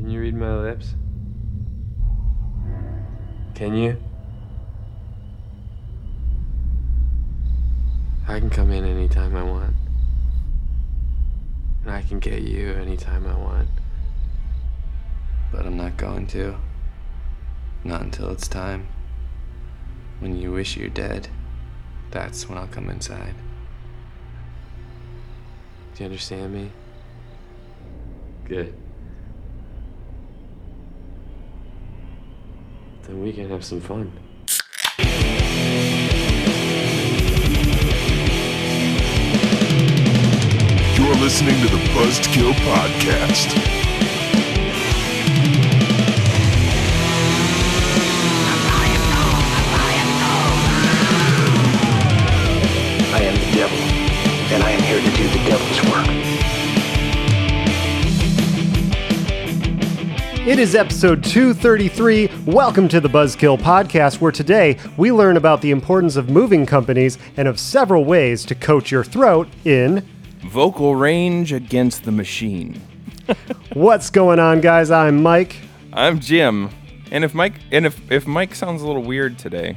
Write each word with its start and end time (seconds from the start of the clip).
Can 0.00 0.08
you 0.08 0.20
read 0.22 0.34
my 0.34 0.56
lips? 0.56 0.94
Can 3.54 3.74
you? 3.74 3.98
I 8.26 8.40
can 8.40 8.48
come 8.48 8.70
in 8.72 8.86
anytime 8.86 9.36
I 9.36 9.42
want. 9.42 9.76
And 11.82 11.92
I 11.92 12.00
can 12.00 12.18
get 12.18 12.40
you 12.40 12.72
anytime 12.72 13.26
I 13.26 13.36
want. 13.36 13.68
But 15.52 15.66
I'm 15.66 15.76
not 15.76 15.98
going 15.98 16.26
to. 16.28 16.56
Not 17.84 18.00
until 18.00 18.30
it's 18.30 18.48
time. 18.48 18.88
When 20.20 20.34
you 20.34 20.50
wish 20.50 20.78
you're 20.78 20.88
dead, 20.88 21.28
that's 22.10 22.48
when 22.48 22.56
I'll 22.56 22.68
come 22.68 22.88
inside. 22.88 23.34
Do 25.94 26.04
you 26.04 26.06
understand 26.06 26.54
me? 26.54 26.70
Good. 28.48 28.74
Then 33.06 33.22
we 33.22 33.32
can 33.32 33.48
have 33.48 33.64
some 33.64 33.80
fun. 33.80 34.12
You're 40.96 41.14
listening 41.16 41.60
to 41.62 41.68
the 41.68 41.82
Buzzkill 41.94 42.52
Podcast. 42.52 43.79
It 60.50 60.58
is 60.58 60.74
episode 60.74 61.22
233. 61.22 62.28
Welcome 62.44 62.88
to 62.88 63.00
the 63.00 63.08
Buzzkill 63.08 63.56
Podcast, 63.60 64.20
where 64.20 64.32
today 64.32 64.78
we 64.96 65.12
learn 65.12 65.36
about 65.36 65.60
the 65.62 65.70
importance 65.70 66.16
of 66.16 66.28
moving 66.28 66.66
companies 66.66 67.18
and 67.36 67.46
of 67.46 67.60
several 67.60 68.04
ways 68.04 68.44
to 68.46 68.56
coach 68.56 68.90
your 68.90 69.04
throat 69.04 69.46
in 69.64 70.04
Vocal 70.40 70.96
range 70.96 71.52
against 71.52 72.02
the 72.02 72.10
machine. 72.10 72.80
What's 73.74 74.10
Going 74.10 74.40
On, 74.40 74.60
guys? 74.60 74.90
I'm 74.90 75.22
Mike. 75.22 75.54
I'm 75.92 76.18
Jim, 76.18 76.70
and 77.12 77.22
if 77.22 77.32
Mike 77.32 77.54
and 77.70 77.86
if 77.86 78.10
if 78.10 78.26
Mike 78.26 78.56
sounds 78.56 78.82
a 78.82 78.86
little 78.88 79.02
weird 79.02 79.38
today, 79.38 79.76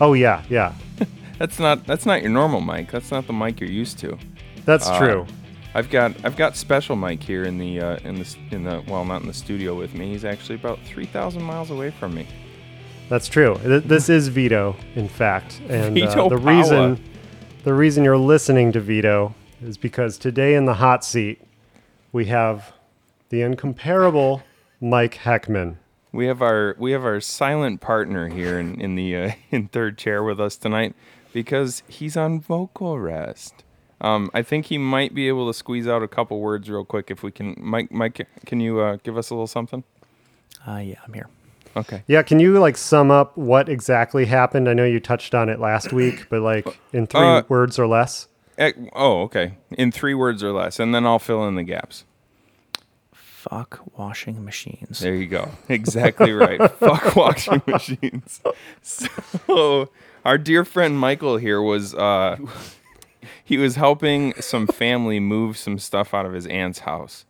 Oh, 0.00 0.14
yeah, 0.14 0.42
yeah. 0.50 0.74
that's 1.38 1.60
not 1.60 1.86
that's 1.86 2.04
not 2.04 2.20
your 2.22 2.32
normal 2.32 2.60
Mike. 2.60 2.90
That's 2.90 3.12
not 3.12 3.28
the 3.28 3.32
Mike 3.32 3.60
you're 3.60 3.70
used 3.70 3.98
to. 4.00 4.18
That's 4.64 4.88
Uh, 4.88 4.98
true. 4.98 5.26
I've 5.74 5.88
got 5.88 6.14
I've 6.24 6.36
got 6.36 6.56
special 6.56 6.96
Mike 6.96 7.22
here 7.22 7.44
in 7.44 7.58
the 7.58 7.80
uh, 7.80 7.96
in 7.98 8.18
the 8.18 8.36
in 8.50 8.64
the 8.64 8.82
well 8.88 9.04
not 9.04 9.22
in 9.22 9.28
the 9.28 9.34
studio 9.34 9.74
with 9.74 9.94
me. 9.94 10.10
He's 10.10 10.24
actually 10.24 10.56
about 10.56 10.80
three 10.84 11.06
thousand 11.06 11.42
miles 11.42 11.70
away 11.70 11.90
from 11.90 12.14
me. 12.14 12.26
That's 13.08 13.28
true. 13.28 13.56
This 13.64 14.08
is 14.08 14.28
Vito, 14.28 14.76
in 14.94 15.08
fact. 15.08 15.60
And 15.68 16.00
uh, 16.00 16.28
the 16.28 16.38
Paula. 16.38 16.38
reason 16.38 17.04
the 17.64 17.74
reason 17.74 18.02
you're 18.02 18.18
listening 18.18 18.72
to 18.72 18.80
Vito 18.80 19.34
is 19.62 19.76
because 19.76 20.18
today 20.18 20.54
in 20.54 20.64
the 20.64 20.74
hot 20.74 21.04
seat 21.04 21.40
we 22.12 22.26
have 22.26 22.72
the 23.28 23.42
incomparable 23.42 24.42
Mike 24.80 25.18
Heckman. 25.18 25.76
We 26.12 26.26
have 26.26 26.42
our 26.42 26.74
we 26.78 26.90
have 26.92 27.04
our 27.04 27.20
silent 27.20 27.80
partner 27.80 28.28
here 28.28 28.58
in 28.58 28.80
in 28.80 28.96
the 28.96 29.16
uh, 29.16 29.32
in 29.52 29.68
third 29.68 29.98
chair 29.98 30.24
with 30.24 30.40
us 30.40 30.56
tonight 30.56 30.96
because 31.32 31.84
he's 31.86 32.16
on 32.16 32.40
vocal 32.40 32.98
rest. 32.98 33.62
Um, 34.00 34.30
I 34.32 34.42
think 34.42 34.66
he 34.66 34.78
might 34.78 35.14
be 35.14 35.28
able 35.28 35.46
to 35.46 35.54
squeeze 35.54 35.86
out 35.86 36.02
a 36.02 36.08
couple 36.08 36.40
words 36.40 36.70
real 36.70 36.84
quick 36.84 37.10
if 37.10 37.22
we 37.22 37.30
can. 37.30 37.54
Mike, 37.58 37.92
Mike, 37.92 38.26
can 38.46 38.60
you 38.60 38.80
uh, 38.80 38.96
give 39.02 39.18
us 39.18 39.30
a 39.30 39.34
little 39.34 39.46
something? 39.46 39.84
Uh, 40.66 40.76
yeah, 40.78 40.96
I'm 41.06 41.12
here. 41.12 41.28
Okay. 41.76 42.02
Yeah, 42.08 42.22
can 42.22 42.40
you 42.40 42.58
like 42.58 42.76
sum 42.76 43.10
up 43.10 43.36
what 43.36 43.68
exactly 43.68 44.24
happened? 44.24 44.68
I 44.68 44.72
know 44.74 44.84
you 44.84 45.00
touched 45.00 45.34
on 45.34 45.48
it 45.48 45.60
last 45.60 45.92
week, 45.92 46.28
but 46.30 46.40
like 46.42 46.66
in 46.92 47.06
three 47.06 47.20
Uh, 47.20 47.42
words 47.48 47.78
or 47.78 47.86
less. 47.86 48.26
Eh, 48.58 48.72
oh, 48.94 49.22
okay. 49.22 49.54
In 49.70 49.90
three 49.92 50.14
words 50.14 50.42
or 50.42 50.52
less, 50.52 50.78
and 50.80 50.94
then 50.94 51.06
I'll 51.06 51.18
fill 51.18 51.46
in 51.46 51.54
the 51.54 51.62
gaps. 51.62 52.04
Fuck 53.12 53.80
washing 53.96 54.44
machines. 54.44 55.00
There 55.00 55.14
you 55.14 55.26
go. 55.26 55.50
Exactly 55.70 56.32
right. 56.32 56.58
Fuck 56.78 57.16
washing 57.16 57.62
machines. 57.66 58.40
So 58.82 59.88
our 60.24 60.36
dear 60.36 60.64
friend 60.66 60.98
Michael 60.98 61.36
here 61.38 61.62
was 61.62 61.94
uh 61.94 62.36
he 63.50 63.56
was 63.58 63.74
helping 63.74 64.32
some 64.40 64.68
family 64.68 65.18
move 65.18 65.58
some 65.58 65.76
stuff 65.76 66.14
out 66.14 66.24
of 66.24 66.32
his 66.32 66.46
aunt's 66.46 66.78
house. 66.80 67.24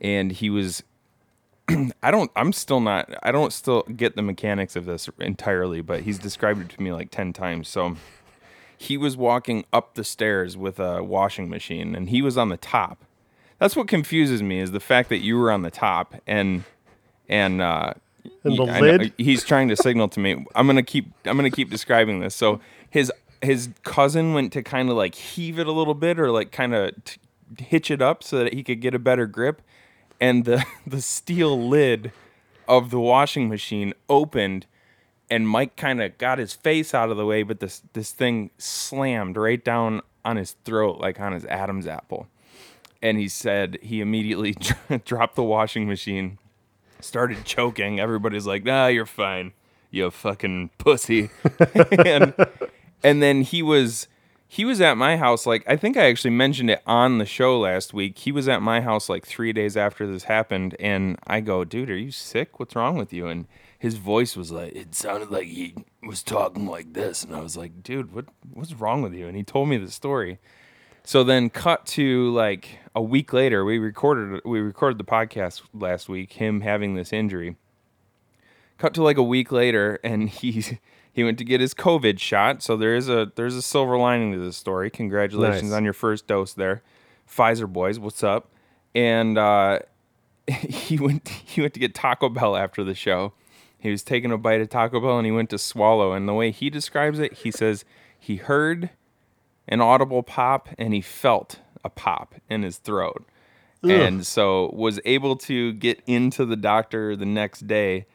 And 0.00 0.32
he 0.32 0.50
was 0.50 0.82
I 2.02 2.10
don't 2.10 2.32
I'm 2.34 2.52
still 2.52 2.80
not 2.80 3.08
I 3.22 3.30
don't 3.30 3.52
still 3.52 3.82
get 3.84 4.16
the 4.16 4.22
mechanics 4.22 4.74
of 4.74 4.86
this 4.86 5.08
entirely, 5.20 5.80
but 5.80 6.00
he's 6.00 6.18
described 6.18 6.62
it 6.62 6.68
to 6.70 6.82
me 6.82 6.90
like 6.90 7.12
10 7.12 7.32
times. 7.32 7.68
So 7.68 7.94
he 8.76 8.96
was 8.96 9.16
walking 9.16 9.64
up 9.72 9.94
the 9.94 10.02
stairs 10.02 10.56
with 10.56 10.80
a 10.80 11.00
washing 11.04 11.48
machine 11.48 11.94
and 11.94 12.08
he 12.10 12.22
was 12.22 12.36
on 12.36 12.48
the 12.48 12.56
top. 12.56 12.98
That's 13.60 13.76
what 13.76 13.86
confuses 13.86 14.42
me 14.42 14.58
is 14.58 14.72
the 14.72 14.80
fact 14.80 15.10
that 15.10 15.18
you 15.18 15.38
were 15.38 15.52
on 15.52 15.62
the 15.62 15.70
top 15.70 16.16
and 16.26 16.64
and 17.28 17.62
uh 17.62 17.92
And 18.42 18.56
the 18.58 18.64
know- 18.66 18.80
lid? 18.80 19.12
he's 19.16 19.44
trying 19.44 19.68
to 19.68 19.76
signal 19.76 20.08
to 20.08 20.18
me. 20.18 20.44
I'm 20.56 20.66
gonna 20.66 20.82
keep 20.82 21.12
I'm 21.24 21.36
gonna 21.36 21.50
keep 21.52 21.70
describing 21.70 22.18
this. 22.18 22.34
So 22.34 22.58
his 22.90 23.12
his 23.42 23.70
cousin 23.82 24.34
went 24.34 24.52
to 24.52 24.62
kind 24.62 24.88
of 24.88 24.96
like 24.96 25.14
heave 25.14 25.58
it 25.58 25.66
a 25.66 25.72
little 25.72 25.94
bit 25.94 26.18
or 26.18 26.30
like 26.30 26.52
kind 26.52 26.74
of 26.74 26.92
t- 27.04 27.20
hitch 27.58 27.90
it 27.90 28.00
up 28.00 28.22
so 28.22 28.38
that 28.38 28.54
he 28.54 28.62
could 28.62 28.80
get 28.80 28.94
a 28.94 28.98
better 28.98 29.26
grip, 29.26 29.62
and 30.20 30.44
the 30.44 30.64
the 30.86 31.02
steel 31.02 31.68
lid 31.68 32.12
of 32.68 32.90
the 32.90 33.00
washing 33.00 33.48
machine 33.48 33.92
opened, 34.08 34.66
and 35.30 35.48
Mike 35.48 35.76
kind 35.76 36.00
of 36.00 36.16
got 36.18 36.38
his 36.38 36.54
face 36.54 36.94
out 36.94 37.10
of 37.10 37.16
the 37.16 37.26
way, 37.26 37.42
but 37.42 37.60
this 37.60 37.82
this 37.92 38.12
thing 38.12 38.50
slammed 38.58 39.36
right 39.36 39.64
down 39.64 40.02
on 40.24 40.36
his 40.36 40.52
throat 40.64 40.98
like 41.00 41.20
on 41.20 41.32
his 41.32 41.44
Adam's 41.46 41.86
apple, 41.86 42.28
and 43.02 43.18
he 43.18 43.28
said 43.28 43.78
he 43.82 44.00
immediately 44.00 44.54
dropped 45.04 45.34
the 45.36 45.42
washing 45.42 45.86
machine 45.88 46.38
started 47.04 47.44
choking. 47.44 48.00
Everybody's 48.00 48.46
like, 48.46 48.62
"Ah, 48.66 48.86
you're 48.86 49.06
fine, 49.06 49.52
you 49.90 50.10
fucking 50.10 50.70
pussy." 50.78 51.30
and 52.04 52.34
and 53.02 53.22
then 53.22 53.42
he 53.42 53.62
was 53.62 54.08
he 54.48 54.64
was 54.66 54.80
at 54.82 54.98
my 54.98 55.16
house 55.16 55.46
like 55.46 55.64
I 55.66 55.76
think 55.76 55.96
I 55.96 56.06
actually 56.06 56.32
mentioned 56.32 56.70
it 56.70 56.82
on 56.86 57.18
the 57.18 57.26
show 57.26 57.58
last 57.58 57.94
week. 57.94 58.18
He 58.18 58.32
was 58.32 58.48
at 58.48 58.60
my 58.60 58.80
house 58.80 59.08
like 59.08 59.26
3 59.26 59.52
days 59.52 59.76
after 59.76 60.06
this 60.06 60.24
happened 60.24 60.76
and 60.78 61.18
I 61.26 61.40
go, 61.40 61.64
"Dude, 61.64 61.90
are 61.90 61.96
you 61.96 62.10
sick? 62.10 62.58
What's 62.60 62.76
wrong 62.76 62.96
with 62.96 63.12
you?" 63.12 63.28
And 63.28 63.46
his 63.78 63.96
voice 63.96 64.36
was 64.36 64.52
like 64.52 64.74
it 64.74 64.94
sounded 64.94 65.30
like 65.30 65.46
he 65.46 65.74
was 66.02 66.22
talking 66.22 66.66
like 66.66 66.92
this 66.92 67.24
and 67.24 67.34
I 67.34 67.40
was 67.40 67.56
like, 67.56 67.82
"Dude, 67.82 68.12
what 68.14 68.26
what's 68.52 68.74
wrong 68.74 69.02
with 69.02 69.14
you?" 69.14 69.26
And 69.26 69.36
he 69.36 69.42
told 69.42 69.68
me 69.68 69.78
the 69.78 69.90
story. 69.90 70.38
So 71.04 71.24
then 71.24 71.50
cut 71.50 71.86
to 71.86 72.30
like 72.30 72.78
a 72.94 73.02
week 73.02 73.32
later, 73.32 73.64
we 73.64 73.78
recorded 73.78 74.42
we 74.44 74.60
recorded 74.60 74.98
the 74.98 75.04
podcast 75.04 75.62
last 75.74 76.08
week, 76.08 76.34
him 76.34 76.60
having 76.60 76.94
this 76.94 77.12
injury. 77.12 77.56
Cut 78.78 78.94
to 78.94 79.02
like 79.02 79.16
a 79.16 79.22
week 79.22 79.50
later 79.50 79.98
and 80.04 80.28
he's 80.28 80.74
he 81.12 81.22
went 81.24 81.38
to 81.38 81.44
get 81.44 81.60
his 81.60 81.74
COVID 81.74 82.18
shot. 82.18 82.62
So 82.62 82.76
there 82.76 82.94
is 82.96 83.08
a 83.08 83.30
there's 83.36 83.54
a 83.54 83.62
silver 83.62 83.96
lining 83.98 84.32
to 84.32 84.38
this 84.38 84.56
story. 84.56 84.90
Congratulations 84.90 85.70
Nice. 85.70 85.76
on 85.76 85.84
your 85.84 85.92
first 85.92 86.26
dose 86.26 86.52
there. 86.54 86.82
Pfizer 87.28 87.70
boys, 87.70 87.98
what's 87.98 88.22
up? 88.24 88.50
And 88.94 89.38
uh 89.38 89.80
he 90.48 90.98
went 90.98 91.28
he 91.28 91.60
went 91.60 91.74
to 91.74 91.80
get 91.80 91.94
Taco 91.94 92.28
Bell 92.28 92.56
after 92.56 92.82
the 92.82 92.94
show. 92.94 93.32
He 93.78 93.90
was 93.90 94.02
taking 94.02 94.30
a 94.32 94.38
bite 94.38 94.60
of 94.60 94.68
Taco 94.70 95.00
Bell 95.00 95.18
and 95.18 95.26
he 95.26 95.32
went 95.32 95.50
to 95.50 95.58
swallow. 95.58 96.12
And 96.12 96.28
the 96.28 96.34
way 96.34 96.50
he 96.50 96.70
describes 96.70 97.18
it, 97.18 97.32
he 97.38 97.50
says 97.50 97.84
he 98.18 98.36
heard 98.36 98.90
an 99.68 99.80
audible 99.80 100.22
pop 100.22 100.68
and 100.78 100.94
he 100.94 101.00
felt 101.00 101.58
a 101.84 101.90
pop 101.90 102.36
in 102.48 102.62
his 102.62 102.78
throat. 102.78 103.24
And 103.84 104.24
so 104.24 104.70
was 104.72 105.00
able 105.04 105.34
to 105.38 105.72
get 105.72 106.00
into 106.06 106.44
the 106.44 106.54
doctor 106.54 107.16
the 107.16 107.26
next 107.26 107.66
day. 107.66 108.06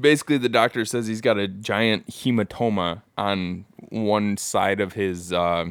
Basically, 0.00 0.36
the 0.38 0.48
doctor 0.48 0.84
says 0.84 1.06
he's 1.06 1.20
got 1.20 1.38
a 1.38 1.46
giant 1.46 2.08
hematoma 2.08 3.02
on 3.16 3.64
one 3.90 4.36
side 4.36 4.80
of 4.80 4.94
his. 4.94 5.32
Uh, 5.32 5.66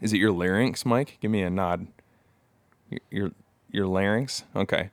is 0.00 0.12
it 0.14 0.16
your 0.18 0.32
larynx, 0.32 0.86
Mike? 0.86 1.18
Give 1.20 1.30
me 1.30 1.42
a 1.42 1.50
nod. 1.50 1.86
Your 2.88 3.00
your, 3.10 3.30
your 3.70 3.86
larynx, 3.86 4.44
okay, 4.56 4.88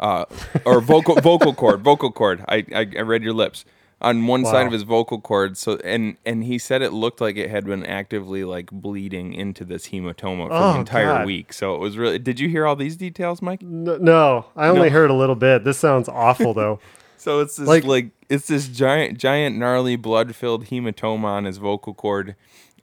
uh, 0.00 0.24
or 0.64 0.80
vocal 0.80 1.14
vocal 1.20 1.54
cord, 1.54 1.80
vocal 1.82 2.10
cord. 2.10 2.44
I, 2.48 2.64
I 2.74 2.86
I 2.98 3.00
read 3.02 3.22
your 3.22 3.32
lips 3.32 3.64
on 4.00 4.26
one 4.26 4.44
side 4.44 4.66
of 4.66 4.72
his 4.72 4.82
vocal 4.82 5.20
cord. 5.20 5.56
So 5.56 5.76
and 5.84 6.16
and 6.26 6.42
he 6.44 6.58
said 6.58 6.82
it 6.82 6.92
looked 6.92 7.20
like 7.20 7.36
it 7.36 7.48
had 7.48 7.64
been 7.64 7.86
actively 7.86 8.42
like 8.42 8.72
bleeding 8.72 9.32
into 9.34 9.64
this 9.64 9.88
hematoma 9.88 10.48
for 10.48 10.52
Oh, 10.52 10.72
the 10.72 10.78
entire 10.80 11.06
God. 11.18 11.26
week. 11.26 11.52
So 11.52 11.76
it 11.76 11.78
was 11.78 11.96
really. 11.96 12.18
Did 12.18 12.40
you 12.40 12.48
hear 12.48 12.66
all 12.66 12.74
these 12.76 12.96
details, 12.96 13.40
Mike? 13.40 13.62
N- 13.62 13.84
no, 14.00 14.46
I 14.56 14.66
only 14.66 14.88
No. 14.88 14.94
heard 14.94 15.10
a 15.10 15.14
little 15.14 15.36
bit. 15.36 15.62
This 15.62 15.78
sounds 15.78 16.08
awful 16.08 16.52
though. 16.54 16.80
So 17.18 17.40
it's 17.40 17.56
this 17.56 17.68
Like- 17.68 17.84
like, 17.84 18.10
it's 18.28 18.46
this 18.46 18.68
giant 18.68 19.18
giant 19.18 19.56
gnarly 19.56 19.96
blood 19.96 20.34
filled 20.34 20.66
hematoma 20.66 21.24
on 21.24 21.44
his 21.44 21.58
vocal 21.58 21.94
cord, 21.94 22.34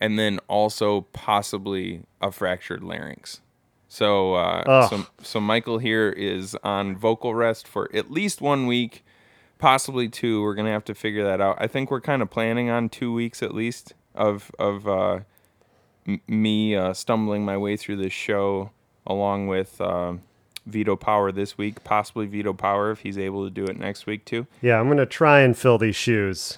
and 0.02 0.20
then 0.20 0.40
also 0.48 1.02
possibly 1.14 2.02
a 2.22 2.32
fractured 2.32 2.84
larynx. 2.84 3.42
So, 3.88 4.34
uh, 4.34 4.64
so, 4.90 5.06
so 5.22 5.40
Michael 5.40 5.78
here 5.78 6.10
is 6.10 6.56
on 6.64 6.98
vocal 6.98 7.34
rest 7.34 7.66
for 7.68 7.90
at 7.96 8.12
least 8.12 8.42
one 8.42 8.68
week, 8.68 9.06
possibly 9.58 10.10
two. 10.10 10.42
We're 10.42 10.56
gonna 10.56 10.72
have 10.72 10.84
to 10.86 10.96
figure 10.96 11.24
that 11.24 11.40
out. 11.40 11.58
I 11.60 11.68
think 11.68 11.90
we're 11.90 12.02
kind 12.02 12.22
of 12.22 12.30
planning 12.30 12.70
on 12.70 12.90
two 12.90 13.14
weeks 13.14 13.42
at 13.42 13.54
least 13.56 13.94
of 14.14 14.52
of 14.60 14.88
uh, 14.88 15.20
m- 16.08 16.22
me 16.28 16.76
uh, 16.76 16.94
stumbling 16.94 17.46
my 17.46 17.56
way 17.58 17.78
through 17.78 17.98
this 17.98 18.12
show, 18.14 18.72
along 19.08 19.48
with 19.48 19.80
Vito 20.66 20.96
Power 20.96 21.32
this 21.32 21.58
week, 21.58 21.84
possibly 21.84 22.26
veto 22.26 22.54
Power 22.54 22.92
if 22.92 23.02
he's 23.02 23.18
able 23.18 23.44
to 23.46 23.50
do 23.50 23.66
it 23.66 23.78
next 23.78 24.06
week 24.06 24.26
too. 24.26 24.48
Yeah, 24.62 24.80
I'm 24.80 24.88
gonna 24.88 25.06
try 25.06 25.42
and 25.42 25.58
fill 25.58 25.78
these 25.78 25.96
shoes. 25.96 26.58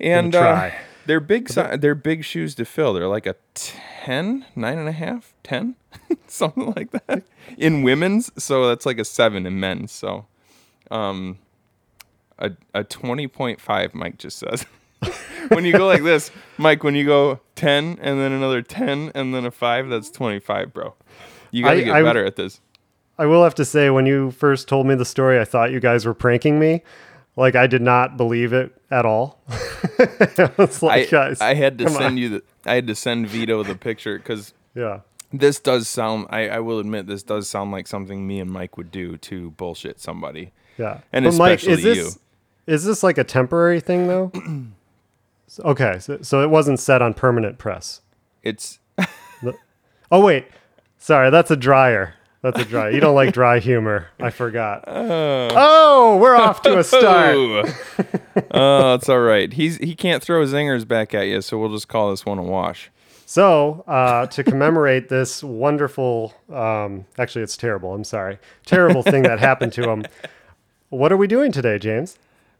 And 0.00 0.34
uh, 0.34 0.40
try. 0.40 0.74
they're 1.06 1.20
big. 1.20 1.48
Si- 1.48 1.76
they're 1.78 1.94
big 1.96 2.24
shoes 2.24 2.54
to 2.56 2.64
fill. 2.64 2.92
They're 2.92 3.08
like 3.08 3.26
a 3.26 3.34
10, 3.54 4.44
nine 4.54 4.78
and 4.78 4.88
a 4.88 4.92
half, 4.92 5.34
10, 5.42 5.74
something 6.28 6.72
like 6.76 6.92
that 6.92 7.24
in 7.56 7.82
women's. 7.82 8.30
So 8.42 8.68
that's 8.68 8.86
like 8.86 8.98
a 8.98 9.04
seven 9.04 9.44
in 9.46 9.58
men's. 9.58 9.90
So, 9.90 10.26
um, 10.90 11.38
a 12.38 12.52
a 12.74 12.84
twenty 12.84 13.26
point 13.26 13.60
five. 13.60 13.94
Mike 13.94 14.18
just 14.18 14.38
says. 14.38 14.64
when 15.48 15.64
you 15.64 15.72
go 15.72 15.86
like 15.86 16.02
this, 16.04 16.30
Mike, 16.56 16.84
when 16.84 16.94
you 16.94 17.04
go 17.04 17.40
ten 17.56 17.98
and 18.00 18.20
then 18.20 18.30
another 18.32 18.62
ten 18.62 19.10
and 19.14 19.34
then 19.34 19.44
a 19.44 19.50
five, 19.50 19.88
that's 19.88 20.10
twenty 20.10 20.38
five, 20.38 20.72
bro. 20.72 20.94
You 21.50 21.64
got 21.64 21.74
to 21.74 21.82
get 21.82 21.94
I- 21.96 22.02
better 22.02 22.24
at 22.24 22.36
this. 22.36 22.60
I 23.18 23.26
will 23.26 23.42
have 23.42 23.54
to 23.56 23.64
say, 23.64 23.90
when 23.90 24.06
you 24.06 24.30
first 24.30 24.68
told 24.68 24.86
me 24.86 24.94
the 24.94 25.04
story, 25.04 25.40
I 25.40 25.44
thought 25.44 25.72
you 25.72 25.80
guys 25.80 26.06
were 26.06 26.14
pranking 26.14 26.58
me. 26.58 26.82
Like 27.36 27.54
I 27.54 27.66
did 27.66 27.82
not 27.82 28.16
believe 28.16 28.52
it 28.52 28.72
at 28.90 29.04
all. 29.04 29.40
I 29.48 30.50
was 30.56 30.82
I, 30.82 31.06
guys, 31.06 31.40
I 31.40 31.54
had 31.54 31.78
to 31.78 31.88
send 31.88 32.04
on. 32.04 32.16
you 32.16 32.28
the. 32.28 32.42
I 32.64 32.74
had 32.74 32.86
to 32.88 32.94
send 32.94 33.28
Vito 33.28 33.62
the 33.62 33.76
picture 33.76 34.18
because 34.18 34.54
Yeah, 34.74 35.00
this 35.32 35.60
does 35.60 35.88
sound 35.88 36.26
I, 36.30 36.48
I 36.48 36.58
will 36.60 36.80
admit 36.80 37.06
this 37.06 37.22
does 37.22 37.48
sound 37.48 37.70
like 37.70 37.86
something 37.86 38.26
me 38.26 38.40
and 38.40 38.50
mike 38.50 38.76
would 38.76 38.90
do 38.90 39.16
to 39.18 39.50
bullshit 39.52 40.00
somebody 40.00 40.52
yeah. 40.78 41.00
And 41.12 41.24
But 41.24 41.34
Mike, 41.34 41.58
especially 41.58 41.72
is 41.72 41.82
this 41.82 42.18
is 42.66 42.84
this 42.84 43.02
like 43.02 43.18
a 43.18 43.24
temporary 43.24 43.80
thing 43.80 44.06
though? 44.06 44.32
Okay, 45.60 45.98
so, 45.98 46.18
so 46.20 46.42
it 46.42 46.50
wasn't 46.50 46.78
set 46.78 47.00
on 47.00 47.14
permanent 47.14 47.56
press. 47.56 48.02
it's 48.42 48.80
Oh 50.12 50.22
wait, 50.22 50.44
sorry, 50.98 51.30
that's 51.30 51.50
a 51.50 51.56
dryer. 51.56 52.14
That's 52.50 52.66
a 52.66 52.70
dryer. 52.70 52.90
You 52.90 53.00
don't 53.00 53.14
like 53.14 53.34
dry 53.34 53.58
humor. 53.58 54.08
I 54.18 54.30
forgot. 54.30 54.84
oh, 54.86 56.16
we're 56.16 56.36
off 56.36 56.62
to 56.62 56.78
a 56.78 56.84
start. 56.94 57.36
Oh 58.50 58.94
it's 58.94 59.08
all 59.08 59.20
right 59.20 59.52
he's 59.52 59.76
he 59.78 59.94
can't 59.94 60.22
throw 60.22 60.44
zingers 60.44 60.86
back 60.86 61.12
at 61.12 61.22
you 61.22 61.42
so 61.42 61.58
we'll 61.58 61.72
just 61.72 61.88
call 61.88 62.10
this 62.10 62.24
one 62.24 62.38
a 62.38 62.42
wash 62.42 62.90
So, 63.26 63.84
uh, 63.86 64.26
to 64.26 64.42
commemorate 64.42 65.10
this 65.10 65.44
wonderful, 65.44 66.32
um, 66.50 67.04
actually, 67.18 67.42
it's 67.42 67.58
terrible. 67.58 67.92
I'm 67.92 68.04
sorry, 68.04 68.38
terrible 68.64 69.02
thing 69.02 69.22
that 69.24 69.38
happened 69.38 69.74
to 69.74 69.90
him. 69.90 70.06
What 70.88 71.12
are 71.12 71.16
we 71.18 71.26
doing 71.26 71.52
today, 71.52 71.78
James? 71.78 72.16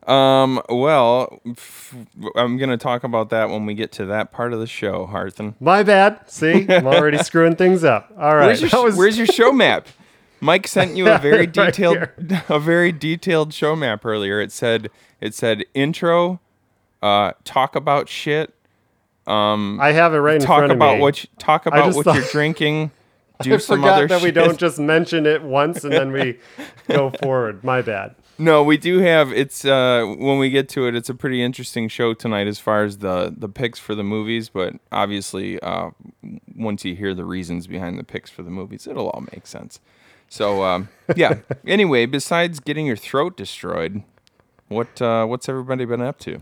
Um 0.07 0.61
well 0.69 1.41
f- 1.51 1.95
i'm 2.37 2.57
gonna 2.57 2.77
talk 2.79 3.05
about 3.05 3.31
that 3.31 3.51
when 3.51 3.67
we 3.67 3.75
get 3.75 3.93
to 3.93 4.07
that 4.07 4.31
part 4.33 4.53
of 4.53 4.61
the 4.61 4.67
show 4.67 5.07
harthen 5.07 5.55
My 5.61 5.83
bad. 5.83 6.21
See, 6.31 6.67
I'm 6.73 6.87
already 6.87 7.19
screwing 7.19 7.57
things 7.57 7.85
up. 7.85 8.11
All 8.19 8.37
right. 8.37 8.47
where's 8.47 8.61
your, 8.73 8.85
was- 8.85 8.97
where's 8.97 9.19
your 9.19 9.27
show 9.27 9.53
map 9.53 9.87
mike 10.41 10.67
sent 10.69 10.97
you 10.97 11.09
a 11.09 11.19
very 11.29 11.39
Right 11.47 11.53
detailed 11.53 11.97
here. 11.97 12.15
a 12.49 12.61
very 12.61 12.93
detailed 12.93 13.53
show 13.53 13.75
map 13.77 14.05
earlier 14.07 14.41
it 14.41 14.53
said 14.53 14.89
it 15.21 15.35
said 15.35 15.65
intro 15.75 16.41
uh 17.03 17.33
talk 17.45 17.75
about 17.77 18.09
shit 18.09 18.55
Um, 19.27 19.79
I 19.81 19.93
have 19.93 20.15
it 20.15 20.19
right 20.19 20.37
in 20.37 20.41
talk 20.41 20.59
front 20.61 20.73
of 20.73 20.79
about 20.79 20.97
me. 20.97 21.03
what 21.03 21.23
you, 21.25 21.29
talk 21.39 21.67
about 21.67 21.95
what 21.95 22.05
thought... 22.05 22.15
you're 22.17 22.25
drinking. 22.33 22.93
Do 23.43 23.53
I 23.55 23.59
some 23.59 23.81
forgot 23.81 23.99
other 23.99 24.07
that 24.09 24.23
we 24.23 24.31
don't 24.33 24.59
just 24.59 24.79
mention 24.79 25.27
it 25.27 25.43
once 25.43 25.85
and 25.85 25.93
then 25.93 26.13
we 26.13 26.39
go 26.89 27.11
forward. 27.11 27.63
My 27.63 27.83
bad. 27.83 28.15
No, 28.41 28.63
we 28.63 28.77
do 28.77 28.99
have. 28.99 29.33
It's 29.33 29.65
uh 29.65 30.05
when 30.17 30.39
we 30.39 30.51
get 30.51 30.69
to 30.71 30.87
it, 30.87 30.95
it's 30.95 31.09
a 31.09 31.15
pretty 31.15 31.43
interesting 31.43 31.89
show 31.89 32.15
tonight 32.15 32.47
as 32.47 32.61
far 32.61 32.85
as 32.85 32.99
the 32.99 33.35
the 33.37 33.49
picks 33.49 33.81
for 33.81 33.97
the 33.97 34.05
movies. 34.05 34.49
But 34.49 34.75
obviously, 34.93 35.59
uh, 35.61 35.91
once 36.55 36.85
you 36.85 36.95
hear 36.95 37.15
the 37.15 37.25
reasons 37.25 37.67
behind 37.67 37.99
the 37.99 38.05
picks 38.05 38.31
for 38.31 38.43
the 38.45 38.51
movies, 38.51 38.87
it'll 38.87 39.09
all 39.11 39.25
make 39.33 39.47
sense. 39.47 39.81
So 40.29 40.63
um, 40.63 40.89
yeah. 41.17 41.39
anyway, 41.67 42.07
besides 42.07 42.61
getting 42.61 42.87
your 42.87 42.97
throat 42.97 43.37
destroyed, 43.37 44.05
what 44.69 45.03
uh, 45.03 45.27
what's 45.27 45.49
everybody 45.49 45.85
been 45.85 46.03
up 46.03 46.21
to? 46.21 46.41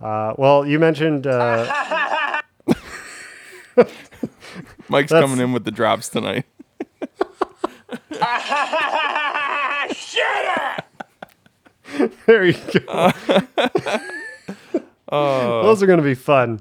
Uh, 0.00 0.32
well, 0.38 0.66
you 0.66 0.78
mentioned 0.78 1.26
uh, 1.26 1.64
Mike's 4.88 5.10
That's- 5.10 5.20
coming 5.20 5.38
in 5.38 5.52
with 5.52 5.64
the 5.64 5.70
drops 5.70 6.08
tonight. 6.08 6.46
there 12.26 12.44
you 12.46 12.56
go. 12.86 13.12
Oh. 15.14 15.62
Those 15.64 15.82
are 15.82 15.86
going 15.86 15.98
to 15.98 16.02
be 16.02 16.14
fun. 16.14 16.58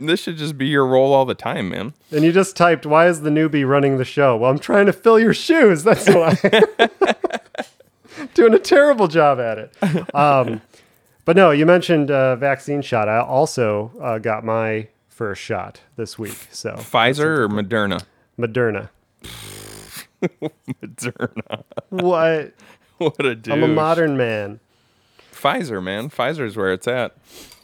This 0.00 0.18
should 0.18 0.36
just 0.36 0.58
be 0.58 0.66
your 0.66 0.84
role 0.84 1.12
all 1.12 1.24
the 1.24 1.36
time, 1.36 1.68
man. 1.68 1.94
And 2.10 2.24
you 2.24 2.32
just 2.32 2.56
typed, 2.56 2.84
"Why 2.84 3.06
is 3.06 3.20
the 3.20 3.30
newbie 3.30 3.64
running 3.64 3.96
the 3.96 4.04
show?" 4.04 4.36
Well, 4.36 4.50
I'm 4.50 4.58
trying 4.58 4.86
to 4.86 4.92
fill 4.92 5.20
your 5.20 5.32
shoes. 5.32 5.84
That's 5.84 6.08
why. 6.08 6.34
Doing 8.34 8.54
a 8.54 8.58
terrible 8.58 9.06
job 9.06 9.38
at 9.38 9.58
it. 9.58 10.14
Um, 10.16 10.60
but 11.24 11.36
no, 11.36 11.52
you 11.52 11.64
mentioned 11.64 12.10
uh, 12.10 12.34
vaccine 12.34 12.82
shot. 12.82 13.08
I 13.08 13.20
also 13.20 13.92
uh, 14.00 14.18
got 14.18 14.44
my 14.44 14.88
first 15.08 15.40
shot 15.40 15.80
this 15.94 16.18
week. 16.18 16.48
So 16.50 16.72
Pfizer 16.72 17.38
or 17.38 17.48
Moderna? 17.48 18.02
Moderna. 18.36 18.88
Moderna. 20.82 21.62
What? 21.90 22.54
What 23.16 23.26
a 23.26 23.34
dude. 23.34 23.52
I'm 23.54 23.62
a 23.62 23.68
modern 23.68 24.16
man. 24.16 24.60
Pfizer, 25.32 25.82
man. 25.82 26.08
Pfizer's 26.10 26.56
where 26.56 26.72
it's 26.72 26.86
at. 26.86 27.16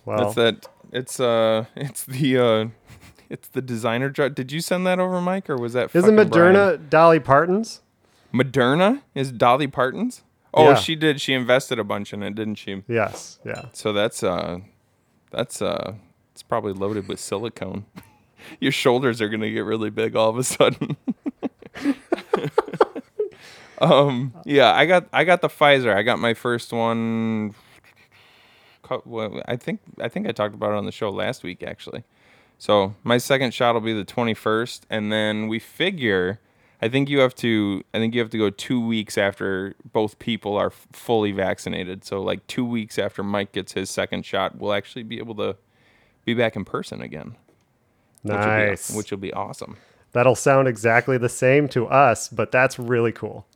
Well, 0.04 0.18
That's 0.18 0.34
that. 0.34 0.68
It's 0.92 1.20
uh, 1.20 1.66
it's 1.76 2.04
the 2.04 2.38
uh, 2.38 2.66
it's 3.30 3.48
the 3.48 3.62
designer 3.62 4.08
drug. 4.08 4.34
Did 4.34 4.50
you 4.52 4.60
send 4.60 4.86
that 4.86 4.98
over, 4.98 5.20
Mike, 5.20 5.48
or 5.50 5.56
was 5.56 5.74
that? 5.74 5.94
isn't 5.94 6.16
fucking 6.16 6.30
Brian? 6.30 6.54
Moderna 6.54 6.90
Dolly 6.90 7.20
Parton's? 7.20 7.80
Moderna 8.32 9.02
is 9.14 9.32
Dolly 9.32 9.66
Parton's. 9.66 10.22
Oh, 10.54 10.70
Yeah. 10.70 10.74
she 10.76 10.96
did. 10.96 11.20
She 11.20 11.34
invested 11.34 11.78
a 11.78 11.84
bunch 11.84 12.12
in 12.12 12.22
it, 12.22 12.34
didn't 12.34 12.56
she? 12.56 12.82
Yes. 12.88 13.38
Yeah. 13.44 13.66
So 13.72 13.92
that's 13.92 14.22
uh, 14.22 14.58
that's 15.30 15.60
uh, 15.62 15.94
it's 16.32 16.42
probably 16.42 16.72
loaded 16.72 17.06
with 17.06 17.20
silicone. 17.20 17.84
Your 18.60 18.72
shoulders 18.72 19.20
are 19.20 19.28
gonna 19.28 19.50
get 19.50 19.64
really 19.64 19.90
big 19.90 20.16
all 20.16 20.30
of 20.30 20.38
a 20.38 20.44
sudden. 20.44 20.96
Um, 23.80 24.32
yeah, 24.44 24.72
I 24.72 24.86
got 24.86 25.08
I 25.12 25.24
got 25.24 25.40
the 25.40 25.48
Pfizer. 25.48 25.94
I 25.94 26.02
got 26.02 26.18
my 26.18 26.34
first 26.34 26.72
one. 26.72 27.54
I 29.46 29.56
think 29.56 29.80
I 30.00 30.08
think 30.08 30.26
I 30.26 30.32
talked 30.32 30.54
about 30.54 30.72
it 30.72 30.76
on 30.76 30.86
the 30.86 30.92
show 30.92 31.10
last 31.10 31.42
week 31.42 31.62
actually. 31.62 32.04
So 32.58 32.94
my 33.04 33.18
second 33.18 33.54
shot 33.54 33.74
will 33.74 33.80
be 33.82 33.92
the 33.92 34.04
21st, 34.04 34.80
and 34.90 35.12
then 35.12 35.46
we 35.48 35.58
figure. 35.58 36.40
I 36.80 36.88
think 36.88 37.08
you 37.08 37.18
have 37.20 37.34
to. 37.36 37.82
I 37.92 37.98
think 37.98 38.14
you 38.14 38.20
have 38.20 38.30
to 38.30 38.38
go 38.38 38.50
two 38.50 38.80
weeks 38.84 39.18
after 39.18 39.74
both 39.92 40.18
people 40.18 40.56
are 40.56 40.70
fully 40.70 41.32
vaccinated. 41.32 42.04
So 42.04 42.22
like 42.22 42.46
two 42.46 42.64
weeks 42.64 42.98
after 42.98 43.22
Mike 43.22 43.52
gets 43.52 43.72
his 43.72 43.90
second 43.90 44.24
shot, 44.24 44.56
we'll 44.58 44.72
actually 44.72 45.02
be 45.02 45.18
able 45.18 45.34
to 45.36 45.56
be 46.24 46.34
back 46.34 46.56
in 46.56 46.64
person 46.64 47.00
again. 47.02 47.36
Which 48.22 48.32
will 48.34 48.40
be- 48.40 48.46
Nice. 48.46 48.90
which 48.94 49.10
will 49.10 49.18
be 49.18 49.32
awesome. 49.32 49.76
That'll 50.12 50.34
sound 50.34 50.66
exactly 50.68 51.18
the 51.18 51.28
same 51.28 51.68
to 51.68 51.86
us, 51.86 52.28
but 52.28 52.50
that's 52.50 52.78
really 52.78 53.12
cool. 53.12 53.46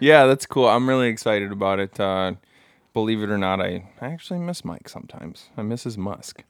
Yeah, 0.00 0.26
that's 0.26 0.46
cool. 0.46 0.68
I'm 0.68 0.88
really 0.88 1.08
excited 1.08 1.52
about 1.52 1.78
it. 1.78 1.98
Uh, 1.98 2.34
believe 2.92 3.22
it 3.22 3.30
or 3.30 3.38
not, 3.38 3.60
I, 3.60 3.90
I 4.00 4.06
actually 4.08 4.40
miss 4.40 4.64
Mike 4.64 4.88
sometimes. 4.88 5.48
I 5.56 5.62
miss 5.62 5.84
his 5.84 5.96
musk. 5.96 6.42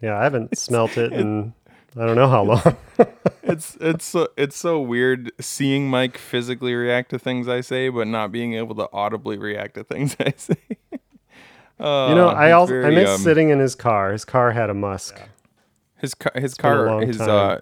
Yeah, 0.00 0.18
I 0.18 0.24
haven't 0.24 0.56
smelt 0.58 0.96
it 0.96 1.12
in 1.12 1.54
I 1.96 2.06
don't 2.06 2.16
know 2.16 2.28
how 2.28 2.42
long. 2.44 2.76
It's 3.44 3.76
it's 3.80 4.04
so, 4.04 4.28
it's 4.36 4.56
so 4.56 4.80
weird 4.80 5.30
seeing 5.40 5.88
Mike 5.88 6.18
physically 6.18 6.74
react 6.74 7.10
to 7.10 7.18
things 7.18 7.46
I 7.46 7.60
say, 7.60 7.88
but 7.88 8.06
not 8.08 8.32
being 8.32 8.54
able 8.54 8.74
to 8.76 8.88
audibly 8.92 9.38
react 9.38 9.74
to 9.74 9.84
things 9.84 10.16
I 10.20 10.32
say. 10.36 10.56
Uh, 11.78 12.06
you 12.08 12.14
know, 12.14 12.28
I 12.28 12.46
he's 12.46 12.54
also 12.54 12.82
I 12.82 12.90
miss 12.90 13.10
um, 13.10 13.20
sitting 13.20 13.50
in 13.50 13.58
his 13.58 13.74
car. 13.74 14.12
His 14.12 14.24
car 14.24 14.52
had 14.52 14.70
a 14.70 14.74
musk. 14.74 15.20
his 15.98 16.14
car, 16.14 16.32
his 16.34 16.54
a 16.54 16.56
car, 16.56 17.00
his 17.00 17.18
time. 17.18 17.30
uh, 17.30 17.58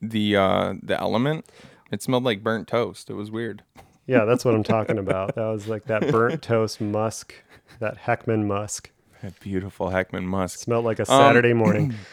the 0.00 0.36
uh, 0.36 0.74
the 0.82 0.98
element. 0.98 1.46
It 1.90 2.02
smelled 2.02 2.24
like 2.24 2.42
burnt 2.42 2.68
toast. 2.68 3.10
It 3.10 3.14
was 3.14 3.30
weird. 3.30 3.62
Yeah, 4.06 4.24
that's 4.24 4.44
what 4.44 4.54
I'm 4.54 4.62
talking 4.62 4.98
about. 4.98 5.34
That 5.34 5.46
was 5.46 5.66
like 5.68 5.84
that 5.86 6.10
burnt 6.10 6.42
toast 6.42 6.80
musk, 6.80 7.34
that 7.80 7.98
Heckman 7.98 8.46
musk. 8.46 8.90
That 9.22 9.38
beautiful 9.40 9.88
Heckman 9.88 10.24
musk. 10.24 10.60
Smelled 10.60 10.84
like 10.84 10.98
a 10.98 11.06
Saturday 11.06 11.52
morning. 11.52 11.94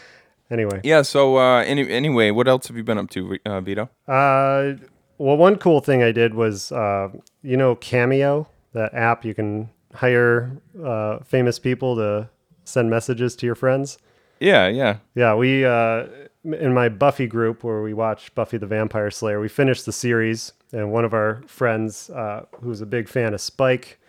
Anyway, 0.51 0.81
Yeah. 0.83 1.01
So 1.01 1.38
uh, 1.38 1.63
any, 1.63 1.89
anyway, 1.89 2.29
what 2.29 2.47
else 2.47 2.67
have 2.67 2.77
you 2.77 2.83
been 2.83 3.00
up 3.00 3.09
to, 3.12 3.39
uh, 3.45 3.59
Vito? 3.62 3.89
uh, 4.07 4.73
well, 5.17 5.38
one 5.38 5.55
cool 5.55 5.79
thing 5.79 6.03
I 6.03 6.12
did 6.12 6.35
was, 6.35 6.71
uh, 6.71 7.09
you 7.41 7.57
know, 7.57 7.75
Cameo, 7.75 8.47
that 8.73 8.93
app 8.93 9.25
you 9.25 9.33
can 9.33 9.69
hire 9.95 10.62
uh, 10.83 11.19
famous 11.19 11.57
people 11.57 11.95
to 11.95 12.29
send 12.65 12.89
messages 12.89 13.35
to 13.38 13.45
your 13.47 13.55
friends. 13.55 13.97
Yeah, 14.39 14.67
yeah. 14.67 14.97
Yeah, 15.15 15.33
we 15.33 15.65
uh, 15.65 16.05
in 16.43 16.73
my 16.73 16.89
Buffy 16.89 17.27
group 17.27 17.63
where 17.63 17.81
we 17.81 17.93
watch 17.93 18.33
Buffy 18.35 18.57
the 18.57 18.67
Vampire 18.67 19.09
Slayer, 19.12 19.39
we 19.39 19.47
finished 19.47 19.85
the 19.85 19.91
series, 19.91 20.53
and 20.71 20.91
one 20.91 21.05
of 21.05 21.13
our 21.13 21.41
friends, 21.47 22.09
uh, 22.09 22.45
who's 22.62 22.81
a 22.81 22.85
big 22.85 23.07
fan 23.07 23.33
of 23.33 23.41
Spike, 23.41 24.00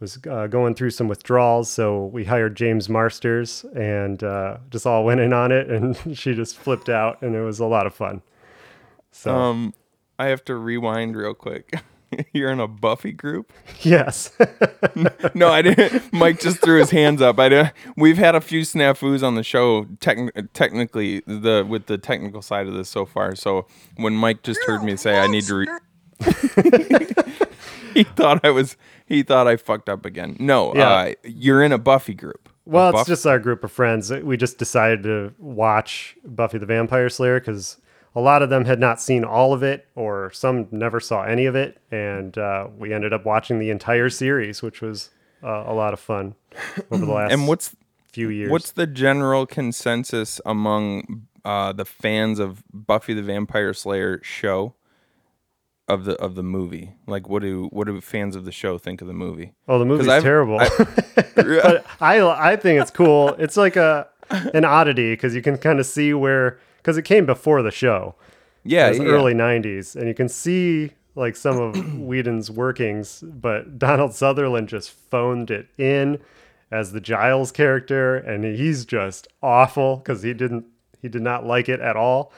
was 0.00 0.18
uh, 0.30 0.46
going 0.46 0.74
through 0.74 0.90
some 0.90 1.08
withdrawals. 1.08 1.68
So 1.70 2.06
we 2.06 2.24
hired 2.24 2.56
James 2.56 2.88
Marsters 2.88 3.64
and 3.74 4.22
uh, 4.22 4.58
just 4.70 4.86
all 4.86 5.04
went 5.04 5.20
in 5.20 5.32
on 5.32 5.52
it, 5.52 5.68
and 5.70 5.96
she 6.18 6.34
just 6.34 6.56
flipped 6.56 6.88
out, 6.88 7.20
and 7.22 7.34
it 7.34 7.42
was 7.42 7.58
a 7.60 7.66
lot 7.66 7.86
of 7.86 7.94
fun. 7.94 8.22
So 9.10 9.34
Um, 9.34 9.74
I 10.18 10.26
have 10.26 10.44
to 10.46 10.54
rewind 10.56 11.16
real 11.16 11.34
quick. 11.34 11.72
You're 12.32 12.50
in 12.50 12.60
a 12.60 12.68
Buffy 12.68 13.12
group? 13.12 13.52
yes, 13.80 14.30
No, 15.34 15.48
I 15.48 15.62
didn't. 15.62 16.12
Mike 16.12 16.40
just 16.40 16.60
threw 16.60 16.78
his 16.78 16.90
hands 16.90 17.20
up. 17.22 17.38
I 17.38 17.48
didn't. 17.48 17.72
We've 17.96 18.18
had 18.18 18.34
a 18.34 18.40
few 18.40 18.62
snafus 18.62 19.22
on 19.22 19.34
the 19.34 19.42
show, 19.42 19.84
techn- 20.00 20.48
technically 20.54 21.20
the 21.26 21.66
with 21.68 21.86
the 21.86 21.98
technical 21.98 22.42
side 22.42 22.66
of 22.66 22.74
this 22.74 22.88
so 22.88 23.04
far. 23.06 23.34
So 23.34 23.66
when 23.96 24.14
Mike 24.14 24.42
just 24.42 24.60
heard 24.66 24.82
me 24.82 24.96
say 24.96 25.18
I 25.18 25.26
need 25.26 25.44
to, 25.44 25.54
re- 25.54 25.66
he 27.94 28.04
thought 28.04 28.44
I 28.44 28.50
was. 28.50 28.76
He 29.06 29.22
thought 29.22 29.46
I 29.46 29.56
fucked 29.56 29.88
up 29.88 30.04
again. 30.04 30.36
No, 30.38 30.74
Yeah. 30.74 30.88
uh, 30.90 31.12
you're 31.24 31.62
in 31.62 31.72
a 31.72 31.78
Buffy 31.78 32.14
group. 32.14 32.48
Well, 32.66 32.90
it's 32.98 33.08
just 33.08 33.24
our 33.26 33.38
group 33.38 33.64
of 33.64 33.72
friends. 33.72 34.10
We 34.10 34.36
just 34.36 34.58
decided 34.58 35.02
to 35.04 35.32
watch 35.38 36.16
Buffy 36.24 36.58
the 36.58 36.66
Vampire 36.66 37.08
Slayer 37.08 37.40
because 37.40 37.78
a 38.14 38.20
lot 38.20 38.42
of 38.42 38.50
them 38.50 38.64
had 38.64 38.80
not 38.80 39.00
seen 39.00 39.24
all 39.24 39.52
of 39.52 39.62
it, 39.62 39.86
or 39.94 40.30
some 40.32 40.68
never 40.70 41.00
saw 41.00 41.24
any 41.24 41.46
of 41.46 41.54
it, 41.54 41.78
and 41.90 42.36
uh, 42.36 42.68
we 42.76 42.92
ended 42.92 43.12
up 43.12 43.24
watching 43.24 43.58
the 43.58 43.70
entire 43.70 44.08
series, 44.08 44.62
which 44.62 44.80
was 44.80 45.10
uh, 45.42 45.64
a 45.66 45.74
lot 45.74 45.92
of 45.92 46.00
fun 46.00 46.34
over 46.90 47.04
the 47.04 47.12
last 47.12 47.32
And 47.32 47.46
what's 47.46 47.74
few 48.12 48.30
years. 48.30 48.50
What's 48.50 48.72
the 48.72 48.86
general 48.86 49.46
consensus 49.46 50.40
among 50.44 51.28
uh, 51.44 51.72
the 51.72 51.84
fans 51.84 52.38
of 52.38 52.64
Buffy 52.72 53.14
the 53.14 53.22
Vampire 53.22 53.72
Slayer 53.72 54.20
show 54.22 54.74
of 55.86 56.04
the 56.04 56.14
of 56.14 56.34
the 56.34 56.42
movie? 56.42 56.94
Like, 57.06 57.28
what 57.28 57.42
do 57.42 57.68
what 57.70 57.86
do 57.86 58.00
fans 58.00 58.34
of 58.36 58.44
the 58.44 58.52
show 58.52 58.78
think 58.78 59.00
of 59.00 59.06
the 59.06 59.14
movie? 59.14 59.52
oh, 59.68 59.78
the 59.78 59.84
movie's 59.84 60.06
terrible. 60.06 60.58
but 61.34 61.86
I 62.00 62.20
I 62.20 62.56
think 62.56 62.80
it's 62.80 62.90
cool. 62.90 63.34
It's 63.38 63.56
like 63.56 63.76
a 63.76 64.08
an 64.30 64.64
oddity 64.64 65.12
because 65.12 65.34
you 65.34 65.42
can 65.42 65.56
kind 65.56 65.78
of 65.78 65.86
see 65.86 66.12
where 66.12 66.58
because 66.78 66.96
it 66.96 67.02
came 67.02 67.26
before 67.26 67.62
the 67.62 67.70
show. 67.70 68.14
Yeah, 68.64 68.86
It 68.86 68.90
was 68.90 68.98
yeah. 69.00 69.04
early 69.06 69.34
90s 69.34 69.94
and 69.96 70.08
you 70.08 70.14
can 70.14 70.28
see 70.28 70.92
like 71.14 71.36
some 71.36 71.58
of 71.60 71.98
Whedon's 71.98 72.50
workings 72.50 73.22
but 73.26 73.78
Donald 73.86 74.14
Sutherland 74.14 74.68
just 74.68 74.90
phoned 74.90 75.50
it 75.50 75.68
in 75.78 76.18
as 76.70 76.92
the 76.92 77.00
Giles 77.00 77.50
character 77.52 78.16
and 78.16 78.44
he's 78.44 78.84
just 78.84 79.26
awful 79.42 79.96
because 79.96 80.22
he 80.22 80.34
didn't 80.34 80.66
he 81.00 81.08
did 81.08 81.22
not 81.22 81.46
like 81.46 81.68
it 81.68 81.80
at 81.80 81.96
all 81.96 82.32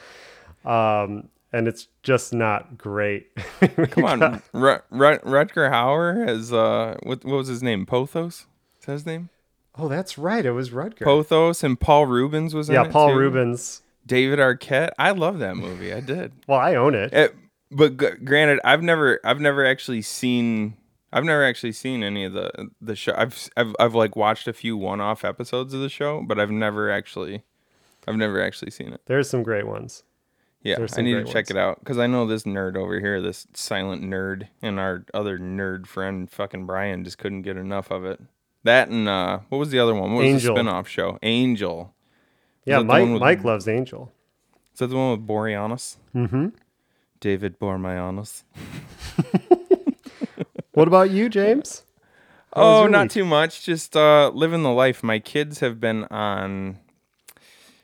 um 0.65 1.27
and 1.53 1.67
it's 1.67 1.87
just 2.03 2.33
not 2.33 2.77
great 2.77 3.27
Come 3.91 4.05
on, 4.05 4.41
Rut- 4.53 4.85
Rut- 4.89 5.23
Rutger 5.25 5.69
Hauer 5.69 6.25
has 6.27 6.53
uh, 6.53 6.97
what 7.03 7.25
what 7.25 7.35
was 7.37 7.47
his 7.49 7.61
name? 7.61 7.85
Lothos. 7.85 8.45
Is 8.79 8.85
that 8.85 8.91
his 8.93 9.05
name? 9.05 9.29
oh 9.77 9.87
that's 9.87 10.17
right 10.17 10.45
it 10.45 10.51
was 10.51 10.69
Rutger 10.69 10.99
Lothos 11.05 11.63
and 11.63 11.79
Paul 11.79 12.05
Reubens 12.05 12.53
was 12.53 12.69
in 12.69 12.75
yeah 12.75 12.87
Paul 12.89 13.09
too. 13.09 13.17
Reubens 13.19 13.81
David 14.05 14.39
Arquette. 14.39 14.89
I 14.99 15.11
love 15.11 15.39
that 15.39 15.55
movie. 15.55 15.93
I 15.93 15.99
did. 15.99 16.31
well 16.47 16.59
I 16.59 16.75
own 16.75 16.95
it 16.95 17.13
It, 17.13 17.35
but 17.69 17.97
g- 17.97 18.09
granted, 18.23 18.59
I've 18.63 18.81
never, 18.83 19.19
I've 19.23 19.39
never 19.39 19.65
actually 19.65 20.01
seen, 20.01 20.75
I've 21.13 21.23
never 21.23 21.43
actually 21.45 21.71
seen 21.73 22.03
any 22.03 22.23
of 22.25 22.33
the 22.33 22.69
the 22.81 22.95
show. 22.95 23.13
I've, 23.17 23.49
I've, 23.55 23.75
I've 23.79 23.95
like 23.95 24.15
watched 24.15 24.47
a 24.47 24.53
few 24.53 24.75
one-off 24.77 25.23
episodes 25.23 25.73
of 25.73 25.81
the 25.81 25.89
show, 25.89 26.23
but 26.27 26.39
I've 26.39 26.51
never 26.51 26.89
actually, 26.91 27.43
I've 28.07 28.15
never 28.17 28.41
actually 28.41 28.71
seen 28.71 28.91
it. 28.93 29.01
there's 29.05 29.29
some 29.29 29.43
great 29.43 29.67
ones 29.67 30.03
Yeah, 30.63 30.85
I 30.97 31.01
need 31.01 31.13
to 31.13 31.23
check 31.23 31.35
ones. 31.45 31.51
it 31.51 31.57
out 31.57 31.79
because 31.79 31.97
I 31.97 32.07
know 32.07 32.25
this 32.25 32.43
nerd 32.43 32.75
over 32.75 32.99
here, 32.99 33.21
this 33.21 33.47
silent 33.53 34.03
nerd, 34.03 34.47
and 34.61 34.79
our 34.79 35.05
other 35.13 35.37
nerd 35.39 35.85
friend, 35.87 36.29
fucking 36.29 36.65
Brian, 36.65 37.03
just 37.03 37.17
couldn't 37.19 37.43
get 37.43 37.55
enough 37.57 37.91
of 37.91 38.03
it. 38.05 38.19
That 38.63 38.89
and 38.89 39.07
uh, 39.07 39.39
what 39.49 39.57
was 39.57 39.69
the 39.71 39.79
other 39.79 39.93
one? 39.95 40.13
What 40.13 40.23
was 40.23 40.33
Angel. 40.33 40.53
the 40.55 40.59
spin-off 40.59 40.87
show? 40.87 41.17
Angel. 41.23 41.93
Yeah 42.65 42.79
Mike 42.79 43.07
with- 43.09 43.19
Mike 43.21 43.43
loves 43.43 43.67
Angel 43.67 44.11
Is 44.73 44.79
that 44.79 44.87
the 44.87 44.95
one 44.95 45.11
with 45.11 45.27
Boreanaz? 45.27 45.97
Mm-hmm. 46.15 46.47
David 47.19 47.59
Boreanaz. 47.59 48.43
what 50.73 50.87
about 50.87 51.09
you 51.11 51.29
James 51.29 51.83
How 52.55 52.61
Oh, 52.83 52.87
not 52.87 53.03
week? 53.03 53.11
too 53.11 53.23
much. 53.25 53.63
Just 53.63 53.95
uh, 53.95 54.29
living 54.33 54.61
the 54.63 54.71
life. 54.73 55.03
My 55.03 55.19
kids 55.19 55.59
have 55.61 55.79
been 55.79 56.03
on 56.11 56.79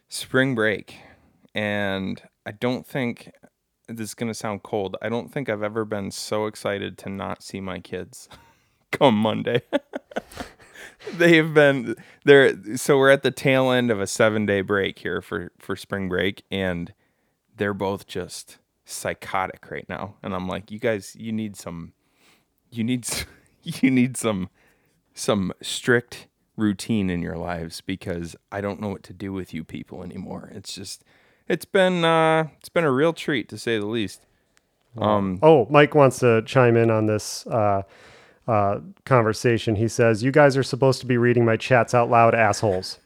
spring 0.09 0.55
break, 0.55 0.97
and 1.55 2.21
I 2.45 2.51
don't 2.51 2.85
think 2.85 3.31
this 3.87 4.09
is 4.09 4.13
gonna 4.13 4.33
sound 4.33 4.63
cold. 4.63 4.97
I 5.01 5.07
don't 5.07 5.31
think 5.31 5.47
I've 5.47 5.63
ever 5.63 5.85
been 5.85 6.11
so 6.11 6.47
excited 6.47 6.97
to 6.97 7.09
not 7.09 7.41
see 7.43 7.61
my 7.61 7.79
kids 7.79 8.27
come 8.91 9.15
Monday. 9.15 9.61
they 11.13 11.37
have 11.37 11.53
been 11.53 11.95
there. 12.25 12.53
So 12.77 12.97
we're 12.97 13.09
at 13.11 13.23
the 13.23 13.31
tail 13.31 13.71
end 13.71 13.91
of 13.91 13.99
a 13.99 14.07
seven 14.07 14.45
day 14.45 14.61
break 14.61 14.99
here 14.99 15.21
for 15.21 15.51
for 15.59 15.75
spring 15.75 16.09
break, 16.09 16.43
and 16.51 16.93
they're 17.55 17.73
both 17.73 18.07
just 18.07 18.57
psychotic 18.85 19.69
right 19.69 19.87
now. 19.89 20.15
And 20.23 20.33
I'm 20.33 20.47
like, 20.47 20.71
you 20.71 20.79
guys, 20.79 21.15
you 21.17 21.31
need 21.31 21.55
some, 21.55 21.93
you 22.69 22.83
need, 22.83 23.07
you 23.63 23.91
need 23.91 24.17
some 24.17 24.49
some 25.13 25.51
strict 25.61 26.27
routine 26.55 27.09
in 27.09 27.21
your 27.21 27.37
lives 27.37 27.81
because 27.81 28.35
I 28.51 28.61
don't 28.61 28.79
know 28.81 28.89
what 28.89 29.03
to 29.03 29.13
do 29.13 29.31
with 29.33 29.53
you 29.53 29.63
people 29.63 30.03
anymore. 30.03 30.51
It's 30.53 30.73
just 30.73 31.03
it's 31.47 31.65
been 31.65 32.03
uh 32.03 32.47
it's 32.57 32.69
been 32.69 32.83
a 32.83 32.91
real 32.91 33.13
treat 33.13 33.47
to 33.49 33.57
say 33.57 33.77
the 33.79 33.85
least. 33.85 34.25
Um 34.97 35.39
Oh, 35.41 35.67
Mike 35.69 35.93
wants 35.95 36.19
to 36.19 36.41
chime 36.45 36.75
in 36.75 36.89
on 36.89 37.05
this 37.05 37.45
uh, 37.47 37.83
uh, 38.47 38.79
conversation. 39.05 39.75
He 39.75 39.87
says, 39.87 40.23
"You 40.23 40.31
guys 40.31 40.55
are 40.57 40.63
supposed 40.63 40.99
to 41.01 41.05
be 41.05 41.17
reading 41.17 41.45
my 41.45 41.57
chats 41.57 41.93
out 41.93 42.09
loud, 42.09 42.33
assholes." 42.33 42.99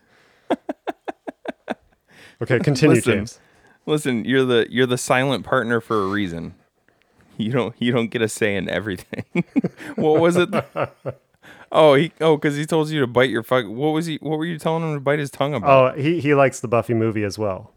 okay, 2.42 2.60
continue, 2.60 2.96
Listen. 2.98 3.14
James. 3.14 3.40
listen, 3.86 4.26
you're 4.26 4.46
the 4.46 4.68
you're 4.70 4.86
the 4.86 4.98
silent 4.98 5.46
partner 5.46 5.82
for 5.82 6.04
a 6.04 6.08
reason. 6.08 6.56
You 7.38 7.52
don't 7.52 7.76
you 7.80 7.92
don't 7.92 8.10
get 8.10 8.22
a 8.22 8.30
say 8.30 8.56
in 8.56 8.70
everything. 8.70 9.26
what 9.96 10.22
was 10.22 10.38
it? 10.38 10.50
Oh, 11.74 11.94
he 11.94 12.12
oh 12.20 12.38
cuz 12.38 12.58
he 12.58 12.66
told 12.66 12.90
you 12.90 13.00
to 13.00 13.08
bite 13.08 13.30
your 13.30 13.44
fuck. 13.44 13.66
What 13.66 13.92
was 13.92 14.06
he 14.06 14.18
what 14.22 14.38
were 14.38 14.46
you 14.46 14.60
telling 14.60 14.84
him 14.84 14.94
to 14.94 15.00
bite 15.00 15.20
his 15.20 15.32
tongue 15.32 15.54
about? 15.54 15.96
Oh, 15.96 16.02
he 16.02 16.20
he 16.20 16.36
likes 16.36 16.60
the 16.60 16.68
Buffy 16.68 16.94
movie 16.94 17.24
as 17.24 17.40
well. 17.40 17.72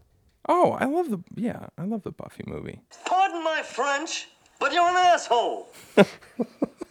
Oh, 0.49 0.73
I 0.73 0.85
love 0.85 1.09
the 1.09 1.19
yeah, 1.33 1.67
I 1.77 1.85
love 1.85 2.03
the 2.03 2.11
Buffy 2.11 2.43
movie. 2.45 2.81
Pardon 3.05 3.41
my 3.43 3.61
French, 3.63 4.27
but 4.59 4.73
you're 4.73 4.85
an 4.85 4.97
asshole. 4.97 5.69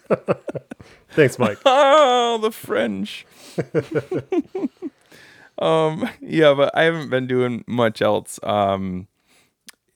Thanks, 1.11 1.39
Mike. 1.39 1.59
Oh, 1.67 2.39
the 2.39 2.51
French. 2.51 3.27
um, 5.59 6.09
yeah, 6.21 6.55
but 6.55 6.77
I 6.77 6.85
haven't 6.85 7.11
been 7.11 7.27
doing 7.27 7.65
much 7.67 8.03
else. 8.03 8.41
Um, 8.43 9.09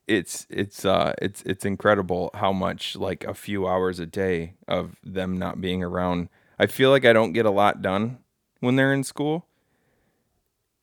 it's 0.07 0.47
it's 0.49 0.85
uh 0.85 1.13
it's 1.21 1.43
it's 1.43 1.65
incredible 1.67 2.31
how 2.35 2.53
much 2.53 2.97
like 2.97 3.25
a 3.25 3.35
few 3.35 3.69
hours 3.69 4.01
a 4.01 4.07
day 4.07 4.55
of 4.67 4.97
them 5.05 5.37
not 5.37 5.61
being 5.61 5.83
around. 5.83 6.29
I 6.59 6.67
feel 6.67 6.91
like 6.91 7.05
I 7.05 7.13
don't 7.13 7.33
get 7.33 7.45
a 7.45 7.51
lot 7.51 7.83
done 7.83 8.19
when 8.61 8.77
they're 8.77 8.93
in 8.93 9.05
school, 9.05 9.47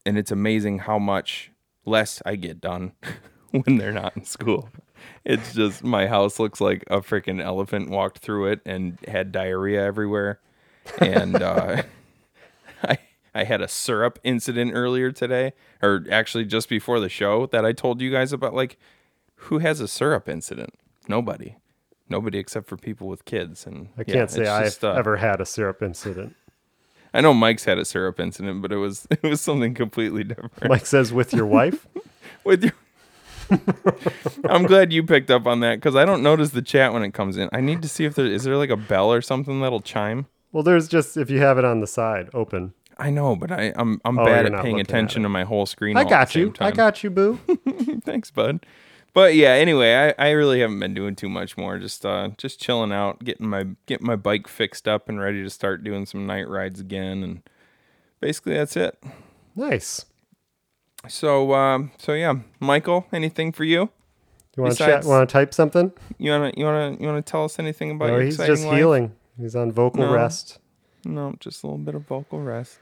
and 0.05 0.17
it's 0.17 0.31
amazing 0.31 0.79
how 0.79 0.99
much 0.99 1.51
less 1.85 2.21
I 2.25 2.35
get 2.35 2.61
done 2.61 2.93
when 3.51 3.77
they're 3.77 3.91
not 3.91 4.15
in 4.15 4.25
school. 4.25 4.69
It's 5.23 5.53
just 5.53 5.83
my 5.83 6.07
house 6.07 6.39
looks 6.39 6.61
like 6.61 6.83
a 6.87 7.01
freaking 7.01 7.41
elephant 7.41 7.89
walked 7.89 8.19
through 8.19 8.47
it 8.47 8.61
and 8.65 8.97
had 9.07 9.31
diarrhea 9.31 9.83
everywhere. 9.83 10.39
And 10.99 11.41
uh, 11.41 11.83
I 12.83 12.97
I 13.33 13.43
had 13.43 13.61
a 13.61 13.67
syrup 13.67 14.17
incident 14.23 14.71
earlier 14.73 15.11
today, 15.11 15.53
or 15.81 16.05
actually 16.09 16.45
just 16.45 16.69
before 16.69 16.99
the 16.99 17.09
show 17.09 17.47
that 17.47 17.65
I 17.65 17.73
told 17.73 18.01
you 18.01 18.09
guys 18.09 18.31
about. 18.31 18.53
Like, 18.53 18.77
who 19.35 19.57
has 19.59 19.81
a 19.81 19.87
syrup 19.87 20.29
incident? 20.29 20.73
Nobody. 21.09 21.57
Nobody 22.07 22.37
except 22.37 22.67
for 22.67 22.77
people 22.77 23.07
with 23.07 23.25
kids. 23.25 23.65
And 23.67 23.89
I 23.97 24.03
can't 24.03 24.29
say 24.29 24.41
it's 24.41 24.49
I've 24.49 24.65
just, 24.65 24.83
uh, 24.85 24.93
ever 24.93 25.17
had 25.17 25.41
a 25.41 25.45
syrup 25.45 25.81
incident. 25.81 26.35
I 27.13 27.21
know 27.21 27.33
Mike's 27.33 27.65
had 27.65 27.77
a 27.77 27.85
syrup 27.85 28.19
incident, 28.19 28.61
but 28.61 28.71
it 28.71 28.77
was 28.77 29.07
it 29.11 29.23
was 29.23 29.41
something 29.41 29.73
completely 29.73 30.23
different. 30.23 30.69
Mike 30.69 30.85
says, 30.85 31.11
"With 31.11 31.33
your 31.33 31.45
wife." 31.45 31.87
with 32.45 32.63
your 32.63 32.73
I'm 34.49 34.63
glad 34.63 34.91
you 34.93 35.03
picked 35.03 35.31
up 35.31 35.47
on 35.47 35.59
that 35.61 35.75
because 35.75 35.95
I 35.95 36.05
don't 36.05 36.23
notice 36.23 36.49
the 36.51 36.61
chat 36.61 36.93
when 36.93 37.03
it 37.03 37.13
comes 37.13 37.37
in. 37.37 37.49
I 37.51 37.61
need 37.61 37.81
to 37.81 37.87
see 37.89 38.05
if 38.05 38.15
there 38.15 38.25
is 38.25 38.43
there 38.43 38.57
like 38.57 38.69
a 38.69 38.77
bell 38.77 39.11
or 39.11 39.21
something 39.21 39.61
that'll 39.61 39.81
chime. 39.81 40.27
Well, 40.51 40.63
there's 40.63 40.87
just 40.87 41.17
if 41.17 41.29
you 41.29 41.39
have 41.39 41.57
it 41.57 41.65
on 41.65 41.81
the 41.81 41.87
side 41.87 42.29
open. 42.33 42.73
I 42.97 43.09
know, 43.09 43.35
but 43.35 43.51
I, 43.51 43.73
I'm 43.75 43.99
I'm 44.05 44.17
Oh, 44.19 44.25
bad 44.25 44.45
at 44.45 44.51
paying 44.61 44.75
looking 44.75 44.79
at 44.79 44.87
attention 44.87 45.23
to 45.23 45.29
my 45.29 45.43
whole 45.43 45.65
screen. 45.65 45.97
I 45.97 46.05
got 46.05 46.33
you. 46.35 46.53
I 46.59 46.71
got 46.71 47.03
you, 47.03 47.09
boo. 47.09 47.39
Thanks, 48.05 48.31
bud. 48.31 48.65
But 49.13 49.35
yeah, 49.35 49.49
anyway, 49.51 50.13
I, 50.17 50.27
I 50.27 50.31
really 50.31 50.59
haven't 50.59 50.79
been 50.79 50.93
doing 50.93 51.15
too 51.15 51.29
much 51.29 51.57
more. 51.57 51.77
Just 51.77 52.05
uh 52.05 52.29
just 52.37 52.59
chilling 52.61 52.91
out, 52.93 53.23
getting 53.23 53.47
my 53.49 53.67
getting 53.85 54.07
my 54.07 54.15
bike 54.15 54.47
fixed 54.47 54.87
up 54.87 55.09
and 55.09 55.19
ready 55.19 55.43
to 55.43 55.49
start 55.49 55.83
doing 55.83 56.05
some 56.05 56.25
night 56.25 56.47
rides 56.47 56.79
again 56.79 57.23
and 57.23 57.41
basically 58.21 58.53
that's 58.53 58.77
it. 58.77 59.01
nice. 59.55 60.05
So 61.07 61.53
um, 61.53 61.91
so 61.97 62.13
yeah, 62.13 62.35
Michael, 62.59 63.05
anything 63.13 63.51
for 63.51 63.63
you? 63.63 63.89
You 64.57 64.63
want 64.63 64.77
to 64.77 64.83
chat? 64.85 65.03
Want 65.05 65.27
to 65.27 65.31
type 65.31 65.53
something? 65.53 65.91
You 66.17 66.31
wanna 66.31 66.51
you 66.55 66.65
wanna 66.65 66.97
you 66.99 67.05
wanna 67.07 67.21
tell 67.21 67.43
us 67.45 67.59
anything 67.59 67.91
about 67.91 68.07
No, 68.07 68.15
your 68.15 68.25
he's 68.25 68.37
just 68.37 68.65
life? 68.65 68.77
healing. 68.77 69.11
He's 69.37 69.55
on 69.55 69.71
vocal 69.71 70.01
No. 70.01 70.11
rest. 70.13 70.59
No, 71.03 71.35
just 71.39 71.63
a 71.63 71.67
little 71.67 71.77
bit 71.77 71.93
of 71.95 72.07
vocal 72.07 72.39
rest. 72.41 72.79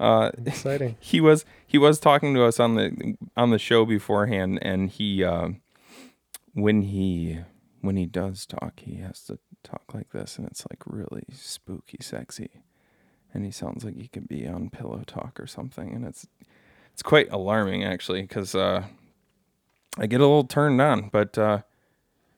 Uh, 0.00 0.30
Exciting. 0.46 0.96
he 1.00 1.20
was 1.20 1.44
he 1.66 1.78
was 1.78 1.98
talking 2.00 2.34
to 2.34 2.44
us 2.44 2.58
on 2.60 2.76
the 2.76 3.16
on 3.36 3.50
the 3.50 3.58
show 3.58 3.84
beforehand, 3.84 4.58
and 4.62 4.88
he 4.90 5.22
uh, 5.24 5.48
when 6.52 6.82
he 6.82 7.40
when 7.80 7.96
he 7.96 8.06
does 8.06 8.46
talk, 8.46 8.80
he 8.80 8.96
has 8.96 9.20
to 9.24 9.38
talk 9.62 9.82
like 9.92 10.10
this, 10.12 10.38
and 10.38 10.46
it's 10.46 10.64
like 10.70 10.82
really 10.86 11.24
spooky, 11.32 11.98
sexy, 12.00 12.50
and 13.32 13.44
he 13.44 13.50
sounds 13.50 13.84
like 13.84 13.96
he 13.96 14.08
could 14.08 14.28
be 14.28 14.46
on 14.46 14.70
Pillow 14.70 15.02
Talk 15.06 15.38
or 15.40 15.46
something, 15.46 15.92
and 15.92 16.04
it's 16.06 16.26
it's 16.94 17.02
quite 17.02 17.30
alarming 17.32 17.84
actually, 17.84 18.22
because 18.22 18.54
uh, 18.54 18.84
I 19.98 20.06
get 20.06 20.20
a 20.20 20.24
little 20.24 20.44
turned 20.44 20.80
on, 20.80 21.10
but 21.12 21.36
uh, 21.36 21.62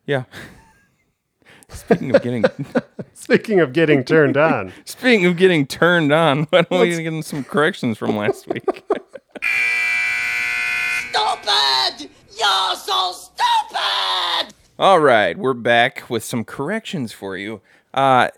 yeah. 0.06 0.24
Speaking 1.68 2.14
of 2.14 2.22
getting 2.22 2.44
Speaking 3.14 3.60
of 3.60 3.72
getting 3.74 4.02
turned 4.02 4.36
on, 4.36 4.72
Speaking 4.86 5.26
of 5.26 5.36
getting 5.36 5.66
turned 5.66 6.10
on, 6.10 6.44
why 6.44 6.62
don't 6.62 6.80
we 6.80 7.02
get 7.02 7.24
some 7.24 7.44
corrections 7.44 7.98
from 7.98 8.16
last 8.16 8.46
week? 8.48 8.64
Stupid! 11.10 12.10
You're 12.38 12.76
so 12.76 13.12
stupid! 13.12 14.54
All 14.78 15.00
right, 15.00 15.36
we're 15.36 15.54
back 15.54 16.08
with 16.08 16.24
some 16.24 16.44
corrections 16.44 17.12
for 17.12 17.36
you. 17.36 17.60
Uh, 17.92 18.28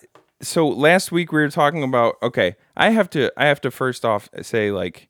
so 0.40 0.66
last 0.66 1.12
week 1.12 1.30
we 1.30 1.40
were 1.40 1.50
talking 1.50 1.82
about. 1.82 2.16
Okay, 2.22 2.56
I 2.76 2.90
have 2.90 3.08
to. 3.10 3.30
I 3.36 3.46
have 3.46 3.60
to 3.60 3.70
first 3.70 4.04
off 4.04 4.28
say 4.42 4.70
like, 4.70 5.08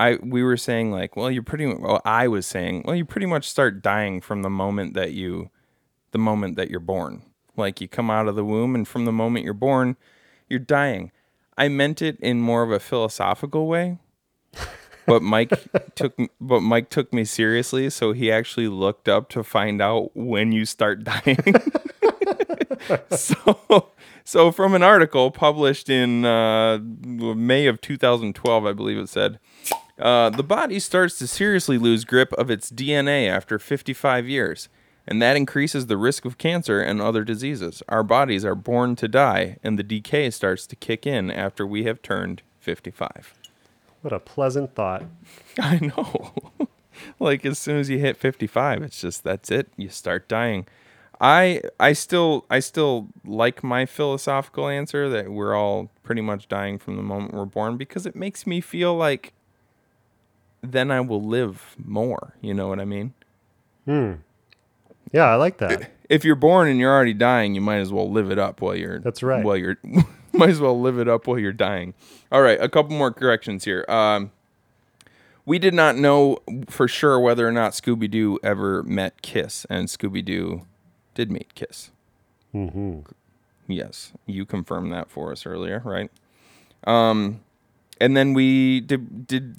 I 0.00 0.18
we 0.22 0.42
were 0.42 0.56
saying 0.56 0.92
like, 0.92 1.14
well, 1.14 1.30
you're 1.30 1.42
pretty. 1.42 1.66
Well, 1.66 2.00
I 2.06 2.26
was 2.26 2.46
saying, 2.46 2.84
well, 2.86 2.96
you 2.96 3.04
pretty 3.04 3.26
much 3.26 3.48
start 3.48 3.82
dying 3.82 4.22
from 4.22 4.40
the 4.40 4.48
moment 4.48 4.94
that 4.94 5.12
you, 5.12 5.50
the 6.12 6.18
moment 6.18 6.56
that 6.56 6.70
you're 6.70 6.80
born. 6.80 7.22
Like 7.54 7.82
you 7.82 7.88
come 7.88 8.10
out 8.10 8.26
of 8.26 8.34
the 8.34 8.44
womb, 8.44 8.74
and 8.74 8.88
from 8.88 9.04
the 9.04 9.12
moment 9.12 9.44
you're 9.44 9.52
born, 9.52 9.98
you're 10.48 10.58
dying. 10.58 11.12
I 11.58 11.68
meant 11.68 12.00
it 12.00 12.18
in 12.20 12.40
more 12.40 12.62
of 12.62 12.70
a 12.70 12.80
philosophical 12.80 13.66
way. 13.66 13.98
But 15.06 15.22
Mike 15.22 15.52
took 15.94 16.16
but 16.40 16.60
Mike 16.60 16.88
took 16.88 17.12
me 17.12 17.24
seriously, 17.26 17.90
so 17.90 18.12
he 18.12 18.32
actually 18.32 18.68
looked 18.68 19.06
up 19.06 19.28
to 19.30 19.42
find 19.42 19.82
out 19.82 20.16
when 20.16 20.50
you 20.50 20.64
start 20.64 21.04
dying. 21.04 21.54
so 23.10 23.90
so 24.24 24.50
from 24.50 24.74
an 24.74 24.82
article 24.82 25.30
published 25.30 25.90
in 25.90 26.24
uh, 26.24 26.78
May 26.78 27.66
of 27.66 27.80
2012, 27.80 28.64
I 28.64 28.72
believe 28.72 28.98
it 28.98 29.08
said, 29.08 29.38
uh, 30.00 30.30
the 30.30 30.42
body 30.42 30.78
starts 30.78 31.18
to 31.18 31.26
seriously 31.26 31.78
lose 31.78 32.04
grip 32.04 32.32
of 32.34 32.50
its 32.50 32.70
DNA 32.70 33.28
after 33.28 33.58
55 33.58 34.28
years, 34.28 34.68
and 35.06 35.20
that 35.20 35.36
increases 35.36 35.86
the 35.86 35.96
risk 35.96 36.24
of 36.24 36.38
cancer 36.38 36.80
and 36.80 37.00
other 37.00 37.24
diseases. 37.24 37.82
Our 37.88 38.02
bodies 38.02 38.44
are 38.44 38.54
born 38.54 38.96
to 38.96 39.08
die, 39.08 39.58
and 39.62 39.78
the 39.78 39.82
decay 39.82 40.30
starts 40.30 40.66
to 40.68 40.76
kick 40.76 41.06
in 41.06 41.30
after 41.30 41.66
we 41.66 41.84
have 41.84 42.02
turned 42.02 42.42
55. 42.60 43.34
what 44.02 44.12
a 44.12 44.18
pleasant 44.18 44.74
thought. 44.74 45.04
I 45.58 45.78
know. 45.78 46.32
like 47.18 47.44
as 47.44 47.58
soon 47.58 47.78
as 47.78 47.90
you 47.90 47.98
hit 47.98 48.16
55, 48.16 48.82
it's 48.82 49.00
just 49.00 49.24
that's 49.24 49.50
it. 49.50 49.68
You 49.76 49.88
start 49.88 50.28
dying. 50.28 50.66
I 51.20 51.60
I 51.78 51.92
still 51.92 52.46
I 52.48 52.60
still 52.60 53.08
like 53.24 53.62
my 53.62 53.84
philosophical 53.84 54.68
answer 54.68 55.08
that 55.10 55.30
we're 55.30 55.54
all 55.54 55.90
pretty 56.02 56.22
much 56.22 56.48
dying 56.48 56.78
from 56.78 56.96
the 56.96 57.02
moment 57.02 57.34
we're 57.34 57.44
born 57.44 57.76
because 57.76 58.06
it 58.06 58.16
makes 58.16 58.46
me 58.46 58.62
feel 58.62 58.94
like 58.96 59.34
then 60.62 60.90
I 60.90 61.00
will 61.00 61.22
live 61.22 61.76
more, 61.82 62.34
you 62.40 62.54
know 62.54 62.68
what 62.68 62.80
I 62.80 62.84
mean? 62.84 63.14
Hmm. 63.84 64.12
Yeah, 65.12 65.24
I 65.24 65.34
like 65.36 65.58
that. 65.58 65.90
If 66.08 66.24
you're 66.24 66.36
born 66.36 66.68
and 66.68 66.78
you're 66.78 66.92
already 66.92 67.14
dying, 67.14 67.54
you 67.54 67.60
might 67.60 67.78
as 67.78 67.92
well 67.92 68.10
live 68.10 68.30
it 68.30 68.38
up 68.38 68.60
while 68.60 68.74
you're 68.74 68.98
That's 68.98 69.22
right. 69.22 69.44
While 69.44 69.56
you're 69.56 69.78
might 70.32 70.50
as 70.50 70.60
well 70.60 70.80
live 70.80 70.98
it 70.98 71.08
up 71.08 71.26
while 71.26 71.38
you're 71.38 71.52
dying. 71.52 71.94
All 72.32 72.42
right, 72.42 72.60
a 72.60 72.68
couple 72.68 72.96
more 72.96 73.12
corrections 73.12 73.64
here. 73.64 73.84
Um 73.88 74.32
we 75.46 75.58
did 75.58 75.74
not 75.74 75.96
know 75.96 76.38
for 76.68 76.86
sure 76.86 77.18
whether 77.18 77.46
or 77.46 77.52
not 77.52 77.72
Scooby 77.72 78.10
Doo 78.10 78.38
ever 78.42 78.82
met 78.84 79.22
Kiss, 79.22 79.66
and 79.68 79.88
Scooby 79.88 80.24
Doo 80.24 80.66
did 81.14 81.32
meet 81.32 81.54
Kiss. 81.54 81.90
Mm-hmm. 82.54 83.00
Yes, 83.66 84.12
you 84.26 84.44
confirmed 84.44 84.92
that 84.92 85.10
for 85.10 85.32
us 85.32 85.46
earlier, 85.46 85.82
right? 85.84 86.10
Um, 86.84 87.40
and 88.00 88.16
then 88.16 88.32
we 88.34 88.80
did 88.80 89.26
did 89.26 89.56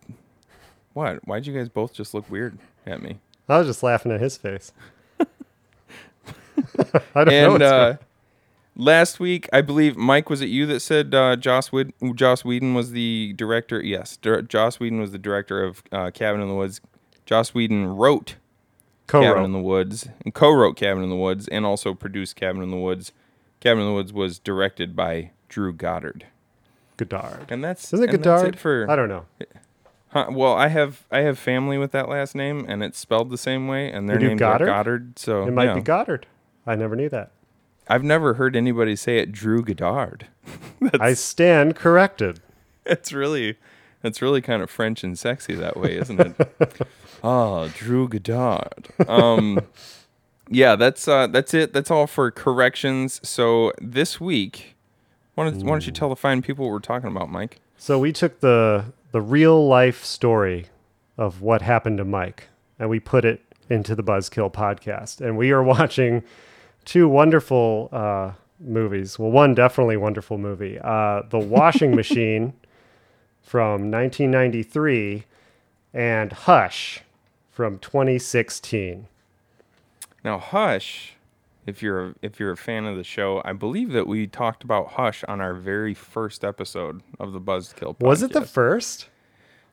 what? 0.94 1.26
Why'd 1.28 1.46
you 1.48 1.54
guys 1.54 1.70
both 1.70 1.94
just 1.94 2.14
look 2.14 2.30
weird 2.30 2.58
at 2.86 3.02
me? 3.02 3.20
I 3.50 3.58
was 3.58 3.68
just 3.68 3.84
laughing 3.84 4.12
at 4.12 4.22
his 4.22 4.38
face. 4.38 4.72
I 5.20 5.26
don't 7.16 7.28
know. 7.28 7.32
And 7.32 7.52
what's 7.54 7.64
uh, 7.64 7.98
last 8.76 9.20
week, 9.20 9.50
I 9.52 9.62
believe 9.62 9.98
Mike 9.98 10.30
was 10.30 10.42
it 10.42 10.46
you 10.50 10.66
that 10.68 10.80
said 10.82 11.14
uh, 11.14 11.36
Joss 11.36 11.72
Whedon, 11.72 11.94
Joss 12.16 12.46
Whedon 12.46 12.74
was 12.74 12.92
the 12.92 13.34
director? 13.34 13.82
Yes, 13.84 14.18
Dir- 14.18 14.42
Joss 14.44 14.80
Whedon 14.80 15.00
was 15.00 15.12
the 15.12 15.18
director 15.18 15.64
of 15.64 15.84
uh, 15.92 16.12
Cabin 16.12 16.42
in 16.42 16.48
the 16.48 16.56
Woods. 16.56 16.82
Joss 17.26 17.54
Whedon 17.54 17.88
wrote 17.88 18.36
Cabin 19.08 19.44
in 19.44 19.52
the 19.52 19.60
Woods 19.60 20.08
and 20.24 20.34
co-wrote 20.34 20.76
Cabin 20.78 21.04
in 21.04 21.10
the 21.10 21.16
Woods 21.16 21.48
and 21.50 21.66
also 21.66 21.94
produced 21.94 22.36
Cabin 22.36 22.62
in 22.64 22.72
the 22.72 22.78
Woods. 22.78 23.12
Cabin 23.60 23.82
in 23.84 23.88
the 23.90 23.94
Woods 23.94 24.14
was 24.14 24.40
directed 24.40 24.96
by 24.96 25.32
Drew 25.50 25.74
Goddard, 25.74 26.26
Godard. 26.98 27.52
and 27.52 27.64
that's 27.64 27.94
Isn't 27.94 28.10
it 28.10 28.16
and 28.16 28.24
that's 28.24 28.44
it 28.44 28.58
for 28.58 28.90
I 28.90 28.96
don't 28.96 29.10
know. 29.10 29.26
Huh, 30.12 30.28
well, 30.30 30.54
I 30.54 30.68
have 30.68 31.06
I 31.10 31.20
have 31.22 31.40
family 31.40 31.78
with 31.78 31.92
that 31.92 32.10
last 32.10 32.36
name, 32.36 32.66
and 32.68 32.84
it's 32.84 33.00
spelled 33.00 33.30
the 33.30 33.38
same 33.38 33.68
way, 33.68 33.90
and 33.92 34.10
their 34.10 34.18
You 34.18 34.22
do 34.22 34.28
names 34.30 34.40
Goddard? 34.40 34.66
are 34.66 34.68
Goddard. 34.68 35.20
So 35.20 35.48
It 35.48 35.52
might 35.52 35.66
yeah. 35.66 35.76
be 35.76 35.82
Goddard. 35.82 36.28
I 36.68 36.76
never 36.76 36.96
knew 36.96 37.10
that. 37.10 37.32
I've 37.88 38.04
never 38.04 38.36
heard 38.36 38.56
anybody 38.56 38.96
say 38.96 39.18
it 39.20 39.32
Drew 39.32 39.64
Goddard. 39.64 40.28
I 41.00 41.14
stand 41.14 41.76
corrected. 41.76 42.40
It's 42.84 43.14
really, 43.14 43.58
it's 44.04 44.24
really 44.24 44.42
kind 44.42 44.64
of 44.64 44.70
French 44.72 45.04
and 45.04 45.18
sexy 45.18 45.54
that 45.54 45.78
way, 45.78 45.98
isn't 45.98 46.20
it? 46.20 46.88
Ah, 47.24 47.68
Drew 47.68 48.08
Goddard. 48.10 48.88
Um, 49.08 49.62
yeah, 50.50 50.76
that's 50.76 51.08
uh, 51.08 51.28
that's 51.28 51.54
it. 51.54 51.72
That's 51.74 51.92
all 51.92 52.08
for 52.08 52.32
corrections. 52.32 53.22
So 53.24 53.72
this 53.80 54.20
week, 54.20 54.76
why 55.36 55.44
don't, 55.46 55.62
why 55.64 55.70
don't 55.74 55.86
you 55.86 55.92
tell 55.94 56.10
the 56.10 56.16
fine 56.16 56.42
people 56.42 56.66
what 56.66 56.72
we're 56.72 56.80
talking 56.80 57.10
about, 57.12 57.30
Mike? 57.30 57.60
So 57.78 58.00
we 58.00 58.12
took 58.12 58.40
the 58.40 58.86
the 59.12 59.22
real 59.22 59.68
life 59.68 60.04
story 60.04 60.68
of 61.18 61.42
what 61.42 61.62
happened 61.62 61.98
to 61.98 62.06
Mike 62.06 62.48
and 62.82 62.90
we 62.90 63.00
put 63.00 63.24
it 63.24 63.42
into 63.70 63.96
the 63.96 64.04
Buzzkill 64.04 64.52
podcast. 64.52 65.22
And 65.22 65.38
we 65.38 65.52
are 65.52 65.64
watching 65.78 66.24
two 66.84 67.08
wonderful 67.08 67.90
uh, 67.92 68.32
movies. 68.60 69.20
Well, 69.20 69.32
one 69.32 69.54
definitely 69.54 69.98
wonderful 69.98 70.38
movie. 70.38 70.80
Uh, 70.84 71.22
the 71.30 71.40
Washing 71.40 71.96
Machine 71.96 72.54
from 73.42 73.92
1993 73.92 75.26
and 75.94 76.32
Hush 76.32 77.02
from 77.52 77.78
2016. 77.80 79.08
Now, 80.24 80.40
Hush, 80.40 81.14
if 81.72 81.82
you're 81.82 82.10
a, 82.10 82.16
if 82.22 82.40
you're 82.40 82.52
a 82.52 82.58
fan 82.58 82.86
of 82.86 82.98
the 82.98 83.04
show, 83.04 83.42
I 83.46 83.54
believe 83.54 83.92
that 83.94 84.06
we 84.06 84.28
talked 84.28 84.64
about 84.64 84.90
Hush 84.90 85.24
on 85.24 85.40
our 85.42 85.54
very 85.54 85.94
first 85.94 86.44
episode 86.44 87.02
of 87.20 87.32
the 87.32 87.40
Buzzkill. 87.42 87.98
Podcast. 87.98 88.06
Was 88.06 88.22
it 88.24 88.34
the 88.34 88.46
first? 88.46 89.08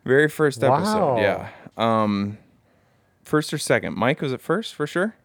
very 0.04 0.28
first 0.28 0.62
episode? 0.62 1.16
Wow. 1.16 1.20
Yeah. 1.20 1.48
Um, 1.76 2.38
first 3.24 3.52
or 3.52 3.58
second? 3.58 3.94
Mike 3.96 4.22
was 4.22 4.32
it 4.32 4.40
first 4.40 4.74
for 4.74 4.87
sure? 4.87 5.16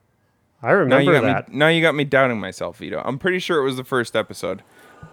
I 0.62 0.68
Now 0.70 0.74
remember 0.74 1.14
you 1.14 1.22
that. 1.22 1.50
me. 1.50 1.58
Now 1.58 1.68
you 1.68 1.82
got 1.82 1.96
me 1.96 2.04
doubting 2.04 2.40
myself, 2.40 2.78
Vito. 2.80 3.02
I'm 3.06 3.18
pretty 3.18 3.40
sure 3.40 3.60
it 3.62 3.64
was 3.64 3.78
the 3.78 3.84
first 3.84 4.16
episode, 4.16 4.64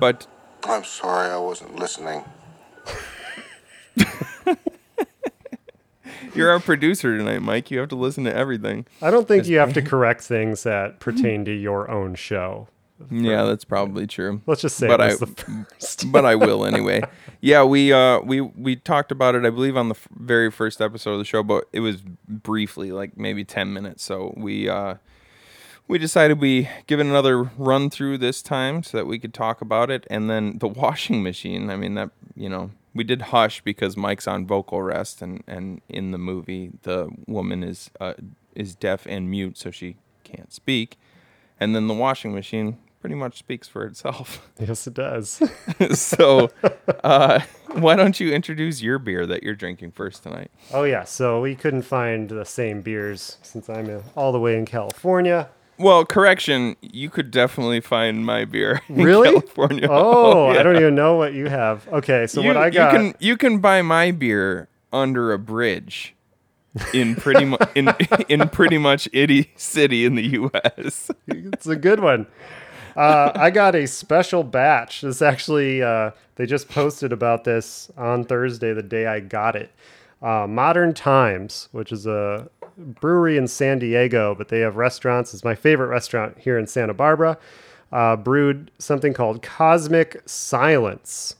but 0.00 0.26
I'm 0.64 0.82
sorry 0.84 1.28
I 1.28 1.36
wasn't 1.38 1.76
listening. 1.76 2.24
You're 6.40 6.50
our 6.50 6.60
producer 6.60 7.16
tonight, 7.16 7.42
Mike. 7.42 7.70
You 7.70 7.78
have 7.78 7.88
to 7.90 7.96
listen 7.96 8.24
to 8.24 8.34
everything. 8.34 8.86
I 9.00 9.10
don't 9.10 9.28
think 9.28 9.46
you 9.46 9.58
have 9.58 9.72
to 9.74 9.82
correct 9.82 10.22
things 10.22 10.62
that 10.64 10.98
pertain 11.06 11.44
to 11.44 11.52
your 11.52 11.90
own 11.90 12.14
show. 12.16 12.68
Yeah, 13.10 13.44
that's 13.44 13.64
probably 13.64 14.06
true. 14.06 14.42
Let's 14.46 14.60
just 14.60 14.76
say 14.76 14.86
But 14.86 15.00
it 15.00 15.04
I, 15.04 15.14
the 15.14 15.26
first. 15.26 16.12
but 16.12 16.26
I 16.26 16.34
will 16.34 16.66
anyway. 16.72 17.00
Yeah, 17.40 17.64
we 17.64 17.92
uh 17.92 18.20
we 18.20 18.40
we 18.42 18.76
talked 18.76 19.10
about 19.10 19.34
it, 19.34 19.46
I 19.46 19.50
believe, 19.50 19.76
on 19.76 19.88
the 19.88 19.94
f- 19.94 20.06
very 20.14 20.50
first 20.50 20.80
episode 20.82 21.12
of 21.12 21.18
the 21.18 21.24
show, 21.24 21.42
but 21.42 21.64
it 21.72 21.80
was 21.80 22.02
briefly, 22.28 22.92
like 22.92 23.16
maybe 23.16 23.42
ten 23.44 23.72
minutes. 23.72 24.02
So 24.04 24.34
we 24.36 24.68
uh 24.68 24.96
we 25.88 25.96
decided 25.98 26.40
we 26.40 26.68
give 26.86 27.00
it 27.00 27.06
another 27.06 27.44
run 27.56 27.88
through 27.88 28.18
this 28.18 28.42
time 28.42 28.82
so 28.82 28.98
that 28.98 29.06
we 29.06 29.18
could 29.18 29.32
talk 29.32 29.62
about 29.62 29.90
it, 29.90 30.06
and 30.10 30.28
then 30.28 30.58
the 30.58 30.68
washing 30.82 31.22
machine. 31.22 31.70
I 31.70 31.76
mean 31.76 31.94
that 31.94 32.10
you 32.34 32.50
know 32.50 32.70
we 32.94 33.04
did 33.04 33.22
hush 33.22 33.62
because 33.62 33.96
Mike's 33.96 34.26
on 34.26 34.46
vocal 34.46 34.82
rest, 34.82 35.22
and 35.22 35.42
and 35.46 35.80
in 35.88 36.10
the 36.10 36.18
movie 36.18 36.72
the 36.82 37.08
woman 37.26 37.62
is 37.62 37.90
uh, 38.00 38.14
is 38.54 38.74
deaf 38.74 39.06
and 39.06 39.30
mute, 39.30 39.58
so 39.58 39.70
she 39.70 39.96
can't 40.24 40.52
speak. 40.52 40.98
And 41.58 41.74
then 41.74 41.88
the 41.88 41.94
washing 41.94 42.34
machine 42.34 42.78
pretty 43.00 43.14
much 43.14 43.38
speaks 43.38 43.68
for 43.68 43.84
itself. 43.84 44.46
Yes, 44.60 44.86
it 44.86 44.92
does. 44.92 45.40
so, 45.98 46.50
uh, 47.02 47.40
why 47.72 47.96
don't 47.96 48.20
you 48.20 48.30
introduce 48.30 48.82
your 48.82 48.98
beer 48.98 49.24
that 49.24 49.42
you're 49.42 49.54
drinking 49.54 49.92
first 49.92 50.22
tonight? 50.22 50.50
oh 50.74 50.82
yeah, 50.84 51.04
so 51.04 51.40
we 51.40 51.54
couldn't 51.54 51.82
find 51.82 52.28
the 52.28 52.44
same 52.44 52.82
beers 52.82 53.38
since 53.42 53.70
I'm 53.70 54.02
all 54.16 54.32
the 54.32 54.40
way 54.40 54.58
in 54.58 54.66
California. 54.66 55.48
Well, 55.80 56.04
correction, 56.04 56.76
you 56.82 57.08
could 57.08 57.30
definitely 57.30 57.80
find 57.80 58.24
my 58.26 58.44
beer 58.44 58.82
in 58.88 58.96
Really? 59.02 59.30
California. 59.30 59.88
Oh, 59.90 60.52
yeah. 60.52 60.60
I 60.60 60.62
don't 60.62 60.76
even 60.76 60.94
know 60.94 61.16
what 61.16 61.32
you 61.32 61.48
have. 61.48 61.88
Okay, 61.88 62.26
so 62.26 62.42
you, 62.42 62.48
what 62.48 62.56
I 62.58 62.66
you 62.66 62.72
got. 62.72 62.92
can 62.92 63.14
you 63.18 63.36
can 63.36 63.58
buy 63.60 63.80
my 63.82 64.10
beer 64.10 64.68
under 64.92 65.32
a 65.32 65.38
bridge 65.38 66.14
in 66.92 67.16
pretty 67.16 67.44
much 67.46 67.68
in 67.74 67.88
in 68.28 68.48
pretty 68.50 68.76
much 68.78 69.08
any 69.14 69.50
city 69.56 70.04
in 70.04 70.16
the 70.16 70.26
U.S. 70.28 71.10
it's 71.28 71.66
a 71.66 71.76
good 71.76 72.00
one. 72.00 72.26
Uh, 72.96 73.32
I 73.34 73.50
got 73.50 73.74
a 73.74 73.86
special 73.86 74.42
batch. 74.42 75.00
This 75.00 75.22
actually, 75.22 75.82
uh, 75.82 76.10
they 76.34 76.44
just 76.44 76.68
posted 76.68 77.12
about 77.12 77.44
this 77.44 77.90
on 77.96 78.24
Thursday, 78.24 78.72
the 78.74 78.82
day 78.82 79.06
I 79.06 79.20
got 79.20 79.56
it. 79.56 79.70
Uh, 80.20 80.46
Modern 80.48 80.92
Times, 80.92 81.68
which 81.72 81.92
is 81.92 82.04
a 82.06 82.50
brewery 82.80 83.36
in 83.36 83.46
San 83.48 83.78
Diego, 83.78 84.34
but 84.34 84.48
they 84.48 84.60
have 84.60 84.76
restaurants. 84.76 85.34
It's 85.34 85.44
my 85.44 85.54
favorite 85.54 85.88
restaurant 85.88 86.38
here 86.38 86.58
in 86.58 86.66
Santa 86.66 86.94
Barbara. 86.94 87.38
Uh, 87.92 88.16
brewed 88.16 88.70
something 88.78 89.12
called 89.12 89.42
Cosmic 89.42 90.22
Silence. 90.24 91.34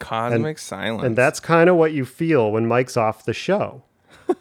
Cosmic 0.00 0.58
silence. 0.58 1.04
And 1.04 1.16
that's 1.16 1.40
kind 1.40 1.70
of 1.70 1.76
what 1.76 1.92
you 1.92 2.04
feel 2.04 2.50
when 2.50 2.66
Mike's 2.66 2.96
off 2.96 3.24
the 3.24 3.32
show, 3.32 3.82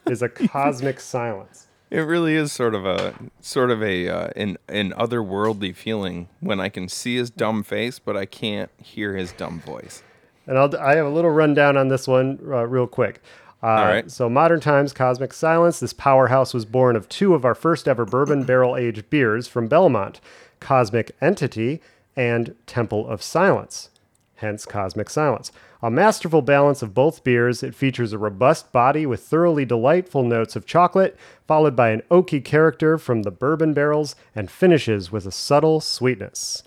is 0.08 0.22
a 0.22 0.30
cosmic 0.30 1.00
silence. 1.00 1.68
It 1.90 2.00
really 2.00 2.34
is 2.34 2.52
sort 2.52 2.74
of 2.74 2.88
a 2.88 3.14
sort 3.40 3.70
of 3.70 3.84
a 3.84 4.10
uh, 4.10 4.30
an 4.36 4.58
an 4.68 4.94
otherworldly 4.94 5.76
feeling 5.76 6.28
when 6.40 6.60
I 6.60 6.70
can 6.70 6.90
see 6.90 7.18
his 7.18 7.30
dumb 7.30 7.62
face, 7.62 8.00
but 8.00 8.18
I 8.18 8.26
can't 8.26 8.72
hear 8.78 9.16
his 9.16 9.32
dumb 9.32 9.60
voice. 9.60 10.02
And 10.48 10.58
I'll, 10.58 10.76
I 10.78 10.96
have 10.96 11.06
a 11.06 11.10
little 11.10 11.30
rundown 11.30 11.78
on 11.78 11.90
this 11.90 12.08
one 12.08 12.40
uh, 12.46 12.66
real 12.68 12.88
quick. 12.88 13.22
Uh, 13.64 13.68
All 13.68 13.86
right. 13.86 14.12
So, 14.12 14.30
Modern 14.30 14.60
Times 14.60 14.92
Cosmic 14.92 15.32
Silence. 15.32 15.80
This 15.80 15.94
powerhouse 15.94 16.54
was 16.54 16.66
born 16.66 16.98
of 16.98 17.08
two 17.08 17.34
of 17.34 17.46
our 17.46 17.56
first 17.56 17.88
ever 17.88 18.04
bourbon 18.04 18.44
barrel 18.46 18.76
aged 18.76 19.10
beers 19.10 19.48
from 19.48 19.68
Belmont 19.68 20.20
Cosmic 20.60 21.16
Entity 21.22 21.82
and 22.16 22.56
Temple 22.68 23.08
of 23.08 23.24
Silence, 23.24 23.90
hence 24.36 24.66
Cosmic 24.66 25.10
Silence. 25.10 25.52
A 25.82 25.90
masterful 25.90 26.42
balance 26.42 26.82
of 26.82 26.94
both 26.94 27.24
beers, 27.24 27.64
it 27.64 27.74
features 27.76 28.14
a 28.14 28.18
robust 28.18 28.72
body 28.72 29.06
with 29.06 29.22
thoroughly 29.22 29.66
delightful 29.66 30.24
notes 30.24 30.56
of 30.56 30.66
chocolate, 30.66 31.18
followed 31.48 31.76
by 31.76 31.90
an 31.90 32.04
oaky 32.12 32.44
character 32.44 32.98
from 32.98 33.24
the 33.24 33.32
bourbon 33.32 33.74
barrels, 33.74 34.16
and 34.36 34.52
finishes 34.52 35.12
with 35.12 35.26
a 35.26 35.32
subtle 35.32 35.82
sweetness. 35.82 36.64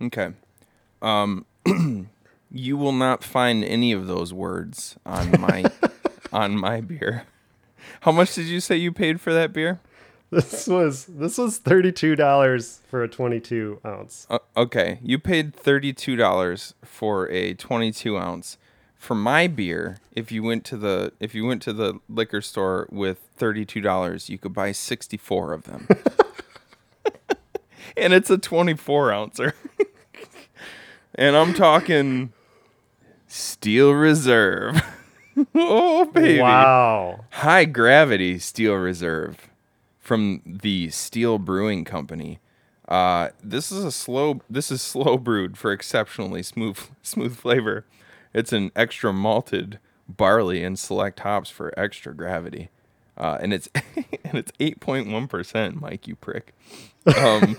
Okay. 0.00 0.30
Um, 1.02 1.44
you 2.54 2.76
will 2.76 2.92
not 2.92 3.24
find 3.24 3.64
any 3.64 3.92
of 3.92 4.06
those 4.06 4.32
words 4.32 4.96
on 5.04 5.40
my 5.40 5.64
on 6.32 6.56
my 6.56 6.80
beer. 6.80 7.24
How 8.02 8.12
much 8.12 8.34
did 8.34 8.46
you 8.46 8.60
say 8.60 8.76
you 8.76 8.92
paid 8.92 9.20
for 9.20 9.32
that 9.34 9.52
beer? 9.52 9.80
This 10.30 10.66
was 10.66 11.04
this 11.06 11.36
was 11.36 11.58
thirty 11.58 11.92
two 11.92 12.16
dollars 12.16 12.80
for 12.88 13.02
a 13.02 13.08
twenty 13.08 13.40
two 13.40 13.80
ounce. 13.84 14.26
Uh, 14.30 14.38
okay, 14.56 14.98
you 15.02 15.18
paid 15.18 15.54
thirty-two 15.54 16.16
dollars 16.16 16.74
for 16.82 17.28
a 17.30 17.54
twenty-two 17.54 18.16
ounce. 18.16 18.56
For 18.96 19.14
my 19.14 19.48
beer, 19.48 19.98
if 20.12 20.32
you 20.32 20.42
went 20.42 20.64
to 20.66 20.76
the 20.76 21.12
if 21.20 21.34
you 21.34 21.44
went 21.44 21.60
to 21.62 21.72
the 21.72 22.00
liquor 22.08 22.40
store 22.40 22.88
with 22.90 23.18
thirty-two 23.36 23.80
dollars, 23.80 24.28
you 24.30 24.38
could 24.38 24.54
buy 24.54 24.72
sixty-four 24.72 25.52
of 25.52 25.64
them, 25.64 25.86
and 27.96 28.12
it's 28.12 28.30
a 28.30 28.38
twenty-four 28.38 29.12
ouncer. 29.12 29.54
and 31.14 31.36
I'm 31.36 31.54
talking 31.54 32.32
Steel 33.34 33.90
Reserve. 33.90 34.80
oh 35.56 36.04
baby! 36.04 36.40
Wow. 36.40 37.24
High 37.30 37.64
gravity 37.64 38.38
Steel 38.38 38.74
Reserve 38.74 39.50
from 39.98 40.40
the 40.46 40.88
Steel 40.90 41.40
Brewing 41.40 41.84
Company. 41.84 42.38
Uh, 42.86 43.30
this 43.42 43.72
is 43.72 43.82
a 43.84 43.90
slow. 43.90 44.40
This 44.48 44.70
is 44.70 44.80
slow 44.80 45.18
brewed 45.18 45.58
for 45.58 45.72
exceptionally 45.72 46.44
smooth 46.44 46.78
smooth 47.02 47.36
flavor. 47.36 47.84
It's 48.32 48.52
an 48.52 48.70
extra 48.76 49.12
malted 49.12 49.80
barley 50.08 50.62
and 50.62 50.78
select 50.78 51.18
hops 51.20 51.50
for 51.50 51.76
extra 51.76 52.14
gravity, 52.14 52.70
uh, 53.18 53.38
and 53.40 53.52
it's 53.52 53.68
and 53.74 54.34
it's 54.34 54.52
eight 54.60 54.78
point 54.78 55.08
one 55.10 55.26
percent. 55.26 55.80
Mike, 55.80 56.06
you 56.06 56.14
prick. 56.14 56.54
Um, 57.18 57.58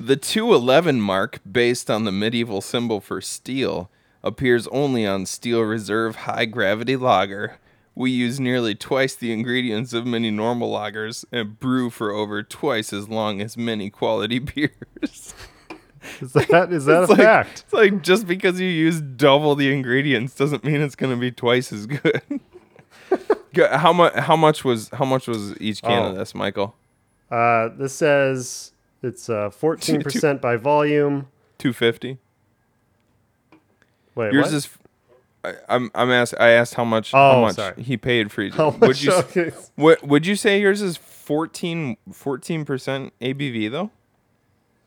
the 0.00 0.16
two 0.16 0.54
eleven 0.54 1.02
mark, 1.02 1.40
based 1.50 1.90
on 1.90 2.04
the 2.04 2.12
medieval 2.12 2.62
symbol 2.62 3.02
for 3.02 3.20
steel, 3.20 3.90
appears 4.24 4.66
only 4.68 5.06
on 5.06 5.26
Steel 5.26 5.62
Reserve 5.62 6.16
High 6.16 6.44
Gravity 6.46 6.96
Lager. 6.96 7.56
We 7.94 8.10
use 8.10 8.40
nearly 8.40 8.74
twice 8.74 9.14
the 9.14 9.32
ingredients 9.32 9.92
of 9.92 10.06
many 10.06 10.30
normal 10.30 10.72
lagers 10.72 11.24
and 11.30 11.58
brew 11.60 11.90
for 11.90 12.10
over 12.10 12.42
twice 12.42 12.92
as 12.92 13.08
long 13.08 13.40
as 13.42 13.56
many 13.56 13.90
quality 13.90 14.38
beers. 14.40 15.34
Is 16.20 16.32
that 16.32 16.72
is 16.72 16.86
that 16.86 17.02
It's 17.02 17.10
a 17.10 17.14
like- 17.14 17.18
fact? 17.22 17.62
It's 17.64 17.72
like 17.72 18.02
just 18.02 18.26
because 18.26 18.58
you 18.60 18.66
use 18.68 19.00
double 19.00 19.54
the 19.54 19.72
ingredients 19.72 20.34
doesn't 20.34 20.64
mean 20.64 20.80
it's 20.80 20.96
going 20.96 21.14
to 21.14 21.20
be 21.20 21.30
twice 21.30 21.72
as 21.72 21.86
good. 21.86 22.22
How 23.70 23.92
much? 23.92 24.14
How 24.14 24.36
much 24.36 24.64
was? 24.64 24.88
How 24.94 25.04
much 25.04 25.28
was 25.28 25.54
each 25.60 25.82
can 25.82 26.02
of 26.06 26.14
Oh. 26.14 26.18
this, 26.18 26.34
Michael? 26.34 26.74
Uh, 27.30 27.68
this 27.76 27.92
says 27.94 28.72
it's 29.02 29.28
uh 29.28 29.50
fourteen 29.50 30.00
percent 30.02 30.40
by 30.40 30.56
volume. 30.56 31.28
Two 31.58 31.74
fifty. 31.74 32.18
Wait, 34.14 34.32
Yours 34.32 34.46
what? 34.46 34.54
is. 34.54 34.68
I, 35.44 35.54
I'm. 35.68 35.90
I'm 35.94 36.10
asked. 36.10 36.34
I 36.38 36.50
asked 36.50 36.74
how 36.74 36.84
much. 36.84 37.12
how 37.12 37.32
Oh, 37.32 37.40
much 37.42 37.56
sorry. 37.56 37.82
he 37.82 37.96
paid 37.96 38.30
for 38.30 38.42
each. 38.42 38.54
How 38.56 38.70
would 38.70 39.02
you? 39.02 39.12
Okay. 39.12 39.50
What 39.76 40.02
would 40.06 40.24
you 40.26 40.36
say 40.36 40.60
yours 40.60 40.80
is 40.82 40.96
14 40.96 41.96
percent 42.64 43.12
ABV 43.20 43.70
though? 43.70 43.90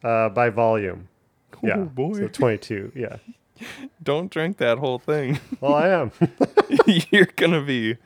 uh 0.07 0.29
by 0.29 0.49
volume. 0.49 1.07
Yeah, 1.63 1.77
Oh, 1.79 1.85
boy. 1.85 2.13
so 2.13 2.27
twenty 2.27 2.57
two. 2.57 2.91
Yeah. 2.95 3.17
Don't 4.03 4.29
drink 4.31 4.57
that 4.57 4.77
whole 4.77 4.99
thing. 4.99 5.39
Well, 5.61 5.73
I 5.73 5.87
am. 5.89 6.11
you're 7.11 7.27
gonna 7.35 7.61
be. 7.63 7.97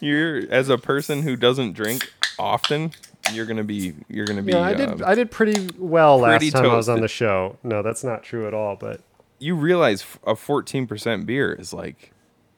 You're 0.00 0.42
as 0.50 0.68
a 0.68 0.76
person 0.78 1.22
who 1.22 1.36
doesn't 1.36 1.72
drink 1.72 2.12
often. 2.38 2.92
You're 3.32 3.46
gonna 3.46 3.64
be. 3.64 3.94
You're 4.08 4.26
gonna 4.26 4.42
be. 4.42 4.52
yeah, 4.52 4.60
I 4.62 4.74
did. 4.74 4.88
um, 4.88 5.02
I 5.06 5.14
did 5.14 5.30
pretty 5.30 5.68
well 5.78 6.18
last 6.18 6.38
pretty 6.40 6.50
time 6.50 6.66
I 6.66 6.74
was 6.76 6.88
on 6.88 7.00
the 7.00 7.08
show. 7.08 7.56
No, 7.62 7.82
that's 7.82 8.02
not 8.04 8.22
true 8.22 8.46
at 8.46 8.54
all. 8.54 8.76
But 8.76 9.00
you 9.38 9.54
realize 9.54 10.04
a 10.26 10.34
14% 10.34 11.26
beer 11.26 11.52
is 11.52 11.72
like 11.72 12.12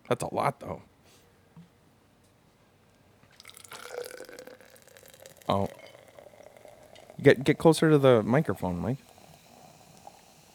that's 0.08 0.22
a 0.22 0.34
lot 0.34 0.60
though. 0.60 0.82
Oh. 5.48 5.68
Get 7.22 7.44
get 7.44 7.58
closer 7.58 7.90
to 7.90 7.98
the 7.98 8.22
microphone 8.22 8.78
mike. 8.78 8.98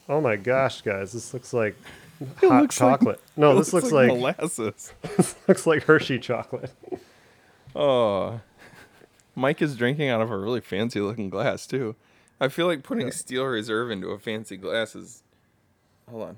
Oh 0.08 0.22
my 0.22 0.36
gosh, 0.36 0.82
guys, 0.82 1.14
this 1.14 1.34
looks 1.34 1.54
like 1.54 1.76
hot 2.38 2.62
looks 2.62 2.80
like- 2.80 3.00
chocolate. 3.00 3.22
no, 3.36 3.56
this 3.56 3.74
looks 3.74 3.92
like, 3.92 4.08
molasses. 4.08 4.94
this 5.18 5.36
looks 5.48 5.68
like 5.68 5.84
Hershey 5.84 6.20
chocolate. 6.20 6.72
oh. 7.76 8.40
Mike 9.38 9.62
is 9.62 9.76
drinking 9.76 10.08
out 10.08 10.22
of 10.22 10.32
a 10.32 10.38
really 10.38 10.62
fancy 10.62 11.02
looking 11.02 11.30
glass 11.30 11.68
too. 11.68 11.96
I 12.40 12.48
feel 12.48 12.68
like 12.68 12.84
putting 12.84 13.12
steel 13.12 13.44
reserve 13.46 13.92
into 13.92 14.10
a 14.10 14.20
fancy 14.20 14.56
glass 14.56 14.96
is 14.96 15.24
hold 16.10 16.24
on 16.24 16.38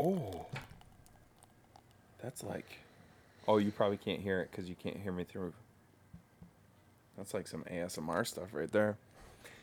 oh 0.00 0.46
that's 2.22 2.42
like 2.44 2.66
oh 3.48 3.58
you 3.58 3.70
probably 3.70 3.96
can't 3.96 4.20
hear 4.20 4.40
it 4.40 4.50
because 4.50 4.68
you 4.68 4.74
can't 4.74 4.96
hear 4.96 5.12
me 5.12 5.24
through 5.24 5.52
That's 7.16 7.34
like 7.34 7.46
some 7.48 7.64
ASMR 7.70 8.26
stuff 8.26 8.48
right 8.52 8.70
there. 8.72 8.96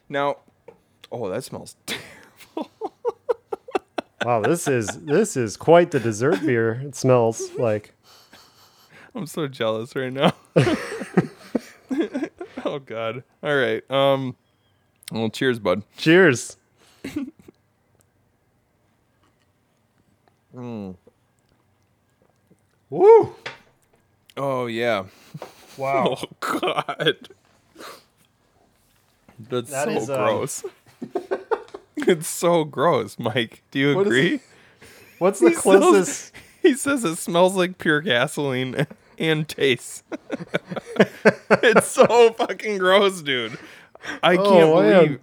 Now, 0.07 0.37
oh, 1.11 1.29
that 1.29 1.43
smells 1.43 1.75
terrible. 1.85 2.71
Wow, 4.25 4.41
this 4.41 4.67
is 4.67 4.87
this 5.05 5.37
is 5.37 5.57
quite 5.57 5.91
the 5.91 5.99
dessert 5.99 6.41
beer. 6.45 6.81
It 6.83 6.95
smells 6.95 7.51
like. 7.57 7.93
I'm 9.15 9.25
so 9.27 9.47
jealous 9.47 9.95
right 9.95 10.13
now. 10.13 10.33
oh 12.65 12.79
God. 12.79 13.23
All 13.43 13.55
right. 13.55 13.89
Um. 13.89 14.35
Well, 15.11 15.29
cheers, 15.29 15.59
bud. 15.59 15.83
Cheers. 15.97 16.57
Woo! 22.89 23.35
Oh 24.37 24.65
yeah. 24.67 25.05
Wow. 25.77 26.17
Oh 26.21 26.25
God. 26.39 27.29
That's 29.49 29.71
That 29.71 29.85
so 29.85 29.91
is, 29.91 30.09
um, 30.09 30.17
gross. 30.17 30.63
it's 31.97 32.27
so 32.27 32.65
gross, 32.65 33.17
Mike. 33.17 33.61
Do 33.71 33.79
you 33.79 33.95
What 33.95 34.07
is 34.07 34.13
agree? 34.13 34.39
What's 35.19 35.39
the 35.41 35.49
He 35.49 35.55
smells- 35.55 35.79
closest? 35.83 36.31
He 36.61 36.73
says 36.73 37.05
it 37.05 37.15
smells 37.15 37.55
like 37.55 37.77
pure 37.77 38.01
gasoline 38.01 38.85
and 39.17 39.47
tastes. 39.47 40.03
it's 41.49 41.87
so 41.87 42.33
fucking 42.33 42.79
gross, 42.79 43.21
dude. 43.21 43.57
I 44.21 44.35
can't 44.35 44.47
Oh, 44.49 44.81
man. 44.81 45.03
believe. 45.05 45.19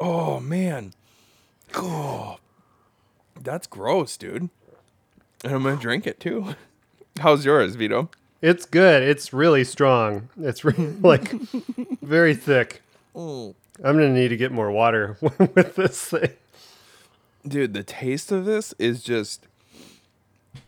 Oh 0.00 0.40
man. 0.40 0.92
Oh, 1.76 2.38
that's 3.42 3.66
gross, 3.66 4.16
dude. 4.16 4.48
And 5.44 5.52
I'm 5.54 5.62
gonna 5.62 5.76
drink 5.76 6.06
it 6.06 6.20
too. 6.20 6.54
How's 7.20 7.44
yours, 7.44 7.74
Vito? 7.74 8.08
It's 8.40 8.64
good. 8.64 9.02
It's 9.02 9.32
really 9.32 9.64
strong. 9.64 10.28
It's 10.40 10.64
re- 10.64 10.74
like 11.00 11.30
very 12.02 12.34
thick. 12.34 12.82
Mm. 13.14 13.54
I'm 13.84 13.96
gonna 13.96 14.12
need 14.12 14.28
to 14.28 14.36
get 14.36 14.52
more 14.52 14.70
water 14.70 15.16
with 15.20 15.76
this 15.76 16.08
thing. 16.08 16.30
Dude, 17.46 17.74
the 17.74 17.82
taste 17.82 18.30
of 18.30 18.44
this 18.44 18.74
is 18.78 19.02
just 19.02 19.46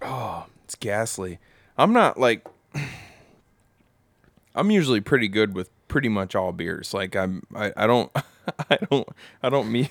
oh, 0.02 0.46
it's 0.64 0.74
ghastly. 0.74 1.38
I'm 1.78 1.92
not 1.92 2.18
like 2.18 2.46
I'm 4.54 4.70
usually 4.70 5.00
pretty 5.00 5.28
good 5.28 5.54
with 5.54 5.70
pretty 5.88 6.08
much 6.08 6.34
all 6.34 6.52
beers. 6.52 6.92
Like 6.92 7.14
I'm 7.14 7.44
I, 7.54 7.72
I 7.76 7.86
don't 7.86 8.10
I 8.70 8.78
don't 8.90 9.08
I 9.42 9.48
don't 9.48 9.70
meet 9.70 9.90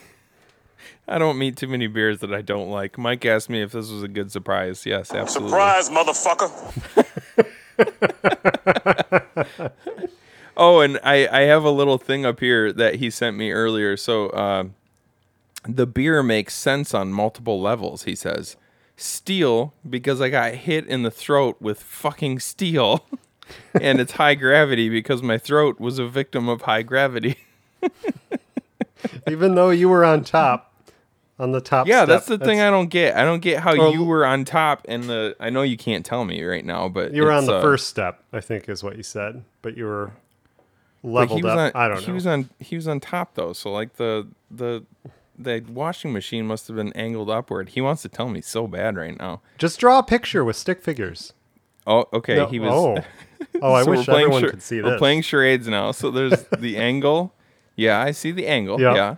I 1.08 1.17
don't 1.17 1.38
meet 1.38 1.58
too 1.58 1.67
many 1.67 1.88
beers 1.88 2.19
that 2.19 2.34
I 2.34 2.41
don't 2.41 2.69
like. 2.69 2.98
Mike 2.98 3.26
asked 3.26 3.50
me 3.50 3.62
if 3.62 3.72
this 3.72 3.89
was 3.89 4.04
a 4.04 4.08
good 4.08 4.32
surprise. 4.32 4.86
Yes, 4.86 5.13
absolutely. 5.13 5.52
Surprise, 5.52 5.89
motherfucker. 5.89 6.52
Oh, 10.56 10.82
and 10.82 11.00
I, 11.04 11.28
I 11.28 11.41
have 11.41 11.63
a 11.63 11.72
little 11.72 11.98
thing 11.98 12.26
up 12.26 12.39
here 12.39 12.72
that 12.74 12.96
he 12.96 13.10
sent 13.10 13.38
me 13.38 13.52
earlier. 13.52 13.98
So 13.98 14.30
uh, 14.30 14.65
the 15.67 15.88
beer 15.88 16.22
makes 16.22 16.54
sense 16.54 16.93
on 16.93 17.12
multiple 17.12 17.60
levels, 17.60 18.04
he 18.04 18.15
says. 18.15 18.56
Steel, 18.96 19.74
because 19.89 20.22
I 20.22 20.30
got 20.30 20.54
hit 20.54 20.86
in 20.86 21.02
the 21.02 21.12
throat 21.12 21.58
with 21.60 21.82
fucking 21.82 22.39
steel. 22.39 23.06
and 23.82 24.00
it's 24.00 24.13
high 24.13 24.36
gravity 24.36 24.89
because 24.89 25.24
my 25.24 25.38
throat 25.38 25.80
was 25.80 25.98
a 25.98 26.08
victim 26.08 26.48
of 26.48 26.62
high 26.62 26.84
gravity. 26.84 27.38
Even 29.28 29.56
though 29.56 29.72
you 29.72 29.89
were 29.89 30.06
on 30.06 30.24
top, 30.24 30.73
on 31.39 31.52
the 31.52 31.62
top. 31.62 31.88
yeah, 31.88 32.00
step. 32.00 32.08
that's 32.08 32.26
the 32.28 32.38
thing 32.38 32.62
I 32.62 32.69
don't 32.69 32.89
get. 32.89 33.15
I 33.15 33.24
don't 33.26 33.41
get 33.41 33.60
how 33.62 33.74
you 33.74 34.04
were 34.04 34.26
on 34.26 34.46
top 34.46 34.86
and 34.88 35.04
the 35.06 35.36
I 35.39 35.50
know 35.50 35.62
you 35.62 35.78
can't 35.78 36.06
tell 36.06 36.26
me 36.26 36.43
right 36.43 36.65
now, 36.65 36.88
but 36.89 37.13
You 37.13 37.24
were 37.24 37.32
on 37.32 37.46
the 37.46 37.56
uh, 37.56 37.62
first 37.62 37.88
step, 37.88 38.24
I 38.32 38.39
think, 38.39 38.69
is 38.69 38.84
what 38.84 38.98
you 38.98 39.04
said. 39.04 39.43
But 39.62 39.76
you 39.78 39.86
were 39.86 40.12
leveled 41.02 41.46
up. 41.46 41.58
on, 41.58 41.82
I 41.82 41.88
don't 41.88 41.98
know. 41.98 42.04
He 42.06 42.12
was 42.12 42.28
on 42.28 42.50
he 42.60 42.76
was 42.76 42.88
on 42.88 43.00
top 43.00 43.36
though, 43.36 43.54
so 43.54 43.72
like 43.72 43.93
the 43.93 44.28
the 44.50 44.86
the 45.38 45.63
washing 45.67 46.13
machine 46.13 46.46
must 46.46 46.67
have 46.67 46.78
been 46.78 46.93
angled 46.93 47.30
upward. 47.30 47.69
He 47.69 47.82
wants 47.82 48.02
to 48.04 48.10
tell 48.10 48.30
me 48.30 48.41
so 48.41 48.67
bad 48.67 48.96
right 48.96 49.17
now. 49.17 49.41
Just 49.58 49.80
draw 49.80 50.00
a 50.00 50.04
picture 50.04 50.43
with 50.43 50.56
stick 50.56 50.82
figures. 50.84 51.34
Oh, 51.86 52.06
okay. 52.13 52.36
No- 52.36 52.48
he 52.48 52.60
was. 52.60 52.72
Oh, 52.72 52.98
oh, 53.62 53.74
I 53.74 53.84
so 53.84 53.91
wish 53.91 54.08
everyone 54.08 54.41
char- 54.41 54.52
could 54.52 54.62
see 54.62 54.78
this. 54.80 54.86
We're 54.86 54.98
playing 54.98 55.24
charades 55.24 55.67
now. 55.67 55.91
So 55.91 56.12
there's 56.12 56.46
the 56.60 56.78
angle. 56.91 57.34
Yeah, 57.76 58.00
I 58.00 58.12
see 58.12 58.32
the 58.32 58.48
angle. 58.48 58.80
Yeah. 58.80 58.93
Yeah. 58.93 59.15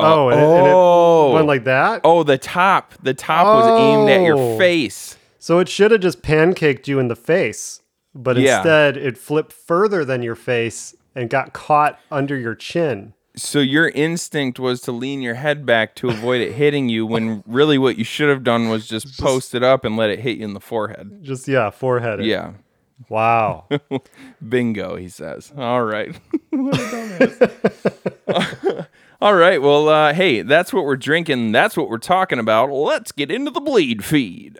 Oh, 0.00 0.28
and, 0.28 0.40
it, 0.40 0.44
and 0.44 0.66
oh. 0.68 1.30
it 1.30 1.34
went 1.34 1.46
like 1.46 1.64
that. 1.64 2.02
Oh, 2.04 2.22
the 2.22 2.38
top. 2.38 2.94
The 3.02 3.14
top 3.14 3.46
was 3.46 3.80
aimed 3.80 4.08
at 4.10 4.22
your 4.22 4.36
Oh. 4.38 4.58
face. 4.58 5.16
So 5.38 5.58
it 5.58 5.68
should 5.68 5.90
have 5.90 6.00
just 6.00 6.22
pancaked 6.22 6.86
you 6.88 6.98
in 6.98 7.08
the 7.08 7.16
face, 7.16 7.82
but 8.14 8.36
Yeah. 8.36 8.58
instead 8.58 8.96
it 8.96 9.16
flipped 9.18 9.52
further 9.52 10.04
than 10.04 10.22
your 10.22 10.34
face 10.34 10.94
and 11.14 11.28
got 11.30 11.52
caught 11.52 11.98
under 12.10 12.36
your 12.36 12.54
chin. 12.54 13.14
So 13.36 13.60
your 13.60 13.88
instinct 13.90 14.58
was 14.58 14.80
to 14.82 14.92
lean 14.92 15.22
your 15.22 15.34
head 15.34 15.64
back 15.64 15.94
to 15.96 16.08
avoid 16.08 16.40
it 16.40 16.52
hitting 16.54 16.88
you 16.88 17.06
when 17.06 17.42
really 17.46 17.78
what 17.78 17.96
you 17.96 18.04
should 18.04 18.28
have 18.28 18.42
done 18.42 18.68
was 18.68 18.88
just 18.88 19.18
post 19.20 19.54
it 19.54 19.62
up 19.62 19.84
and 19.84 19.96
let 19.96 20.10
it 20.10 20.18
hit 20.20 20.38
you 20.38 20.44
in 20.44 20.54
the 20.54 20.60
forehead. 20.60 21.20
Just 21.22 21.46
yeah, 21.46 21.70
forehead. 21.70 22.24
Yeah. 22.24 22.52
Wow. 23.08 23.68
Bingo, 24.48 24.96
he 24.96 25.08
says. 25.08 25.52
All 25.56 25.82
right. 25.84 26.16
What 26.50 26.74
a 26.74 26.82
dumbass. 28.26 28.86
All 29.20 29.34
right. 29.34 29.60
Well, 29.60 29.88
uh, 29.88 30.14
hey, 30.14 30.42
that's 30.42 30.72
what 30.72 30.84
we're 30.84 30.94
drinking. 30.94 31.50
That's 31.50 31.76
what 31.76 31.88
we're 31.88 31.98
talking 31.98 32.38
about. 32.38 32.70
Let's 32.70 33.10
get 33.10 33.32
into 33.32 33.50
the 33.50 33.58
bleed 33.58 34.04
feed. 34.04 34.58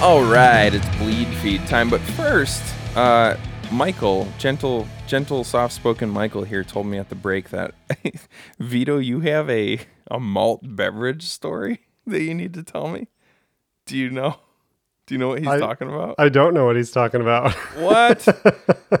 All 0.00 0.24
right, 0.24 0.70
it's 0.72 0.96
bleed 0.96 1.28
feed 1.42 1.66
time. 1.66 1.90
But 1.90 2.00
first, 2.00 2.62
uh, 2.96 3.36
Michael, 3.72 4.28
gentle, 4.38 4.86
gentle, 5.06 5.44
soft-spoken 5.44 6.10
Michael 6.10 6.44
here 6.44 6.62
told 6.62 6.86
me 6.86 6.98
at 6.98 7.08
the 7.08 7.14
break 7.14 7.48
that 7.50 7.74
Vito, 8.60 8.98
you 8.98 9.20
have 9.20 9.48
a 9.48 9.80
a 10.10 10.20
malt 10.20 10.60
beverage 10.62 11.22
story 11.24 11.80
that 12.06 12.22
you 12.22 12.34
need 12.34 12.52
to 12.54 12.62
tell 12.62 12.88
me. 12.88 13.08
Do 13.86 13.96
you 13.96 14.10
know? 14.10 14.36
Do 15.06 15.14
you 15.14 15.18
know 15.18 15.28
what 15.28 15.38
he's 15.38 15.48
I- 15.48 15.58
talking 15.58 15.88
about? 15.88 16.16
I 16.18 16.28
don't 16.28 16.52
know 16.54 16.66
what 16.66 16.76
he's 16.76 16.90
talking 16.90 17.20
about. 17.22 17.52
what? 17.78 18.20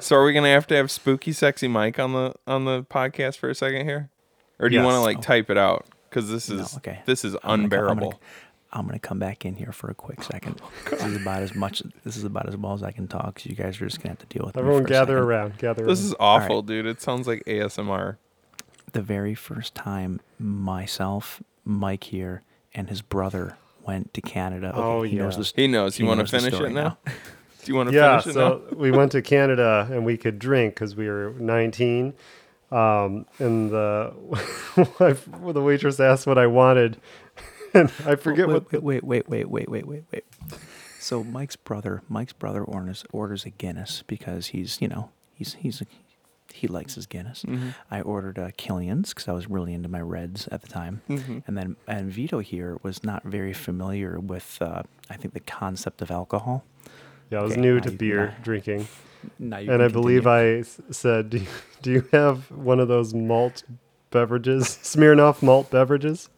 so 0.00 0.16
are 0.16 0.24
we 0.24 0.32
gonna 0.32 0.48
have 0.48 0.66
to 0.68 0.74
have 0.76 0.90
spooky, 0.90 1.32
sexy 1.32 1.68
Mike 1.68 1.98
on 1.98 2.12
the 2.14 2.34
on 2.46 2.64
the 2.64 2.82
podcast 2.84 3.36
for 3.36 3.50
a 3.50 3.54
second 3.54 3.86
here, 3.86 4.10
or 4.58 4.68
do 4.70 4.76
you 4.76 4.82
want 4.82 4.94
to 4.94 5.00
like 5.00 5.20
type 5.20 5.50
it 5.50 5.58
out? 5.58 5.86
Because 6.08 6.30
this 6.30 6.48
is 6.48 6.76
okay. 6.78 7.00
this 7.06 7.24
is 7.24 7.34
I'm 7.36 7.40
gonna 7.42 7.52
I'm 7.52 7.60
unbearable. 7.64 8.10
gonna- 8.12 8.22
I'm 8.72 8.86
gonna 8.86 8.98
come 8.98 9.18
back 9.18 9.44
in 9.44 9.54
here 9.56 9.72
for 9.72 9.90
a 9.90 9.94
quick 9.94 10.22
second. 10.22 10.60
this 10.90 11.04
is 11.04 11.16
about 11.20 11.42
as 11.42 11.54
much. 11.54 11.82
This 12.04 12.16
is 12.16 12.24
about 12.24 12.48
as 12.48 12.56
well 12.56 12.72
as 12.72 12.82
I 12.82 12.90
can 12.92 13.06
talk. 13.08 13.38
So 13.40 13.50
you 13.50 13.54
guys 13.56 13.80
are 13.80 13.86
just 13.86 13.98
gonna 14.00 14.10
have 14.10 14.18
to 14.20 14.26
deal 14.26 14.46
with 14.46 14.56
me 14.56 14.60
Everyone 14.60 14.82
for 14.84 14.88
gather 14.88 15.12
second. 15.14 15.24
around. 15.24 15.58
Gather 15.58 15.84
This 15.86 16.00
around. 16.00 16.06
is 16.08 16.14
awful, 16.20 16.62
dude. 16.62 16.86
It 16.86 17.00
sounds 17.02 17.26
like 17.26 17.42
ASMR. 17.46 18.16
the 18.92 19.02
very 19.02 19.34
first 19.34 19.74
time 19.74 20.20
myself, 20.38 21.42
Mike 21.64 22.04
here, 22.04 22.42
and 22.74 22.88
his 22.88 23.02
brother 23.02 23.56
went 23.84 24.12
to 24.14 24.20
Canada. 24.20 24.68
Okay, 24.70 24.78
Oh, 24.80 25.02
he 25.02 25.16
knows 25.16 25.36
this. 25.36 25.52
He 25.54 25.66
knows. 25.66 25.98
You 25.98 26.06
want 26.06 26.20
to 26.20 26.26
finish 26.26 26.58
it 26.58 26.70
now? 26.72 26.98
Do 27.64 27.70
you 27.70 27.76
want 27.76 27.90
to 27.90 27.94
yeah, 27.94 28.20
finish 28.20 28.26
it 28.28 28.38
so 28.38 28.62
now? 28.70 28.76
we 28.76 28.90
went 28.90 29.12
to 29.12 29.22
Canada 29.22 29.86
and 29.90 30.04
we 30.04 30.16
could 30.16 30.38
drink 30.38 30.74
because 30.74 30.96
we 30.96 31.08
were 31.08 31.34
19. 31.38 32.14
Um, 32.72 33.26
and 33.38 33.70
the 33.70 34.14
the 35.52 35.60
waitress 35.62 36.00
asked 36.00 36.26
what 36.26 36.38
I 36.38 36.46
wanted, 36.46 36.94
and 36.94 37.00
I 37.74 38.16
forget 38.16 38.48
wait, 38.48 38.54
what. 38.72 38.82
wait, 38.82 39.04
wait, 39.04 39.28
wait, 39.28 39.48
wait, 39.48 39.68
wait, 39.68 39.86
wait, 39.88 40.04
wait. 40.12 40.24
So 40.98 41.24
Mike's 41.24 41.56
brother, 41.56 42.02
Mike's 42.08 42.32
brother 42.32 42.62
orders 42.62 43.04
orders 43.12 43.44
a 43.44 43.50
Guinness 43.50 44.02
because 44.06 44.48
he's, 44.48 44.78
you 44.80 44.88
know, 44.88 45.10
he's 45.34 45.54
he's 45.54 45.82
he 46.52 46.68
likes 46.68 46.94
his 46.96 47.06
Guinness. 47.06 47.44
Mm-hmm. 47.44 47.70
I 47.90 48.02
ordered 48.02 48.38
uh, 48.38 48.50
Killian's 48.56 49.08
because 49.14 49.26
I 49.26 49.32
was 49.32 49.48
really 49.48 49.72
into 49.72 49.88
my 49.88 50.00
reds 50.00 50.48
at 50.52 50.60
the 50.62 50.68
time, 50.68 51.00
Mm-hmm. 51.08 51.38
and 51.46 51.56
then 51.58 51.76
and 51.88 52.10
Vito 52.12 52.38
here 52.40 52.78
was 52.82 53.02
not 53.02 53.24
very 53.24 53.52
familiar 53.52 54.20
with 54.20 54.58
uh, 54.60 54.82
I 55.10 55.16
think 55.16 55.34
the 55.34 55.40
concept 55.40 56.02
of 56.02 56.10
alcohol. 56.10 56.64
Yeah, 57.30 57.40
I 57.40 57.42
was 57.42 57.52
Okay, 57.52 57.60
new 57.62 57.80
to 57.80 57.90
you- 57.90 57.96
beer 57.98 58.26
now- 58.26 58.34
drinking, 58.44 58.86
Now 59.38 59.56
and 59.58 59.82
I 59.82 59.88
believe 59.88 60.26
I 60.26 60.62
said, 60.90 61.30
do 61.30 61.38
you, 61.38 61.46
"Do 61.80 61.90
you 61.90 62.08
have 62.12 62.50
one 62.50 62.78
of 62.80 62.88
those 62.88 63.14
malt 63.14 63.62
beverages, 64.10 64.64
Smirnoff 64.82 65.42
malt 65.42 65.70
beverages?" 65.70 66.28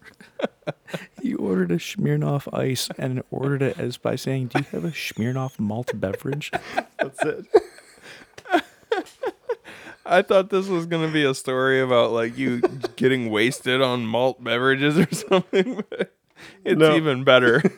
You 1.25 1.39
ordered 1.39 1.71
a 1.71 1.77
Smirnoff 1.79 2.53
Ice 2.53 2.91
and 2.99 3.23
ordered 3.31 3.63
it 3.63 3.79
as 3.79 3.97
by 3.97 4.15
saying, 4.15 4.49
"Do 4.49 4.59
you 4.59 4.67
have 4.73 4.85
a 4.85 4.89
Smirnoff 4.91 5.59
malt 5.59 5.91
beverage?" 5.99 6.51
That's 6.99 7.19
it. 7.25 7.47
I 10.07 10.21
thought 10.21 10.51
this 10.51 10.69
was 10.69 10.85
gonna 10.85 11.11
be 11.11 11.25
a 11.25 11.33
story 11.35 11.81
about 11.81 12.13
like 12.13 12.37
you 12.37 12.61
getting 12.97 13.31
wasted 13.31 13.81
on 13.81 14.05
malt 14.05 14.45
beverages 14.45 14.99
or 14.99 15.09
something. 15.15 15.83
But 15.89 16.15
it's 16.63 16.79
No. 16.79 16.95
even 16.97 17.25
better. 17.25 17.63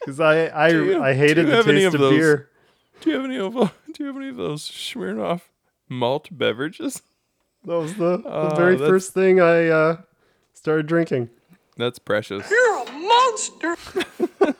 Because 0.00 0.18
I 0.18 0.48
I, 0.48 0.70
Do 0.72 0.84
you- 0.86 1.02
I 1.02 1.12
hated 1.12 1.46
the 1.46 1.62
taste 1.62 1.86
of 1.88 1.94
of, 1.94 2.00
those? 2.00 2.12
beer. 2.14 2.48
Do 3.02 3.10
you 3.10 3.16
have 3.16 3.24
any 3.26 3.36
of 3.38 3.52
Do 3.52 3.70
you 4.02 4.06
have 4.06 4.16
any 4.16 4.28
of 4.30 4.36
those 4.36 4.62
Smirnoff 4.68 5.42
malt 5.90 6.28
beverages? 6.32 7.02
That 7.66 7.76
was 7.78 7.94
the, 7.96 8.16
the 8.16 8.22
Oh, 8.28 8.54
very 8.56 8.76
that's- 8.76 8.88
first 8.90 9.12
thing 9.12 9.40
I 9.40 9.68
uh, 9.68 9.96
started 10.60 10.86
drinking. 10.86 11.30
That's 11.78 11.98
precious. 11.98 12.48
You're 12.50 12.82
a 12.82 12.92
monster. 12.92 13.76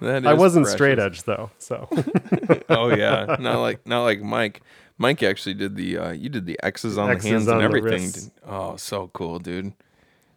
That 0.00 0.26
I 0.26 0.32
wasn't 0.32 0.66
straight 0.66 0.98
edge 0.98 1.22
though, 1.22 1.52
so 1.58 1.88
Oh 2.68 2.92
yeah, 2.92 3.36
not 3.38 3.60
like 3.60 3.86
not 3.86 4.02
like 4.02 4.20
Mike. 4.20 4.60
Mike 4.98 5.22
actually 5.22 5.54
did 5.54 5.76
the 5.76 5.96
uh, 5.96 6.10
you 6.10 6.28
did 6.28 6.44
the 6.44 6.58
X's 6.60 6.98
on 6.98 7.08
X's 7.08 7.22
the 7.22 7.30
hands 7.30 7.46
on 7.46 7.58
and 7.58 7.62
everything. 7.62 8.02
wrists. 8.02 8.32
oh, 8.44 8.74
so 8.74 9.12
cool, 9.14 9.38
dude. 9.38 9.74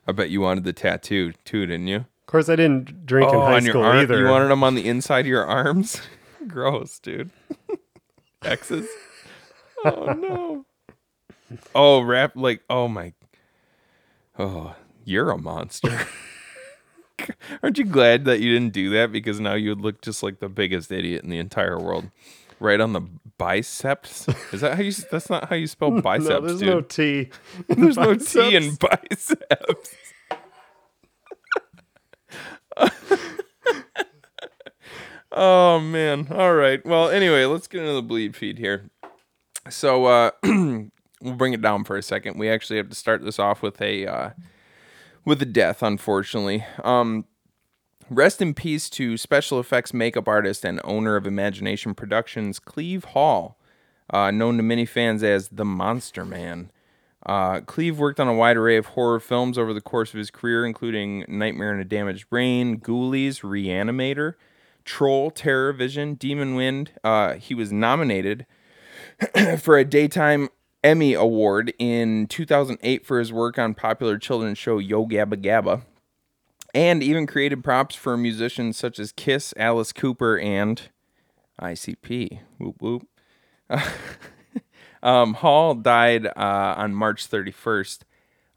I 0.07 0.11
bet 0.11 0.29
you 0.29 0.39
wanted 0.39 0.65
the 0.65 0.71
tattoo 0.71 1.33
too, 1.45 1.65
didn't 1.65 1.87
you? 1.87 1.95
of 1.95 2.27
course 2.27 2.47
I 2.47 2.55
didn't 2.55 3.07
drink 3.07 3.27
in 3.27 3.37
oh, 3.37 3.41
high 3.41 3.55
on 3.55 3.65
your 3.65 3.71
school 3.71 3.83
arm, 3.85 3.97
either. 3.97 4.19
you 4.19 4.27
wanted 4.27 4.49
them 4.49 4.63
on 4.63 4.75
the 4.75 4.87
inside 4.87 5.21
of 5.21 5.27
your 5.27 5.47
arms. 5.47 5.99
Gross, 6.47 6.99
dude. 6.99 7.31
X's. 8.43 8.87
Oh 9.83 10.13
no. 10.13 10.65
Oh, 11.73 12.01
rap 12.01 12.33
like 12.35 12.61
oh 12.69 12.87
my. 12.87 13.13
Oh, 14.37 14.75
you're 15.05 15.31
a 15.31 15.37
monster. 15.37 16.07
Aren't 17.63 17.77
you 17.77 17.85
glad 17.85 18.25
that 18.25 18.41
you 18.41 18.53
didn't 18.53 18.73
do 18.73 18.89
that 18.91 19.11
because 19.11 19.39
now 19.39 19.53
you 19.53 19.69
would 19.69 19.81
look 19.81 20.01
just 20.01 20.21
like 20.21 20.39
the 20.39 20.49
biggest 20.49 20.91
idiot 20.91 21.23
in 21.23 21.29
the 21.29 21.37
entire 21.37 21.79
world? 21.79 22.11
right 22.59 22.79
on 22.79 22.93
the 22.93 23.01
biceps. 23.37 24.27
Is 24.51 24.61
that 24.61 24.75
how 24.75 24.81
you? 24.81 24.91
That's 25.11 25.29
not 25.29 25.49
how 25.49 25.55
you 25.55 25.67
spell 25.67 25.91
biceps, 26.01 26.29
no, 26.29 26.41
there's 26.41 26.59
dude. 26.59 26.69
no 26.69 26.81
T. 26.81 27.29
There's 27.67 27.97
no 27.97 28.15
T 28.15 28.55
in 28.55 28.75
biceps. 28.75 29.35
biceps. 32.77 33.15
oh 35.31 35.79
man. 35.79 36.27
All 36.31 36.53
right. 36.53 36.85
Well, 36.85 37.09
anyway, 37.09 37.45
let's 37.45 37.67
get 37.67 37.81
into 37.81 37.93
the 37.93 38.01
bleed 38.01 38.35
feed 38.35 38.57
here. 38.57 38.89
So 39.69 40.05
uh 40.05 40.31
we'll 40.43 41.35
bring 41.35 41.53
it 41.53 41.61
down 41.61 41.83
for 41.83 41.97
a 41.97 42.03
second. 42.03 42.37
We 42.37 42.49
actually 42.49 42.77
have 42.77 42.89
to 42.89 42.95
start 42.95 43.23
this 43.23 43.39
off 43.39 43.61
with 43.61 43.81
a 43.81 44.07
uh 44.07 44.29
with 45.25 45.41
a 45.41 45.45
death, 45.45 45.83
unfortunately. 45.83 46.65
Um 46.83 47.25
Rest 48.09 48.39
in 48.39 48.53
peace 48.53 48.87
to 48.91 49.17
special 49.17 49.59
effects 49.59 49.91
makeup 49.91 50.27
artist 50.27 50.63
and 50.63 50.79
owner 50.83 51.15
of 51.15 51.25
Imagination 51.25 51.95
Productions, 51.95 52.59
Cleve 52.59 53.03
Hall, 53.03 53.57
uh, 54.11 54.29
known 54.29 54.57
to 54.57 54.63
many 54.63 54.85
fans 54.85 55.23
as 55.23 55.49
the 55.49 55.65
Monster 55.65 56.23
Man. 56.23 56.69
Uh, 57.25 57.61
Cleve 57.61 57.97
worked 57.97 58.19
on 58.19 58.27
a 58.27 58.33
wide 58.35 58.57
array 58.57 58.77
of 58.77 58.87
horror 58.87 59.19
films 59.19 59.57
over 59.57 59.73
the 59.73 59.81
course 59.81 60.13
of 60.13 60.19
his 60.19 60.29
career, 60.29 60.67
including 60.67 61.25
Nightmare 61.27 61.73
in 61.73 61.79
a 61.79 61.83
Damaged 61.83 62.29
Brain, 62.29 62.79
Ghoulies, 62.79 63.41
Reanimator, 63.41 64.35
Troll, 64.83 65.31
Terror 65.31 65.73
Vision, 65.73 66.13
Demon 66.13 66.53
Wind. 66.53 66.91
Uh, 67.03 67.33
he 67.33 67.55
was 67.55 67.71
nominated 67.71 68.45
for 69.57 69.79
a 69.79 69.83
Daytime 69.83 70.49
Emmy 70.85 71.15
Award 71.15 71.73
in 71.79 72.27
2008 72.27 73.05
for 73.05 73.17
his 73.17 73.33
work 73.33 73.57
on 73.57 73.73
popular 73.73 74.19
children's 74.19 74.59
show 74.59 74.77
Yo 74.77 75.07
Gabba 75.07 75.41
Gabba, 75.41 75.81
and 76.75 77.01
even 77.01 77.25
created 77.25 77.63
props 77.63 77.95
for 77.95 78.15
musicians 78.15 78.77
such 78.77 78.99
as 78.99 79.11
Kiss, 79.11 79.51
Alice 79.57 79.91
Cooper, 79.91 80.37
and 80.37 80.83
ICP. 81.59 82.39
Whoop 82.59 82.75
whoop. 82.79 83.07
Um, 85.05 85.35
Hall 85.35 85.75
died 85.75 86.25
uh, 86.25 86.73
on 86.77 86.95
March 86.95 87.29
31st 87.29 87.99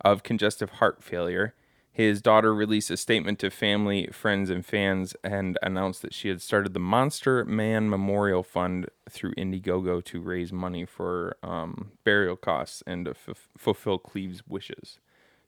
of 0.00 0.22
congestive 0.22 0.70
heart 0.70 1.02
failure. 1.04 1.54
His 1.98 2.22
daughter 2.22 2.54
released 2.54 2.92
a 2.92 2.96
statement 2.96 3.40
to 3.40 3.50
family, 3.50 4.06
friends, 4.12 4.50
and 4.50 4.64
fans 4.64 5.16
and 5.24 5.58
announced 5.64 6.00
that 6.02 6.14
she 6.14 6.28
had 6.28 6.40
started 6.40 6.72
the 6.72 6.78
Monster 6.78 7.44
Man 7.44 7.90
Memorial 7.90 8.44
Fund 8.44 8.86
through 9.10 9.34
Indiegogo 9.34 10.04
to 10.04 10.20
raise 10.20 10.52
money 10.52 10.84
for 10.84 11.36
um, 11.42 11.90
burial 12.04 12.36
costs 12.36 12.84
and 12.86 13.06
to 13.06 13.10
f- 13.10 13.48
fulfill 13.58 13.98
Cleve's 13.98 14.46
wishes. 14.46 15.00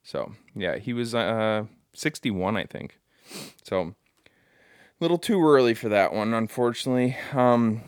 So, 0.02 0.32
yeah, 0.52 0.78
he 0.78 0.92
was 0.92 1.14
uh, 1.14 1.66
61, 1.92 2.56
I 2.56 2.64
think. 2.64 2.98
So, 3.62 3.80
a 3.80 3.94
little 4.98 5.18
too 5.18 5.40
early 5.48 5.74
for 5.74 5.88
that 5.88 6.12
one, 6.12 6.34
unfortunately. 6.34 7.16
Um, 7.32 7.82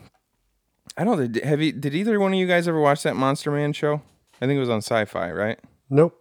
I 0.95 1.03
don't 1.03 1.35
know. 1.35 1.41
Have 1.43 1.61
you? 1.61 1.73
Did 1.73 1.93
either 1.93 2.17
one 2.17 2.31
of 2.31 2.39
you 2.39 2.47
guys 2.47 2.69
ever 2.69 2.79
watch 2.79 3.03
that 3.03 3.17
Monster 3.17 3.51
Man 3.51 3.73
show? 3.73 4.01
I 4.41 4.45
think 4.45 4.55
it 4.55 4.61
was 4.61 4.69
on 4.69 4.77
Sci-Fi, 4.77 5.33
right? 5.33 5.59
Nope. 5.89 6.17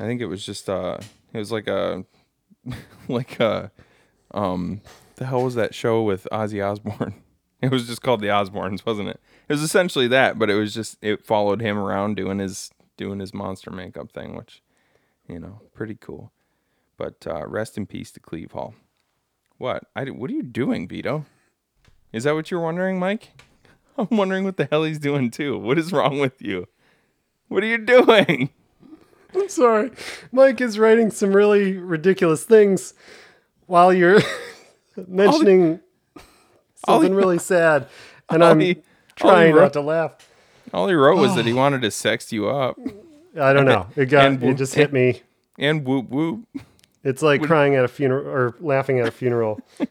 I 0.00 0.04
think 0.04 0.22
it 0.22 0.26
was 0.26 0.42
just 0.42 0.70
uh, 0.70 0.96
it 1.36 1.40
was 1.40 1.52
like 1.52 1.68
a, 1.68 2.04
like 3.08 3.38
a, 3.40 3.70
um, 4.32 4.80
the 5.16 5.26
hell 5.26 5.42
was 5.44 5.54
that 5.54 5.74
show 5.74 6.02
with 6.02 6.26
Ozzy 6.32 6.64
Osbourne? 6.64 7.14
It 7.62 7.70
was 7.70 7.86
just 7.86 8.02
called 8.02 8.20
The 8.20 8.26
Osbournes, 8.26 8.84
wasn't 8.84 9.08
it? 9.08 9.18
It 9.48 9.52
was 9.54 9.62
essentially 9.62 10.06
that, 10.08 10.38
but 10.38 10.50
it 10.50 10.54
was 10.54 10.74
just 10.74 10.98
it 11.00 11.24
followed 11.24 11.62
him 11.62 11.78
around 11.78 12.14
doing 12.14 12.38
his 12.38 12.70
doing 12.98 13.18
his 13.18 13.32
monster 13.32 13.70
makeup 13.70 14.12
thing, 14.12 14.36
which, 14.36 14.62
you 15.26 15.38
know, 15.38 15.62
pretty 15.72 15.94
cool. 15.94 16.32
But 16.98 17.26
uh, 17.26 17.46
rest 17.46 17.78
in 17.78 17.86
peace 17.86 18.10
to 18.12 18.20
Cleve 18.20 18.52
Hall. 18.52 18.74
What? 19.56 19.84
I 19.96 20.04
what 20.04 20.30
are 20.30 20.34
you 20.34 20.42
doing, 20.42 20.86
Vito? 20.86 21.24
Is 22.12 22.24
that 22.24 22.34
what 22.34 22.50
you're 22.50 22.60
wondering, 22.60 22.98
Mike? 22.98 23.42
I'm 23.98 24.14
wondering 24.14 24.44
what 24.44 24.58
the 24.58 24.68
hell 24.70 24.84
he's 24.84 24.98
doing 24.98 25.30
too. 25.30 25.58
What 25.58 25.78
is 25.78 25.92
wrong 25.92 26.18
with 26.18 26.42
you? 26.42 26.68
What 27.48 27.62
are 27.62 27.66
you 27.66 27.78
doing? 27.78 28.50
I'm 29.36 29.48
sorry. 29.48 29.90
Mike 30.32 30.60
is 30.60 30.78
writing 30.78 31.10
some 31.10 31.32
really 31.34 31.76
ridiculous 31.76 32.44
things 32.44 32.94
while 33.66 33.92
you're 33.92 34.20
mentioning 35.06 35.80
all 36.16 37.00
he- 37.00 37.06
something 37.06 37.14
really 37.14 37.38
sad. 37.38 37.88
And 38.30 38.42
I'm 38.44 38.60
he- 38.60 38.82
trying 39.14 39.54
wrote- 39.54 39.62
not 39.62 39.72
to 39.74 39.80
laugh. 39.82 40.12
All 40.74 40.88
he 40.88 40.94
wrote 40.94 41.18
was 41.18 41.34
that 41.36 41.46
he 41.46 41.52
wanted 41.62 41.82
to 41.82 41.90
sex 41.90 42.32
you 42.32 42.48
up. 42.48 42.76
I 43.40 43.52
don't 43.52 43.66
know. 43.66 43.86
It 43.96 44.06
got 44.06 44.26
And 44.26 44.42
it 44.42 44.54
just 44.54 44.74
hit 44.74 44.92
me. 44.92 45.22
And 45.58 45.84
whoop 45.86 46.08
whoop. 46.08 46.40
It's 47.04 47.22
like 47.22 47.42
crying 47.42 47.74
at 47.76 47.84
a 47.84 47.88
funeral 47.88 48.26
or 48.26 48.54
laughing 48.60 48.98
at 48.98 49.06
a 49.06 49.10
funeral. 49.12 49.60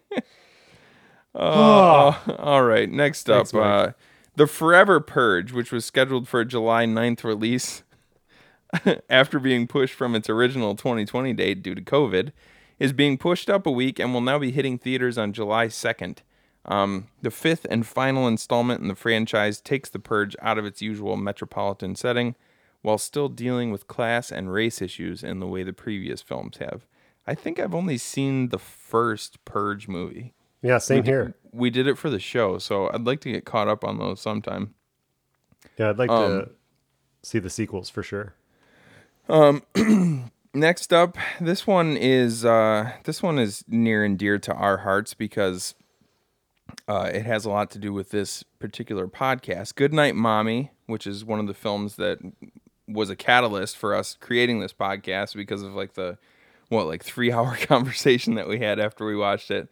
Uh, 1.34 2.14
all 2.40 2.64
right. 2.64 2.90
Next 2.90 3.30
up, 3.30 3.48
Thanks, 3.48 3.54
uh, 3.54 3.92
The 4.36 4.48
Forever 4.48 5.00
Purge, 5.00 5.52
which 5.52 5.72
was 5.72 5.86
scheduled 5.86 6.28
for 6.28 6.40
a 6.40 6.46
July 6.46 6.86
9th 6.86 7.24
release 7.24 7.84
after 9.10 9.40
being 9.40 9.68
pushed 9.68 9.94
from 9.94 10.16
its 10.16 10.30
original 10.30 10.76
2020 10.76 11.34
date 11.34 11.62
due 11.64 11.76
to 11.76 11.82
COVID, 11.82 12.32
is 12.80 12.94
being 12.94 13.18
pushed 13.18 13.50
up 13.50 13.66
a 13.66 13.72
week 13.72 14.00
and 14.00 14.14
will 14.14 14.22
now 14.22 14.38
be 14.40 14.52
hitting 14.52 14.78
theaters 14.78 15.18
on 15.18 15.34
July 15.34 15.68
2nd. 15.68 16.18
Um, 16.66 17.08
the 17.22 17.32
fifth 17.32 17.66
and 17.70 17.86
final 17.86 18.28
installment 18.28 18.82
in 18.82 18.88
the 18.88 18.96
franchise 18.96 19.62
takes 19.62 19.90
The 19.90 20.00
Purge 20.00 20.36
out 20.42 20.58
of 20.58 20.66
its 20.66 20.82
usual 20.82 21.16
metropolitan 21.16 21.96
setting 21.96 22.36
while 22.82 22.98
still 22.98 23.30
dealing 23.30 23.72
with 23.72 23.88
class 23.88 24.32
and 24.32 24.52
race 24.52 24.82
issues 24.82 25.24
in 25.24 25.40
the 25.40 25.48
way 25.48 25.64
the 25.64 25.74
previous 25.74 26.22
films 26.22 26.58
have. 26.58 26.86
I 27.28 27.34
think 27.36 27.60
I've 27.60 27.74
only 27.76 27.98
seen 27.98 28.50
the 28.50 28.60
first 28.60 29.44
Purge 29.46 29.88
movie. 29.88 30.34
Yeah, 30.62 30.80
same 30.80 30.98
We 30.98 31.02
did- 31.04 31.08
here. 31.12 31.36
We 31.52 31.70
did 31.70 31.88
it 31.88 31.98
for 31.98 32.10
the 32.10 32.20
show, 32.20 32.58
so 32.58 32.90
I'd 32.94 33.06
like 33.06 33.22
to 33.22 33.32
get 33.32 33.46
caught 33.46 33.68
up 33.68 33.84
on 33.86 33.98
those 33.98 34.20
sometime. 34.20 34.74
Yeah, 35.78 35.90
I'd 35.92 35.98
like 35.98 36.10
Um, 36.10 36.32
to 36.32 36.50
see 37.24 37.40
the 37.40 37.50
sequels 37.50 37.90
for 37.90 38.04
sure. 38.04 38.34
Next 40.54 40.94
up, 40.94 41.18
this 41.42 41.68
one 41.68 41.98
is 41.98 42.46
uh, 42.46 42.92
this 43.04 43.22
one 43.22 43.40
is 43.40 43.64
near 43.68 44.06
and 44.06 44.18
dear 44.18 44.38
to 44.40 44.54
our 44.54 44.78
hearts 44.78 45.14
because 45.14 45.76
uh, 46.88 47.10
it 47.14 47.26
has 47.26 47.44
a 47.46 47.50
lot 47.50 47.72
to 47.72 47.80
do 47.80 47.92
with 47.92 48.12
this 48.12 48.44
particular 48.60 49.08
podcast. 49.08 49.76
Good 49.76 49.94
Night 49.94 50.16
Mommy, 50.16 50.72
which 50.86 51.08
is 51.08 51.26
one 51.26 51.40
of 51.40 51.48
the 51.48 51.54
films 51.54 51.96
that 51.96 52.20
was 52.88 53.10
a 53.10 53.16
catalyst 53.16 53.76
for 53.76 53.96
us 53.96 54.16
creating 54.20 54.60
this 54.60 54.74
podcast 54.74 55.36
because 55.36 55.64
of 55.64 55.74
like 55.74 55.96
the 55.96 56.18
what 56.70 56.86
like 56.86 57.04
three 57.04 57.32
hour 57.34 57.58
conversation 57.62 58.36
that 58.36 58.48
we 58.48 58.60
had 58.60 58.80
after 58.80 59.06
we 59.06 59.16
watched 59.16 59.52
it. 59.52 59.68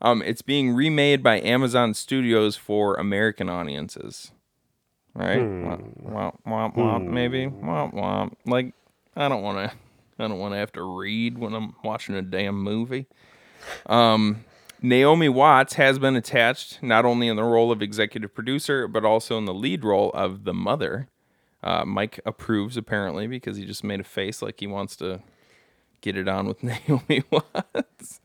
Um, 0.00 0.22
it's 0.22 0.42
being 0.42 0.74
remade 0.74 1.22
by 1.22 1.40
Amazon 1.40 1.94
Studios 1.94 2.56
for 2.56 2.94
American 2.94 3.48
audiences. 3.48 4.32
Right? 5.14 5.38
Womp, 5.38 6.02
womp, 6.02 6.38
womp, 6.44 6.76
womp, 6.76 7.06
maybe. 7.06 7.46
Womp, 7.46 7.94
womp. 7.94 8.32
Like, 8.44 8.74
I 9.16 9.28
don't 9.28 9.42
want 9.42 9.70
to. 9.70 9.76
I 10.18 10.28
don't 10.28 10.38
want 10.38 10.54
to 10.54 10.58
have 10.58 10.72
to 10.72 10.82
read 10.82 11.38
when 11.38 11.54
I'm 11.54 11.74
watching 11.82 12.14
a 12.14 12.22
damn 12.22 12.62
movie. 12.62 13.06
Um, 13.86 14.44
Naomi 14.80 15.28
Watts 15.28 15.74
has 15.74 15.98
been 15.98 16.14
attached 16.14 16.82
not 16.82 17.04
only 17.04 17.26
in 17.26 17.36
the 17.36 17.42
role 17.42 17.72
of 17.72 17.82
executive 17.82 18.34
producer, 18.34 18.86
but 18.86 19.04
also 19.04 19.38
in 19.38 19.44
the 19.44 19.54
lead 19.54 19.82
role 19.82 20.10
of 20.12 20.44
the 20.44 20.54
mother. 20.54 21.08
Uh, 21.62 21.84
Mike 21.84 22.20
approves 22.26 22.76
apparently 22.76 23.26
because 23.26 23.56
he 23.56 23.64
just 23.64 23.82
made 23.82 24.00
a 24.00 24.04
face 24.04 24.42
like 24.42 24.60
he 24.60 24.66
wants 24.66 24.94
to 24.96 25.22
get 26.02 26.16
it 26.16 26.28
on 26.28 26.46
with 26.46 26.62
Naomi 26.62 27.24
Watts. 27.30 28.20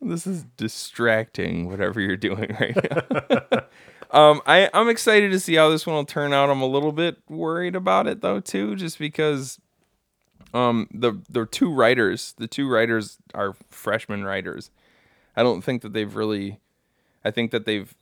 This 0.00 0.26
is 0.26 0.44
distracting, 0.56 1.68
whatever 1.68 2.00
you're 2.00 2.16
doing 2.16 2.54
right 2.60 2.76
now. 2.76 3.60
um, 4.10 4.40
I, 4.46 4.70
I'm 4.72 4.88
excited 4.88 5.32
to 5.32 5.40
see 5.40 5.56
how 5.56 5.70
this 5.70 5.86
one 5.86 5.96
will 5.96 6.04
turn 6.04 6.32
out. 6.32 6.50
I'm 6.50 6.62
a 6.62 6.66
little 6.66 6.92
bit 6.92 7.16
worried 7.28 7.74
about 7.74 8.06
it 8.06 8.20
though, 8.20 8.38
too, 8.38 8.76
just 8.76 8.98
because 8.98 9.58
um 10.54 10.88
the 10.92 11.20
the 11.28 11.44
two 11.46 11.70
writers, 11.72 12.34
the 12.38 12.46
two 12.46 12.68
writers 12.68 13.18
are 13.34 13.54
freshman 13.68 14.24
writers. 14.24 14.70
I 15.36 15.42
don't 15.42 15.62
think 15.62 15.82
that 15.82 15.92
they've 15.92 16.14
really 16.14 16.60
I 17.24 17.30
think 17.30 17.50
that 17.50 17.66
they've 17.66 17.94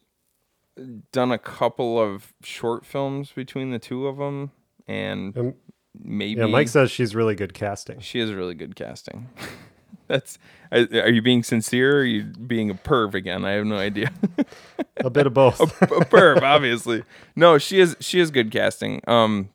done 1.12 1.33
a 1.33 1.38
couple 1.38 1.99
of 2.01 2.33
short 2.43 2.85
films 2.87 3.33
between 3.33 3.71
the 3.71 3.79
two 3.79 4.07
of 4.07 4.17
them 4.19 4.53
and 4.87 5.37
Um, 5.37 5.55
maybe 6.03 6.41
Yeah, 6.41 6.47
Mike 6.47 6.69
says 6.69 6.91
she's 6.91 7.15
really 7.15 7.35
good 7.35 7.55
casting. 7.55 8.01
she 8.01 8.21
is 8.21 8.33
really 8.33 8.55
good 8.55 8.75
casting. 8.77 9.29
That's 10.09 10.38
are 10.71 11.09
you 11.11 11.23
being 11.23 11.43
sincere 11.43 11.97
or 11.97 12.01
are 12.01 12.05
you 12.05 12.25
being 12.25 12.71
a 12.71 12.75
perv 12.75 13.15
again? 13.15 13.45
I 13.45 13.53
have 13.53 13.64
no 13.66 13.76
idea. 13.76 14.11
A 14.99 15.09
bit 15.11 15.26
of 15.26 15.33
both. 15.35 15.61
a 15.83 15.87
perv, 16.05 16.43
obviously. 16.43 17.03
No, 17.35 17.57
she 17.59 17.81
is 17.81 17.97
she 18.01 18.20
is 18.20 18.31
good 18.31 18.51
casting. 18.51 19.01
Um, 19.07 19.49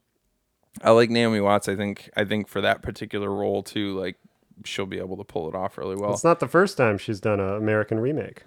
I 0.83 0.91
like 0.91 1.09
Naomi 1.09 1.39
Watts. 1.41 1.67
I 1.67 1.75
think 1.75 2.09
I 2.15 2.23
think 2.25 2.47
for 2.47 2.61
that 2.61 2.81
particular 2.81 3.29
role 3.29 3.63
too, 3.63 3.97
like 3.99 4.17
she'll 4.65 4.85
be 4.85 4.99
able 4.99 5.17
to 5.17 5.23
pull 5.23 5.47
it 5.49 5.55
off 5.55 5.77
really 5.77 5.95
well. 5.95 6.13
It's 6.13 6.23
not 6.23 6.39
the 6.39 6.47
first 6.47 6.77
time 6.77 6.97
she's 6.97 7.19
done 7.19 7.39
an 7.39 7.55
American 7.55 7.99
remake. 7.99 8.43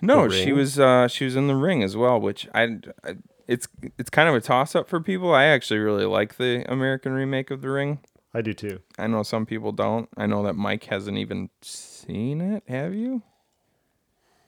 No, 0.00 0.28
she 0.28 0.52
was 0.52 0.78
uh, 0.78 1.08
she 1.08 1.24
was 1.24 1.34
in 1.36 1.46
the 1.48 1.56
ring 1.56 1.82
as 1.82 1.96
well, 1.96 2.20
which 2.20 2.48
I, 2.54 2.78
I 3.04 3.16
it's 3.48 3.66
it's 3.98 4.10
kind 4.10 4.28
of 4.28 4.34
a 4.34 4.40
toss 4.40 4.74
up 4.76 4.88
for 4.88 5.00
people. 5.00 5.34
I 5.34 5.44
actually 5.44 5.80
really 5.80 6.04
like 6.04 6.36
the 6.36 6.64
American 6.70 7.12
remake 7.12 7.50
of 7.50 7.62
the 7.62 7.70
Ring. 7.70 7.98
I 8.34 8.42
do 8.42 8.52
too. 8.52 8.80
I 8.98 9.06
know 9.06 9.22
some 9.22 9.46
people 9.46 9.72
don't. 9.72 10.08
I 10.16 10.26
know 10.26 10.42
that 10.44 10.54
Mike 10.54 10.84
hasn't 10.84 11.16
even 11.18 11.48
seen 11.62 12.40
it. 12.40 12.62
Have 12.68 12.94
you? 12.94 13.22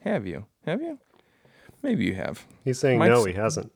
Have 0.04 0.26
you? 0.26 0.46
Have 0.66 0.80
you? 0.82 0.98
Maybe 1.82 2.04
you 2.04 2.14
have. 2.14 2.46
He's 2.64 2.78
saying 2.78 2.98
Mike's- 2.98 3.10
no, 3.10 3.24
he 3.24 3.32
hasn't. 3.32 3.72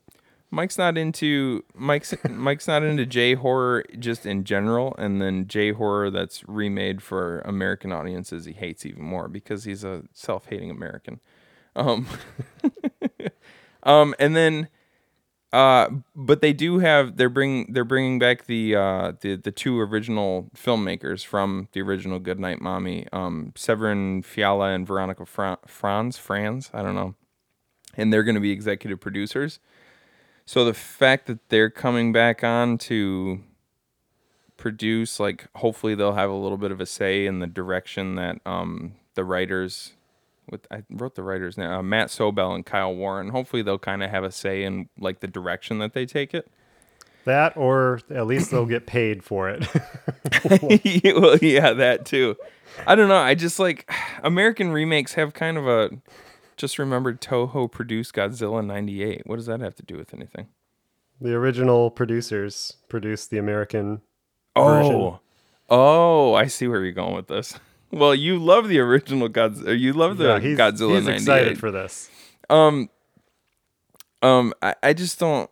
Mike's 0.55 0.79
not 0.79 0.97
into 0.97 1.65
Mike's 1.75 2.15
Mike's 2.31 2.69
not 2.69 2.85
into 2.85 3.05
J 3.05 3.35
horror 3.35 3.85
just 3.99 4.25
in 4.25 4.45
general, 4.45 4.95
and 4.99 5.21
then 5.21 5.49
J 5.49 5.73
horror 5.73 6.11
that's 6.11 6.49
remade 6.49 7.03
for 7.03 7.41
American 7.41 7.91
audiences 7.93 8.45
he 8.45 8.53
hates 8.53 8.87
even 8.87 9.03
more 9.03 9.27
because 9.27 9.65
he's 9.65 9.83
a 9.83 10.05
self-hating 10.13 10.71
American. 10.71 11.21
Um, 11.75 12.07
um, 13.83 14.15
and 14.21 14.37
then, 14.37 14.69
uh, 15.53 15.89
but 16.15 16.41
they 16.41 16.53
do 16.53 16.79
have 16.79 17.17
they're 17.17 17.29
bring 17.29 17.73
they're 17.73 17.85
bringing 17.85 18.21
back 18.21 18.47
the 18.47 18.77
uh 18.77 19.13
the 19.23 19.35
the 19.35 19.51
two 19.51 19.81
original 19.81 20.51
filmmakers 20.57 21.27
from 21.27 21.69
the 21.73 21.83
original 21.83 22.21
Goodnight 22.21 22.61
Mommy, 22.61 23.09
um, 23.13 23.53
Severin 23.57 24.23
Fiala 24.23 24.69
and 24.71 24.87
Veronika 24.87 25.27
Fra- 25.27 25.59
Franz 25.67 26.17
Franz 26.17 26.71
I 26.73 26.83
don't 26.83 26.95
know, 26.95 27.17
and 27.97 28.13
they're 28.13 28.23
going 28.23 28.37
to 28.37 28.41
be 28.41 28.53
executive 28.53 29.01
producers. 29.01 29.59
So 30.47 30.65
the 30.65 30.75
fact 30.75 31.27
that 31.27 31.49
they're 31.49 31.71
coming 31.71 32.13
back 32.13 32.45
on 32.45 32.79
to 32.79 33.41
produce, 34.57 35.19
like, 35.19 35.47
hopefully 35.57 35.95
they'll 35.95 36.13
have 36.13 36.31
a 36.31 36.35
little 36.35 36.59
bit 36.59 36.71
of 36.71 36.81
a 36.81 36.87
say 36.87 37.27
in 37.27 37.39
the 37.39 37.47
direction 37.47 38.17
that 38.17 38.41
um, 38.45 38.95
the 39.15 39.25
writers, 39.25 39.93
with 40.51 40.67
I 40.71 40.83
wrote 40.91 41.15
the 41.15 41.23
writers 41.23 41.57
now, 41.57 41.79
uh, 41.79 41.83
Matt 41.83 42.09
Sobel 42.09 42.55
and 42.55 42.65
Kyle 42.65 42.95
Warren. 42.95 43.31
Hopefully 43.31 43.63
they'll 43.63 43.79
kind 43.79 44.03
of 44.03 44.11
have 44.11 44.25
a 44.25 44.31
say 44.31 44.65
in 44.65 44.89
like 44.99 45.21
the 45.21 45.27
direction 45.27 45.79
that 45.79 45.95
they 45.95 46.05
take 46.05 46.35
it. 46.35 46.51
That, 47.25 47.57
or 47.57 48.01
at 48.11 48.27
least 48.27 48.51
they'll 48.51 48.67
get 48.67 48.87
paid 48.87 49.25
for 49.25 49.49
it. 49.49 49.67
well, 51.17 51.39
yeah, 51.39 51.73
that 51.73 52.05
too. 52.05 52.37
I 52.87 52.95
don't 52.95 53.09
know. 53.09 53.17
I 53.17 53.35
just 53.35 53.59
like 53.59 53.91
American 54.23 54.73
remakes 54.73 55.15
have 55.15 55.35
kind 55.35 55.57
of 55.57 55.67
a. 55.67 55.91
Just 56.57 56.79
remembered 56.79 57.21
Toho 57.21 57.71
produced 57.71 58.15
Godzilla 58.15 58.65
'98. 58.65 59.23
What 59.27 59.37
does 59.37 59.47
that 59.47 59.61
have 59.61 59.75
to 59.77 59.83
do 59.83 59.97
with 59.97 60.13
anything? 60.15 60.49
the 61.21 61.33
original 61.33 61.91
producers 61.93 62.77
produced 62.89 63.31
the 63.31 63.39
American 63.39 64.01
Oh, 64.57 64.65
version. 64.67 65.19
oh, 65.71 66.35
I 66.35 66.47
see 66.49 66.67
where 66.67 66.83
you're 66.83 66.93
going 66.93 67.15
with 67.15 67.29
this. 67.29 67.59
Well, 67.93 68.13
you 68.13 68.41
love 68.41 68.67
the 68.67 68.81
original 68.81 69.29
Godzilla. 69.29 69.79
You 69.79 69.93
love 69.93 70.17
the 70.19 70.25
Yeah, 70.25 70.41
he's, 70.41 70.59
Godzilla 70.59 70.97
he's 70.97 71.05
'98. 71.05 71.15
excited 71.15 71.59
for 71.61 71.71
this. 71.71 72.11
Um, 72.51 72.91
um, 74.21 74.53
I, 74.61 74.75
I 74.83 74.93
just 74.95 75.21
don't. 75.21 75.49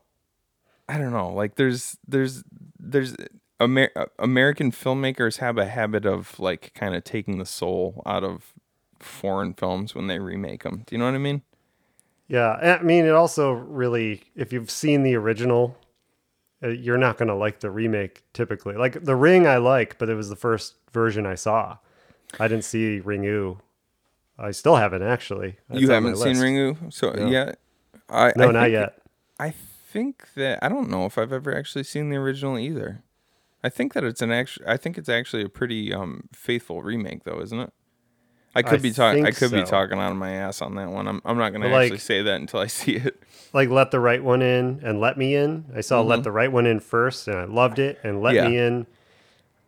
I 0.88 0.98
don't 0.98 1.12
know. 1.12 1.32
Like, 1.32 1.54
there's, 1.54 1.96
there's, 2.08 2.42
there's 2.80 3.14
Amer- 3.60 3.92
uh, 3.94 4.06
American 4.18 4.72
filmmakers 4.72 5.36
have 5.36 5.56
a 5.56 5.66
habit 5.66 6.04
of 6.04 6.38
like 6.40 6.72
kind 6.74 6.96
of 6.96 7.04
taking 7.04 7.38
the 7.38 7.46
soul 7.46 8.02
out 8.04 8.24
of 8.24 8.52
foreign 9.04 9.54
films 9.54 9.94
when 9.94 10.06
they 10.06 10.18
remake 10.18 10.62
them. 10.62 10.82
Do 10.86 10.94
you 10.94 10.98
know 10.98 11.06
what 11.06 11.14
I 11.14 11.18
mean? 11.18 11.42
Yeah, 12.28 12.78
I 12.80 12.82
mean, 12.82 13.04
it 13.04 13.12
also 13.12 13.52
really, 13.52 14.22
if 14.34 14.52
you've 14.52 14.70
seen 14.70 15.02
the 15.02 15.16
original, 15.16 15.76
uh, 16.62 16.68
you're 16.68 16.98
not 16.98 17.18
going 17.18 17.28
to 17.28 17.34
like 17.34 17.60
the 17.60 17.70
remake 17.70 18.22
typically. 18.32 18.74
Like 18.74 19.04
The 19.04 19.16
Ring, 19.16 19.46
I 19.46 19.58
like, 19.58 19.98
but 19.98 20.08
it 20.08 20.14
was 20.14 20.28
the 20.28 20.36
first 20.36 20.76
version 20.92 21.26
I 21.26 21.34
saw. 21.34 21.76
I 22.40 22.48
didn't 22.48 22.64
see 22.64 23.00
Ringu. 23.00 23.58
I 24.38 24.50
still 24.52 24.76
haven't 24.76 25.02
actually. 25.02 25.56
It's 25.70 25.80
you 25.80 25.90
haven't 25.90 26.16
seen. 26.16 26.36
Ringu, 26.36 26.92
so 26.92 27.10
No. 27.10 27.26
yeah. 27.26 27.52
I 28.08 28.32
No, 28.36 28.48
I 28.48 28.52
not 28.52 28.70
yet. 28.70 28.98
I 29.38 29.50
think 29.50 30.32
that 30.34 30.58
I 30.62 30.68
don't 30.68 30.88
know 30.88 31.04
if 31.04 31.18
I've 31.18 31.32
ever 31.32 31.54
actually 31.54 31.84
seen 31.84 32.08
the 32.08 32.16
original 32.16 32.58
either. 32.58 33.02
I 33.62 33.68
think 33.68 33.92
that 33.92 34.04
it's 34.04 34.22
an 34.22 34.32
actual. 34.32 34.64
I 34.66 34.76
think 34.76 34.96
it's 34.98 35.08
actually 35.08 35.42
a 35.42 35.48
pretty 35.48 35.92
um 35.92 36.28
faithful 36.32 36.82
remake, 36.82 37.24
though, 37.24 37.40
isn't 37.40 37.60
it? 37.60 37.72
I 38.54 38.62
could 38.62 38.80
I 38.80 38.82
be 38.82 38.92
talking. 38.92 39.24
I 39.26 39.30
could 39.30 39.50
be 39.50 39.62
talking 39.64 39.98
out 39.98 40.10
of 40.12 40.18
my 40.18 40.32
ass 40.32 40.60
on 40.60 40.74
that 40.74 40.90
one. 40.90 41.08
I'm. 41.08 41.22
I'm 41.24 41.38
not 41.38 41.52
gonna 41.52 41.66
But, 41.66 41.72
like- 41.72 41.82
actually 41.84 41.98
say 41.98 42.22
that 42.22 42.40
until 42.40 42.60
I 42.60 42.66
see 42.68 42.96
it. 42.96 43.22
Like 43.54 43.68
Let 43.70 43.90
the 43.90 44.00
Right 44.00 44.22
One 44.22 44.42
In 44.42 44.80
and 44.82 45.00
Let 45.00 45.16
Me 45.18 45.34
In. 45.34 45.64
I 45.74 45.80
saw 45.80 46.00
Let 46.02 46.20
Mhm. 46.20 46.24
the 46.24 46.32
Right 46.32 46.52
One 46.52 46.66
In 46.66 46.80
first, 46.80 47.28
and 47.28 47.36
I 47.36 47.44
loved 47.44 47.78
it. 47.78 47.98
And 48.04 48.22
Let 48.22 48.34
Yeah. 48.34 48.48
Me 48.48 48.58
In, 48.58 48.86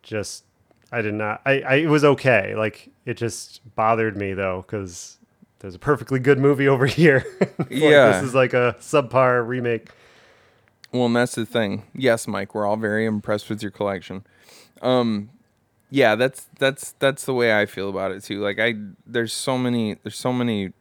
just 0.03 0.45
I 0.93 1.03
did 1.03 1.15
not. 1.15 1.41
I, 1.47 1.61
I 1.61 1.75
it 1.77 1.87
was 1.89 2.05
okay. 2.05 2.55
Like 2.55 2.91
it 3.07 3.15
just 3.15 3.61
bothered 3.75 4.17
me 4.17 4.33
though 4.35 4.63
because 4.67 5.19
there's 5.61 5.75
a 5.75 5.79
perfectly 5.79 6.19
good 6.21 6.39
movie 6.39 6.69
over 6.69 6.87
here. 7.01 7.25
Like, 7.59 7.71
Yeah. 7.71 8.13
this 8.13 8.23
is 8.23 8.35
like 8.35 8.53
a 8.55 8.77
subpar 8.81 9.47
remake. 9.47 9.89
Well, 10.93 11.07
and 11.07 11.17
that's 11.17 11.35
the 11.35 11.45
thing. 11.47 11.85
Yes, 11.95 12.29
Mike, 12.29 12.55
we're 12.55 12.67
all 12.67 12.77
very 12.77 13.05
impressed 13.07 13.49
with 13.51 13.63
your 13.63 13.73
collection. 13.73 14.25
Um, 14.81 15.31
yeah, 15.95 16.17
that's 16.17 16.49
that's 16.59 16.91
that's 16.99 17.25
the 17.25 17.33
way 17.33 17.57
I 17.57 17.67
feel 17.67 17.89
about 17.89 18.11
it 18.11 18.25
too. 18.25 18.41
Like 18.41 18.59
I, 18.59 18.75
there's 19.07 19.33
so 19.33 19.57
many, 19.57 19.95
there's 20.03 20.19
so 20.19 20.33
many, 20.33 20.73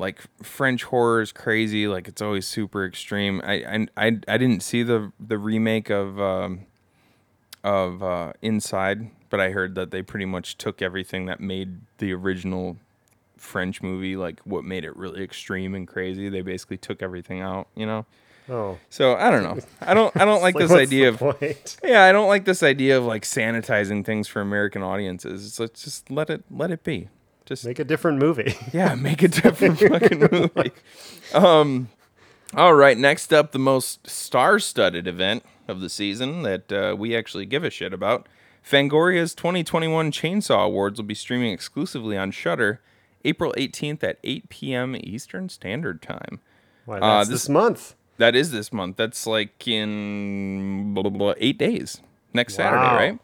like 0.00 0.18
French 0.42 0.82
horror 0.82 1.20
is 1.20 1.30
crazy. 1.30 1.86
Like 1.86 2.08
it's 2.08 2.20
always 2.20 2.44
super 2.44 2.84
extreme. 2.84 3.40
I 3.44 3.54
I 3.54 3.86
I, 3.96 4.06
I 4.26 4.36
didn't 4.36 4.64
see 4.64 4.82
the 4.82 5.12
the 5.20 5.38
remake 5.38 5.90
of 5.90 6.20
um, 6.20 6.66
of 7.62 8.02
uh, 8.02 8.32
Inside, 8.42 9.12
but 9.30 9.38
I 9.38 9.50
heard 9.50 9.76
that 9.76 9.92
they 9.92 10.02
pretty 10.02 10.26
much 10.26 10.58
took 10.58 10.82
everything 10.82 11.26
that 11.26 11.38
made 11.38 11.82
the 11.98 12.12
original 12.12 12.78
French 13.36 13.80
movie, 13.80 14.16
like 14.16 14.40
what 14.40 14.64
made 14.64 14.84
it 14.84 14.96
really 14.96 15.22
extreme 15.22 15.72
and 15.72 15.86
crazy. 15.86 16.28
They 16.28 16.42
basically 16.42 16.78
took 16.78 17.00
everything 17.00 17.42
out. 17.42 17.68
You 17.76 17.86
know. 17.86 18.06
Oh. 18.48 18.78
So 18.90 19.16
I 19.16 19.30
don't 19.30 19.42
know. 19.42 19.58
I 19.80 19.94
don't. 19.94 20.16
I 20.16 20.24
don't 20.24 20.40
like, 20.42 20.54
like, 20.56 20.68
this 20.68 20.72
idea 20.72 21.08
of. 21.08 21.18
point? 21.18 21.76
Yeah, 21.82 22.04
I 22.04 22.12
don't 22.12 22.28
like 22.28 22.44
this 22.44 22.62
idea 22.62 22.96
of 22.98 23.04
like 23.04 23.22
sanitizing 23.22 24.04
things 24.04 24.28
for 24.28 24.40
American 24.40 24.82
audiences. 24.82 25.46
It's 25.46 25.58
like, 25.60 25.74
just 25.74 26.10
let 26.10 26.30
it 26.30 26.44
let 26.50 26.70
it 26.70 26.84
be. 26.84 27.08
Just 27.44 27.64
Make 27.64 27.78
a 27.78 27.84
different 27.84 28.18
movie. 28.18 28.54
yeah, 28.72 28.94
make 28.96 29.22
a 29.22 29.28
different 29.28 29.78
fucking 29.80 30.28
movie. 30.32 30.72
Um, 31.32 31.88
all 32.54 32.74
right. 32.74 32.98
Next 32.98 33.32
up, 33.32 33.52
the 33.52 33.58
most 33.60 34.08
star-studded 34.08 35.06
event 35.06 35.44
of 35.68 35.80
the 35.80 35.88
season 35.88 36.42
that 36.42 36.72
uh, 36.72 36.96
we 36.98 37.14
actually 37.16 37.46
give 37.46 37.62
a 37.62 37.70
shit 37.70 37.92
about. 37.92 38.28
Fangoria's 38.68 39.32
2021 39.34 40.10
Chainsaw 40.10 40.66
Awards 40.66 40.98
will 40.98 41.06
be 41.06 41.14
streaming 41.14 41.52
exclusively 41.52 42.16
on 42.16 42.32
Shudder, 42.32 42.80
April 43.24 43.54
18th 43.56 44.02
at 44.02 44.18
8 44.24 44.48
p.m. 44.48 44.96
Eastern 44.98 45.48
Standard 45.48 46.02
Time. 46.02 46.40
Why, 46.84 46.98
Uh, 46.98 47.18
that's 47.18 47.28
this 47.30 47.48
month. 47.48 47.94
That 48.18 48.34
is 48.34 48.50
this 48.50 48.72
month. 48.72 48.96
That's 48.96 49.26
like 49.26 49.66
in 49.68 50.94
blah, 50.94 51.02
blah, 51.02 51.10
blah, 51.10 51.34
eight 51.38 51.58
days. 51.58 52.00
Next 52.32 52.54
Saturday, 52.54 52.82
right? 52.82 53.18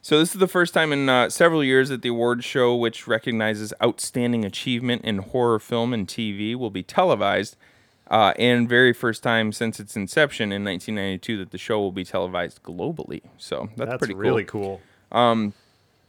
So 0.00 0.18
this 0.18 0.32
is 0.32 0.40
the 0.40 0.48
first 0.48 0.74
time 0.74 0.92
in 0.92 1.08
uh, 1.08 1.28
several 1.28 1.62
years 1.62 1.88
that 1.90 2.02
the 2.02 2.08
awards 2.08 2.44
show, 2.44 2.74
which 2.74 3.06
recognizes 3.06 3.72
outstanding 3.82 4.44
achievement 4.44 5.04
in 5.04 5.18
horror 5.18 5.58
film 5.58 5.92
and 5.92 6.06
TV, 6.06 6.54
will 6.56 6.70
be 6.70 6.82
televised. 6.82 7.56
Uh, 8.10 8.32
and 8.38 8.68
very 8.68 8.94
first 8.94 9.22
time 9.22 9.52
since 9.52 9.78
its 9.78 9.94
inception 9.94 10.50
in 10.50 10.64
1992 10.64 11.36
that 11.36 11.50
the 11.50 11.58
show 11.58 11.78
will 11.78 11.92
be 11.92 12.04
televised 12.04 12.62
globally. 12.62 13.20
So 13.36 13.68
that's, 13.76 13.90
That's 13.90 13.98
pretty 13.98 14.14
really 14.14 14.44
cool. 14.44 14.80
cool. 15.12 15.18
Um, 15.18 15.52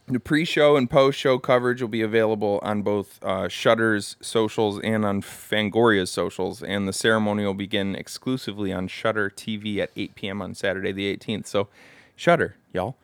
the 0.10 0.20
pre-show 0.20 0.76
and 0.76 0.90
post-show 0.90 1.38
coverage 1.38 1.82
will 1.82 1.88
be 1.88 2.02
available 2.02 2.60
on 2.64 2.82
both 2.82 3.24
uh, 3.24 3.48
Shudder's 3.48 4.18
socials 4.22 4.80
and 4.84 5.06
on 5.06 5.22
Fangoria's 5.22 6.10
socials, 6.10 6.64
and 6.64 6.88
the 6.88 6.94
ceremony 6.94 7.46
will 7.46 7.54
begin 7.54 7.96
exclusively 7.96 8.74
on 8.74 8.88
Shudder 8.88 9.30
TV 9.30 9.78
at 9.78 9.92
8 9.96 10.16
p.m. 10.16 10.42
on 10.42 10.56
Saturday 10.56 10.92
the 10.92 11.16
18th. 11.16 11.46
So, 11.46 11.68
Shudder, 12.16 12.56
y'all, 12.74 12.96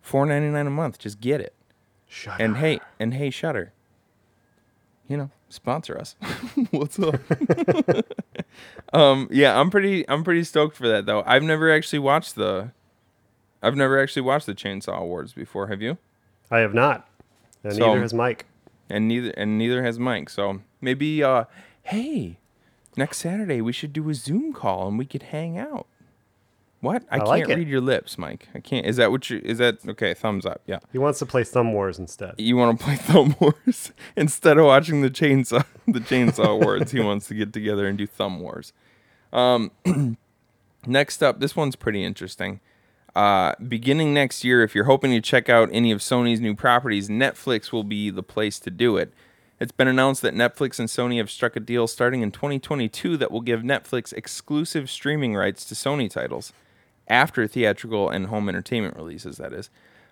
four 0.00 0.24
ninety 0.24 0.48
nine 0.48 0.66
a 0.66 0.70
month, 0.70 0.98
just 0.98 1.20
get 1.20 1.40
it. 1.40 1.52
Shudder. 2.08 2.42
And 2.42 2.56
hey, 2.56 2.80
and 2.98 3.12
hey, 3.12 3.28
Shudder, 3.28 3.72
you 5.06 5.18
know, 5.18 5.30
sponsor 5.50 5.98
us. 5.98 6.16
What's 6.70 6.98
up? 6.98 7.20
um, 8.94 9.28
yeah, 9.30 9.60
I'm 9.60 9.70
pretty, 9.70 10.08
I'm 10.08 10.24
pretty 10.24 10.44
stoked 10.44 10.76
for 10.76 10.88
that 10.88 11.04
though. 11.04 11.22
I've 11.26 11.42
never 11.42 11.70
actually 11.70 11.98
watched 11.98 12.36
the, 12.36 12.70
I've 13.62 13.76
never 13.76 14.00
actually 14.00 14.22
watched 14.22 14.46
the 14.46 14.54
Chainsaw 14.54 14.96
Awards 14.98 15.34
before. 15.34 15.66
Have 15.66 15.82
you? 15.82 15.98
I 16.54 16.60
have 16.60 16.74
not, 16.74 17.08
and 17.62 17.72
So- 17.74 17.86
neither 17.88 18.00
has 18.02 18.14
Mike. 18.14 18.46
and 18.88 19.08
neither 19.08 19.30
and 19.30 19.58
neither 19.58 19.82
has 19.82 19.98
Mike. 19.98 20.28
So 20.30 20.60
maybe 20.80 21.22
uh 21.22 21.44
hey, 21.82 22.38
next 22.96 23.18
Saturday 23.18 23.60
we 23.60 23.72
should 23.72 23.92
do 23.92 24.08
a 24.10 24.14
Zoom 24.14 24.52
call 24.52 24.88
and 24.88 24.98
we 24.98 25.06
could 25.06 25.24
hang 25.24 25.58
out. 25.58 25.86
What? 26.80 27.02
I, 27.10 27.16
I 27.16 27.18
can't 27.18 27.28
like 27.28 27.46
read 27.48 27.66
your 27.68 27.80
lips, 27.80 28.18
Mike. 28.18 28.48
I 28.54 28.60
can't. 28.60 28.84
Is 28.84 28.96
that 28.96 29.10
what 29.10 29.30
you 29.30 29.40
is 29.42 29.56
that 29.58 29.78
okay, 29.88 30.12
thumbs 30.12 30.44
up. 30.44 30.60
Yeah. 30.66 30.80
He 30.92 30.98
wants 30.98 31.18
to 31.20 31.26
play 31.26 31.42
Thumb 31.42 31.72
Wars 31.72 31.98
instead. 31.98 32.34
You 32.36 32.56
want 32.58 32.78
to 32.78 32.84
play 32.84 32.96
Thumb 32.96 33.34
Wars 33.40 33.90
instead 34.16 34.58
of 34.58 34.66
watching 34.66 35.00
the 35.00 35.08
chainsaw 35.10 35.64
the 35.88 36.00
chainsaw 36.00 36.48
awards. 36.60 36.92
He 36.92 37.00
wants 37.00 37.26
to 37.28 37.34
get 37.34 37.52
together 37.54 37.86
and 37.88 37.96
do 37.98 38.06
Thumb 38.06 38.38
Wars. 38.40 38.72
Um 39.32 39.70
next 40.86 41.22
up, 41.22 41.40
this 41.40 41.56
one's 41.56 41.74
pretty 41.76 42.04
interesting. 42.04 42.60
Uh, 43.14 43.54
beginning 43.68 44.12
next 44.12 44.42
year, 44.42 44.62
if 44.62 44.74
you're 44.74 44.84
hoping 44.84 45.12
to 45.12 45.20
check 45.20 45.48
out 45.48 45.68
any 45.72 45.92
of 45.92 46.00
Sony's 46.00 46.40
new 46.40 46.54
properties, 46.54 47.08
Netflix 47.08 47.70
will 47.70 47.84
be 47.84 48.10
the 48.10 48.22
place 48.22 48.58
to 48.60 48.70
do 48.70 48.96
it. 48.96 49.12
It's 49.60 49.72
been 49.72 49.86
announced 49.86 50.20
that 50.22 50.34
Netflix 50.34 50.80
and 50.80 50.88
Sony 50.88 51.18
have 51.18 51.30
struck 51.30 51.54
a 51.54 51.60
deal 51.60 51.86
starting 51.86 52.22
in 52.22 52.32
2022 52.32 53.16
that 53.16 53.30
will 53.30 53.40
give 53.40 53.60
Netflix 53.60 54.12
exclusive 54.12 54.90
streaming 54.90 55.36
rights 55.36 55.64
to 55.66 55.74
Sony 55.74 56.10
titles 56.10 56.52
after 57.06 57.46
theatrical 57.46 58.10
and 58.10 58.26
home 58.26 58.48
entertainment 58.48 58.96
releases, 58.96 59.36
that 59.36 59.52
is. 59.52 59.70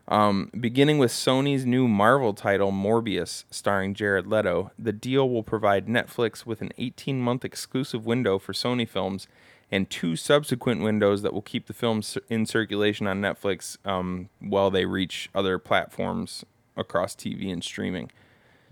Um, 0.09 0.51
beginning 0.59 0.99
with 0.99 1.11
Sony's 1.11 1.65
new 1.65 1.89
Marvel 1.89 2.35
title, 2.35 2.71
Morbius, 2.71 3.45
starring 3.51 3.95
Jared 3.95 4.27
Leto, 4.27 4.71
the 4.79 4.93
deal 4.93 5.29
will 5.29 5.43
provide 5.43 5.87
Netflix 5.87 6.45
with 6.45 6.61
an 6.61 6.71
18 6.79 7.21
month 7.21 7.45
exclusive 7.45 8.07
window 8.07 8.39
for 8.39 8.53
Sony 8.53 8.89
films 8.89 9.27
and 9.73 9.89
two 9.89 10.15
subsequent 10.15 10.83
windows 10.83 11.23
that 11.23 11.33
will 11.33 11.43
keep 11.43 11.67
the 11.67 11.73
film 11.73 12.03
in 12.29 12.45
circulation 12.47 13.07
on 13.07 13.21
Netflix 13.23 13.79
um, 13.87 14.29
while 14.39 14.71
they 14.71 14.85
reach 14.85 15.31
other 15.35 15.59
platforms 15.59 16.45
across 16.77 17.17
TV 17.17 17.51
and 17.51 17.65
streaming. 17.65 18.11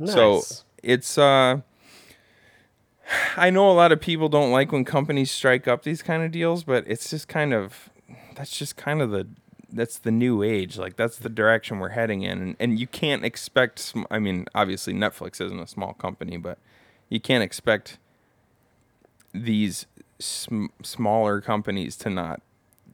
So 0.04 0.42
it's 0.82 1.18
uh 1.18 1.60
I 3.36 3.50
know 3.50 3.70
a 3.70 3.72
lot 3.72 3.92
of 3.92 4.00
people 4.00 4.28
don't 4.28 4.52
like 4.52 4.72
when 4.72 4.84
companies 4.84 5.30
strike 5.30 5.66
up 5.66 5.82
these 5.82 6.02
kind 6.02 6.22
of 6.22 6.30
deals, 6.30 6.64
but 6.64 6.84
it's 6.86 7.10
just 7.10 7.28
kind 7.28 7.52
of 7.52 7.90
that's 8.36 8.56
just 8.56 8.76
kind 8.76 9.02
of 9.02 9.10
the 9.10 9.26
that's 9.72 9.98
the 9.98 10.10
new 10.10 10.42
age. 10.42 10.78
Like 10.78 10.96
that's 10.96 11.18
the 11.18 11.28
direction 11.28 11.78
we're 11.78 11.90
heading 11.90 12.22
in, 12.22 12.40
and, 12.40 12.56
and 12.58 12.78
you 12.78 12.86
can't 12.86 13.24
expect. 13.24 13.78
sm- 13.78 14.04
I 14.10 14.18
mean, 14.18 14.46
obviously 14.54 14.94
Netflix 14.94 15.40
isn't 15.40 15.60
a 15.60 15.66
small 15.66 15.92
company, 15.94 16.36
but 16.36 16.58
you 17.08 17.20
can't 17.20 17.42
expect 17.42 17.98
these 19.32 19.86
sm- 20.20 20.66
smaller 20.82 21.40
companies 21.40 21.96
to 21.96 22.10
not 22.10 22.40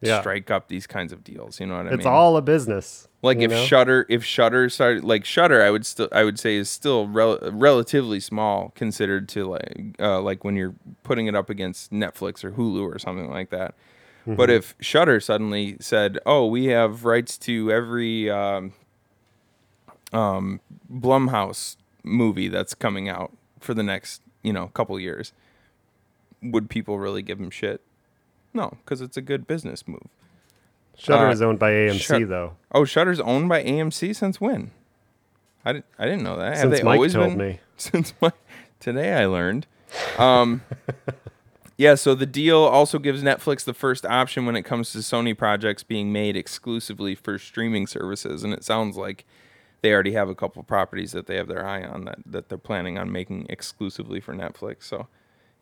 Yeah. 0.01 0.21
strike 0.21 0.51
up 0.51 0.69
these 0.69 0.87
kinds 0.87 1.13
of 1.13 1.25
deals. 1.25 1.59
You 1.61 1.67
know 1.67 1.75
what 1.77 1.81
I 1.87 1.89
It's 1.89 1.91
mean? 1.93 1.99
It's 2.01 2.07
all 2.07 2.37
a 2.37 2.43
business. 2.43 3.09
Like 3.23 3.39
if 3.39 3.51
know? 3.51 3.65
Shudder, 3.65 4.07
if 4.09 4.25
Shudder 4.25 4.69
started, 4.69 5.03
like 5.05 5.25
Shudder, 5.25 5.63
I 5.63 5.71
would 5.71 5.85
still, 5.87 6.09
I 6.13 6.23
would 6.25 6.39
say 6.39 6.57
is 6.57 6.69
still 6.71 7.09
rel- 7.09 7.39
relatively 7.51 8.21
small 8.21 8.71
considered 8.77 9.29
to 9.31 9.47
like, 9.47 9.97
uh, 9.99 10.21
like 10.21 10.45
when 10.45 10.55
you're 10.55 10.75
putting 11.03 11.27
it 11.27 11.35
up 11.35 11.51
against 11.51 11.93
Netflix 11.93 12.45
or 12.45 12.53
Hulu 12.53 12.83
or 12.83 12.99
something 12.99 13.31
like 13.31 13.51
that. 13.51 13.75
But 14.27 14.49
Mhm. 14.49 14.57
if 14.57 14.75
Shudder 14.81 15.19
suddenly 15.21 15.77
said, 15.81 16.19
"Oh, 16.27 16.47
we 16.47 16.67
have 16.67 17.05
rights 17.05 17.39
to 17.39 17.71
every 17.73 18.29
um, 18.31 18.73
um, 20.13 20.61
Blumhouse 20.93 21.77
movie 22.03 22.49
that's 22.49 22.75
coming 22.75 23.09
out 23.09 23.33
for 23.61 23.75
the 23.75 23.83
next, 23.83 24.23
you 24.43 24.53
know, 24.53 24.69
couple 24.69 24.99
years," 25.01 25.33
would 26.43 26.69
people 26.71 26.99
really 26.99 27.23
give 27.23 27.39
him 27.41 27.51
shit? 27.51 27.81
No, 28.55 28.77
because 28.85 29.01
it's 29.01 29.17
a 29.17 29.23
good 29.23 29.47
business 29.47 29.87
move. 29.87 30.07
Shudder 30.97 31.27
Uh, 31.29 31.33
is 31.33 31.43
owned 31.43 31.59
by 31.59 31.73
AMC 31.73 32.01
Shut- 32.01 32.29
though. 32.29 32.57
Oh, 32.73 32.85
Shudder's 32.85 33.21
owned 33.21 33.49
by 33.49 33.63
AMC 33.63 34.15
since 34.15 34.41
when? 34.41 34.71
I 35.65 35.73
didn't. 35.75 35.85
I 35.99 36.05
didn't 36.07 36.23
know 36.23 36.37
that. 36.37 36.57
Have 36.57 36.59
Since 36.71 36.79
they 36.79 36.83
Mike 36.85 36.95
always 36.97 37.13
told 37.13 37.37
been? 37.37 37.39
me. 37.39 37.61
Since 37.77 38.15
my, 38.23 38.33
today, 38.81 39.13
I 39.15 39.27
learned. 39.27 39.67
Um, 40.17 40.63
yeah. 41.77 41.95
So 41.97 42.15
the 42.15 42.25
deal 42.27 42.59
also 42.63 42.99
gives 42.99 43.23
Netflix 43.23 43.65
the 43.65 43.75
first 43.75 44.07
option 44.07 44.47
when 44.47 44.57
it 44.57 44.63
comes 44.63 44.93
to 44.93 44.99
Sony 44.99 45.37
projects 45.37 45.83
being 45.83 46.13
made 46.13 46.37
exclusively 46.37 47.15
for 47.15 47.39
streaming 47.39 47.87
services, 47.87 48.45
and 48.45 48.53
it 48.55 48.65
sounds 48.65 48.97
like 48.97 49.25
they 49.83 49.93
already 49.93 50.13
have 50.13 50.29
a 50.29 50.35
couple 50.35 50.63
properties 50.63 51.13
that 51.13 51.27
they 51.27 51.37
have 51.37 51.49
their 51.49 51.67
eye 51.67 51.83
on 51.83 52.05
that 52.07 52.19
that 52.25 52.49
they're 52.49 52.59
planning 52.59 52.97
on 52.97 53.11
making 53.13 53.47
exclusively 53.51 54.21
for 54.21 54.35
Netflix. 54.35 54.85
So, 54.85 55.09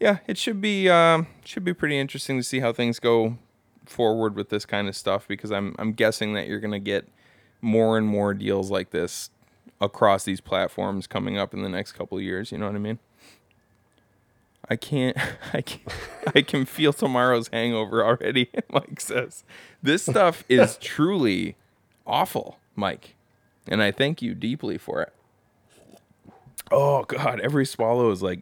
yeah, 0.05 0.19
it 0.27 0.37
should 0.37 0.61
be 0.61 0.87
um, 0.91 1.29
should 1.47 1.65
be 1.65 1.73
pretty 1.73 1.99
interesting 1.99 2.37
to 2.37 2.43
see 2.43 2.61
how 2.61 2.75
things 2.75 3.01
go 3.01 3.39
forward 3.87 4.37
with 4.37 4.51
this 4.51 4.67
kind 4.67 4.87
of 4.87 4.95
stuff 4.95 5.27
because 5.27 5.51
I'm 5.51 5.75
I'm 5.79 5.95
guessing 5.95 6.35
that 6.35 6.47
you're 6.47 6.61
gonna 6.61 6.79
get 6.79 7.09
more 7.63 7.97
and 7.97 8.07
more 8.07 8.35
deals 8.35 8.71
like 8.71 8.91
this 8.91 9.31
across 9.81 10.25
these 10.25 10.43
platforms 10.43 11.07
coming 11.07 11.39
up 11.39 11.55
in 11.55 11.63
the 11.63 11.71
next 11.71 11.93
couple 11.93 12.19
of 12.19 12.23
years. 12.23 12.53
You 12.53 12.59
know 12.59 12.67
what 12.67 12.75
I 12.75 12.81
mean? 12.81 12.99
I 14.69 14.77
can't 14.77 15.17
I 15.55 15.63
can 15.63 15.81
I 16.35 16.43
can 16.43 16.67
feel 16.67 16.93
tomorrow's 16.93 17.49
hangover 17.49 18.05
already. 18.05 18.51
Mike 18.71 19.01
says 19.01 19.43
this 19.83 20.03
stuff 20.03 20.45
is 20.51 20.77
truly 20.83 21.57
awful, 22.07 22.59
Mike, 22.77 23.15
and 23.67 23.83
I 23.83 23.91
thank 23.91 24.21
you 24.21 24.35
deeply 24.35 24.77
for 24.77 25.01
it. 25.01 25.15
Oh 26.71 27.05
God, 27.05 27.41
every 27.41 27.65
swallow 27.65 28.11
is 28.11 28.23
like 28.23 28.41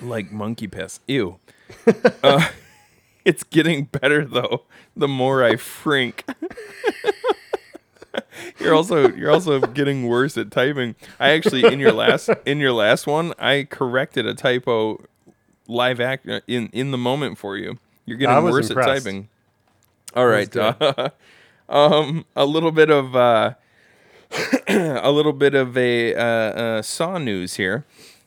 like 0.00 0.32
monkey 0.32 0.66
piss. 0.66 1.00
Ew. 1.06 1.38
uh, 2.22 2.48
it's 3.24 3.44
getting 3.44 3.84
better 3.84 4.24
though. 4.24 4.64
The 4.96 5.08
more 5.08 5.44
I 5.44 5.56
frink. 5.56 6.24
you're 8.60 8.74
also 8.74 9.12
you're 9.12 9.30
also 9.30 9.60
getting 9.60 10.06
worse 10.06 10.36
at 10.36 10.50
typing. 10.50 10.94
I 11.18 11.30
actually 11.30 11.64
in 11.64 11.80
your 11.80 11.92
last 11.92 12.30
in 12.44 12.58
your 12.58 12.72
last 12.72 13.06
one, 13.06 13.32
I 13.38 13.66
corrected 13.68 14.26
a 14.26 14.34
typo 14.34 15.04
live 15.68 16.00
act 16.00 16.28
in 16.46 16.68
in 16.72 16.90
the 16.90 16.98
moment 16.98 17.38
for 17.38 17.56
you. 17.56 17.78
You're 18.04 18.18
getting 18.18 18.44
worse 18.44 18.70
impressed. 18.70 18.88
at 18.88 19.04
typing. 19.04 19.28
All 20.14 20.26
right. 20.26 20.54
Uh, 20.56 21.10
um 21.68 22.24
a 22.36 22.46
little 22.46 22.72
bit 22.72 22.90
of 22.90 23.16
uh 23.16 23.54
a 24.68 25.10
little 25.10 25.32
bit 25.32 25.54
of 25.54 25.76
a 25.76 26.14
uh, 26.14 26.20
uh, 26.20 26.82
Saw 26.82 27.18
news 27.18 27.54
here. 27.54 27.84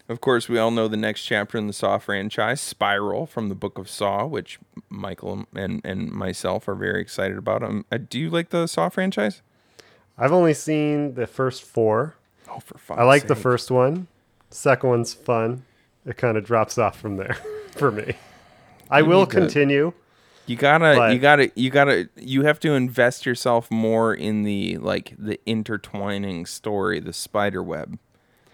Of 0.09 0.21
course, 0.21 0.49
we 0.49 0.57
all 0.57 0.71
know 0.71 0.87
the 0.87 0.97
next 0.97 1.23
chapter 1.23 1.55
in 1.57 1.67
the 1.67 1.73
Saw 1.73 1.99
franchise, 1.99 2.59
Spiral 2.59 3.27
from 3.27 3.47
the 3.47 3.53
Book 3.55 3.77
of 3.77 3.87
Saw, 3.87 4.25
which 4.25 4.57
Michael 4.89 5.45
and, 5.55 5.81
and 5.83 6.11
myself 6.11 6.67
are 6.67 6.73
very 6.73 6.99
excited 6.99 7.37
about. 7.37 7.61
Um, 7.63 7.85
uh, 7.91 7.99
do 8.09 8.19
you 8.19 8.31
like 8.31 8.49
the 8.49 8.65
Saw 8.65 8.89
franchise? 8.89 9.43
I've 10.17 10.31
only 10.33 10.55
seen 10.55 11.13
the 11.13 11.27
first 11.27 11.61
four. 11.63 12.15
Oh, 12.49 12.59
for 12.59 12.99
I 12.99 13.03
like 13.03 13.27
the 13.27 13.35
first 13.35 13.69
one. 13.69 14.07
Second 14.49 14.89
one's 14.89 15.13
fun. 15.13 15.63
It 16.07 16.17
kind 16.17 16.37
of 16.37 16.43
drops 16.43 16.79
off 16.79 16.99
from 16.99 17.17
there 17.17 17.37
for 17.77 17.91
me. 17.91 18.13
I 18.89 18.99
You 18.99 19.05
will 19.05 19.19
need 19.21 19.29
to- 19.29 19.35
continue. 19.41 19.93
You 20.47 20.55
gotta, 20.55 20.95
But- 20.97 21.13
you 21.13 21.19
gotta, 21.19 21.51
you 21.53 21.69
gotta, 21.69 22.09
you 22.15 22.41
have 22.45 22.59
to 22.61 22.73
invest 22.73 23.27
yourself 23.27 23.69
more 23.69 24.11
in 24.15 24.41
the 24.41 24.77
like 24.79 25.13
the 25.19 25.39
intertwining 25.45 26.47
story, 26.47 26.99
the 26.99 27.13
spider 27.13 27.61
web, 27.61 27.99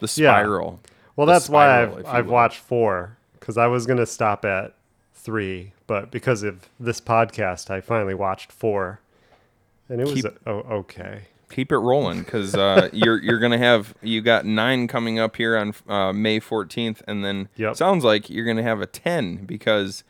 the 0.02 0.10
spiral. 0.10 0.82
Yeah. 0.84 0.92
Spiral. 1.16 1.28
Well, 1.28 1.28
that's 1.28 1.50
why 1.50 1.82
I've 1.82 2.06
I've 2.06 2.26
will. 2.28 2.34
watched 2.34 2.60
four 2.60 3.18
because 3.40 3.58
I 3.58 3.68
was 3.68 3.86
gonna 3.86 4.06
stop 4.06 4.46
at 4.46 4.74
three, 5.14 5.72
but 5.88 6.12
because 6.12 6.44
of 6.44 6.68
this 6.80 7.02
podcast, 7.02 7.70
I 7.70 7.82
finally 7.82 8.14
watched 8.14 8.52
four, 8.52 9.00
and 9.90 10.00
it 10.02 10.06
was 10.08 10.22
Keep- 10.22 10.40
oh, 10.48 10.60
okay. 10.70 11.22
keep 11.50 11.72
it 11.72 11.78
rolling 11.78 12.20
because 12.24 12.56
uh, 12.56 12.90
you're 12.94 13.22
you're 13.22 13.40
gonna 13.40 13.58
have 13.58 13.94
you 14.02 14.22
got 14.22 14.46
nine 14.46 14.88
coming 14.88 15.20
up 15.20 15.36
here 15.36 15.56
on 15.58 15.74
uh, 15.88 16.12
May 16.14 16.40
14th, 16.40 17.02
and 17.08 17.24
then 17.24 17.50
Yep. 17.56 17.76
sounds 17.76 18.04
like 18.04 18.30
you're 18.30 18.46
gonna 18.46 18.64
have 18.64 18.82
a 18.82 18.86
10 18.88 19.46
because 19.46 20.04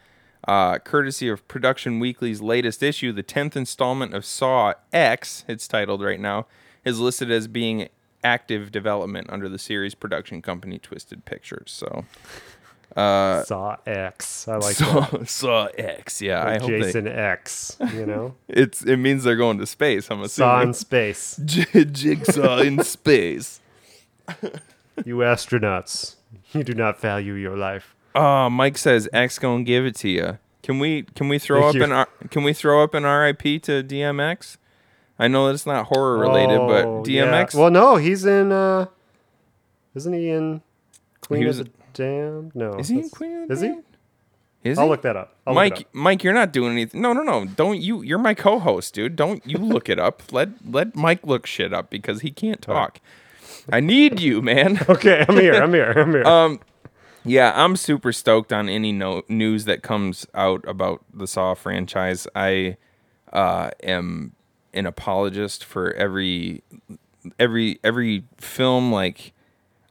uh, 0.48 0.78
courtesy 0.80 1.28
of 1.28 1.48
Production 1.48 2.00
Weekly's 2.00 2.40
latest 2.42 2.84
issue, 2.84 3.12
the 3.12 3.24
10th 3.24 3.56
installment 3.56 4.14
of 4.14 4.24
Saw 4.26 4.74
X, 4.94 5.44
it's 5.48 5.68
titled 5.68 6.04
right 6.04 6.20
now, 6.20 6.46
is 6.84 7.00
listed 7.00 7.32
as 7.32 7.48
being 7.48 7.90
active 8.26 8.72
development 8.72 9.30
under 9.30 9.48
the 9.48 9.58
series 9.60 9.96
production 9.96 10.42
company 10.42 10.80
Twisted 10.80 11.24
Pictures. 11.26 11.72
So. 11.72 12.06
Uh, 12.96 13.44
Saw 13.44 13.76
X. 13.86 14.48
I 14.48 14.56
like 14.56 14.76
Saw, 14.78 15.00
that. 15.02 15.28
Saw 15.30 15.66
X, 15.78 16.22
yeah. 16.22 16.46
Or 16.46 16.48
I 16.48 16.58
hope 16.60 16.70
they- 16.70 16.80
Jason 16.80 17.08
X. 17.10 17.76
You 17.94 18.06
know, 18.06 18.36
it's 18.48 18.84
it 18.84 18.96
means 18.96 19.26
they're 19.26 19.36
going 19.36 19.58
to 19.58 19.66
space. 19.66 20.10
I'm 20.10 20.22
assuming. 20.22 20.30
Saw 20.30 20.62
in 20.62 20.74
space. 20.74 21.38
J- 21.44 21.84
Jigsaw 21.84 22.60
in 22.60 22.82
space. 22.86 23.60
You 25.04 25.18
astronauts, 25.18 26.16
you 26.54 26.64
do 26.64 26.74
not 26.74 27.02
value 27.02 27.34
your 27.34 27.58
life. 27.58 27.94
Oh, 28.14 28.50
Mike 28.50 28.78
says 28.78 29.10
X 29.12 29.40
gonna 29.40 29.64
give 29.66 29.86
it 29.86 29.96
to 29.98 30.08
you. 30.10 30.38
Can 30.64 30.80
we 30.80 31.04
can 31.04 31.28
we 31.28 31.38
throw 31.38 31.64
Thank 31.64 31.70
up 31.72 31.76
you. 31.76 31.84
an 31.84 31.92
R- 31.92 32.10
can 32.30 32.44
we 32.44 32.54
throw 32.54 32.82
up 32.82 32.94
an 32.94 33.04
RIP 33.04 33.42
to 33.64 33.84
DMX? 33.84 34.56
I 35.18 35.28
know 35.28 35.48
that 35.48 35.54
it's 35.54 35.66
not 35.66 35.86
horror 35.88 36.18
related, 36.18 36.58
Oh, 36.60 36.68
but 36.68 37.10
yeah. 37.10 37.26
DMX. 37.26 37.56
Well, 37.56 37.72
no, 37.72 37.96
he's 37.96 38.26
in. 38.26 38.52
uh 38.52 38.88
Isn't 39.96 40.14
he 40.14 40.30
in 40.30 40.62
Queen 41.22 41.42
He 41.42 41.48
of 41.48 41.58
was- 41.58 41.66
the 41.66 41.70
Damned? 41.94 42.52
No. 42.56 42.74
Is 42.74 42.90
he 42.90 43.00
in 43.00 43.10
Queen 43.10 43.44
of 43.44 43.48
the 43.48 43.54
Is 43.54 43.62
he? 43.62 43.74
Is 44.70 44.78
I'll 44.78 44.86
he? 44.86 44.90
look 44.90 45.04
that 45.04 45.16
up. 45.16 45.36
I'll 45.48 45.54
Mike, 45.54 45.78
up. 45.82 45.86
Mike, 45.94 46.24
you're 46.24 46.34
not 46.34 46.52
doing 46.52 46.72
anything. 46.74 47.00
No, 47.02 47.14
no, 47.14 47.22
no. 47.24 47.46
Don't 47.46 47.80
you? 47.80 48.02
You're 48.02 48.18
my 48.20 48.34
co-host, 48.34 48.94
dude. 48.96 49.16
Don't 49.16 49.46
you 49.48 49.58
look 49.60 49.88
it 49.90 50.00
up. 50.00 50.24
Let 50.34 50.50
let 50.70 50.96
Mike 50.96 51.26
look 51.26 51.46
shit 51.46 51.74
up 51.74 51.90
because 51.90 52.22
he 52.22 52.32
can't 52.32 52.62
talk. 52.62 53.00
I 53.72 53.80
need 53.80 54.20
you, 54.20 54.42
man. 54.42 54.80
Okay, 54.90 55.24
I'm 55.30 55.36
here. 55.38 55.54
I'm 55.64 55.74
here. 55.74 55.92
I'm 55.96 56.12
here. 56.12 56.26
Um, 56.26 56.60
yeah, 57.24 57.54
I'm 57.56 57.76
super 57.78 58.12
stoked 58.12 58.52
on 58.52 58.68
any 58.68 58.92
no- 58.92 59.24
news 59.30 59.66
that 59.66 59.82
comes 59.84 60.28
out 60.34 60.64
about 60.68 61.04
the 61.14 61.28
Saw 61.28 61.54
franchise. 61.54 62.28
I 62.36 62.78
uh, 63.32 63.70
am 63.84 64.34
an 64.76 64.86
apologist 64.86 65.64
for 65.64 65.94
every 65.94 66.62
every 67.40 67.80
every 67.84 68.24
film. 68.38 68.92
Like, 68.92 69.34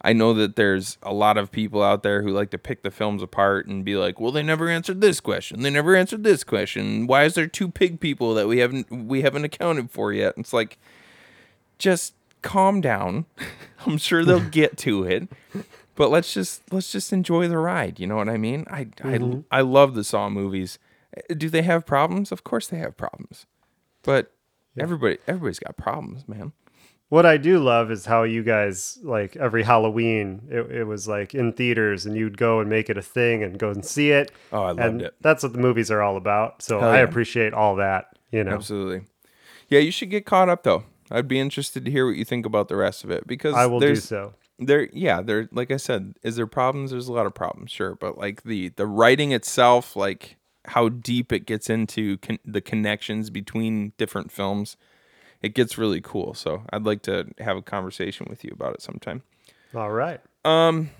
I 0.02 0.12
know 0.12 0.34
that 0.34 0.56
there's 0.56 0.98
a 1.02 1.12
lot 1.12 1.36
of 1.38 1.50
people 1.50 1.82
out 1.82 2.02
there 2.02 2.22
who 2.22 2.28
like 2.30 2.50
to 2.50 2.58
pick 2.58 2.82
the 2.82 2.90
films 2.90 3.22
apart 3.22 3.66
and 3.66 3.84
be 3.84 3.96
like, 3.96 4.20
"Well, 4.20 4.32
they 4.32 4.42
never 4.42 4.68
answered 4.68 5.00
this 5.00 5.20
question. 5.20 5.62
They 5.62 5.70
never 5.70 5.96
answered 5.96 6.22
this 6.24 6.44
question. 6.44 7.06
Why 7.06 7.24
is 7.24 7.34
there 7.34 7.46
two 7.46 7.68
pig 7.70 8.00
people 8.00 8.34
that 8.34 8.46
we 8.48 8.58
haven't 8.58 8.90
we 8.90 9.22
haven't 9.22 9.44
accounted 9.44 9.90
for 9.90 10.12
yet?" 10.12 10.34
It's 10.36 10.52
like, 10.52 10.78
just 11.78 12.14
calm 12.42 12.80
down. 12.80 13.24
I'm 13.86 13.98
sure 13.98 14.24
they'll 14.24 14.40
get 14.40 14.76
to 14.78 15.04
it. 15.04 15.28
But 15.96 16.10
let's 16.10 16.34
just 16.34 16.62
let's 16.72 16.90
just 16.92 17.12
enjoy 17.12 17.48
the 17.48 17.58
ride. 17.58 17.98
You 18.00 18.06
know 18.06 18.16
what 18.16 18.28
I 18.28 18.36
mean? 18.36 18.66
I 18.70 18.84
Mhm. 18.86 19.44
I 19.52 19.58
I 19.58 19.60
love 19.62 19.94
the 19.94 20.04
Saw 20.04 20.28
movies. 20.28 20.78
Do 21.36 21.48
they 21.48 21.62
have 21.62 21.86
problems? 21.86 22.32
Of 22.32 22.42
course 22.42 22.66
they 22.66 22.78
have 22.78 22.96
problems. 22.96 23.46
But 24.02 24.32
everybody 24.78 25.18
everybody's 25.26 25.58
got 25.58 25.76
problems, 25.76 26.26
man. 26.28 26.52
What 27.10 27.26
I 27.26 27.36
do 27.36 27.58
love 27.58 27.90
is 27.90 28.06
how 28.06 28.22
you 28.24 28.42
guys 28.42 28.98
like 29.02 29.36
every 29.36 29.62
Halloween 29.62 30.48
it, 30.50 30.70
it 30.70 30.84
was 30.84 31.06
like 31.06 31.34
in 31.34 31.52
theaters 31.52 32.06
and 32.06 32.16
you'd 32.16 32.38
go 32.38 32.60
and 32.60 32.68
make 32.68 32.90
it 32.90 32.98
a 32.98 33.02
thing 33.02 33.42
and 33.42 33.58
go 33.58 33.70
and 33.70 33.84
see 33.84 34.10
it. 34.10 34.32
Oh, 34.52 34.62
I 34.62 34.66
loved 34.68 34.80
and 34.80 35.02
it. 35.02 35.14
That's 35.20 35.42
what 35.42 35.52
the 35.52 35.58
movies 35.58 35.90
are 35.90 36.02
all 36.02 36.16
about. 36.16 36.62
So 36.62 36.80
Hell 36.80 36.90
I 36.90 36.96
yeah. 36.96 37.02
appreciate 37.02 37.52
all 37.52 37.76
that. 37.76 38.18
You 38.32 38.42
know, 38.42 38.52
Absolutely. 38.52 39.06
Yeah, 39.68 39.78
you 39.78 39.92
should 39.92 40.10
get 40.10 40.26
caught 40.26 40.48
up 40.48 40.62
though. 40.62 40.84
I'd 41.10 41.28
be 41.28 41.38
interested 41.38 41.84
to 41.84 41.90
hear 41.90 42.06
what 42.06 42.16
you 42.16 42.24
think 42.24 42.46
about 42.46 42.68
the 42.68 42.76
rest 42.76 43.04
of 43.04 43.10
it 43.10 43.26
because 43.26 43.54
I 43.54 43.66
will 43.66 43.80
do 43.80 43.96
so. 43.96 44.34
There, 44.58 44.88
yeah, 44.92 45.20
there. 45.20 45.48
Like 45.52 45.70
I 45.70 45.76
said, 45.76 46.14
is 46.22 46.36
there 46.36 46.46
problems? 46.46 46.92
There's 46.92 47.08
a 47.08 47.12
lot 47.12 47.26
of 47.26 47.34
problems, 47.34 47.70
sure, 47.70 47.94
but 47.96 48.16
like 48.16 48.44
the 48.44 48.68
the 48.70 48.86
writing 48.86 49.32
itself, 49.32 49.96
like 49.96 50.36
how 50.66 50.88
deep 50.88 51.32
it 51.32 51.46
gets 51.46 51.68
into 51.68 52.18
con- 52.18 52.38
the 52.44 52.60
connections 52.60 53.30
between 53.30 53.92
different 53.96 54.32
films, 54.32 54.76
it 55.42 55.54
gets 55.54 55.76
really 55.76 56.00
cool. 56.00 56.34
So 56.34 56.62
I'd 56.72 56.84
like 56.84 57.02
to 57.02 57.26
have 57.38 57.56
a 57.56 57.62
conversation 57.62 58.26
with 58.28 58.44
you 58.44 58.50
about 58.52 58.74
it 58.74 58.82
sometime. 58.82 59.22
All 59.74 59.90
right. 59.90 60.20
Um, 60.44 60.90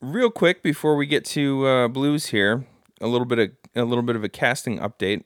real 0.00 0.30
quick 0.30 0.62
before 0.62 0.96
we 0.96 1.06
get 1.06 1.24
to 1.26 1.66
uh, 1.66 1.88
blues 1.88 2.26
here, 2.26 2.66
a 3.00 3.06
little 3.06 3.26
bit 3.26 3.38
of 3.38 3.50
a 3.74 3.84
little 3.84 4.02
bit 4.02 4.16
of 4.16 4.24
a 4.24 4.28
casting 4.28 4.78
update. 4.78 5.24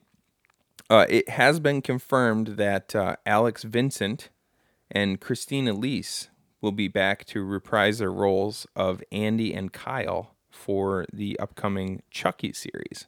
Uh, 0.90 1.06
it 1.08 1.28
has 1.30 1.58
been 1.58 1.80
confirmed 1.80 2.48
that 2.58 2.94
uh, 2.94 3.16
Alex 3.24 3.62
Vincent 3.62 4.28
and 4.90 5.20
Christina 5.20 5.72
Elise 5.72 6.28
will 6.60 6.72
be 6.72 6.88
back 6.88 7.24
to 7.26 7.42
reprise 7.44 7.98
their 7.98 8.12
roles 8.12 8.66
of 8.76 9.02
Andy 9.10 9.54
and 9.54 9.72
Kyle 9.72 10.34
for 10.50 11.06
the 11.12 11.38
upcoming 11.38 12.02
Chucky 12.10 12.52
series. 12.52 13.06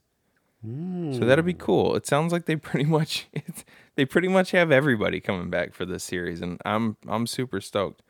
So 0.64 1.20
that'll 1.20 1.44
be 1.44 1.52
cool. 1.52 1.94
It 1.94 2.06
sounds 2.06 2.32
like 2.32 2.46
they 2.46 2.56
pretty 2.70 2.86
much 2.86 3.26
it's, 3.32 3.64
they 3.96 4.04
pretty 4.04 4.28
much 4.28 4.52
have 4.52 4.70
everybody 4.72 5.20
coming 5.20 5.50
back 5.50 5.74
for 5.74 5.84
this 5.84 6.04
series, 6.04 6.40
and 6.40 6.60
I'm 6.64 6.96
I'm 7.06 7.26
super 7.26 7.60
stoked. 7.60 8.02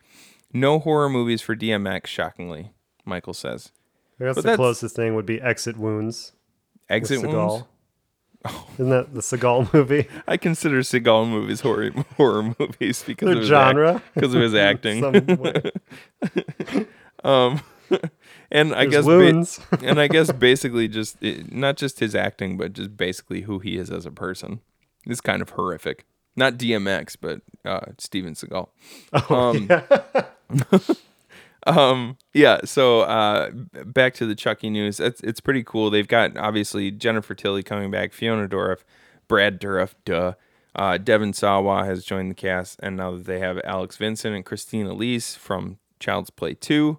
No 0.52 0.78
horror 0.78 1.08
movies 1.08 1.42
for 1.42 1.56
DMX, 1.56 2.06
shockingly, 2.06 2.70
Michael 3.04 3.34
says. 3.34 3.72
I 4.20 4.26
guess 4.26 4.36
But 4.36 4.44
the 4.44 4.54
closest 4.56 4.94
thing 4.94 5.16
would 5.16 5.26
be 5.26 5.40
Exit 5.40 5.76
Wounds. 5.76 6.32
Exit. 6.88 7.22
Wounds? 7.26 7.64
Isn't 8.74 8.90
that 8.90 9.14
the 9.14 9.20
Seagal 9.20 9.72
movie? 9.74 10.06
I 10.28 10.36
consider 10.36 10.80
Seagal 10.80 11.28
movies 11.28 11.60
horror 11.62 11.90
horror 12.16 12.54
movies 12.58 13.02
because 13.04 13.26
Their 13.26 13.34
of 13.36 13.40
his 13.40 13.48
genre. 13.48 14.02
because 14.14 14.34
of 14.34 14.40
his 14.42 14.54
acting. 14.54 15.02
Um, 17.24 17.60
and 18.50 18.74
I 18.74 18.86
guess 18.86 19.04
wounds. 19.04 19.60
and 19.82 20.00
I 20.00 20.08
guess 20.08 20.32
basically 20.32 20.88
just 20.88 21.16
eh, 21.22 21.42
not 21.50 21.76
just 21.76 22.00
his 22.00 22.14
acting, 22.14 22.56
but 22.56 22.72
just 22.72 22.96
basically 22.96 23.42
who 23.42 23.58
he 23.58 23.76
is 23.76 23.90
as 23.90 24.06
a 24.06 24.10
person. 24.10 24.60
It's 25.06 25.20
kind 25.20 25.42
of 25.42 25.50
horrific. 25.50 26.06
Not 26.36 26.54
DMX, 26.54 27.16
but 27.20 27.40
uh, 27.64 27.92
Steven 27.98 28.34
Seagal. 28.34 28.68
um, 29.30 30.96
um, 31.66 32.16
yeah. 32.32 32.60
So 32.64 33.02
uh, 33.02 33.50
back 33.84 34.14
to 34.14 34.26
the 34.26 34.34
Chucky 34.34 34.70
news. 34.70 34.98
It's 34.98 35.20
it's 35.20 35.40
pretty 35.40 35.62
cool. 35.62 35.90
They've 35.90 36.08
got 36.08 36.36
obviously 36.36 36.90
Jennifer 36.90 37.34
Tilly 37.34 37.62
coming 37.62 37.90
back, 37.90 38.12
Fiona 38.12 38.48
Dourif, 38.48 38.80
Brad 39.28 39.60
Dourif, 39.60 39.94
duh. 40.04 40.34
Uh, 40.76 40.98
Devin 40.98 41.32
Sawa 41.32 41.84
has 41.84 42.04
joined 42.04 42.32
the 42.32 42.34
cast, 42.34 42.80
and 42.82 42.96
now 42.96 43.12
that 43.12 43.26
they 43.26 43.38
have 43.38 43.60
Alex 43.62 43.96
Vincent 43.96 44.34
and 44.34 44.44
Christine 44.44 44.86
Elise 44.86 45.36
from 45.36 45.78
Child's 46.00 46.30
Play 46.30 46.54
Two. 46.54 46.98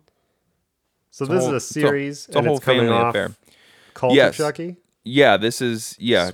So 1.15 1.25
this 1.25 1.45
whole- 1.45 1.47
is 1.47 1.53
a 1.53 1.55
it's 1.55 1.69
a- 1.69 1.73
series, 1.73 2.25
it's 2.27 2.35
a 2.35 2.41
whole 2.41 2.57
it's 2.57 2.65
family 2.65 2.89
affair. 2.89 3.31
Cult 3.93 4.15
Yes. 4.15 4.31
of 4.37 4.45
Chucky. 4.45 4.75
Yeah, 5.05 5.37
this 5.37 5.61
is 5.61 5.95
yeah, 5.97 6.29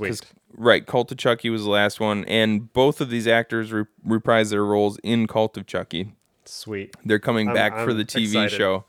right. 0.57 0.83
Cult 0.87 1.11
of 1.11 1.19
Chucky 1.19 1.51
was 1.51 1.65
the 1.65 1.69
last 1.69 1.99
one, 1.99 2.25
and 2.25 2.73
both 2.73 2.99
of 2.99 3.11
these 3.11 3.27
actors 3.27 3.71
re- 3.71 3.85
reprise 4.03 4.49
their 4.49 4.65
roles 4.65 4.97
in 5.03 5.27
Cult 5.27 5.55
of 5.55 5.67
Chucky. 5.67 6.13
Sweet. 6.45 6.95
They're 7.05 7.19
coming 7.19 7.49
I'm- 7.49 7.55
back 7.55 7.73
for 7.75 7.91
I'm 7.91 7.97
the 7.97 8.05
TV 8.05 8.23
excited. 8.43 8.57
show. 8.57 8.85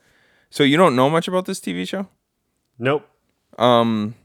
So 0.49 0.63
you 0.63 0.77
don't 0.77 0.95
know 0.95 1.11
much 1.11 1.27
about 1.27 1.45
this 1.45 1.59
TV 1.59 1.85
show? 1.85 2.07
Nope. 2.79 3.07
Um, 3.59 4.15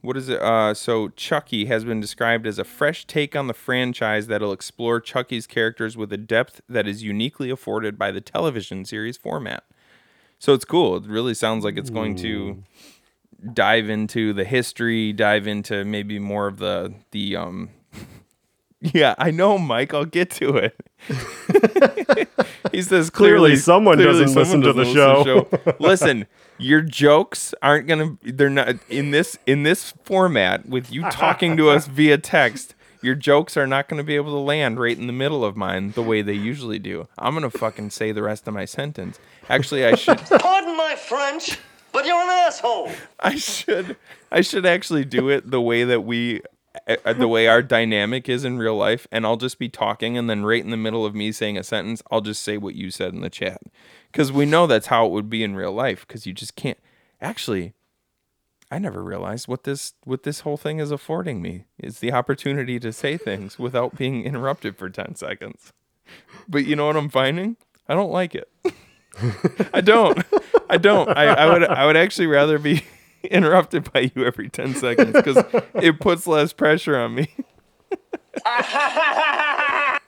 what 0.00 0.16
is 0.16 0.28
it? 0.28 0.42
Uh, 0.42 0.74
so 0.74 1.10
Chucky 1.10 1.66
has 1.66 1.84
been 1.84 2.00
described 2.00 2.48
as 2.48 2.58
a 2.58 2.64
fresh 2.64 3.04
take 3.06 3.36
on 3.36 3.46
the 3.46 3.54
franchise 3.54 4.26
that'll 4.26 4.50
explore 4.50 5.00
Chucky's 5.00 5.46
characters 5.46 5.96
with 5.96 6.12
a 6.12 6.16
depth 6.18 6.62
that 6.68 6.88
is 6.88 7.04
uniquely 7.04 7.48
afforded 7.48 7.96
by 7.96 8.10
the 8.10 8.20
television 8.20 8.84
series 8.84 9.16
format. 9.16 9.62
So 10.42 10.54
it's 10.54 10.64
cool. 10.64 10.96
It 10.96 11.06
really 11.06 11.34
sounds 11.34 11.64
like 11.64 11.78
it's 11.78 11.88
going 11.88 12.16
to 12.16 12.64
dive 13.52 13.88
into 13.88 14.32
the 14.32 14.42
history, 14.42 15.12
dive 15.12 15.46
into 15.46 15.84
maybe 15.84 16.18
more 16.18 16.48
of 16.48 16.58
the 16.58 16.92
the 17.12 17.36
um. 17.36 17.70
Yeah, 18.80 19.14
I 19.16 19.30
know, 19.30 19.58
Mike. 19.58 19.94
I'll 19.94 20.04
get 20.04 20.28
to 20.32 20.56
it. 20.56 20.74
he 22.72 22.82
says 22.82 23.10
Clearly 23.10 23.50
clearly, 23.50 23.54
someone 23.54 23.98
clearly 23.98 24.24
doesn't 24.24 24.36
listen 24.36 24.60
to 24.62 24.72
the 24.72 24.84
show." 24.92 25.22
show. 25.22 25.74
Listen, 25.78 26.26
your 26.58 26.80
jokes 26.80 27.54
aren't 27.62 27.86
gonna. 27.86 28.18
They're 28.24 28.50
not 28.50 28.74
in 28.88 29.12
this 29.12 29.38
in 29.46 29.62
this 29.62 29.94
format 30.02 30.68
with 30.68 30.92
you 30.92 31.02
talking 31.12 31.56
to 31.58 31.70
us 31.70 31.86
via 31.86 32.18
text. 32.18 32.74
Your 33.02 33.16
jokes 33.16 33.56
are 33.56 33.66
not 33.66 33.88
going 33.88 33.98
to 33.98 34.04
be 34.04 34.14
able 34.14 34.30
to 34.30 34.38
land 34.38 34.78
right 34.78 34.96
in 34.96 35.08
the 35.08 35.12
middle 35.12 35.44
of 35.44 35.56
mine 35.56 35.90
the 35.90 36.02
way 36.02 36.22
they 36.22 36.34
usually 36.34 36.78
do. 36.78 37.08
I'm 37.18 37.36
going 37.36 37.50
to 37.50 37.58
fucking 37.58 37.90
say 37.90 38.12
the 38.12 38.22
rest 38.22 38.46
of 38.46 38.54
my 38.54 38.64
sentence. 38.64 39.18
Actually, 39.50 39.84
I 39.84 39.96
should 39.96 40.18
Pardon 40.38 40.76
my 40.76 40.94
French, 40.94 41.58
but 41.92 42.06
you're 42.06 42.22
an 42.22 42.28
asshole. 42.30 42.92
I 43.20 43.34
should 43.34 43.96
I 44.30 44.40
should 44.40 44.64
actually 44.64 45.04
do 45.04 45.28
it 45.28 45.50
the 45.50 45.60
way 45.60 45.82
that 45.82 46.02
we 46.02 46.42
uh, 46.86 47.12
the 47.12 47.28
way 47.28 47.48
our 47.48 47.60
dynamic 47.60 48.28
is 48.28 48.44
in 48.44 48.56
real 48.56 48.76
life 48.76 49.06
and 49.12 49.26
I'll 49.26 49.36
just 49.36 49.58
be 49.58 49.68
talking 49.68 50.16
and 50.16 50.30
then 50.30 50.44
right 50.44 50.64
in 50.64 50.70
the 50.70 50.76
middle 50.76 51.04
of 51.04 51.14
me 51.14 51.30
saying 51.30 51.58
a 51.58 51.62
sentence 51.62 52.02
I'll 52.10 52.22
just 52.22 52.42
say 52.42 52.56
what 52.56 52.74
you 52.74 52.90
said 52.90 53.12
in 53.12 53.20
the 53.20 53.28
chat 53.28 53.60
cuz 54.12 54.32
we 54.32 54.46
know 54.46 54.66
that's 54.66 54.86
how 54.86 55.04
it 55.04 55.12
would 55.12 55.28
be 55.28 55.44
in 55.44 55.54
real 55.54 55.72
life 55.72 56.06
cuz 56.08 56.24
you 56.26 56.32
just 56.32 56.56
can't 56.56 56.78
actually 57.20 57.74
I 58.72 58.78
never 58.78 59.04
realized 59.04 59.48
what 59.48 59.64
this 59.64 59.92
what 60.04 60.22
this 60.22 60.40
whole 60.40 60.56
thing 60.56 60.78
is 60.78 60.90
affording 60.90 61.42
me 61.42 61.66
is 61.78 61.98
the 61.98 62.10
opportunity 62.10 62.80
to 62.80 62.90
say 62.90 63.18
things 63.18 63.58
without 63.58 63.98
being 63.98 64.24
interrupted 64.24 64.78
for 64.78 64.88
10 64.88 65.14
seconds. 65.16 65.74
But 66.48 66.64
you 66.64 66.74
know 66.74 66.86
what 66.86 66.96
I'm 66.96 67.10
finding? 67.10 67.58
I 67.86 67.92
don't 67.92 68.10
like 68.10 68.34
it. 68.34 68.50
I 69.74 69.82
don't. 69.82 70.24
I 70.70 70.78
don't. 70.78 71.06
I, 71.10 71.26
I 71.26 71.52
would 71.52 71.64
I 71.64 71.84
would 71.84 71.98
actually 71.98 72.28
rather 72.28 72.58
be 72.58 72.82
interrupted 73.24 73.92
by 73.92 74.10
you 74.14 74.24
every 74.24 74.48
10 74.48 74.74
seconds 74.76 75.12
because 75.12 75.44
it 75.74 76.00
puts 76.00 76.26
less 76.26 76.54
pressure 76.54 76.98
on 76.98 77.14
me. 77.14 77.28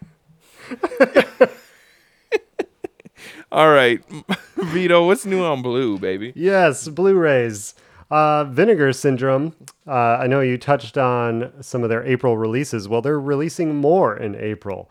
All 3.52 3.70
right. 3.70 4.02
Vito, 4.56 5.06
what's 5.06 5.26
new 5.26 5.44
on 5.44 5.60
blue, 5.60 5.98
baby? 5.98 6.32
Yes, 6.34 6.88
Blu-rays. 6.88 7.74
Uh, 8.10 8.44
Vinegar 8.44 8.92
Syndrome. 8.92 9.54
Uh, 9.86 10.18
I 10.20 10.26
know 10.26 10.40
you 10.40 10.58
touched 10.58 10.98
on 10.98 11.52
some 11.60 11.82
of 11.82 11.88
their 11.88 12.04
April 12.04 12.36
releases. 12.36 12.88
Well, 12.88 13.02
they're 13.02 13.20
releasing 13.20 13.74
more 13.74 14.16
in 14.16 14.34
April. 14.36 14.90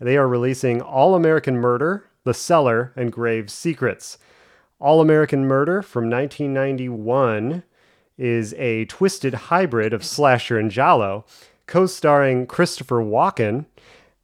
They 0.00 0.16
are 0.16 0.28
releasing 0.28 0.80
All 0.80 1.14
American 1.14 1.56
Murder, 1.58 2.06
The 2.24 2.34
Cellar, 2.34 2.92
and 2.96 3.12
Grave 3.12 3.50
Secrets. 3.50 4.18
All 4.80 5.00
American 5.00 5.46
Murder 5.46 5.82
from 5.82 6.10
1991 6.10 7.62
is 8.18 8.54
a 8.54 8.84
twisted 8.86 9.34
hybrid 9.34 9.92
of 9.92 10.04
slasher 10.04 10.58
and 10.58 10.70
giallo, 10.70 11.24
co-starring 11.66 12.46
Christopher 12.46 13.02
Walken. 13.02 13.66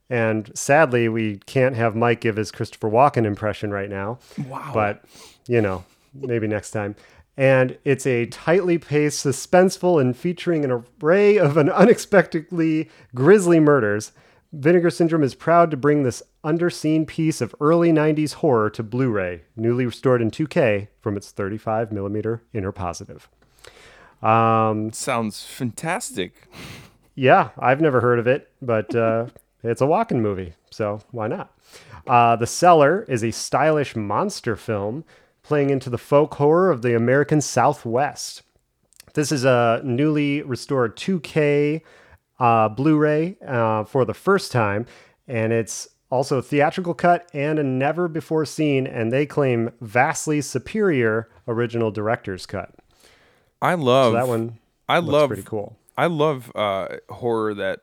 And 0.09 0.51
sadly, 0.53 1.07
we 1.07 1.37
can't 1.45 1.75
have 1.75 1.95
Mike 1.95 2.21
give 2.21 2.35
his 2.35 2.51
Christopher 2.51 2.89
Walken 2.89 3.25
impression 3.25 3.71
right 3.71 3.89
now. 3.89 4.19
Wow. 4.47 4.71
But, 4.73 5.05
you 5.47 5.61
know, 5.61 5.85
maybe 6.13 6.47
next 6.47 6.71
time. 6.71 6.95
And 7.37 7.77
it's 7.85 8.05
a 8.05 8.25
tightly 8.27 8.77
paced, 8.77 9.25
suspenseful, 9.25 9.99
and 10.01 10.15
featuring 10.15 10.65
an 10.65 10.83
array 11.01 11.37
of 11.37 11.57
an 11.57 11.69
unexpectedly 11.69 12.89
grisly 13.15 13.59
murders. 13.59 14.11
Vinegar 14.53 14.89
Syndrome 14.89 15.23
is 15.23 15.33
proud 15.33 15.71
to 15.71 15.77
bring 15.77 16.03
this 16.03 16.21
underseen 16.43 17.07
piece 17.07 17.39
of 17.39 17.55
early 17.61 17.91
90s 17.91 18.33
horror 18.33 18.69
to 18.71 18.83
Blu 18.83 19.09
ray, 19.09 19.43
newly 19.55 19.85
restored 19.85 20.21
in 20.21 20.29
2K 20.29 20.89
from 20.99 21.15
its 21.15 21.31
35mm 21.31 22.41
interpositive. 22.53 23.21
Um, 24.27 24.91
Sounds 24.91 25.43
fantastic. 25.45 26.49
yeah, 27.15 27.49
I've 27.57 27.81
never 27.81 28.01
heard 28.01 28.19
of 28.19 28.27
it, 28.27 28.51
but 28.61 28.93
uh, 28.93 29.27
it's 29.63 29.81
a 29.81 29.85
Walken 29.85 30.19
movie, 30.19 30.53
so 30.69 30.99
why 31.11 31.27
not? 31.27 31.55
Uh, 32.05 32.35
the 32.35 32.47
Cellar 32.47 33.05
is 33.07 33.23
a 33.23 33.31
stylish 33.31 33.95
monster 33.95 34.55
film 34.55 35.05
playing 35.43 35.69
into 35.69 35.89
the 35.89 35.97
folk 35.97 36.35
horror 36.35 36.71
of 36.71 36.81
the 36.81 36.95
American 36.95 37.41
Southwest. 37.41 38.43
This 39.13 39.31
is 39.31 39.43
a 39.43 39.81
newly 39.83 40.41
restored 40.41 40.95
2K 40.95 41.81
uh, 42.39 42.69
Blu-ray 42.69 43.37
uh, 43.45 43.83
for 43.83 44.05
the 44.05 44.13
first 44.13 44.51
time, 44.51 44.85
and 45.27 45.51
it's 45.51 45.89
also 46.09 46.37
a 46.37 46.41
theatrical 46.41 46.93
cut 46.93 47.29
and 47.33 47.59
a 47.59 47.63
never 47.63 48.07
before 48.07 48.45
seen, 48.45 48.87
and 48.87 49.11
they 49.11 49.25
claim 49.25 49.71
vastly 49.81 50.41
superior 50.41 51.29
original 51.47 51.91
director's 51.91 52.45
cut. 52.45 52.73
I 53.61 53.75
love 53.75 54.13
So 54.13 54.15
that 54.17 54.27
one 54.27 54.59
I 54.89 54.99
love 54.99 55.29
pretty 55.29 55.43
cool. 55.43 55.77
I 55.97 56.07
love 56.07 56.51
uh, 56.55 56.97
horror 57.09 57.53
that 57.53 57.81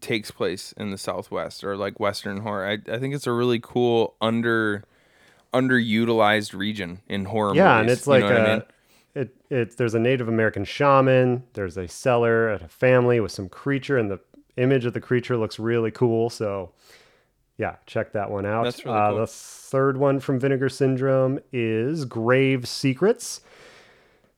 takes 0.00 0.30
place 0.30 0.72
in 0.76 0.90
the 0.90 0.98
Southwest 0.98 1.64
or 1.64 1.76
like 1.76 1.98
Western 1.98 2.42
horror. 2.42 2.66
I, 2.66 2.72
I 2.92 2.98
think 2.98 3.14
it's 3.14 3.26
a 3.26 3.32
really 3.32 3.58
cool 3.60 4.14
under 4.20 4.84
underutilized 5.54 6.54
region 6.54 7.00
in 7.08 7.24
horror 7.26 7.54
Yeah, 7.54 7.76
movies. 7.78 7.80
and 7.80 7.90
it's 7.90 8.06
you 8.06 8.12
like 8.12 8.20
know 8.20 8.26
what 8.26 8.36
I 8.40 8.44
a, 8.44 8.54
mean? 8.56 8.62
it 9.14 9.36
it 9.50 9.76
there's 9.76 9.94
a 9.94 9.98
Native 10.00 10.28
American 10.28 10.64
shaman, 10.64 11.44
there's 11.54 11.76
a 11.76 11.88
cellar 11.88 12.48
at 12.48 12.62
a 12.62 12.68
family 12.68 13.20
with 13.20 13.32
some 13.32 13.48
creature, 13.48 13.96
and 13.96 14.10
the 14.10 14.20
image 14.56 14.84
of 14.84 14.92
the 14.92 15.00
creature 15.00 15.36
looks 15.36 15.58
really 15.58 15.90
cool. 15.90 16.30
So 16.30 16.72
yeah, 17.56 17.76
check 17.86 18.12
that 18.12 18.30
one 18.30 18.46
out. 18.46 18.64
That's 18.64 18.84
really 18.84 18.98
uh, 18.98 19.10
cool. 19.10 19.18
The 19.20 19.26
third 19.28 19.96
one 19.96 20.18
from 20.20 20.40
Vinegar 20.40 20.68
Syndrome 20.68 21.38
is 21.52 22.04
Grave 22.04 22.66
Secrets, 22.66 23.40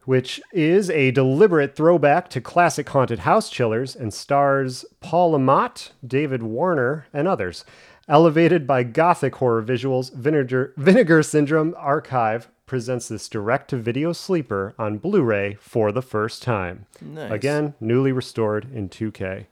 which 0.04 0.40
is 0.52 0.90
a 0.90 1.10
deliberate 1.12 1.74
throwback 1.74 2.28
to 2.30 2.40
classic 2.40 2.88
haunted 2.90 3.20
house 3.20 3.48
chillers 3.50 3.96
and 3.96 4.12
stars 4.12 4.84
Paul 5.00 5.30
Le 5.32 5.38
Mat, 5.38 5.92
David 6.06 6.42
Warner, 6.42 7.06
and 7.12 7.26
others. 7.26 7.64
Elevated 8.08 8.68
by 8.68 8.84
gothic 8.84 9.34
horror 9.36 9.62
visuals, 9.62 10.14
Vinegar, 10.14 10.72
Vinegar 10.76 11.24
Syndrome 11.24 11.74
Archive 11.76 12.48
presents 12.64 13.08
this 13.08 13.28
direct 13.28 13.68
to 13.70 13.76
video 13.76 14.12
sleeper 14.12 14.74
on 14.78 14.98
Blu 14.98 15.22
ray 15.22 15.54
for 15.54 15.90
the 15.90 16.02
first 16.02 16.40
time. 16.40 16.86
Nice. 17.00 17.32
Again, 17.32 17.74
newly 17.80 18.12
restored 18.12 18.72
in 18.72 18.88
2K. 18.88 19.46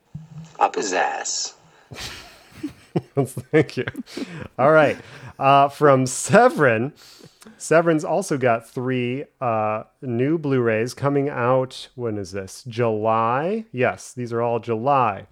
Up 0.61 0.77
his 0.77 0.93
ass. 0.93 1.57
Thank 3.17 3.77
you. 3.77 3.87
All 4.57 4.71
right. 4.71 4.99
Uh, 5.37 5.69
from 5.69 6.07
Severin, 6.07 6.93
Severin's 7.59 8.05
also 8.05 8.39
got 8.39 8.69
three 8.69 9.25
uh, 9.41 9.83
new 10.01 10.39
Blu 10.39 10.61
rays 10.61 10.95
coming 10.95 11.29
out. 11.29 11.89
When 11.97 12.19
is 12.19 12.31
this? 12.31 12.63
July? 12.69 13.65
Yes, 13.73 14.13
these 14.13 14.33
are 14.33 14.41
all 14.41 14.61
July. 14.61 15.27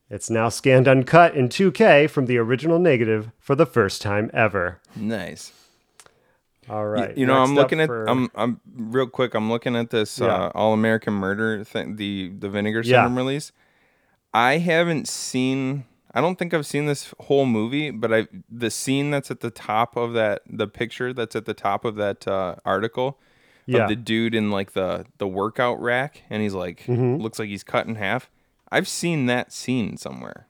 It's 0.08 0.30
now 0.30 0.50
scanned 0.50 0.88
uncut 0.88 1.36
in 1.36 1.50
2K 1.50 2.08
from 2.08 2.28
the 2.28 2.38
original 2.38 2.78
negative 2.78 3.32
for 3.40 3.56
the 3.56 3.66
first 3.66 4.04
time 4.04 4.30
ever. 4.32 4.80
Nice. 4.96 5.52
All 6.70 6.86
right. 6.86 7.00
Y- 7.00 7.06
right. 7.08 7.18
You, 7.18 7.26
know, 7.26 7.42
I'm 7.42 7.56
looking 7.56 7.80
at 7.82 7.88
for- 7.88 8.08
I'm 8.08 8.30
I'm 8.36 8.62
real 8.76 9.08
quick. 9.08 9.34
I'm 9.34 9.50
looking 9.50 9.76
at 9.76 9.90
this 9.90 10.20
Yeah. 10.20 10.28
uh, 10.28 10.52
All 10.54 10.74
American 10.74 11.14
Murder 11.14 11.64
thing, 11.64 11.96
the 11.96 12.32
the 12.38 12.48
Vinegar 12.48 12.82
Yeah. 12.82 12.98
Syndrome 13.06 13.18
release. 13.18 13.52
I 14.36 14.60
haven't 14.60 15.08
seen. 15.08 15.86
I 16.18 16.22
don't 16.22 16.40
think 16.40 16.52
I've 16.54 16.66
seen 16.66 16.88
this 16.88 17.14
whole 17.20 17.46
movie, 17.46 17.92
but 17.92 18.12
I 18.12 18.28
the 18.50 18.72
scene 18.72 19.12
that's 19.12 19.30
at 19.30 19.42
the 19.42 19.52
top 19.52 19.96
of 19.96 20.14
that 20.14 20.42
the 20.50 20.68
picture 20.68 21.14
that's 21.14 21.36
at 21.36 21.46
the 21.46 21.54
top 21.54 21.86
of 21.86 21.96
that 21.98 22.28
uh, 22.28 22.56
article 22.66 23.20
Yeah. 23.68 23.84
of 23.84 23.90
the 23.90 23.96
dude 23.96 24.34
in 24.34 24.50
like 24.50 24.72
the 24.74 25.06
the 25.20 25.28
workout 25.28 25.80
rack, 25.80 26.24
and 26.30 26.42
he's 26.42 26.56
like 26.56 26.86
Mhm. 26.88 27.22
looks 27.22 27.38
like 27.38 27.50
he's 27.50 27.64
cut 27.64 27.86
in 27.86 27.96
half. 27.96 28.32
I've 28.72 28.88
seen 28.88 29.28
that 29.28 29.54
scene 29.54 29.96
somewhere. 29.98 30.48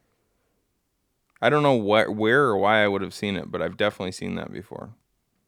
I 1.41 1.49
don't 1.49 1.63
know 1.63 1.73
what 1.73 2.15
where 2.15 2.43
or 2.45 2.57
why 2.57 2.81
I 2.83 2.87
would 2.87 3.01
have 3.01 3.13
seen 3.13 3.35
it, 3.35 3.51
but 3.51 3.61
I've 3.61 3.75
definitely 3.77 4.13
seen 4.13 4.35
that 4.35 4.53
before. 4.53 4.91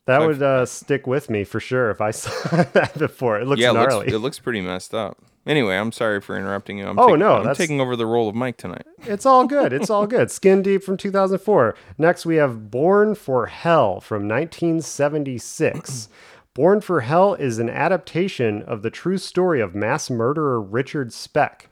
That 0.09 0.21
I've- 0.21 0.27
would 0.27 0.43
uh, 0.43 0.65
stick 0.65 1.07
with 1.07 1.29
me 1.29 1.43
for 1.43 1.59
sure 1.59 1.89
if 1.89 2.01
I 2.01 2.11
saw 2.21 2.63
that 2.73 2.97
before. 2.97 3.39
It 3.39 3.47
looks 3.47 3.61
yeah, 3.61 3.71
it 3.71 3.73
gnarly. 3.75 3.95
looks, 4.05 4.13
it 4.13 4.17
looks 4.19 4.39
pretty 4.39 4.61
messed 4.61 4.93
up. 4.93 5.17
Anyway, 5.47 5.75
I'm 5.75 5.91
sorry 5.91 6.19
for 6.21 6.37
interrupting 6.37 6.77
you. 6.77 6.87
I'm 6.87 6.99
Oh, 6.99 7.07
taking- 7.07 7.19
no, 7.19 7.37
I'm 7.37 7.55
taking 7.55 7.81
over 7.81 7.95
the 7.95 8.05
role 8.05 8.27
of 8.29 8.35
Mike 8.35 8.57
tonight. 8.57 8.85
It's 8.99 9.25
all 9.25 9.47
good. 9.47 9.73
It's 9.73 9.89
all 9.89 10.05
good. 10.05 10.29
Skin 10.29 10.61
Deep 10.61 10.83
from 10.83 10.97
2004. 10.97 11.75
Next, 11.97 12.25
we 12.25 12.35
have 12.35 12.69
Born 12.69 13.15
for 13.15 13.47
Hell 13.47 13.99
from 14.01 14.27
1976. 14.27 16.09
Born 16.53 16.81
for 16.81 17.01
Hell 17.01 17.35
is 17.35 17.57
an 17.59 17.69
adaptation 17.69 18.61
of 18.63 18.81
the 18.81 18.89
true 18.89 19.17
story 19.17 19.61
of 19.61 19.73
mass 19.75 20.09
murderer 20.09 20.61
Richard 20.61 21.13
Speck, 21.13 21.69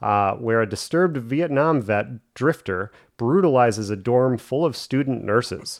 uh, 0.00 0.34
where 0.36 0.60
a 0.62 0.68
disturbed 0.68 1.16
Vietnam 1.18 1.80
vet, 1.82 2.06
Drifter, 2.34 2.90
brutalizes 3.18 3.90
a 3.90 3.96
dorm 3.96 4.38
full 4.38 4.64
of 4.64 4.76
student 4.76 5.22
nurses. 5.22 5.78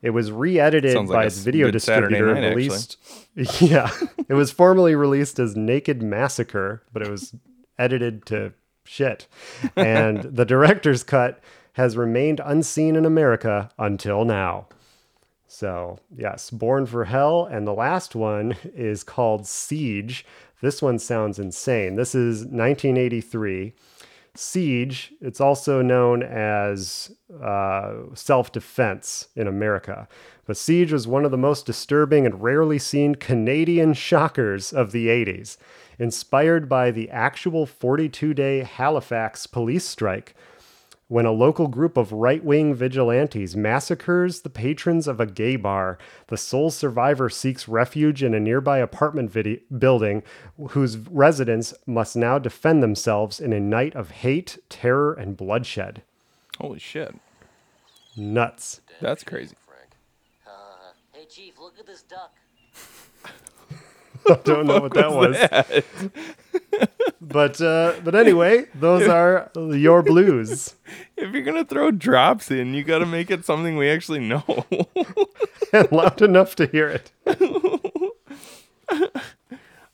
It 0.00 0.10
was 0.10 0.30
re-edited 0.30 0.92
Sounds 0.92 1.10
by 1.10 1.24
a 1.24 1.26
its 1.26 1.38
video 1.38 1.70
distributor 1.70 2.28
and 2.28 2.40
night, 2.40 2.44
actually. 2.48 2.68
released. 2.68 2.96
Yeah, 3.60 3.90
it 4.28 4.34
was 4.34 4.50
formerly 4.50 4.94
released 4.94 5.38
as 5.38 5.56
Naked 5.56 6.02
Massacre, 6.02 6.82
but 6.92 7.02
it 7.02 7.10
was 7.10 7.34
edited 7.78 8.26
to 8.26 8.52
shit. 8.84 9.26
And 9.76 10.22
the 10.22 10.44
director's 10.44 11.04
cut 11.04 11.40
has 11.74 11.96
remained 11.96 12.40
unseen 12.44 12.96
in 12.96 13.04
America 13.04 13.70
until 13.78 14.24
now. 14.24 14.66
So, 15.46 15.98
yes, 16.16 16.50
Born 16.50 16.86
for 16.86 17.04
Hell. 17.04 17.46
And 17.50 17.66
the 17.66 17.72
last 17.74 18.14
one 18.16 18.56
is 18.64 19.02
called 19.04 19.46
Siege. 19.46 20.26
This 20.60 20.82
one 20.82 20.98
sounds 20.98 21.38
insane. 21.38 21.94
This 21.94 22.14
is 22.14 22.40
1983. 22.40 23.72
Siege, 24.38 25.12
it's 25.20 25.40
also 25.40 25.82
known 25.82 26.22
as 26.22 27.10
uh, 27.42 27.94
self 28.14 28.52
defense 28.52 29.28
in 29.34 29.48
America. 29.48 30.06
But 30.46 30.56
Siege 30.56 30.92
was 30.92 31.08
one 31.08 31.24
of 31.24 31.32
the 31.32 31.36
most 31.36 31.66
disturbing 31.66 32.24
and 32.24 32.40
rarely 32.40 32.78
seen 32.78 33.16
Canadian 33.16 33.94
shockers 33.94 34.72
of 34.72 34.92
the 34.92 35.08
80s. 35.08 35.56
Inspired 35.98 36.68
by 36.68 36.92
the 36.92 37.10
actual 37.10 37.66
42 37.66 38.32
day 38.32 38.62
Halifax 38.62 39.48
police 39.48 39.84
strike, 39.84 40.36
when 41.08 41.24
a 41.26 41.32
local 41.32 41.68
group 41.68 41.96
of 41.96 42.12
right 42.12 42.44
wing 42.44 42.74
vigilantes 42.74 43.56
massacres 43.56 44.42
the 44.42 44.50
patrons 44.50 45.08
of 45.08 45.18
a 45.20 45.26
gay 45.26 45.56
bar, 45.56 45.98
the 46.28 46.36
sole 46.36 46.70
survivor 46.70 47.28
seeks 47.30 47.66
refuge 47.66 48.22
in 48.22 48.34
a 48.34 48.40
nearby 48.40 48.78
apartment 48.78 49.30
vidi- 49.30 49.62
building 49.78 50.22
whose 50.70 50.98
residents 50.98 51.72
must 51.86 52.14
now 52.14 52.38
defend 52.38 52.82
themselves 52.82 53.40
in 53.40 53.52
a 53.54 53.60
night 53.60 53.94
of 53.96 54.10
hate, 54.10 54.58
terror, 54.68 55.14
and 55.14 55.36
bloodshed. 55.36 56.02
Holy 56.60 56.78
shit, 56.78 57.14
Nuts. 58.16 58.80
that's 59.00 59.24
crazy. 59.24 59.56
Frank. 59.66 59.90
Uh, 60.46 60.92
hey, 61.12 61.24
Chief, 61.30 61.58
look 61.58 61.78
at 61.78 61.86
this 61.86 62.02
duck. 62.02 62.34
I 64.28 64.34
don't 64.44 64.66
know 64.66 64.80
what 64.80 64.92
that 64.94 65.10
was. 65.10 65.36
But 67.20 67.60
uh, 67.60 67.94
but 68.02 68.14
anyway, 68.14 68.66
those 68.74 69.06
are 69.06 69.50
your 69.54 70.02
blues. 70.02 70.74
If 71.18 71.32
you're 71.32 71.42
gonna 71.42 71.64
throw 71.64 71.90
drops 71.90 72.48
in, 72.48 72.74
you 72.74 72.84
got 72.84 73.00
to 73.00 73.06
make 73.06 73.28
it 73.28 73.44
something 73.44 73.76
we 73.76 73.90
actually 73.90 74.20
know. 74.20 74.44
and 75.72 75.90
loud 75.90 76.22
enough 76.22 76.54
to 76.56 76.66
hear 76.66 76.88
it. 76.88 77.10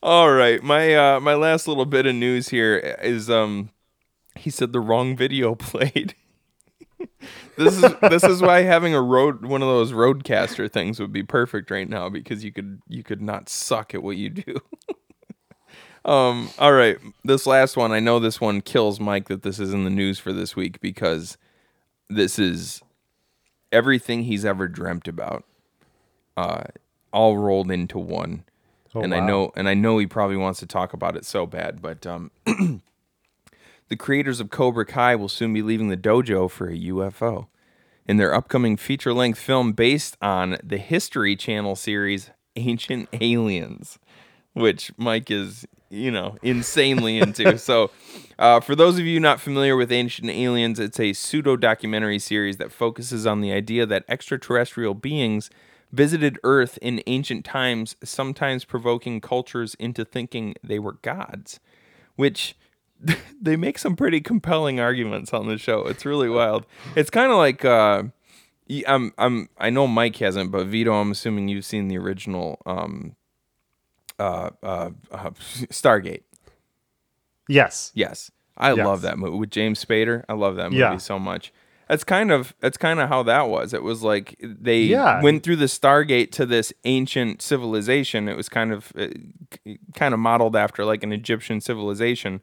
All 0.02 0.30
right, 0.30 0.62
my 0.62 0.94
uh, 0.94 1.20
my 1.20 1.34
last 1.34 1.66
little 1.66 1.86
bit 1.86 2.04
of 2.04 2.14
news 2.14 2.50
here 2.50 2.76
is 2.76 3.30
um, 3.30 3.70
he 4.36 4.50
said 4.50 4.74
the 4.74 4.80
wrong 4.80 5.16
video 5.16 5.54
played. 5.54 6.14
this 7.56 7.82
is 7.82 7.94
this 8.02 8.22
is 8.22 8.42
why 8.42 8.62
having 8.62 8.94
a 8.94 9.00
road 9.00 9.46
one 9.46 9.62
of 9.62 9.68
those 9.68 9.92
RODECaster 9.92 10.70
things 10.70 11.00
would 11.00 11.12
be 11.12 11.22
perfect 11.22 11.70
right 11.70 11.88
now 11.88 12.10
because 12.10 12.44
you 12.44 12.52
could 12.52 12.82
you 12.86 13.02
could 13.02 13.22
not 13.22 13.48
suck 13.48 13.94
at 13.94 14.02
what 14.02 14.18
you 14.18 14.28
do. 14.28 14.60
Um 16.04 16.50
all 16.58 16.72
right, 16.72 16.98
this 17.24 17.46
last 17.46 17.76
one, 17.76 17.92
I 17.92 18.00
know 18.00 18.18
this 18.18 18.40
one 18.40 18.60
kills 18.60 19.00
Mike 19.00 19.28
that 19.28 19.42
this 19.42 19.58
is 19.58 19.72
in 19.72 19.84
the 19.84 19.90
news 19.90 20.18
for 20.18 20.32
this 20.32 20.54
week 20.54 20.80
because 20.80 21.38
this 22.08 22.38
is 22.38 22.82
everything 23.72 24.24
he's 24.24 24.44
ever 24.44 24.68
dreamt 24.68 25.08
about 25.08 25.44
uh 26.36 26.64
all 27.12 27.38
rolled 27.38 27.70
into 27.70 27.98
one. 27.98 28.44
Oh, 28.94 29.02
and 29.02 29.14
I 29.14 29.20
know 29.20 29.52
and 29.56 29.68
I 29.68 29.74
know 29.74 29.98
he 29.98 30.06
probably 30.06 30.36
wants 30.36 30.60
to 30.60 30.66
talk 30.66 30.92
about 30.92 31.16
it 31.16 31.24
so 31.24 31.46
bad, 31.46 31.80
but 31.82 32.06
um 32.06 32.30
the 33.88 33.96
creators 33.96 34.40
of 34.40 34.50
Cobra 34.50 34.84
Kai 34.86 35.16
will 35.16 35.28
soon 35.28 35.52
be 35.52 35.62
leaving 35.62 35.88
the 35.88 35.96
dojo 35.96 36.50
for 36.50 36.68
a 36.68 36.78
UFO 36.78 37.46
in 38.06 38.16
their 38.16 38.34
upcoming 38.34 38.76
feature 38.76 39.12
length 39.12 39.38
film 39.38 39.72
based 39.72 40.16
on 40.20 40.58
the 40.62 40.76
History 40.76 41.36
Channel 41.36 41.76
series 41.76 42.30
Ancient 42.56 43.08
Aliens, 43.20 43.98
which 44.54 44.92
Mike 44.96 45.30
is, 45.30 45.66
you 45.90 46.10
know, 46.10 46.36
insanely 46.42 47.18
into. 47.18 47.58
so, 47.58 47.90
uh, 48.38 48.60
for 48.60 48.74
those 48.74 48.98
of 48.98 49.04
you 49.06 49.20
not 49.20 49.40
familiar 49.40 49.76
with 49.76 49.92
Ancient 49.92 50.30
Aliens, 50.30 50.80
it's 50.80 50.98
a 50.98 51.12
pseudo 51.12 51.56
documentary 51.56 52.18
series 52.18 52.56
that 52.56 52.72
focuses 52.72 53.26
on 53.26 53.40
the 53.40 53.52
idea 53.52 53.86
that 53.86 54.04
extraterrestrial 54.08 54.94
beings 54.94 55.50
visited 55.92 56.38
Earth 56.42 56.78
in 56.82 57.02
ancient 57.06 57.44
times, 57.44 57.94
sometimes 58.02 58.64
provoking 58.64 59.20
cultures 59.20 59.76
into 59.76 60.04
thinking 60.04 60.54
they 60.62 60.78
were 60.78 60.94
gods. 61.02 61.60
which 62.16 62.56
they 63.40 63.56
make 63.56 63.78
some 63.78 63.96
pretty 63.96 64.20
compelling 64.20 64.80
arguments 64.80 65.32
on 65.32 65.46
the 65.48 65.58
show. 65.58 65.80
It's 65.86 66.04
really 66.06 66.28
wild. 66.28 66.64
It's 66.96 67.10
kind 67.10 67.30
of 67.30 67.38
like 67.38 67.64
uh, 67.64 68.04
I'm 68.86 69.12
I'm 69.18 69.48
I 69.58 69.70
know 69.70 69.86
Mike 69.86 70.16
hasn't, 70.16 70.50
but 70.50 70.66
Vito, 70.66 70.92
I'm 70.92 71.10
assuming 71.10 71.48
you've 71.48 71.64
seen 71.64 71.88
the 71.88 71.98
original 71.98 72.60
um, 72.66 73.16
uh, 74.18 74.50
uh, 74.62 74.90
uh, 75.10 75.30
Stargate. 75.70 76.22
Yes. 77.48 77.90
Yes, 77.94 78.30
I 78.56 78.72
Yes. 78.72 78.84
love 78.86 79.02
that 79.02 79.18
movie 79.18 79.36
with 79.36 79.50
James 79.50 79.84
Spader. 79.84 80.24
I 80.28 80.32
love 80.34 80.56
that 80.56 80.70
movie 80.70 80.78
Yeah. 80.80 80.96
so 80.96 81.18
much. 81.18 81.52
That's 81.88 82.04
kind 82.04 82.32
of 82.32 82.54
that's 82.60 82.78
kind 82.78 82.98
of 83.00 83.10
how 83.10 83.22
that 83.24 83.48
was. 83.48 83.74
It 83.74 83.82
was 83.82 84.02
like 84.02 84.36
they 84.40 84.80
Yeah. 84.80 85.20
went 85.20 85.42
through 85.42 85.56
the 85.56 85.66
Stargate 85.66 86.30
to 86.32 86.46
this 86.46 86.72
ancient 86.84 87.42
civilization. 87.42 88.26
It 88.28 88.36
was 88.36 88.48
kind 88.48 88.72
of 88.72 88.90
uh, 88.98 89.08
kind 89.94 90.14
of 90.14 90.20
modeled 90.20 90.56
after 90.56 90.84
like 90.86 91.02
an 91.02 91.12
Egyptian 91.12 91.60
civilization, 91.60 92.40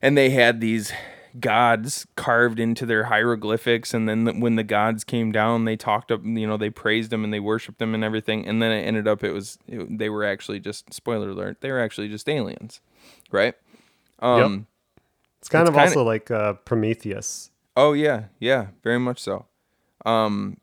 and 0.00 0.16
they 0.16 0.30
had 0.30 0.62
these 0.62 0.92
gods 1.40 2.06
carved 2.16 2.60
into 2.60 2.86
their 2.86 3.04
hieroglyphics. 3.04 3.92
And 3.94 4.08
then 4.08 4.24
the, 4.24 4.32
when 4.32 4.56
the 4.56 4.62
gods 4.62 5.04
came 5.04 5.32
down, 5.32 5.64
they 5.64 5.76
talked 5.76 6.10
up. 6.12 6.24
You 6.24 6.46
know, 6.46 6.56
they 6.56 6.70
praised 6.70 7.10
them 7.10 7.24
and 7.24 7.32
they 7.32 7.40
worshipped 7.40 7.78
them 7.78 7.94
and 7.94 8.04
everything. 8.04 8.46
And 8.46 8.62
then 8.62 8.70
it 8.72 8.82
ended 8.82 9.08
up 9.08 9.24
it 9.24 9.32
was 9.32 9.58
it, 9.66 9.98
they 9.98 10.08
were 10.08 10.24
actually 10.24 10.60
just 10.60 10.92
spoiler 10.94 11.30
alert. 11.30 11.60
They 11.60 11.70
were 11.70 11.80
actually 11.80 12.08
just 12.08 12.28
aliens, 12.28 12.80
right? 13.30 13.54
Um, 14.20 14.66
It's 15.40 15.48
kind 15.48 15.62
It's 15.62 15.70
of 15.70 15.74
kinda- 15.74 15.88
also 15.90 16.02
like 16.04 16.30
uh, 16.30 16.54
Prometheus. 16.64 17.50
Oh 17.76 17.92
yeah, 17.92 18.24
yeah, 18.38 18.68
very 18.82 18.98
much 19.00 19.18
so. 19.18 19.46
Um, 20.06 20.58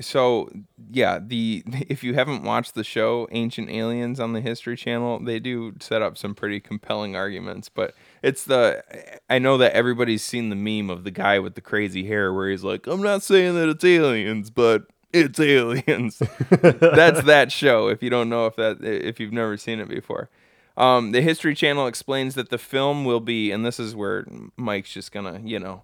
so 0.00 0.50
yeah, 0.90 1.18
the 1.20 1.62
if 1.88 2.02
you 2.02 2.14
haven't 2.14 2.42
watched 2.42 2.74
the 2.74 2.84
show 2.84 3.28
Ancient 3.30 3.70
Aliens 3.70 4.20
on 4.20 4.32
the 4.32 4.40
History 4.40 4.76
Channel, 4.76 5.20
they 5.20 5.38
do 5.38 5.74
set 5.80 6.02
up 6.02 6.16
some 6.16 6.34
pretty 6.34 6.60
compelling 6.60 7.16
arguments. 7.16 7.68
But 7.68 7.94
it's 8.22 8.44
the 8.44 8.82
I 9.28 9.38
know 9.38 9.56
that 9.58 9.72
everybody's 9.72 10.22
seen 10.22 10.48
the 10.48 10.56
meme 10.56 10.90
of 10.90 11.04
the 11.04 11.10
guy 11.10 11.38
with 11.38 11.54
the 11.54 11.60
crazy 11.60 12.06
hair 12.06 12.32
where 12.32 12.50
he's 12.50 12.64
like, 12.64 12.86
"I'm 12.86 13.02
not 13.02 13.22
saying 13.22 13.54
that 13.54 13.68
it's 13.68 13.84
aliens, 13.84 14.50
but 14.50 14.86
it's 15.12 15.38
aliens." 15.38 16.18
That's 16.50 17.22
that 17.22 17.52
show. 17.52 17.88
If 17.88 18.02
you 18.02 18.10
don't 18.10 18.28
know 18.28 18.46
if 18.46 18.56
that 18.56 18.82
if 18.82 19.20
you've 19.20 19.32
never 19.32 19.56
seen 19.56 19.80
it 19.80 19.88
before. 19.88 20.28
Um, 20.76 21.12
the 21.12 21.20
History 21.20 21.54
Channel 21.54 21.86
explains 21.86 22.34
that 22.36 22.48
the 22.48 22.56
film 22.56 23.04
will 23.04 23.20
be, 23.20 23.50
and 23.50 23.66
this 23.66 23.78
is 23.78 23.94
where 23.94 24.24
Mike's 24.56 24.92
just 24.92 25.12
gonna, 25.12 25.40
you 25.44 25.58
know, 25.58 25.82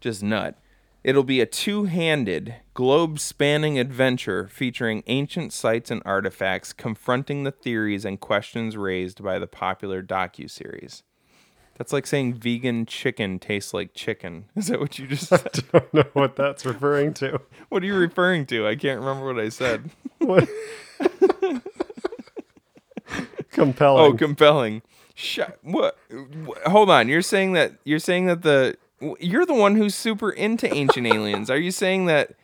just 0.00 0.22
nut. 0.22 0.58
It'll 1.04 1.22
be 1.22 1.42
a 1.42 1.46
two 1.46 1.84
handed, 1.84 2.54
globe 2.72 3.18
spanning 3.20 3.78
adventure 3.78 4.48
featuring 4.50 5.02
ancient 5.06 5.52
sites 5.52 5.90
and 5.90 6.00
artifacts 6.06 6.72
confronting 6.72 7.44
the 7.44 7.52
theories 7.52 8.06
and 8.06 8.18
questions 8.18 8.74
raised 8.76 9.22
by 9.22 9.38
the 9.38 9.46
popular 9.46 10.02
docuseries. 10.02 11.02
That's 11.76 11.92
like 11.92 12.06
saying 12.06 12.34
vegan 12.34 12.86
chicken 12.86 13.38
tastes 13.38 13.74
like 13.74 13.92
chicken. 13.94 14.46
Is 14.56 14.68
that 14.68 14.80
what 14.80 14.98
you 14.98 15.06
just 15.06 15.28
said? 15.28 15.46
I 15.74 15.78
don't 15.80 15.94
know 15.94 16.04
what 16.14 16.36
that's 16.36 16.64
referring 16.64 17.12
to. 17.14 17.38
what 17.68 17.82
are 17.82 17.86
you 17.86 17.96
referring 17.96 18.46
to? 18.46 18.66
I 18.66 18.74
can't 18.74 19.00
remember 19.00 19.26
what 19.26 19.38
I 19.42 19.50
said. 19.50 19.90
What? 20.18 20.48
Compelling. 23.50 24.02
Oh, 24.04 24.16
compelling. 24.16 24.80
Shut. 25.14 25.58
What? 25.62 25.98
wh- 26.10 26.62
Hold 26.70 26.88
on. 26.88 27.08
You're 27.08 27.20
saying 27.20 27.52
that 27.52 27.74
you're 27.84 27.98
saying 27.98 28.24
that 28.26 28.40
the 28.40 28.78
you're 29.20 29.46
the 29.46 29.54
one 29.54 29.76
who's 29.76 29.94
super 29.94 30.30
into 30.30 30.72
ancient 30.72 31.06
aliens. 31.06 31.50
Are 31.50 31.58
you 31.58 31.70
saying 31.70 32.06
that 32.06 32.34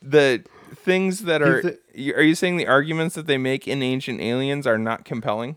the 0.00 0.44
things 0.74 1.20
that 1.24 1.42
are 1.42 1.76
are 2.16 2.22
you 2.22 2.34
saying 2.34 2.56
the 2.56 2.66
arguments 2.66 3.14
that 3.14 3.26
they 3.26 3.38
make 3.38 3.66
in 3.66 3.82
ancient 3.82 4.20
aliens 4.20 4.66
are 4.66 4.78
not 4.78 5.04
compelling? 5.04 5.56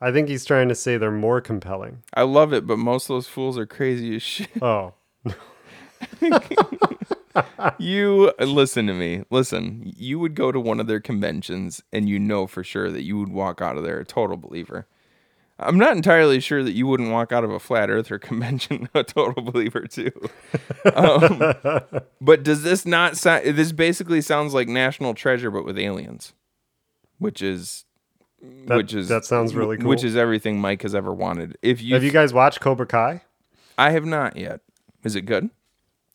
I 0.00 0.10
think 0.10 0.28
he's 0.28 0.44
trying 0.44 0.68
to 0.68 0.74
say 0.74 0.96
they're 0.96 1.12
more 1.12 1.40
compelling. 1.40 2.02
I 2.12 2.22
love 2.22 2.52
it, 2.52 2.66
but 2.66 2.76
most 2.76 3.04
of 3.04 3.14
those 3.14 3.28
fools 3.28 3.56
are 3.56 3.66
crazy 3.66 4.16
as 4.16 4.22
shit. 4.22 4.50
Oh, 4.62 4.94
You 7.78 8.32
listen 8.40 8.86
to 8.88 8.94
me. 8.94 9.24
Listen, 9.30 9.92
you 9.96 10.18
would 10.18 10.34
go 10.34 10.52
to 10.52 10.60
one 10.60 10.80
of 10.80 10.86
their 10.86 11.00
conventions 11.00 11.82
and 11.92 12.08
you 12.08 12.18
know 12.18 12.46
for 12.46 12.62
sure 12.64 12.90
that 12.90 13.02
you 13.02 13.18
would 13.18 13.30
walk 13.30 13.62
out 13.62 13.76
of 13.76 13.84
there 13.84 13.98
a 14.00 14.04
total 14.04 14.36
believer. 14.36 14.86
I'm 15.66 15.78
not 15.78 15.96
entirely 15.96 16.40
sure 16.40 16.62
that 16.62 16.72
you 16.72 16.86
wouldn't 16.86 17.10
walk 17.10 17.32
out 17.32 17.44
of 17.44 17.50
a 17.50 17.58
flat 17.58 17.90
earther 17.90 18.18
convention 18.18 18.88
a 18.94 19.02
total 19.04 19.42
believer 19.42 19.86
too. 19.86 20.12
Um, 20.94 21.54
but 22.20 22.42
does 22.42 22.62
this 22.62 22.86
not 22.86 23.16
sound? 23.16 23.56
This 23.56 23.72
basically 23.72 24.20
sounds 24.20 24.54
like 24.54 24.68
National 24.68 25.14
Treasure, 25.14 25.50
but 25.50 25.64
with 25.64 25.78
aliens, 25.78 26.32
which 27.18 27.42
is, 27.42 27.84
That- 28.66 28.76
which 28.76 28.94
is 28.94 29.08
that 29.08 29.24
sounds 29.24 29.54
really 29.54 29.76
cool. 29.76 29.88
Which 29.88 30.04
is 30.04 30.16
everything 30.16 30.60
Mike 30.60 30.82
has 30.82 30.94
ever 30.94 31.12
wanted. 31.12 31.56
If 31.62 31.82
you, 31.82 31.94
have 31.94 32.04
you 32.04 32.12
guys 32.12 32.32
watched 32.32 32.60
Cobra 32.60 32.86
Kai? 32.86 33.22
I 33.78 33.90
have 33.90 34.04
not 34.04 34.36
yet. 34.36 34.60
Is 35.04 35.16
it 35.16 35.22
good? 35.22 35.50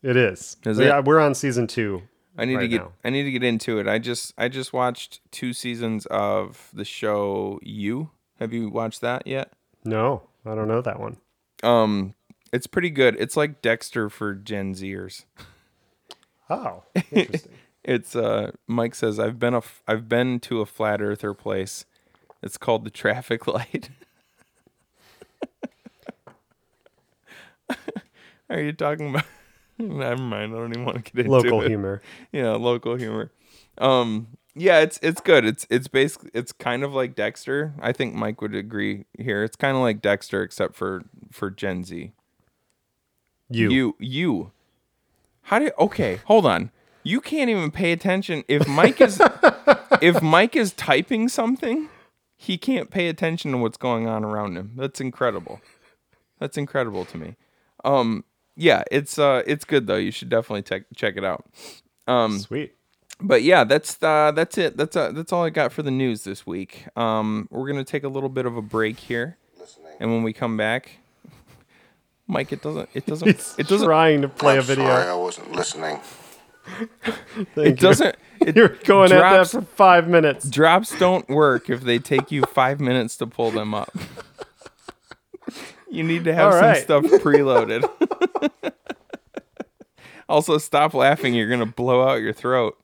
It 0.03 0.15
is. 0.15 0.57
Is 0.65 0.79
yeah, 0.79 0.99
it? 0.99 1.05
we're 1.05 1.19
on 1.19 1.35
season 1.35 1.67
two. 1.67 2.03
I 2.37 2.45
need 2.45 2.59
to 2.59 2.67
get 2.67 2.81
now. 2.81 2.91
I 3.03 3.09
need 3.09 3.23
to 3.23 3.31
get 3.31 3.43
into 3.43 3.79
it. 3.79 3.87
I 3.87 3.97
just 3.97 4.33
I 4.37 4.47
just 4.47 4.71
watched 4.71 5.21
two 5.31 5.53
seasons 5.53 6.05
of 6.05 6.69
the 6.73 6.85
show 6.85 7.59
You. 7.63 8.11
Have 8.39 8.53
you 8.53 8.69
watched 8.69 9.01
that 9.01 9.25
yet? 9.27 9.51
No, 9.83 10.23
I 10.45 10.55
don't 10.55 10.67
know 10.67 10.81
that 10.81 10.99
one. 10.99 11.17
Um 11.63 12.13
it's 12.53 12.67
pretty 12.67 12.89
good. 12.89 13.15
It's 13.19 13.35
like 13.35 13.61
Dexter 13.61 14.09
for 14.09 14.33
Gen 14.35 14.73
Zers. 14.73 15.25
Oh, 16.49 16.83
interesting. 17.11 17.51
It's 17.83 18.15
uh 18.15 18.51
Mike 18.67 18.95
says 18.95 19.19
I've 19.19 19.38
been 19.39 19.53
a 19.53 19.57
f- 19.57 19.81
I've 19.88 20.07
been 20.09 20.39
to 20.41 20.61
a 20.61 20.65
flat 20.65 21.01
earther 21.01 21.33
place. 21.33 21.85
It's 22.43 22.57
called 22.57 22.83
the 22.85 22.89
traffic 22.89 23.47
light. 23.47 23.89
Are 28.49 28.59
you 28.61 28.71
talking 28.73 29.09
about 29.09 29.25
Never 29.79 30.21
mind. 30.21 30.53
I 30.53 30.57
don't 30.57 30.71
even 30.71 30.85
want 30.85 31.05
to 31.05 31.11
get 31.11 31.25
into 31.25 31.31
Local 31.38 31.61
it. 31.61 31.67
humor. 31.67 32.01
yeah, 32.31 32.51
local 32.53 32.95
humor. 32.95 33.31
Um, 33.77 34.27
yeah, 34.57 34.79
it's 34.79 34.99
it's 35.01 35.21
good. 35.21 35.45
It's 35.45 35.67
it's 35.69 35.87
basically 35.87 36.31
it's 36.33 36.51
kind 36.51 36.83
of 36.83 36.93
like 36.93 37.15
Dexter. 37.15 37.73
I 37.79 37.91
think 37.91 38.13
Mike 38.15 38.41
would 38.41 38.55
agree 38.55 39.05
here. 39.17 39.43
It's 39.43 39.55
kind 39.55 39.75
of 39.75 39.81
like 39.81 40.01
Dexter 40.01 40.41
except 40.41 40.75
for 40.75 41.03
for 41.31 41.49
Gen 41.49 41.83
Z. 41.83 42.11
You. 43.49 43.69
You 43.69 43.95
you. 43.99 44.51
How 45.43 45.59
do 45.59 45.65
you, 45.65 45.71
okay? 45.79 46.19
Hold 46.25 46.45
on. 46.45 46.71
You 47.03 47.21
can't 47.21 47.49
even 47.49 47.71
pay 47.71 47.93
attention 47.93 48.43
if 48.47 48.67
Mike 48.67 48.99
is 48.99 49.21
if 50.01 50.21
Mike 50.21 50.55
is 50.55 50.73
typing 50.73 51.29
something. 51.29 51.89
He 52.35 52.57
can't 52.57 52.91
pay 52.91 53.07
attention 53.07 53.51
to 53.51 53.57
what's 53.57 53.77
going 53.77 54.07
on 54.07 54.23
around 54.23 54.57
him. 54.57 54.73
That's 54.75 55.01
incredible. 55.01 55.59
That's 56.39 56.55
incredible 56.57 57.03
to 57.05 57.17
me. 57.17 57.35
Um, 57.83 58.25
yeah, 58.55 58.83
it's 58.91 59.17
uh, 59.17 59.43
it's 59.47 59.65
good 59.65 59.87
though. 59.87 59.95
You 59.95 60.11
should 60.11 60.29
definitely 60.29 60.63
check 60.63 60.83
check 60.95 61.15
it 61.17 61.23
out. 61.23 61.45
Um, 62.07 62.39
Sweet. 62.39 62.76
But 63.22 63.43
yeah, 63.43 63.63
that's 63.63 64.01
uh, 64.01 64.32
that's 64.36 64.57
it. 64.57 64.78
That's 64.78 64.95
uh, 64.95 65.11
that's 65.11 65.32
all 65.34 65.43
I 65.43 65.49
got 65.49 65.72
for 65.72 65.84
the 65.84 65.91
news 65.91 66.24
this 66.24 66.45
week. 66.45 66.86
Um, 66.95 67.47
we're 67.51 67.68
gonna 67.68 67.84
take 67.84 68.03
a 68.03 68.09
little 68.09 68.30
bit 68.30 68.45
of 68.45 68.55
a 68.57 68.61
break 68.61 68.99
here, 68.99 69.38
and 69.99 70.11
when 70.11 70.24
we 70.24 70.34
come 70.34 70.57
back, 70.57 70.97
Mike, 72.28 72.51
it 72.51 72.61
doesn't 72.61 72.89
it 72.93 73.05
doesn't 73.05 73.28
He's 73.28 73.55
it 73.57 73.68
doesn't 73.68 73.88
trying 73.88 74.22
to 74.22 74.30
play 74.30 74.53
I'm 74.53 74.59
a 74.59 74.61
video. 74.61 74.86
sorry 74.86 75.07
I 75.07 75.15
wasn't 75.15 75.51
listening. 75.51 75.99
It 77.55 77.65
you. 77.65 77.74
doesn't 77.76 78.15
it 78.41 78.55
You're 78.57 78.70
going 78.84 79.11
at 79.13 79.20
that 79.22 79.30
drops, 79.36 79.51
for 79.51 79.61
five 79.61 80.09
minutes. 80.09 80.49
drops 80.49 80.97
don't 80.99 81.28
work 81.30 81.70
if 81.70 81.82
they 81.82 81.97
take 81.97 82.30
you 82.30 82.43
five 82.43 82.80
minutes 82.82 83.15
to 83.18 83.28
pull 83.28 83.51
them 83.51 83.74
up. 83.74 83.95
You 85.89 86.03
need 86.03 86.26
to 86.26 86.34
have 86.34 86.53
All 86.53 86.59
some 86.59 86.76
stuff 86.76 87.03
preloaded. 87.22 87.89
also, 90.28 90.57
stop 90.57 90.93
laughing. 90.93 91.34
You're 91.34 91.49
gonna 91.49 91.65
blow 91.65 92.07
out 92.07 92.15
your 92.15 92.34
throat. 92.34 92.78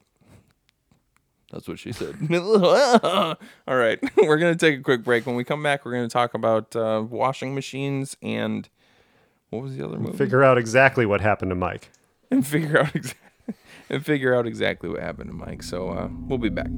That's 1.53 1.67
what 1.67 1.77
she 1.77 1.91
said. 1.91 2.15
All 2.31 3.37
right, 3.67 3.99
we're 4.17 4.37
gonna 4.37 4.55
take 4.55 4.79
a 4.79 4.81
quick 4.81 5.03
break. 5.03 5.27
When 5.27 5.35
we 5.35 5.43
come 5.43 5.61
back, 5.61 5.85
we're 5.85 5.93
gonna 5.93 6.09
talk 6.09 6.33
about 6.33 6.75
uh, 6.75 7.05
washing 7.07 7.53
machines 7.53 8.17
and 8.23 8.67
what 9.51 9.61
was 9.61 9.77
the 9.77 9.85
other 9.85 9.99
movie? 9.99 10.17
Figure 10.17 10.43
out 10.43 10.57
exactly 10.57 11.05
what 11.05 11.21
happened 11.21 11.51
to 11.51 11.55
Mike. 11.55 11.89
and 12.31 12.45
figure 12.45 12.79
out 12.79 12.95
exactly 12.95 13.19
and 13.89 14.03
figure 14.03 14.33
out 14.33 14.47
exactly 14.47 14.89
what 14.89 15.01
happened 15.01 15.29
to 15.29 15.35
Mike. 15.35 15.61
So 15.61 15.89
uh, 15.89 16.09
we'll 16.27 16.39
be 16.39 16.49
back. 16.49 16.69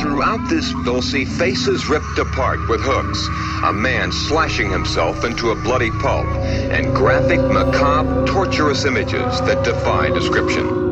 Throughout 0.00 0.48
this, 0.48 0.74
they'll 0.84 1.00
see 1.00 1.24
faces 1.24 1.88
ripped 1.88 2.18
apart 2.18 2.68
with 2.68 2.80
hooks, 2.82 3.28
a 3.64 3.72
man 3.72 4.10
slashing 4.10 4.70
himself 4.70 5.24
into 5.24 5.50
a 5.50 5.54
bloody 5.54 5.92
pulp, 5.92 6.26
and 6.26 6.92
graphic, 6.96 7.38
macabre, 7.38 8.26
torturous 8.26 8.84
images 8.84 9.40
that 9.42 9.64
defy 9.64 10.08
description. 10.08 10.83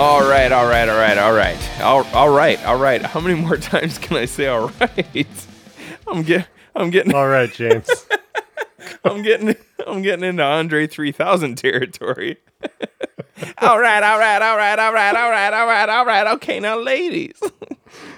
All 0.00 0.26
right, 0.26 0.50
all 0.50 0.66
right, 0.66 0.88
all 0.88 0.96
right, 0.96 1.18
all 1.18 1.32
right, 1.34 1.80
all, 1.82 2.06
all 2.14 2.30
right, 2.30 2.64
all 2.64 2.78
right. 2.78 3.02
How 3.02 3.20
many 3.20 3.34
more 3.38 3.58
times 3.58 3.98
can 3.98 4.16
I 4.16 4.24
say 4.24 4.46
all 4.46 4.72
right? 4.80 5.26
I'm 6.08 6.22
get 6.22 6.48
I'm 6.74 6.88
getting 6.88 7.14
All 7.14 7.28
right, 7.28 7.52
James. 7.52 7.86
I'm 9.04 9.20
getting 9.20 9.54
I'm 9.86 10.00
getting 10.00 10.24
into 10.24 10.42
Andre 10.42 10.86
3000 10.86 11.54
territory. 11.56 12.38
all 13.58 13.78
right, 13.78 14.02
all 14.02 14.18
right, 14.18 14.40
all 14.40 14.56
right, 14.56 14.78
all 14.78 14.92
right, 14.94 15.14
all 15.14 15.30
right, 15.30 15.52
all 15.52 15.66
right, 15.66 15.88
all 15.90 16.06
right. 16.06 16.26
Okay, 16.28 16.60
now 16.60 16.78
ladies. 16.78 17.38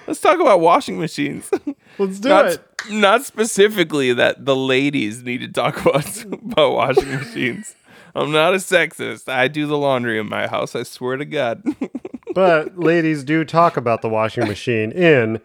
Let's 0.07 0.21
talk 0.21 0.39
about 0.39 0.61
washing 0.61 0.97
machines. 0.97 1.51
Let's 1.99 2.19
do 2.19 2.29
not, 2.29 2.45
it. 2.45 2.65
Not 2.91 3.25
specifically 3.25 4.13
that 4.13 4.45
the 4.45 4.55
ladies 4.55 5.21
need 5.21 5.41
to 5.41 5.49
talk 5.49 5.85
about, 5.85 6.23
about 6.23 6.71
washing 6.71 7.11
machines. 7.11 7.75
I'm 8.15 8.31
not 8.31 8.53
a 8.53 8.57
sexist. 8.57 9.27
I 9.27 9.47
do 9.47 9.65
the 9.65 9.77
laundry 9.77 10.19
in 10.19 10.29
my 10.29 10.47
house. 10.47 10.75
I 10.75 10.83
swear 10.83 11.17
to 11.17 11.25
God. 11.25 11.63
But 12.33 12.79
ladies 12.79 13.23
do 13.23 13.45
talk 13.45 13.77
about 13.77 14.01
the 14.01 14.09
washing 14.09 14.47
machine 14.47 14.91
in 14.91 15.39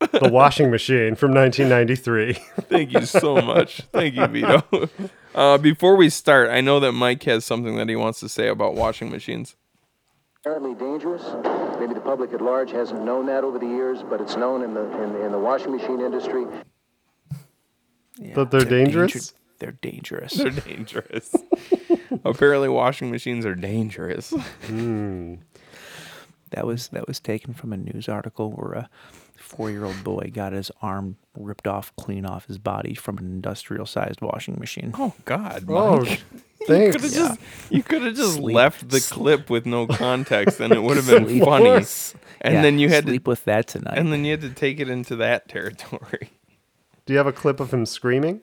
the 0.00 0.28
washing 0.28 0.72
machine 0.72 1.14
from 1.14 1.32
1993. 1.32 2.32
Thank 2.62 2.92
you 2.92 3.06
so 3.06 3.36
much. 3.36 3.82
Thank 3.92 4.16
you, 4.16 4.26
Vito. 4.26 4.88
Uh, 5.36 5.58
before 5.58 5.94
we 5.94 6.10
start, 6.10 6.50
I 6.50 6.60
know 6.60 6.80
that 6.80 6.92
Mike 6.92 7.22
has 7.24 7.44
something 7.44 7.76
that 7.76 7.88
he 7.88 7.94
wants 7.94 8.18
to 8.20 8.28
say 8.28 8.48
about 8.48 8.74
washing 8.74 9.08
machines. 9.08 9.54
Apparently 10.40 10.74
dangerous. 10.74 11.22
Maybe 11.78 11.94
the 11.94 12.00
public 12.00 12.32
at 12.32 12.40
large 12.40 12.72
hasn't 12.72 13.04
known 13.04 13.26
that 13.26 13.44
over 13.44 13.60
the 13.60 13.66
years, 13.66 14.02
but 14.02 14.20
it's 14.20 14.34
known 14.34 14.62
in 14.64 14.74
the 14.74 14.82
in, 15.00 15.14
in 15.24 15.30
the 15.30 15.38
washing 15.38 15.70
machine 15.70 16.00
industry. 16.00 16.44
That 18.34 18.50
they're 18.50 18.64
dangerous? 18.64 19.12
danger- 19.12 19.32
they're 19.62 19.72
dangerous. 19.80 20.34
They're 20.34 20.50
dangerous. 20.50 21.32
Apparently, 22.24 22.68
washing 22.68 23.10
machines 23.12 23.46
are 23.46 23.54
dangerous. 23.54 24.30
Hmm. 24.66 25.36
That 26.50 26.66
was 26.66 26.88
that 26.88 27.06
was 27.06 27.20
taken 27.20 27.54
from 27.54 27.72
a 27.72 27.76
news 27.76 28.08
article 28.08 28.50
where 28.50 28.72
a 28.72 28.90
four-year-old 29.36 30.02
boy 30.04 30.30
got 30.34 30.52
his 30.52 30.70
arm 30.82 31.16
ripped 31.36 31.66
off 31.66 31.94
clean 31.96 32.26
off 32.26 32.46
his 32.46 32.58
body 32.58 32.94
from 32.94 33.18
an 33.18 33.24
industrial-sized 33.24 34.20
washing 34.20 34.56
machine. 34.58 34.92
Oh 34.98 35.14
God, 35.24 35.64
Oh, 35.68 36.00
Mike. 36.04 36.22
thanks. 36.66 36.94
You 36.94 37.00
could 37.00 37.02
have 37.02 37.12
just 37.12 37.40
you 37.70 37.82
could 37.82 38.02
have 38.02 38.14
just 38.16 38.34
Sleep. 38.34 38.54
left 38.56 38.88
the 38.88 39.00
clip 39.00 39.48
with 39.48 39.64
no 39.64 39.86
context, 39.86 40.60
and 40.60 40.72
it 40.74 40.82
would 40.82 40.96
have 40.96 41.06
been 41.06 41.24
Sleep. 41.26 41.44
funny. 41.44 41.68
And 42.44 42.54
Yeah, 42.54 42.62
then 42.62 42.78
you 42.80 42.88
had 42.88 43.04
to 43.04 43.10
sleep 43.12 43.24
to, 43.24 43.30
with 43.30 43.44
that 43.44 43.68
tonight. 43.68 43.96
and 43.96 44.12
then 44.12 44.24
you 44.24 44.32
had 44.32 44.40
to 44.40 44.50
take 44.50 44.80
it 44.80 44.88
into 44.90 45.14
that 45.16 45.48
territory. 45.48 46.30
Do 47.06 47.12
you 47.12 47.16
have 47.18 47.26
a 47.26 47.32
clip 47.32 47.60
of 47.60 47.72
him 47.72 47.86
screaming 47.86 48.40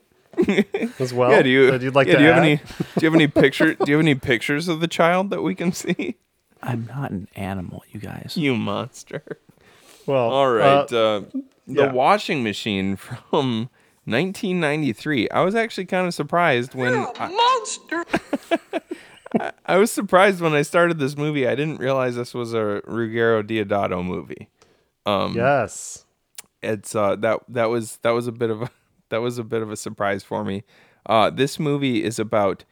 as 1.00 1.14
well? 1.14 1.32
yeah, 1.32 1.42
do 1.42 1.50
you? 1.50 1.72
that 1.72 1.82
you'd 1.82 1.96
like 1.96 2.08
yeah, 2.08 2.14
to 2.14 2.20
do 2.20 2.24
you 2.24 2.30
have 2.30 2.38
add? 2.38 2.46
any? 2.46 2.56
Do 2.58 2.64
you 3.02 3.06
have 3.06 3.16
any 3.16 3.28
picture? 3.42 3.74
Do 3.74 3.86
you 3.88 3.98
have 3.98 4.04
any 4.04 4.16
pictures 4.16 4.68
of 4.68 4.80
the 4.80 4.88
child 4.88 5.30
that 5.30 5.42
we 5.42 5.56
can 5.56 5.72
see? 5.72 6.16
I'm 6.62 6.86
not 6.88 7.12
an 7.12 7.28
animal, 7.36 7.84
you 7.92 8.00
guys. 8.00 8.34
You 8.36 8.56
monster! 8.56 9.24
Well, 10.06 10.30
All 10.30 10.52
right, 10.52 10.92
uh, 10.92 10.98
uh, 10.98 11.20
the 11.68 11.84
yeah. 11.84 11.92
washing 11.92 12.44
machine 12.44 12.96
from 12.96 13.70
1993. 14.06 15.30
I 15.30 15.42
was 15.42 15.56
actually 15.56 15.86
kind 15.86 16.08
of 16.08 16.14
surprised 16.14 16.74
when 16.74 16.94
I, 17.18 17.30
Monster! 17.30 18.06
I, 19.40 19.52
I 19.66 19.78
was 19.78 19.92
surprised 19.92 20.42
when 20.42 20.54
I 20.54 20.64
started 20.64 20.98
this 20.98 21.16
movie. 21.16 21.48
I 21.48 21.54
didn't 21.56 21.80
realize 21.80 22.16
this 22.16 22.34
was 22.34 22.54
a 22.54 22.82
Ruggero 22.88 23.44
Deodato 23.44 24.04
movie. 24.04 24.50
Um, 25.06 25.36
yes. 25.36 26.06
it's 26.62 26.94
uh 26.94 27.16
that 27.18 27.40
that 27.48 27.70
was 27.70 27.98
that 28.02 28.12
was 28.12 28.28
a 28.28 28.32
bit 28.32 28.50
of 28.50 28.64
a 28.64 28.70
that 29.10 29.22
was 29.22 29.38
a 29.38 29.43
bit 29.43 29.62
of 29.62 29.72
a 29.72 29.78
surprise 29.78 30.24
for 30.24 30.43
me. 30.43 30.64
Uh, 31.05 31.30
this 31.30 31.60
movie 31.60 32.03
is 32.03 32.20
about 32.20 32.66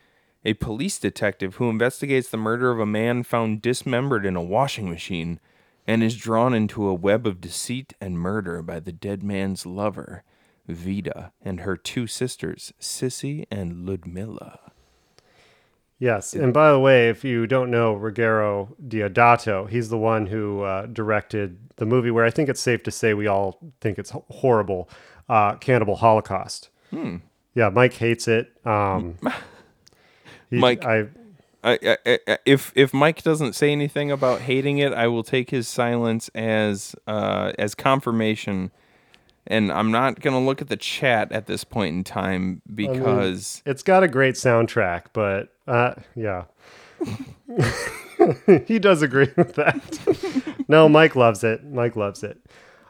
a 0.46 0.54
police 0.56 1.00
detective 1.00 1.56
who 1.56 1.70
investigates 1.70 2.30
the 2.30 2.38
murder 2.38 2.72
of 2.72 2.80
a 2.80 2.86
man 2.86 3.24
found 3.24 3.62
dismembered 3.62 4.26
in 4.26 4.36
a 4.36 4.44
washing 4.44 4.90
machine 4.90 5.40
and 5.86 6.04
is 6.04 6.16
drawn 6.16 6.54
into 6.54 6.88
a 6.88 6.94
web 6.94 7.26
of 7.26 7.42
deceit 7.42 7.94
and 8.00 8.20
murder 8.20 8.62
by 8.62 8.80
the 8.80 8.92
dead 8.92 9.24
man's 9.24 9.66
lover, 9.66 10.24
Vida, 10.68 11.32
and 11.42 11.62
her 11.62 11.78
two 11.78 12.08
sisters, 12.08 12.74
Sissy 12.80 13.46
and 13.50 13.86
Ludmilla. 13.86 14.72
Yes. 16.00 16.34
And 16.34 16.54
by 16.54 16.72
the 16.72 16.80
way, 16.80 17.10
if 17.10 17.24
you 17.24 17.48
don't 17.48 17.72
know 17.72 17.96
Ruggero 17.96 18.70
Deodato, 18.88 19.68
he's 19.68 19.90
the 19.90 19.98
one 19.98 20.28
who 20.28 20.62
uh, 20.62 20.86
directed 20.86 21.58
the 21.78 21.88
movie 21.88 22.12
where 22.12 22.26
I 22.26 22.30
think 22.30 22.50
it's 22.50 22.62
safe 22.62 22.84
to 22.84 22.92
say 22.92 23.16
we 23.16 23.26
all 23.26 23.60
think 23.82 23.98
it's 23.98 24.12
horrible 24.30 24.90
uh, 25.30 25.56
Cannibal 25.56 25.96
Holocaust. 25.98 26.70
Hmm. 26.92 27.18
Yeah, 27.54 27.70
Mike 27.70 27.94
hates 27.94 28.28
it. 28.28 28.52
Um, 28.66 29.18
he- 30.50 30.58
Mike- 30.58 30.86
I, 30.86 31.08
I, 31.64 31.98
I, 32.06 32.38
if 32.46 32.72
if 32.76 32.94
Mike 32.94 33.24
doesn't 33.24 33.54
say 33.54 33.72
anything 33.72 34.12
about 34.12 34.42
hating 34.42 34.78
it, 34.78 34.94
I 34.94 35.08
will 35.08 35.24
take 35.24 35.50
his 35.50 35.68
silence 35.68 36.30
as 36.36 36.96
uh, 37.08 37.52
as 37.60 37.76
confirmation. 37.76 38.72
And 39.50 39.72
I'm 39.72 39.92
not 39.92 40.20
gonna 40.20 40.40
look 40.44 40.62
at 40.62 40.68
the 40.70 40.78
chat 40.78 41.32
at 41.32 41.48
this 41.48 41.64
point 41.64 41.96
in 41.96 42.04
time 42.04 42.62
I 42.68 42.72
mean, 42.74 42.94
because 42.94 43.64
it's 43.66 43.82
got 43.84 44.04
a 44.04 44.08
great 44.08 44.36
soundtrack, 44.36 45.06
but 45.14 45.54
uh, 45.68 45.96
yeah. 46.16 46.44
he 48.68 48.80
does 48.80 49.02
agree 49.02 49.30
with 49.36 49.56
that. 49.56 50.56
no, 50.68 50.88
Mike 50.90 51.16
loves 51.16 51.44
it. 51.44 51.64
Mike 51.66 51.96
loves 51.96 52.24
it. 52.24 52.40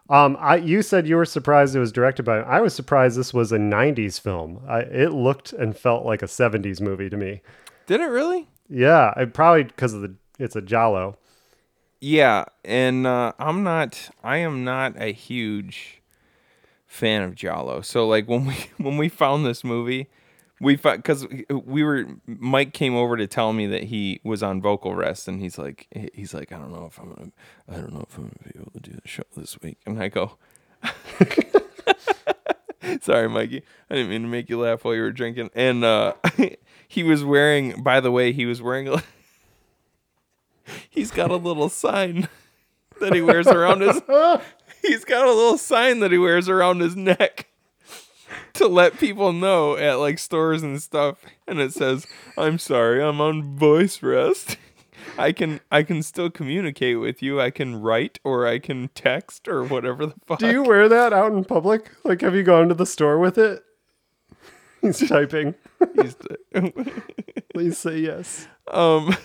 Um, 0.09 0.37
I 0.39 0.55
you 0.57 0.81
said 0.81 1.07
you 1.07 1.17
were 1.17 1.25
surprised 1.25 1.75
it 1.75 1.79
was 1.79 1.91
directed 1.91 2.23
by. 2.23 2.39
I 2.39 2.61
was 2.61 2.73
surprised 2.73 3.17
this 3.17 3.33
was 3.33 3.51
a 3.51 3.57
'90s 3.57 4.19
film. 4.19 4.61
I, 4.67 4.79
it 4.79 5.11
looked 5.11 5.53
and 5.53 5.77
felt 5.77 6.05
like 6.05 6.21
a 6.21 6.27
'70s 6.27 6.79
movie 6.79 7.09
to 7.09 7.17
me. 7.17 7.41
did 7.87 8.01
it 8.01 8.05
really? 8.05 8.47
Yeah, 8.69 9.13
I 9.15 9.25
probably 9.25 9.63
because 9.63 9.93
of 9.93 10.01
the 10.01 10.15
it's 10.39 10.55
a 10.55 10.61
giallo. 10.61 11.17
Yeah, 11.99 12.45
and 12.63 13.07
uh, 13.07 13.33
I'm 13.39 13.63
not. 13.63 14.09
I 14.23 14.37
am 14.37 14.63
not 14.63 14.93
a 14.97 15.11
huge 15.11 16.01
fan 16.85 17.21
of 17.23 17.35
giallo. 17.35 17.81
So 17.81 18.07
like 18.07 18.27
when 18.27 18.45
we 18.45 18.55
when 18.77 18.97
we 18.97 19.09
found 19.09 19.45
this 19.45 19.63
movie, 19.63 20.07
we 20.59 20.75
because 20.75 21.27
we 21.49 21.83
were 21.83 22.05
Mike 22.25 22.73
came 22.73 22.95
over 22.95 23.17
to 23.17 23.27
tell 23.27 23.53
me 23.53 23.67
that 23.67 23.85
he 23.85 24.19
was 24.23 24.41
on 24.41 24.61
vocal 24.61 24.95
rest, 24.95 25.27
and 25.27 25.39
he's 25.39 25.57
like 25.57 25.87
he's 26.13 26.33
like 26.33 26.51
I 26.51 26.57
don't 26.57 26.71
know 26.71 26.85
if 26.85 26.99
I'm 26.99 27.13
gonna 27.13 27.31
I 27.69 27.75
don't 27.75 27.93
know 27.93 28.05
if 28.09 28.17
I'm 28.17 28.23
gonna 28.23 28.53
be 28.53 28.59
able 28.59 28.71
to 28.71 28.79
do 28.79 28.91
the 28.91 29.07
show 29.07 29.23
this 29.35 29.59
week, 29.61 29.77
and 29.85 30.01
I 30.01 30.07
go. 30.07 30.37
Sorry, 33.01 33.27
Mikey. 33.27 33.63
I 33.89 33.95
didn't 33.95 34.09
mean 34.09 34.21
to 34.23 34.27
make 34.27 34.49
you 34.49 34.61
laugh 34.61 34.83
while 34.83 34.95
you 34.95 35.01
were 35.01 35.11
drinking. 35.11 35.49
And 35.53 35.83
uh, 35.83 36.13
he 36.87 37.03
was 37.03 37.23
wearing, 37.23 37.83
by 37.83 37.99
the 37.99 38.11
way, 38.11 38.31
he 38.31 38.45
was 38.45 38.61
wearing 38.61 38.87
a, 38.87 39.03
he's 40.89 41.11
got 41.11 41.29
a 41.29 41.35
little 41.35 41.69
sign 41.69 42.29
that 43.01 43.13
he 43.13 43.21
wears 43.21 43.47
around 43.47 43.81
his 43.81 44.01
he's 44.81 45.05
got 45.05 45.27
a 45.27 45.31
little 45.31 45.57
sign 45.57 45.99
that 45.99 46.11
he 46.11 46.17
wears 46.17 46.49
around 46.49 46.79
his 46.79 46.95
neck 46.95 47.47
to 48.53 48.67
let 48.67 48.97
people 48.99 49.31
know 49.33 49.75
at 49.77 49.93
like 49.99 50.19
stores 50.19 50.63
and 50.63 50.81
stuff 50.81 51.19
and 51.47 51.59
it 51.59 51.71
says 51.73 52.05
i'm 52.37 52.57
sorry 52.57 53.01
i'm 53.01 53.21
on 53.21 53.55
voice 53.57 54.01
rest 54.03 54.57
i 55.17 55.31
can 55.31 55.59
i 55.71 55.81
can 55.83 56.01
still 56.03 56.29
communicate 56.29 56.99
with 56.99 57.21
you 57.21 57.39
i 57.39 57.49
can 57.49 57.79
write 57.81 58.19
or 58.23 58.45
i 58.47 58.59
can 58.59 58.89
text 58.89 59.47
or 59.47 59.63
whatever 59.63 60.05
the 60.05 60.13
fuck 60.25 60.39
Do 60.39 60.51
you 60.51 60.63
wear 60.63 60.89
that 60.89 61.13
out 61.13 61.31
in 61.31 61.45
public? 61.45 61.91
Like, 62.03 62.21
have 62.21 62.35
you 62.35 62.43
gone 62.43 62.67
to 62.69 62.73
the 62.75 62.85
store 62.85 63.17
with 63.19 63.37
it? 63.37 63.63
He's 64.81 65.07
typing. 65.07 65.55
He's- 65.95 66.15
Please 67.53 67.77
say 67.77 67.99
yes. 67.99 68.47
um 68.71 69.15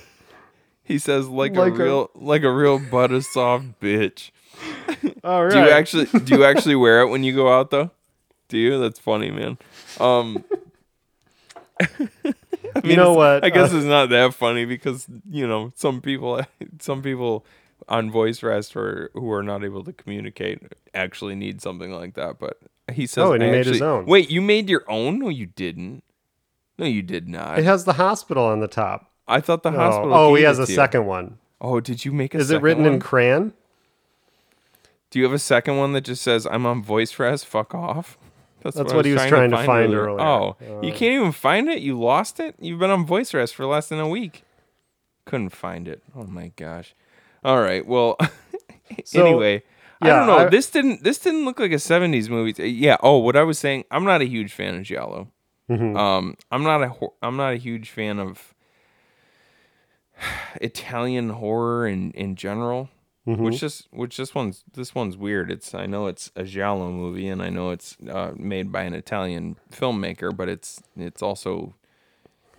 he 0.84 0.98
says 0.98 1.26
like, 1.28 1.54
Like 1.56 1.72
a 1.72 1.76
a- 1.76 1.84
real 1.84 2.10
like 2.14 2.42
a 2.42 2.52
real 2.52 2.78
butter 2.78 3.20
soft 3.20 3.80
bitch 3.80 4.30
All 5.24 5.44
right. 5.44 5.52
Do 5.52 5.58
you 5.60 5.70
actually 5.70 6.04
do 6.20 6.36
you 6.36 6.44
actually 6.44 6.76
wear 6.76 7.00
it 7.02 7.08
when 7.08 7.24
you 7.24 7.34
go 7.34 7.52
out 7.52 7.70
though? 7.70 7.90
Do 8.52 8.58
you? 8.58 8.78
That's 8.78 8.98
funny, 8.98 9.30
man. 9.30 9.56
Um 9.98 10.44
I 11.80 11.86
You 12.84 12.96
know 12.96 13.14
what? 13.14 13.42
I 13.44 13.48
guess 13.48 13.72
Uh, 13.72 13.78
it's 13.78 13.86
not 13.86 14.10
that 14.10 14.34
funny 14.34 14.66
because 14.66 15.06
you 15.30 15.46
know 15.46 15.72
some 15.74 16.02
people, 16.02 16.42
some 16.78 17.00
people 17.02 17.46
on 17.88 18.10
voice 18.10 18.42
rest 18.42 18.76
or 18.76 19.10
who 19.14 19.30
are 19.32 19.42
not 19.42 19.64
able 19.64 19.82
to 19.84 19.92
communicate 19.92 20.60
actually 20.92 21.34
need 21.34 21.62
something 21.62 21.90
like 21.92 22.12
that. 22.14 22.38
But 22.38 22.58
he 22.92 23.06
says, 23.06 23.24
Oh, 23.24 23.32
and 23.32 23.42
he 23.42 23.50
made 23.50 23.64
his 23.66 23.80
own. 23.80 24.04
Wait, 24.04 24.30
you 24.30 24.42
made 24.42 24.68
your 24.68 24.84
own? 24.86 25.18
No, 25.18 25.30
you 25.30 25.46
didn't. 25.46 26.04
No, 26.78 26.84
you 26.84 27.00
did 27.00 27.28
not. 27.28 27.58
It 27.58 27.64
has 27.64 27.84
the 27.84 27.94
hospital 27.94 28.44
on 28.44 28.60
the 28.60 28.68
top. 28.68 29.10
I 29.26 29.40
thought 29.40 29.62
the 29.62 29.70
Oh, 29.70 29.76
hospital. 29.78 30.14
Oh, 30.14 30.34
he 30.34 30.42
has 30.42 30.58
a 30.58 30.66
to 30.66 30.72
you. 30.72 30.76
second 30.76 31.06
one. 31.06 31.38
Oh, 31.58 31.80
did 31.80 32.04
you 32.04 32.12
make 32.12 32.34
a? 32.34 32.38
Is 32.38 32.50
it 32.50 32.60
written 32.60 32.84
one? 32.84 32.94
in 32.94 33.00
crayon? 33.00 33.54
Do 35.10 35.18
you 35.18 35.24
have 35.24 35.32
a 35.34 35.38
second 35.38 35.76
one 35.78 35.92
that 35.92 36.02
just 36.02 36.22
says 36.22 36.46
"I'm 36.46 36.64
on 36.66 36.82
voice 36.82 37.18
rest"? 37.18 37.46
Fuck 37.46 37.74
off. 37.74 38.16
That's 38.62 38.76
I 38.76 38.82
what 38.82 39.04
he 39.04 39.12
was 39.12 39.26
trying 39.26 39.50
to 39.50 39.56
find 39.64 39.92
earlier. 39.94 40.20
Oh, 40.20 40.56
Uh, 40.60 40.80
you 40.82 40.92
can't 40.92 41.14
even 41.14 41.32
find 41.32 41.68
it. 41.68 41.80
You 41.80 41.98
lost 41.98 42.38
it. 42.40 42.54
You've 42.60 42.78
been 42.78 42.90
on 42.90 43.04
voice 43.06 43.34
rest 43.34 43.54
for 43.54 43.66
less 43.66 43.88
than 43.88 43.98
a 44.00 44.08
week. 44.08 44.44
Couldn't 45.24 45.50
find 45.50 45.88
it. 45.88 46.02
Oh 46.16 46.24
my 46.24 46.52
gosh. 46.56 46.94
All 47.44 47.60
right. 47.60 47.86
Well. 47.86 48.16
So, 49.06 49.24
anyway, 49.24 49.62
I 50.02 50.08
don't 50.08 50.26
know. 50.26 50.36
I- 50.38 50.48
this 50.50 50.68
didn't. 50.70 51.02
This 51.02 51.18
didn't 51.18 51.46
look 51.46 51.58
like 51.58 51.72
a 51.72 51.76
'70s 51.76 52.28
movie. 52.28 52.52
Uh, 52.62 52.66
Yeah. 52.66 52.98
Oh, 53.02 53.16
what 53.18 53.36
I 53.36 53.42
was 53.42 53.58
saying. 53.58 53.84
I'm 53.90 54.04
not 54.04 54.20
a 54.20 54.26
huge 54.26 54.52
fan 54.52 54.74
of 54.74 54.82
Giallo. 54.82 55.28
Mhm. 55.70 55.96
Um, 55.96 56.34
I'm 56.50 56.62
not 56.62 56.82
a. 56.82 56.92
I'm 57.22 57.36
not 57.38 57.54
a 57.54 57.56
huge 57.56 57.88
fan 57.88 58.18
of 58.18 58.52
Italian 60.60 61.30
horror 61.30 61.86
in 61.86 62.10
in 62.12 62.36
general. 62.36 62.90
Which 63.24 63.60
just 63.60 63.88
which 63.92 64.16
this 64.16 64.34
one's 64.34 64.64
this 64.74 64.94
one's 64.94 65.16
weird. 65.16 65.50
It's 65.50 65.74
I 65.74 65.86
know 65.86 66.06
it's 66.06 66.30
a 66.34 66.44
giallo 66.44 66.90
movie, 66.90 67.28
and 67.28 67.40
I 67.42 67.50
know 67.50 67.70
it's 67.70 67.96
uh, 68.10 68.32
made 68.36 68.72
by 68.72 68.82
an 68.82 68.94
Italian 68.94 69.56
filmmaker, 69.70 70.36
but 70.36 70.48
it's 70.48 70.82
it's 70.96 71.22
also 71.22 71.74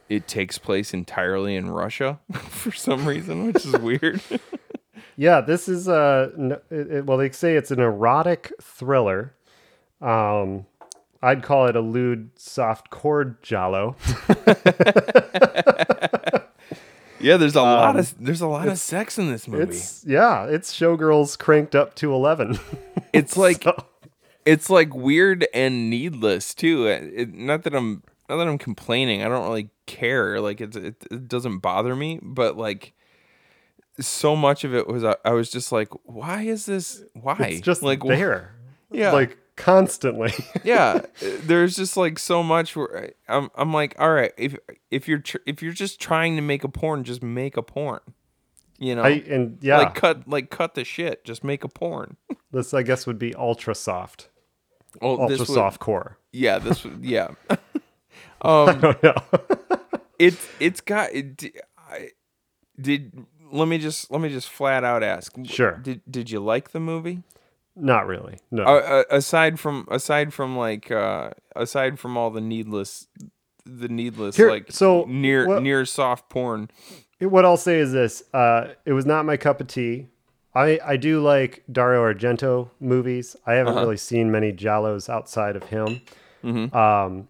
it 0.09 0.27
takes 0.27 0.57
place 0.57 0.93
entirely 0.93 1.55
in 1.55 1.69
Russia 1.71 2.19
for 2.31 2.71
some 2.71 3.05
reason, 3.07 3.47
which 3.47 3.65
is 3.65 3.73
weird. 3.77 4.21
Yeah, 5.15 5.41
this 5.41 5.69
is 5.69 5.87
uh, 5.87 6.29
it, 6.71 6.91
it- 6.91 7.05
well, 7.05 7.19
they 7.19 7.29
say 7.29 7.55
it's 7.55 7.69
an 7.69 7.79
erotic 7.79 8.51
thriller. 8.59 9.35
Um, 10.01 10.65
I'd 11.21 11.43
call 11.43 11.67
it 11.67 11.75
a 11.75 11.81
lewd 11.81 12.31
soft 12.35 12.89
chord 12.89 13.41
giallo. 13.43 13.95
yeah, 17.23 17.37
there's 17.37 17.55
a 17.55 17.61
lot 17.61 17.89
Um, 17.91 17.97
of 17.97 18.13
there's 18.23 18.41
a 18.41 18.47
lot 18.47 18.67
of 18.67 18.77
sex 18.77 19.17
in 19.17 19.31
this 19.31 19.47
movie. 19.47 19.63
It's 19.75 20.03
yeah, 20.05 20.45
it's 20.45 20.73
showgirls 20.73 21.37
cranked 21.39 21.73
up 21.75 21.95
to 21.95 22.13
eleven. 22.13 22.59
it's 23.13 23.35
like 23.37 23.63
So- 23.63 23.85
it's 24.45 24.69
like 24.69 24.93
weird 24.93 25.47
and 25.53 25.89
needless 25.89 26.53
too. 26.53 26.87
It, 26.87 27.11
it- 27.15 27.33
not 27.33 27.63
that 27.63 27.73
I'm 27.73 28.03
not 28.29 28.37
that 28.37 28.47
I'm 28.47 28.57
complaining. 28.57 29.23
I 29.23 29.27
don't 29.29 29.45
really 29.47 29.69
care. 29.85 30.39
Like 30.41 30.61
it 30.61 30.75
it 30.75 31.27
doesn't 31.27 31.59
bother 31.59 31.95
me, 31.95 32.19
but 32.21 32.57
like 32.57 32.93
so 33.99 34.35
much 34.35 34.63
of 34.63 34.73
it 34.73 34.87
was 34.87 35.03
I, 35.03 35.15
I 35.23 35.31
was 35.31 35.49
just 35.51 35.71
like, 35.71 35.89
why 36.03 36.41
is 36.43 36.65
this? 36.65 37.03
Why? 37.13 37.35
it's 37.39 37.61
just 37.61 37.83
like 37.83 38.01
wh- 38.03 38.07
there, 38.07 38.55
Yeah. 38.91 39.11
like 39.11 39.37
constantly. 39.55 40.33
yeah, 40.63 41.01
there's 41.43 41.75
just 41.75 41.95
like 41.97 42.19
so 42.19 42.43
much 42.43 42.75
where 42.75 43.11
I- 43.27 43.35
I'm 43.37 43.49
I'm 43.55 43.73
like, 43.73 43.95
all 43.99 44.11
right, 44.11 44.31
if 44.37 44.57
if 44.91 45.07
you're 45.07 45.19
tr- 45.19 45.37
if 45.45 45.61
you're 45.61 45.73
just 45.73 45.99
trying 45.99 46.35
to 46.35 46.41
make 46.41 46.63
a 46.63 46.69
porn, 46.69 47.03
just 47.03 47.23
make 47.23 47.57
a 47.57 47.61
porn. 47.63 47.99
You 48.79 48.95
know, 48.95 49.03
I 49.03 49.23
and 49.29 49.57
yeah, 49.61 49.77
like 49.77 49.95
cut 49.95 50.27
like 50.27 50.49
cut 50.49 50.75
the 50.75 50.83
shit, 50.83 51.23
just 51.23 51.43
make 51.43 51.63
a 51.63 51.69
porn. 51.69 52.17
this 52.51 52.73
I 52.73 52.83
guess 52.83 53.05
would 53.07 53.19
be 53.19 53.33
ultra 53.35 53.75
soft, 53.75 54.29
Oh, 55.01 55.11
ultra 55.19 55.27
this 55.37 55.39
would- 55.47 55.53
soft 55.55 55.79
core. 55.79 56.17
Yeah, 56.31 56.59
this 56.59 56.83
would 56.83 57.03
yeah. 57.05 57.29
um, 58.41 58.79
don't 58.81 59.03
know. 59.03 59.15
it's 60.19 60.47
it's 60.59 60.81
got 60.81 61.13
it, 61.13 61.45
I 61.77 62.09
did. 62.79 63.25
Let 63.51 63.67
me 63.67 63.77
just 63.77 64.09
let 64.09 64.19
me 64.19 64.29
just 64.29 64.49
flat 64.49 64.83
out 64.83 65.03
ask. 65.03 65.33
Sure. 65.45 65.73
Did 65.77 66.01
did 66.09 66.31
you 66.31 66.39
like 66.39 66.71
the 66.71 66.79
movie? 66.79 67.21
Not 67.75 68.05
really. 68.07 68.37
No. 68.51 68.63
Uh, 68.63 68.67
uh, 68.67 69.03
aside 69.09 69.59
from 69.59 69.87
aside 69.89 70.33
from 70.33 70.55
like 70.57 70.91
uh 70.91 71.31
aside 71.55 71.99
from 71.99 72.17
all 72.17 72.29
the 72.29 72.41
needless 72.41 73.07
the 73.65 73.87
needless 73.87 74.35
Here- 74.37 74.49
like 74.51 74.71
so 74.71 75.05
near 75.07 75.47
what- 75.47 75.63
near 75.63 75.85
soft 75.85 76.29
porn. 76.29 76.69
what 77.19 77.45
I'll 77.45 77.57
say 77.57 77.79
is 77.79 77.91
this: 77.93 78.23
uh, 78.33 78.73
it 78.85 78.93
was 78.93 79.05
not 79.05 79.25
my 79.25 79.37
cup 79.37 79.59
of 79.61 79.67
tea. 79.67 80.07
I 80.53 80.79
I 80.85 80.97
do 80.97 81.19
like 81.21 81.63
Dario 81.71 82.01
Argento 82.03 82.69
movies. 82.79 83.35
I 83.47 83.53
haven't 83.53 83.73
Uh-huh. 83.73 83.81
really 83.85 83.97
seen 83.97 84.31
many 84.31 84.51
giallos 84.53 85.09
outside 85.09 85.55
of 85.55 85.63
him. 85.63 86.01
Mhm. 86.43 86.75
Um, 86.75 87.27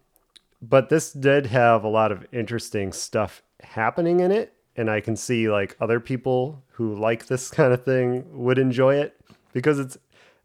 but 0.60 0.88
this 0.90 1.12
did 1.12 1.46
have 1.46 1.84
a 1.84 1.88
lot 1.88 2.10
of 2.12 2.26
interesting 2.32 2.92
stuff 2.92 3.42
happening 3.62 4.20
in 4.20 4.30
it, 4.32 4.52
and 4.76 4.90
I 4.90 5.00
can 5.00 5.16
see 5.16 5.48
like 5.48 5.76
other 5.80 6.00
people 6.00 6.62
who 6.72 6.94
like 6.94 7.26
this 7.26 7.50
kind 7.58 7.72
of 7.72 7.82
thing 7.84 8.24
would 8.44 8.58
enjoy 8.58 8.96
it 8.96 9.16
because 9.52 9.78
it's 9.78 9.96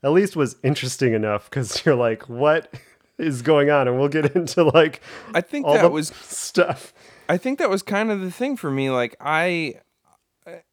at 0.03 0.11
least 0.11 0.35
was 0.35 0.55
interesting 0.63 1.13
enough 1.13 1.49
because 1.49 1.85
you're 1.85 1.95
like, 1.95 2.29
what 2.29 2.73
is 3.17 3.41
going 3.41 3.69
on? 3.69 3.87
And 3.87 3.99
we'll 3.99 4.09
get 4.09 4.35
into 4.35 4.63
like 4.63 5.01
I 5.33 5.41
think 5.41 5.65
all 5.65 5.73
that 5.73 5.91
was 5.91 6.09
stuff. 6.09 6.93
I 7.27 7.37
think 7.37 7.59
that 7.59 7.69
was 7.69 7.83
kind 7.83 8.11
of 8.11 8.21
the 8.21 8.31
thing 8.31 8.57
for 8.57 8.71
me. 8.71 8.89
Like 8.89 9.15
I, 9.19 9.75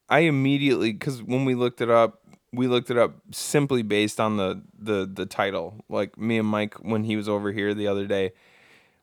I 0.09 0.20
immediately 0.20 0.93
because 0.93 1.22
when 1.22 1.45
we 1.45 1.55
looked 1.55 1.81
it 1.81 1.91
up, 1.91 2.22
we 2.53 2.68
looked 2.68 2.91
it 2.91 2.97
up 2.97 3.16
simply 3.33 3.83
based 3.83 4.20
on 4.20 4.37
the 4.37 4.62
the 4.79 5.11
the 5.12 5.27
title. 5.27 5.85
Like 5.89 6.16
me 6.16 6.39
and 6.39 6.49
Mike 6.49 6.74
when 6.77 7.05
he 7.05 7.16
was 7.16 7.29
over 7.29 7.53
here 7.53 7.74
the 7.74 7.89
other 7.89 8.07
day, 8.07 8.33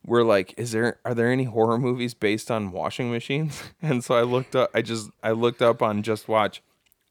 we're 0.05 0.23
like, 0.23 0.53
is 0.57 0.71
there 0.71 0.99
are 1.05 1.13
there 1.13 1.31
any 1.31 1.43
horror 1.43 1.77
movies 1.77 2.13
based 2.13 2.49
on 2.49 2.71
washing 2.71 3.11
machines? 3.11 3.61
And 3.81 4.03
so 4.03 4.15
I 4.15 4.21
looked 4.21 4.55
up. 4.55 4.71
I 4.73 4.81
just 4.81 5.09
I 5.21 5.31
looked 5.31 5.61
up 5.61 5.81
on 5.81 6.01
Just 6.01 6.27
Watch 6.27 6.63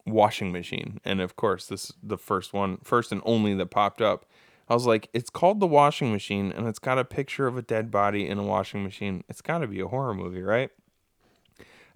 washing 0.07 0.53
machine, 0.53 1.01
and 1.05 1.21
of 1.21 1.37
course 1.37 1.67
this 1.67 1.87
is 1.87 1.93
the 2.03 2.19
first 2.19 2.53
one, 2.53 2.79
first 2.83 3.13
and 3.13 3.21
only 3.25 3.55
that 3.55 3.67
popped 3.67 4.01
up. 4.03 4.27
I 4.69 4.75
was 4.75 4.87
like, 4.87 5.09
it's 5.13 5.29
called 5.29 5.61
The 5.61 5.67
Washing 5.67 6.13
Machine, 6.13 6.51
and 6.53 6.67
it's 6.67 6.79
got 6.79 6.99
a 6.99 7.05
picture 7.05 7.47
of 7.47 7.59
a 7.59 7.63
dead 7.63 7.91
body 7.91 8.27
in 8.27 8.39
a 8.39 8.43
washing 8.43 8.83
machine. 8.83 9.23
It's 9.29 9.43
got 9.43 9.59
to 9.59 9.67
be 9.67 9.81
a 9.81 9.89
horror 9.89 10.15
movie, 10.15 10.41
right? 10.41 10.71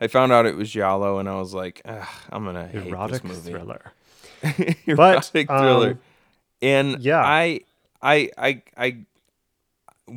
I 0.01 0.09
found 0.09 0.31
out 0.33 0.45
it 0.47 0.57
was 0.57 0.71
Giallo, 0.71 1.19
and 1.19 1.29
I 1.29 1.37
was 1.37 1.55
like, 1.55 1.81
I'm 2.31 2.45
gonna 2.45 2.67
hate 2.67 2.87
Erotic 2.89 3.23
this 3.23 3.25
movie. 3.25 3.51
thriller. 3.53 3.93
Erotic 4.87 5.47
But, 5.49 5.59
thriller. 5.61 5.91
um, 5.93 5.99
and 6.61 7.01
yeah. 7.01 7.23
I, 7.25 7.61
I, 8.03 8.31
I, 8.37 8.63
I, 8.77 8.97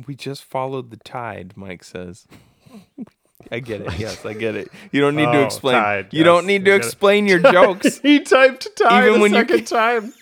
we 0.06 0.14
just 0.14 0.44
followed 0.44 0.90
the 0.90 0.96
tide. 0.98 1.54
Mike 1.56 1.82
says. 1.84 2.26
I 3.50 3.60
get 3.60 3.80
it. 3.80 3.98
Yes, 3.98 4.24
I 4.24 4.32
get 4.34 4.54
it. 4.56 4.70
You 4.92 5.00
don't 5.00 5.16
need 5.16 5.26
to 5.26 5.38
Oh, 5.40 5.44
explain. 5.44 5.74
tide, 5.76 6.08
you 6.12 6.22
don't 6.24 6.46
need 6.46 6.64
to 6.66 6.74
explain 6.74 7.26
your 7.26 7.38
jokes. 7.52 7.98
he 7.98 8.20
typed 8.20 8.68
time 8.76 9.04
Even 9.08 9.18
a 9.18 9.22
when 9.22 9.32
you 9.32 9.38
second 9.40 9.56
can't- 9.56 9.68
time. 9.68 10.12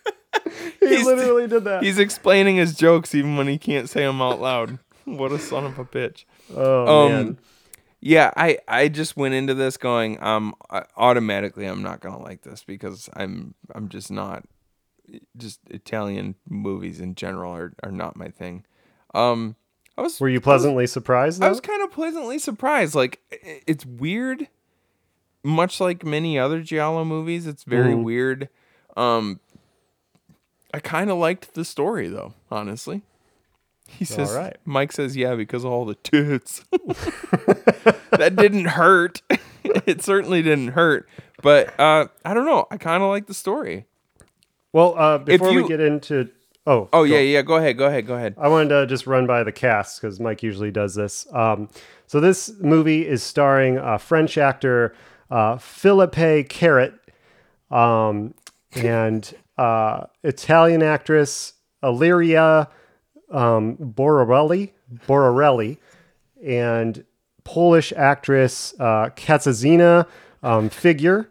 he 0.80 1.04
literally 1.04 1.46
did 1.46 1.64
that. 1.64 1.82
He's 1.82 1.98
explaining 1.98 2.56
his 2.56 2.74
jokes 2.74 3.14
even 3.14 3.36
when 3.36 3.46
he 3.48 3.58
can't 3.58 3.88
say 3.88 4.00
them 4.02 4.20
out 4.22 4.40
loud. 4.40 4.78
What 5.04 5.32
a 5.32 5.38
son 5.40 5.64
of 5.64 5.80
a 5.80 5.84
bitch. 5.84 6.24
Oh, 6.54 7.06
um, 7.06 7.12
man. 7.12 7.38
Yeah, 8.00 8.30
I 8.36 8.58
I 8.68 8.86
just 8.88 9.16
went 9.16 9.34
into 9.34 9.52
this 9.52 9.76
going 9.76 10.22
um 10.22 10.54
I- 10.70 10.84
automatically 10.96 11.66
I'm 11.66 11.82
not 11.82 11.98
gonna 12.00 12.22
like 12.22 12.42
this 12.42 12.62
because 12.62 13.10
I'm 13.14 13.54
I'm 13.74 13.88
just 13.88 14.12
not 14.12 14.44
just 15.36 15.58
Italian 15.70 16.36
movies 16.48 17.00
in 17.00 17.16
general 17.16 17.52
are, 17.52 17.72
are 17.82 17.90
not 17.90 18.14
my 18.16 18.28
thing. 18.28 18.64
Um, 19.12 19.56
I 19.96 20.02
was 20.02 20.18
Were 20.20 20.28
you 20.28 20.40
pleasantly 20.40 20.86
surprised? 20.86 21.42
I 21.42 21.48
was 21.48 21.60
kind 21.60 21.82
of 21.82 21.90
pleasantly 21.92 22.38
surprised. 22.38 22.94
Like 22.94 23.20
it's 23.66 23.84
weird, 23.84 24.48
much 25.44 25.80
like 25.80 26.04
many 26.04 26.38
other 26.38 26.62
giallo 26.62 27.04
movies. 27.04 27.46
It's 27.46 27.64
very 27.64 27.92
Mhm. 27.94 28.02
weird. 28.04 28.48
Um, 28.96 29.40
I 30.72 30.80
kind 30.80 31.10
of 31.10 31.18
liked 31.18 31.54
the 31.54 31.64
story 31.64 32.08
though, 32.08 32.34
honestly. 32.50 33.02
He 33.88 34.06
says, 34.06 34.32
right. 34.32 34.56
Mike 34.64 34.92
says, 34.92 35.14
yeah, 35.16 35.34
because 35.34 35.64
of 35.64 35.70
all 35.72 35.84
the 35.84 35.96
tits. 35.96 36.64
that 38.10 38.34
didn't 38.36 38.64
hurt. 38.66 39.20
it 39.64 40.02
certainly 40.02 40.40
didn't 40.42 40.68
hurt. 40.68 41.06
But 41.42 41.78
uh, 41.78 42.06
I 42.24 42.32
don't 42.32 42.46
know. 42.46 42.66
I 42.70 42.78
kind 42.78 43.02
of 43.02 43.10
like 43.10 43.26
the 43.26 43.34
story. 43.34 43.84
well, 44.72 44.94
uh, 44.96 45.18
before 45.18 45.50
you- 45.50 45.62
we 45.64 45.68
get 45.68 45.80
into 45.80 46.30
oh 46.66 46.88
Oh 46.92 47.04
yeah, 47.04 47.18
yeah. 47.18 47.42
Go 47.42 47.56
ahead. 47.56 47.76
Go 47.78 47.86
ahead. 47.86 48.06
Go 48.06 48.14
ahead. 48.14 48.34
I 48.38 48.48
wanted 48.48 48.68
to 48.70 48.86
just 48.86 49.06
run 49.06 49.26
by 49.26 49.42
the 49.44 49.52
cast 49.52 50.00
because 50.00 50.20
Mike 50.20 50.42
usually 50.42 50.70
does 50.70 50.94
this. 50.94 51.26
Um, 51.32 51.68
so 52.06 52.20
this 52.20 52.52
movie 52.60 53.06
is 53.06 53.22
starring 53.22 53.78
uh, 53.78 53.98
French 53.98 54.36
actor 54.38 54.94
uh, 55.30 55.56
Philippe 55.56 56.44
Carrot 56.44 56.94
um, 57.70 58.34
and 58.74 59.34
uh, 59.56 60.04
Italian 60.22 60.82
actress 60.82 61.54
Illyria 61.82 62.68
um, 63.30 63.76
Bororelli, 63.76 64.72
Bororelli, 65.06 65.78
and 66.44 67.04
Polish 67.44 67.92
actress 67.96 68.74
uh, 68.78 69.08
Katarzyna 69.16 70.06
um, 70.42 70.68
Figure, 70.68 71.30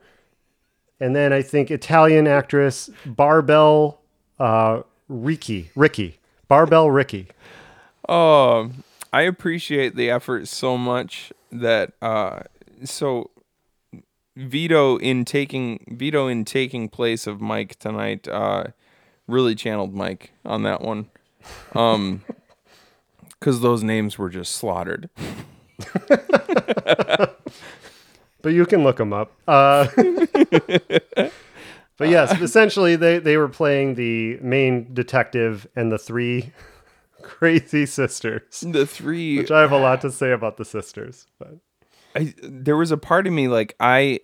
and 0.99 1.15
then 1.15 1.31
I 1.31 1.41
think 1.41 1.71
Italian 1.71 2.27
actress 2.27 2.89
Barbel 3.05 4.01
uh, 4.39 4.81
Ricky, 5.11 5.71
Ricky, 5.75 6.19
Barbell 6.47 6.89
Ricky. 6.89 7.27
Oh, 8.07 8.71
I 9.11 9.23
appreciate 9.23 9.95
the 9.95 10.09
effort 10.09 10.47
so 10.47 10.77
much 10.77 11.33
that 11.51 11.91
uh 12.01 12.43
so 12.85 13.29
Vito 14.37 14.97
in 14.97 15.25
taking 15.25 15.85
Vito 15.89 16.27
in 16.27 16.45
taking 16.45 16.87
place 16.87 17.27
of 17.27 17.41
Mike 17.41 17.77
tonight 17.77 18.27
uh 18.27 18.65
really 19.27 19.53
channeled 19.53 19.93
Mike 19.93 20.31
on 20.45 20.63
that 20.63 20.81
one. 20.81 21.09
Um 21.75 22.23
cuz 23.41 23.59
those 23.59 23.83
names 23.83 24.17
were 24.17 24.29
just 24.29 24.53
slaughtered. 24.53 25.09
but 28.41 28.53
you 28.53 28.65
can 28.65 28.83
look 28.83 28.97
them 28.97 29.13
up. 29.13 29.31
Uh, 29.47 29.87
but 32.01 32.09
yes, 32.09 32.31
essentially 32.41 32.95
they 32.95 33.19
they 33.19 33.37
were 33.37 33.47
playing 33.47 33.93
the 33.93 34.37
main 34.41 34.91
detective 34.91 35.67
and 35.75 35.91
the 35.91 35.99
three 35.99 36.51
crazy 37.21 37.85
sisters. 37.85 38.61
The 38.61 38.87
three 38.87 39.37
which 39.37 39.51
I 39.51 39.61
have 39.61 39.71
a 39.71 39.77
lot 39.77 40.01
to 40.01 40.11
say 40.11 40.31
about 40.31 40.57
the 40.57 40.65
sisters. 40.65 41.27
But 41.37 41.57
I 42.15 42.33
there 42.41 42.75
was 42.75 42.89
a 42.89 42.97
part 42.97 43.27
of 43.27 43.33
me 43.33 43.47
like 43.47 43.75
I 43.79 44.19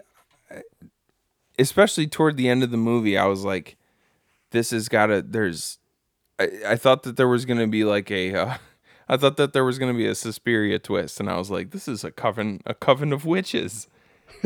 especially 1.59 2.07
toward 2.07 2.35
the 2.35 2.49
end 2.49 2.63
of 2.63 2.71
the 2.71 2.77
movie 2.77 3.15
I 3.15 3.27
was 3.27 3.43
like 3.45 3.77
this 4.49 4.71
has 4.71 4.89
got 4.89 5.07
to 5.07 5.21
there's 5.21 5.77
I, 6.39 6.49
I 6.69 6.75
thought 6.77 7.03
that 7.03 7.15
there 7.15 7.27
was 7.27 7.45
going 7.45 7.59
to 7.59 7.67
be 7.67 7.83
like 7.83 8.09
a 8.09 8.33
uh, 8.33 8.57
I 9.07 9.17
thought 9.17 9.37
that 9.37 9.53
there 9.53 9.63
was 9.63 9.77
going 9.77 9.93
to 9.93 9.97
be 9.97 10.07
a 10.07 10.15
Suspiria 10.15 10.79
twist 10.79 11.19
and 11.19 11.29
I 11.29 11.37
was 11.37 11.51
like 11.51 11.69
this 11.69 11.87
is 11.87 12.03
a 12.03 12.09
coven 12.09 12.59
a 12.65 12.73
coven 12.73 13.13
of 13.13 13.23
witches 13.23 13.87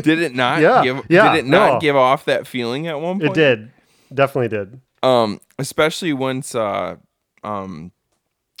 Did 0.02 0.20
it 0.20 0.34
not? 0.34 0.60
Yeah, 0.60 0.82
Give, 0.82 1.02
yeah, 1.08 1.32
Did 1.32 1.40
it 1.44 1.48
not 1.48 1.74
no. 1.74 1.80
give 1.80 1.96
off 1.96 2.24
that 2.26 2.46
feeling 2.46 2.86
at 2.86 3.00
one 3.00 3.18
point? 3.20 3.32
It 3.32 3.34
did. 3.34 3.70
Definitely 4.12 4.48
did. 4.48 4.80
Um, 5.02 5.40
especially 5.58 6.12
once 6.12 6.54
uh, 6.54 6.96
um, 7.44 7.92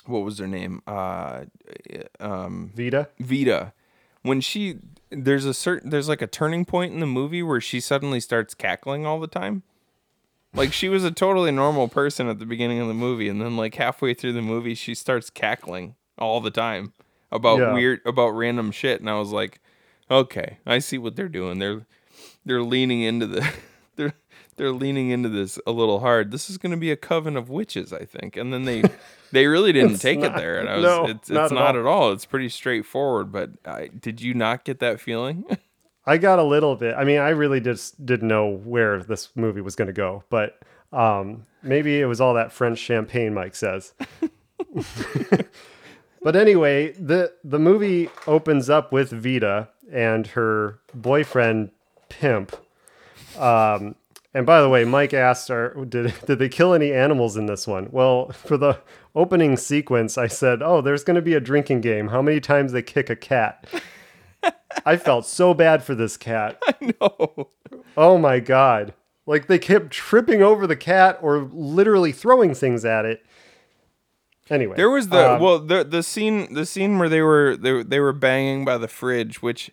what 0.06 0.20
was 0.20 0.38
her 0.38 0.46
name? 0.46 0.82
Uh, 0.86 1.44
um, 2.20 2.72
Vita. 2.74 3.08
Vita. 3.18 3.72
When 4.22 4.40
she 4.40 4.76
there's 5.10 5.44
a 5.44 5.54
certain 5.54 5.90
there's 5.90 6.08
like 6.08 6.22
a 6.22 6.26
turning 6.26 6.64
point 6.64 6.92
in 6.94 7.00
the 7.00 7.06
movie 7.06 7.42
where 7.42 7.60
she 7.60 7.80
suddenly 7.80 8.20
starts 8.20 8.54
cackling 8.54 9.04
all 9.06 9.18
the 9.20 9.26
time. 9.26 9.62
Like 10.54 10.72
she 10.72 10.88
was 10.88 11.02
a 11.04 11.10
totally 11.10 11.50
normal 11.50 11.88
person 11.88 12.28
at 12.28 12.38
the 12.38 12.44
beginning 12.46 12.78
of 12.78 12.86
the 12.88 12.94
movie, 12.94 13.28
and 13.28 13.40
then 13.40 13.56
like 13.56 13.74
halfway 13.76 14.12
through 14.14 14.34
the 14.34 14.42
movie, 14.42 14.74
she 14.74 14.94
starts 14.94 15.30
cackling 15.30 15.94
all 16.18 16.40
the 16.40 16.50
time 16.50 16.92
about 17.30 17.58
Yeah. 17.58 17.72
weird 17.72 18.00
about 18.04 18.30
random 18.30 18.70
shit, 18.70 19.00
and 19.00 19.08
I 19.08 19.18
was 19.18 19.30
like, 19.32 19.60
okay, 20.12 20.58
I 20.66 20.78
see 20.78 20.98
what 20.98 21.16
they're 21.16 21.28
doing. 21.28 21.58
They're 21.58 21.86
they're 22.44 22.62
leaning 22.62 23.02
into 23.02 23.26
the 23.26 23.48
they're 23.96 24.14
they're 24.56 24.72
leaning 24.72 25.10
into 25.10 25.28
this 25.28 25.58
a 25.66 25.72
little 25.72 26.00
hard. 26.00 26.30
This 26.30 26.50
is 26.50 26.58
going 26.58 26.72
to 26.72 26.76
be 26.76 26.90
a 26.90 26.96
coven 26.96 27.36
of 27.36 27.48
witches, 27.48 27.92
I 27.92 28.04
think. 28.04 28.36
And 28.36 28.52
then 28.52 28.64
they 28.64 28.82
they 29.32 29.46
really 29.46 29.72
didn't 29.72 29.92
It's 29.92 30.02
take 30.02 30.20
it 30.20 30.34
there, 30.36 30.60
and 30.60 30.68
I 30.68 30.76
was 30.76 30.84
No, 30.84 31.06
it's 31.06 31.30
not 31.30 31.44
it's 31.44 31.52
at 31.52 31.58
all. 31.58 31.68
at 31.78 31.86
all. 31.86 32.12
It's 32.12 32.26
pretty 32.26 32.48
straightforward. 32.48 33.32
But 33.32 33.50
I, 33.64 33.88
did 33.88 34.20
you 34.20 34.34
not 34.34 34.64
get 34.64 34.78
that 34.80 35.00
feeling? 35.00 35.44
I 36.06 36.18
got 36.18 36.40
a 36.40 36.42
little 36.44 36.74
bit. 36.74 36.96
I 36.96 37.04
mean, 37.04 37.18
I 37.18 37.28
really 37.28 37.60
just 37.60 38.04
didn't 38.04 38.26
know 38.26 38.48
where 38.48 39.02
this 39.04 39.28
movie 39.36 39.60
was 39.60 39.76
going 39.76 39.86
to 39.86 39.92
go, 39.92 40.24
but 40.30 40.58
um, 40.92 41.46
maybe 41.62 42.00
it 42.00 42.06
was 42.06 42.20
all 42.20 42.34
that 42.34 42.50
French 42.52 42.78
champagne, 42.80 43.32
Mike 43.32 43.54
says. 43.54 43.94
but 46.22 46.36
anyway, 46.36 46.92
the 46.92 47.32
the 47.44 47.58
movie 47.58 48.10
opens 48.26 48.68
up 48.68 48.92
with 48.92 49.10
Vita 49.10 49.68
and 49.92 50.26
her 50.28 50.80
boyfriend 50.94 51.70
Pimp. 52.08 52.56
Um, 53.38 53.94
and 54.34 54.46
by 54.46 54.60
the 54.62 54.68
way, 54.68 54.84
Mike 54.84 55.14
asked, 55.14 55.50
"Are 55.50 55.84
did 55.84 56.14
did 56.26 56.38
they 56.38 56.48
kill 56.48 56.74
any 56.74 56.92
animals 56.92 57.36
in 57.36 57.46
this 57.46 57.66
one?" 57.66 57.88
Well, 57.90 58.30
for 58.32 58.56
the 58.56 58.78
opening 59.14 59.56
sequence, 59.56 60.16
I 60.16 60.26
said, 60.26 60.62
"Oh, 60.62 60.80
there's 60.80 61.04
going 61.04 61.16
to 61.16 61.22
be 61.22 61.34
a 61.34 61.40
drinking 61.40 61.82
game. 61.82 62.08
How 62.08 62.22
many 62.22 62.40
times 62.40 62.72
they 62.72 62.82
kick 62.82 63.10
a 63.10 63.16
cat?" 63.16 63.66
I 64.86 64.96
felt 64.96 65.26
so 65.26 65.54
bad 65.54 65.82
for 65.82 65.94
this 65.94 66.16
cat. 66.16 66.60
I 66.66 66.94
know. 67.00 67.50
Oh 67.96 68.18
my 68.18 68.40
god. 68.40 68.94
Like 69.26 69.46
they 69.46 69.58
kept 69.58 69.90
tripping 69.90 70.42
over 70.42 70.66
the 70.66 70.76
cat 70.76 71.18
or 71.22 71.48
literally 71.52 72.12
throwing 72.12 72.54
things 72.54 72.84
at 72.84 73.04
it. 73.04 73.24
Anyway. 74.50 74.76
There 74.76 74.90
was 74.90 75.08
the 75.08 75.34
um, 75.34 75.40
well 75.40 75.58
the 75.58 75.84
the 75.84 76.02
scene 76.02 76.52
the 76.54 76.66
scene 76.66 76.98
where 76.98 77.08
they 77.08 77.20
were 77.20 77.56
they, 77.56 77.82
they 77.82 78.00
were 78.00 78.12
banging 78.12 78.64
by 78.64 78.78
the 78.78 78.88
fridge, 78.88 79.42
which 79.42 79.70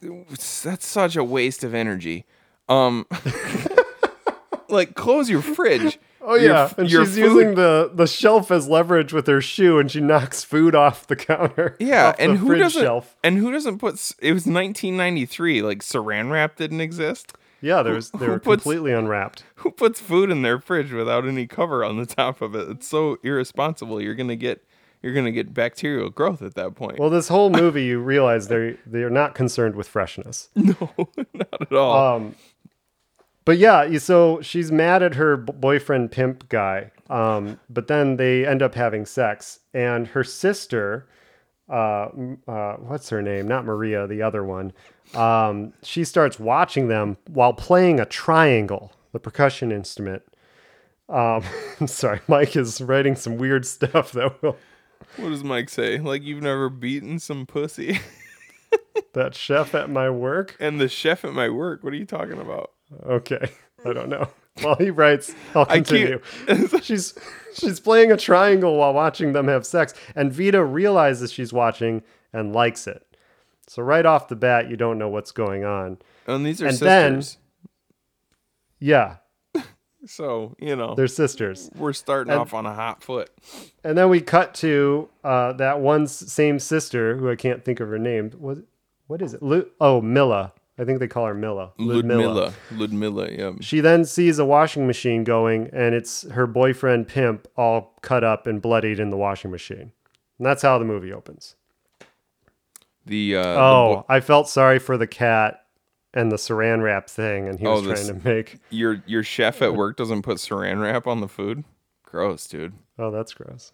that's 0.00 0.86
such 0.86 1.16
a 1.16 1.24
waste 1.24 1.64
of 1.64 1.74
energy. 1.74 2.24
Um, 2.68 3.06
like 4.68 4.94
close 4.94 5.28
your 5.30 5.42
fridge. 5.42 5.98
Oh 6.26 6.36
Your 6.36 6.52
yeah, 6.52 6.72
and 6.78 6.88
she's 6.90 7.16
food- 7.16 7.18
using 7.18 7.54
the 7.54 7.90
the 7.92 8.06
shelf 8.06 8.50
as 8.50 8.66
leverage 8.66 9.12
with 9.12 9.26
her 9.26 9.42
shoe, 9.42 9.78
and 9.78 9.90
she 9.90 10.00
knocks 10.00 10.42
food 10.42 10.74
off 10.74 11.06
the 11.06 11.16
counter. 11.16 11.76
Yeah, 11.80 12.14
and 12.18 12.38
who 12.38 12.54
doesn't? 12.54 12.80
Shelf. 12.80 13.14
And 13.22 13.36
who 13.36 13.52
doesn't 13.52 13.76
put? 13.76 13.96
It 14.20 14.32
was 14.32 14.46
1993. 14.46 15.60
Like 15.60 15.80
Saran 15.80 16.30
wrap 16.30 16.56
didn't 16.56 16.80
exist. 16.80 17.34
Yeah, 17.60 17.82
there 17.82 17.92
was 17.92 18.08
Who- 18.08 18.18
they 18.20 18.24
who 18.24 18.32
were 18.32 18.38
puts- 18.38 18.62
completely 18.62 18.92
unwrapped. 18.94 19.44
Who 19.56 19.70
puts 19.70 20.00
food 20.00 20.30
in 20.30 20.40
their 20.40 20.58
fridge 20.58 20.92
without 20.94 21.26
any 21.28 21.46
cover 21.46 21.84
on 21.84 21.98
the 21.98 22.06
top 22.06 22.40
of 22.40 22.54
it? 22.54 22.70
It's 22.70 22.88
so 22.88 23.18
irresponsible. 23.22 24.00
You're 24.00 24.14
gonna 24.14 24.34
get 24.34 24.64
you're 25.04 25.12
gonna 25.12 25.30
get 25.30 25.52
bacterial 25.52 26.08
growth 26.08 26.40
at 26.40 26.54
that 26.54 26.74
point. 26.74 26.98
Well, 26.98 27.10
this 27.10 27.28
whole 27.28 27.50
movie, 27.62 27.84
you 27.84 28.00
realize 28.00 28.48
they 28.48 28.78
they're 28.86 29.10
not 29.10 29.34
concerned 29.34 29.76
with 29.76 29.86
freshness. 29.86 30.48
No, 30.56 30.90
not 31.34 31.60
at 31.60 31.72
all. 31.72 32.16
Um, 32.16 32.34
but 33.44 33.58
yeah, 33.58 33.98
so 33.98 34.40
she's 34.40 34.72
mad 34.72 35.02
at 35.02 35.16
her 35.16 35.36
boyfriend 35.36 36.10
pimp 36.10 36.48
guy. 36.48 36.90
Um, 37.10 37.60
but 37.68 37.86
then 37.86 38.16
they 38.16 38.46
end 38.46 38.62
up 38.62 38.74
having 38.74 39.04
sex, 39.04 39.60
and 39.74 40.06
her 40.08 40.24
sister, 40.24 41.06
uh, 41.68 42.08
uh, 42.48 42.76
what's 42.76 43.10
her 43.10 43.20
name? 43.20 43.46
Not 43.46 43.66
Maria, 43.66 44.06
the 44.06 44.22
other 44.22 44.42
one. 44.42 44.72
Um, 45.12 45.74
she 45.82 46.04
starts 46.04 46.40
watching 46.40 46.88
them 46.88 47.18
while 47.28 47.52
playing 47.52 48.00
a 48.00 48.06
triangle, 48.06 48.92
the 49.12 49.20
percussion 49.20 49.70
instrument. 49.70 50.22
Um, 51.10 51.42
I'm 51.80 51.88
sorry, 51.88 52.20
Mike 52.26 52.56
is 52.56 52.80
writing 52.80 53.16
some 53.16 53.36
weird 53.36 53.66
stuff 53.66 54.12
that 54.12 54.42
will 54.42 54.56
what 55.16 55.30
does 55.30 55.44
Mike 55.44 55.68
say? 55.68 55.98
Like 55.98 56.22
you've 56.22 56.42
never 56.42 56.68
beaten 56.68 57.18
some 57.18 57.46
pussy. 57.46 57.98
that 59.12 59.34
chef 59.34 59.74
at 59.74 59.90
my 59.90 60.10
work. 60.10 60.56
and 60.60 60.80
the 60.80 60.88
chef 60.88 61.24
at 61.24 61.32
my 61.32 61.48
work. 61.48 61.82
What 61.84 61.92
are 61.92 61.96
you 61.96 62.04
talking 62.06 62.38
about? 62.40 62.72
Okay, 63.06 63.50
I 63.84 63.92
don't 63.92 64.08
know. 64.08 64.28
While 64.62 64.76
he 64.76 64.90
writes, 64.90 65.34
I'll 65.54 65.66
continue. 65.66 66.20
she's 66.82 67.14
she's 67.54 67.80
playing 67.80 68.12
a 68.12 68.16
triangle 68.16 68.76
while 68.76 68.92
watching 68.94 69.32
them 69.32 69.48
have 69.48 69.66
sex, 69.66 69.94
and 70.14 70.32
Vita 70.32 70.64
realizes 70.64 71.32
she's 71.32 71.52
watching 71.52 72.02
and 72.32 72.52
likes 72.52 72.86
it. 72.86 73.04
So 73.66 73.82
right 73.82 74.06
off 74.06 74.28
the 74.28 74.36
bat, 74.36 74.68
you 74.70 74.76
don't 74.76 74.98
know 74.98 75.08
what's 75.08 75.32
going 75.32 75.64
on. 75.64 75.98
And 76.26 76.44
these 76.46 76.62
are 76.62 76.66
And 76.68 76.78
then- 76.78 77.22
sisters. 77.22 77.38
Yeah, 78.78 79.16
so 80.06 80.54
you 80.58 80.76
know 80.76 80.94
they're 80.94 81.06
sisters. 81.06 81.70
we're 81.76 81.92
starting 81.92 82.32
And- 82.32 82.40
off 82.40 82.54
on 82.54 82.66
a 82.66 82.74
hot 82.74 83.02
foot. 83.02 83.30
And 83.82 83.96
then 83.96 84.08
we 84.08 84.20
cut 84.20 84.54
to 84.56 85.08
uh, 85.22 85.52
that 85.54 85.80
one 85.80 86.06
same 86.06 86.58
sister 86.58 87.16
who 87.16 87.30
I 87.30 87.36
can't 87.36 87.64
think 87.64 87.80
of 87.80 87.88
her 87.88 87.98
name. 87.98 88.30
What 88.38 88.58
what 89.06 89.20
is 89.22 89.34
it? 89.34 89.42
Lu- 89.42 89.68
oh, 89.80 90.00
Mila. 90.00 90.52
I 90.76 90.84
think 90.84 90.98
they 90.98 91.06
call 91.06 91.26
her 91.26 91.34
Mila. 91.34 91.72
Ludmilla. 91.78 92.52
Ludmilla. 92.72 93.30
Yeah. 93.30 93.52
She 93.60 93.78
then 93.78 94.04
sees 94.04 94.40
a 94.40 94.44
washing 94.44 94.88
machine 94.88 95.22
going, 95.22 95.70
and 95.72 95.94
it's 95.94 96.28
her 96.30 96.48
boyfriend 96.48 97.06
Pimp 97.06 97.46
all 97.56 97.96
cut 98.02 98.24
up 98.24 98.48
and 98.48 98.60
bloodied 98.60 98.98
in 98.98 99.10
the 99.10 99.16
washing 99.16 99.52
machine. 99.52 99.92
And 100.38 100.46
that's 100.46 100.62
how 100.62 100.78
the 100.78 100.84
movie 100.84 101.12
opens. 101.12 101.54
The 103.06 103.36
uh, 103.36 103.42
the 103.42 103.60
oh, 103.60 103.94
bo- 103.96 104.06
I 104.08 104.20
felt 104.20 104.48
sorry 104.48 104.78
for 104.78 104.96
the 104.96 105.06
cat 105.06 105.63
and 106.14 106.32
the 106.32 106.36
saran 106.36 106.82
wrap 106.82 107.10
thing, 107.10 107.48
and 107.48 107.58
he 107.60 107.66
Oh, 107.66 107.74
was 107.74 107.84
this- 107.84 108.06
trying 108.06 108.20
to 108.20 108.26
make. 108.28 108.58
your 108.70 109.02
your 109.06 109.22
chef 109.22 109.60
at 109.60 109.74
work 109.74 109.96
doesn't 109.98 110.22
put 110.22 110.38
saran 110.38 110.80
wrap 110.82 111.06
on 111.06 111.20
the 111.20 111.28
food. 111.28 111.64
Gross, 112.04 112.46
dude. 112.46 112.72
Oh, 112.98 113.10
that's 113.10 113.34
gross. 113.34 113.72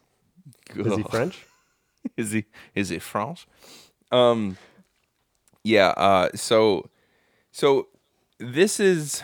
Is 0.74 0.96
he 0.96 1.02
French? 1.04 1.46
is 2.16 2.32
he 2.32 2.44
is 2.74 2.88
he 2.88 2.98
French? 2.98 3.46
Um 4.10 4.56
yeah, 5.62 5.88
uh 5.96 6.30
so 6.34 6.88
so 7.52 7.88
this 8.38 8.80
is 8.80 9.22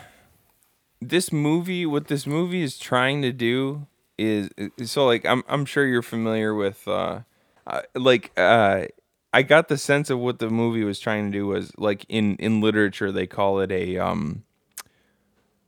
this 1.00 1.32
movie 1.32 1.86
what 1.86 2.08
this 2.08 2.26
movie 2.26 2.62
is 2.62 2.78
trying 2.78 3.22
to 3.22 3.32
do 3.32 3.86
is 4.18 4.50
so 4.84 5.06
like 5.06 5.24
I'm 5.24 5.42
I'm 5.48 5.64
sure 5.64 5.86
you're 5.86 6.02
familiar 6.02 6.54
with 6.54 6.86
uh, 6.86 7.20
uh 7.66 7.82
like 7.94 8.32
uh 8.36 8.84
I 9.32 9.42
got 9.42 9.68
the 9.68 9.76
sense 9.78 10.08
of 10.10 10.18
what 10.18 10.38
the 10.38 10.48
movie 10.50 10.84
was 10.84 10.98
trying 10.98 11.30
to 11.30 11.38
do 11.38 11.46
was 11.46 11.72
like 11.76 12.06
in 12.08 12.36
in 12.36 12.60
literature 12.60 13.12
they 13.12 13.26
call 13.26 13.60
it 13.60 13.70
a 13.70 13.98
um 13.98 14.44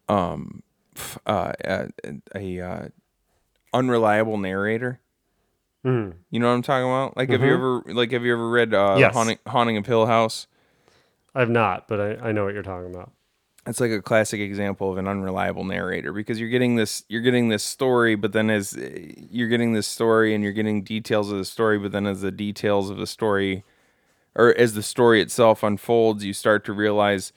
um 0.08 0.62
uh, 1.26 1.52
a, 1.64 1.88
a 2.34 2.60
uh 2.60 2.88
unreliable 3.74 4.38
narrator. 4.38 5.00
Mhm. 5.84 6.14
You 6.30 6.40
know 6.40 6.48
what 6.48 6.54
I'm 6.54 6.62
talking 6.62 6.86
about? 6.88 7.16
Like, 7.16 7.30
have 7.30 7.40
you 7.42 7.52
Mhm. 7.52 7.54
ever 7.54 7.94
like 7.94 8.12
have 8.12 8.24
you 8.24 8.32
ever 8.32 8.48
read 8.48 8.74
uh, 8.74 8.98
Yes. 8.98 9.14
Haunting, 9.14 9.38
Haunting 9.46 9.76
of 9.76 9.86
Hill 9.86 10.06
House? 10.06 10.46
I've 11.34 11.50
not, 11.50 11.88
but 11.88 12.00
I, 12.00 12.28
I 12.28 12.32
know 12.32 12.44
what 12.44 12.54
you're 12.54 12.62
talking 12.62 12.92
about. 12.92 13.12
It's 13.66 13.80
like 13.80 13.90
a 13.90 14.00
classic 14.00 14.40
example 14.40 14.90
of 14.90 14.98
an 14.98 15.06
unreliable 15.06 15.64
narrator 15.64 16.12
because 16.12 16.40
you're 16.40 16.48
getting 16.48 16.76
this 16.76 17.04
you're 17.08 17.20
getting 17.20 17.48
this 17.48 17.62
story, 17.62 18.14
but 18.14 18.32
then 18.32 18.48
as 18.50 18.76
eh, 18.76 19.12
you're 19.30 19.48
getting 19.48 19.74
this 19.74 19.86
story 19.86 20.34
and 20.34 20.42
you're 20.42 20.52
getting 20.52 20.82
details 20.82 21.30
of 21.30 21.38
the 21.38 21.44
story, 21.44 21.78
but 21.78 21.92
then 21.92 22.06
as 22.06 22.22
the 22.22 22.30
details 22.30 22.88
of 22.88 22.96
the 22.96 23.06
story 23.06 23.64
or 24.34 24.54
as 24.56 24.74
the 24.74 24.82
story 24.82 25.20
itself 25.20 25.62
unfolds, 25.62 26.24
you 26.24 26.32
start 26.32 26.64
to 26.64 26.72
realize 26.72 27.32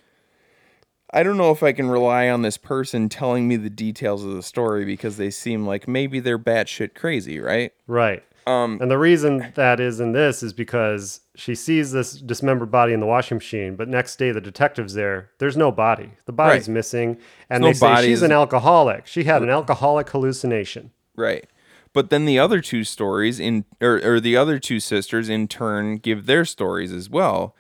I 1.14 1.24
don't 1.24 1.38
know 1.38 1.52
if 1.52 1.62
I 1.62 1.74
can 1.74 1.90
rely 1.90 2.30
on 2.30 2.42
this 2.42 2.58
person 2.58 3.10
telling 3.10 3.48
me 3.48 3.58
the 3.58 3.70
details 3.70 4.24
of 4.24 4.34
the 4.34 4.44
story 4.44 4.86
because 4.86 5.18
they 5.18 5.30
seem 5.30 5.66
like 5.66 5.88
maybe 5.88 6.22
they're 6.22 6.40
batshit 6.40 6.96
crazy, 6.96 7.40
right? 7.40 7.74
Right. 7.86 8.24
Um, 8.48 8.80
and 8.82 8.90
the 8.90 8.98
reason 8.98 9.52
that 9.56 9.80
is 9.80 10.00
in 10.00 10.14
this 10.14 10.42
is 10.42 10.52
because 10.54 11.22
she 11.36 11.54
sees 11.56 11.92
this 11.92 12.14
dismembered 12.14 12.72
body 12.72 12.92
in 12.94 13.00
the 13.00 13.06
washing 13.06 13.38
machine, 13.38 13.76
but 13.76 13.88
next 13.88 14.16
day 14.18 14.32
the 14.32 14.42
detective's 14.42 14.94
there. 14.96 15.30
There's 15.38 15.56
no 15.58 15.72
body. 15.72 16.14
The 16.26 16.32
body's 16.34 16.68
Right. 16.68 16.74
missing, 16.74 17.18
and 17.50 17.64
There's 17.64 17.80
they 17.80 17.88
no 17.90 17.96
say 17.98 18.06
she's 18.08 18.22
an 18.24 18.32
alcoholic. 18.32 19.06
She 19.08 19.26
had 19.26 19.44
an 19.44 19.50
alcoholic 19.50 20.10
hallucination. 20.10 20.92
Right. 21.16 21.46
But 21.94 22.10
then 22.10 22.26
the 22.26 22.40
other 22.40 22.62
two 22.62 22.84
stories 22.84 23.40
in 23.40 23.66
or, 23.82 24.02
or 24.04 24.20
the 24.20 24.36
other 24.38 24.58
two 24.60 24.80
sisters 24.80 25.30
in 25.30 25.48
turn 25.48 25.98
give 25.98 26.26
their 26.26 26.46
stories 26.46 26.92
as 26.92 27.10
well. 27.10 27.56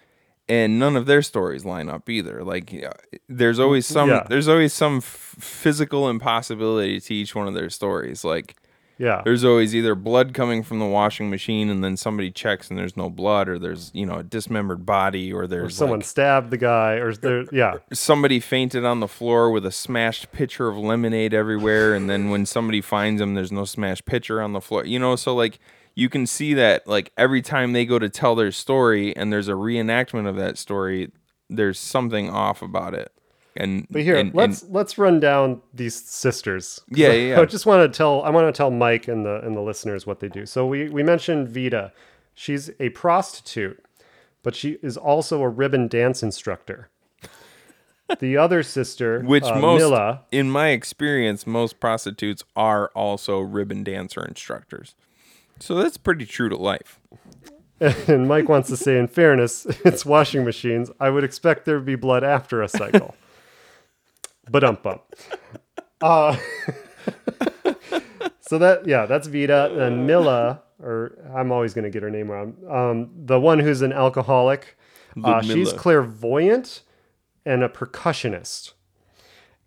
And 0.49 0.79
none 0.79 0.95
of 0.97 1.05
their 1.05 1.21
stories 1.21 1.63
line 1.63 1.89
up 1.89 2.09
either. 2.09 2.43
Like 2.43 2.73
there's 3.29 3.59
always 3.59 3.85
some 3.85 4.09
Yeah. 4.09 4.25
there's 4.29 4.47
always 4.47 4.73
some 4.73 4.97
f- 4.97 5.35
physical 5.39 6.09
impossibility 6.09 6.99
to 7.01 7.13
each 7.13 7.35
one 7.35 7.47
of 7.47 7.53
their 7.53 7.69
stories. 7.69 8.23
Like 8.23 8.55
Yeah. 9.02 9.23
There's 9.26 9.44
always 9.44 9.76
either 9.76 9.95
blood 9.95 10.36
coming 10.36 10.61
from 10.61 10.78
the 10.78 10.86
washing 10.86 11.32
machine, 11.32 11.69
and 11.69 11.84
then 11.84 11.98
somebody 11.98 12.30
checks 12.30 12.69
and 12.69 12.78
there's 12.78 12.95
no 12.95 13.10
blood, 13.10 13.49
or 13.49 13.57
there's 13.57 13.90
you 13.95 14.06
know 14.06 14.19
a 14.19 14.23
dismembered 14.23 14.86
body, 14.86 15.34
or 15.34 15.44
Or 15.44 15.48
there's 15.48 15.76
someone 15.76 15.99
like, 15.99 16.07
stabbed 16.07 16.52
the 16.52 16.57
guy, 16.57 16.94
or 16.94 17.11
there, 17.14 17.45
yeah. 17.52 17.78
somebody 17.91 18.40
fainted 18.40 18.86
on 18.86 18.99
the 18.99 19.07
floor 19.07 19.49
with 19.49 19.65
a 19.65 19.72
smashed 19.72 20.32
pitcher 20.32 20.68
of 20.68 20.78
lemonade 20.78 21.34
everywhere, 21.34 21.95
and 21.95 22.07
then 22.07 22.30
when 22.30 22.45
somebody 22.45 22.80
finds 22.80 23.19
him, 23.19 23.34
there's 23.34 23.52
no 23.52 23.65
smashed 23.65 24.06
pitcher 24.06 24.40
on 24.40 24.53
the 24.53 24.61
floor. 24.61 24.86
You 24.86 24.99
know, 24.99 25.15
so 25.15 25.34
like 25.34 25.57
you 25.95 26.07
can 26.07 26.28
see 26.28 26.53
that 26.53 26.86
like 26.86 27.11
every 27.18 27.41
time 27.41 27.73
they 27.73 27.86
go 27.86 27.98
to 27.98 28.07
tell 28.07 28.36
their 28.36 28.52
story, 28.52 29.15
and 29.15 29.34
there's 29.34 29.48
a 29.48 29.53
reenactment 29.53 30.28
of 30.28 30.36
that 30.36 30.60
story, 30.60 31.11
there's 31.49 31.80
something 31.80 32.30
off 32.30 32.61
about 32.61 32.94
it. 32.94 33.11
And 33.56 33.86
But 33.91 34.03
here, 34.03 34.15
and- 34.15 34.30
and- 34.30 34.36
let's 34.36 34.64
let's 34.69 34.98
run 34.98 35.19
down 35.19 35.61
these 35.73 35.95
sisters 35.95 36.80
Yeah, 36.90 37.10
I, 37.10 37.11
yeah, 37.11 37.36
yeah. 37.36 37.41
I 37.41 37.45
just 37.45 37.65
want 37.65 37.91
to 37.91 37.95
tell 37.98 38.22
I 38.23 38.30
want 38.30 38.48
to 38.53 38.57
tell 38.57 38.72
Mike 38.72 39.07
and 39.07 39.26
the 39.26 39.41
and 39.41 39.56
the 39.56 39.61
listeners 39.61 40.06
what 40.07 40.19
they 40.19 40.30
do. 40.30 40.45
So 40.45 40.65
we 40.65 40.90
we 40.90 41.03
mentioned 41.03 41.49
Vita. 41.49 41.91
She's 42.34 42.72
a 42.80 42.90
prostitute, 42.90 43.84
but 44.41 44.56
she 44.56 44.78
is 44.82 44.95
also 44.98 45.41
a 45.41 45.49
ribbon 45.49 45.88
dance 45.90 46.23
instructor. 46.23 46.90
The 48.19 48.36
other 48.38 48.64
sister, 48.64 49.22
which 49.26 49.44
uh, 49.44 49.56
most, 49.60 49.80
Mila, 49.80 50.22
in 50.32 50.49
my 50.49 50.69
experience, 50.69 51.45
most 51.48 51.80
prostitutes 51.80 52.44
are 52.56 52.90
also 52.95 53.40
ribbon 53.40 53.84
dancer 53.84 54.23
instructors. 54.26 54.95
So 55.60 55.76
that's 55.76 55.98
pretty 55.98 56.26
true 56.26 56.49
to 56.49 56.57
life. 56.57 56.99
and 57.80 58.28
Mike 58.28 58.49
wants 58.49 58.69
to 58.69 58.78
say, 58.78 58.98
in 58.98 59.07
fairness, 59.07 59.65
it's 59.86 60.06
washing 60.06 60.44
machines. 60.44 60.91
I 60.99 61.10
would 61.10 61.23
expect 61.23 61.65
there 61.65 61.80
to 61.80 61.82
be 61.84 61.95
blood 61.95 62.23
after 62.23 62.61
a 62.61 62.68
cycle. 62.68 63.15
But 64.49 64.63
ump 64.63 64.84
bump. 64.84 65.01
Uh, 66.01 66.35
so 68.39 68.57
that 68.57 68.88
yeah, 68.88 69.05
that's 69.05 69.27
Vita 69.27 69.72
and 69.85 70.07
Mila, 70.07 70.63
or 70.80 71.15
I'm 71.35 71.51
always 71.51 71.76
going 71.76 71.84
to 71.84 71.91
get 71.91 72.01
her 72.01 72.09
name 72.09 72.31
wrong. 72.31 72.55
Um, 72.68 73.11
the 73.15 73.39
one 73.39 73.59
who's 73.59 73.84
an 73.84 73.93
alcoholic. 73.93 74.77
Uh, 75.23 75.43
she's 75.43 75.72
clairvoyant 75.73 76.81
and 77.45 77.63
a 77.63 77.69
percussionist. 77.69 78.73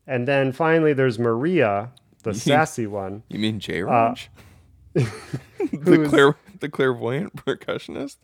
And 0.07 0.29
then 0.29 0.53
finally, 0.53 0.93
there's 0.93 1.19
Maria, 1.19 1.93
the 2.23 2.35
sassy 2.35 2.87
one. 2.87 3.23
You 3.29 3.39
mean 3.39 3.61
J 3.61 3.83
Uh, 3.83 4.15
the 4.95 6.07
clair 6.09 6.37
the 6.61 6.69
clairvoyant 6.69 7.37
percussionist? 7.37 8.17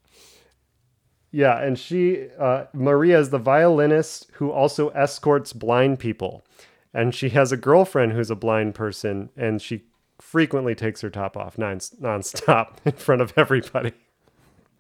Yeah, 1.33 1.61
and 1.61 1.79
she 1.79 2.29
uh, 2.39 2.65
Maria 2.73 3.19
is 3.19 3.31
the 3.31 3.39
violinist 3.39 4.29
who 4.35 4.51
also 4.51 4.89
escorts 4.89 5.53
blind 5.53 5.99
people, 5.99 6.45
and 6.93 7.15
she 7.15 7.31
has 7.31 7.53
a 7.53 7.57
girlfriend 7.57 8.13
who's 8.13 8.31
a 8.31 8.37
blind 8.37 8.75
person, 8.75 9.31
and 9.37 9.63
she 9.63 9.85
frequently 10.19 10.75
takes 10.75 11.01
her 11.03 11.11
top 11.11 11.37
off 11.37 11.57
non 11.57 11.79
nonstop 11.79 12.77
in 12.85 12.93
front 12.93 13.23
of 13.23 13.33
everybody. 13.37 13.93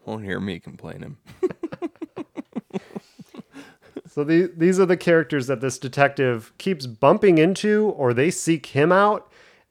Won't 0.05 0.25
hear 0.25 0.41
me 0.41 0.59
complaining. 0.59 1.17
So 4.11 4.25
the, 4.25 4.53
these 4.57 4.81
are 4.81 4.87
the 4.87 4.97
characters 4.97 5.47
that 5.47 5.61
this 5.61 5.79
detective 5.79 6.53
keeps 6.59 6.85
bumping 6.87 7.39
into, 7.39 7.91
or 7.97 8.13
they 8.13 8.33
seek 8.33 8.67
him 8.67 8.91
out, 8.91 9.31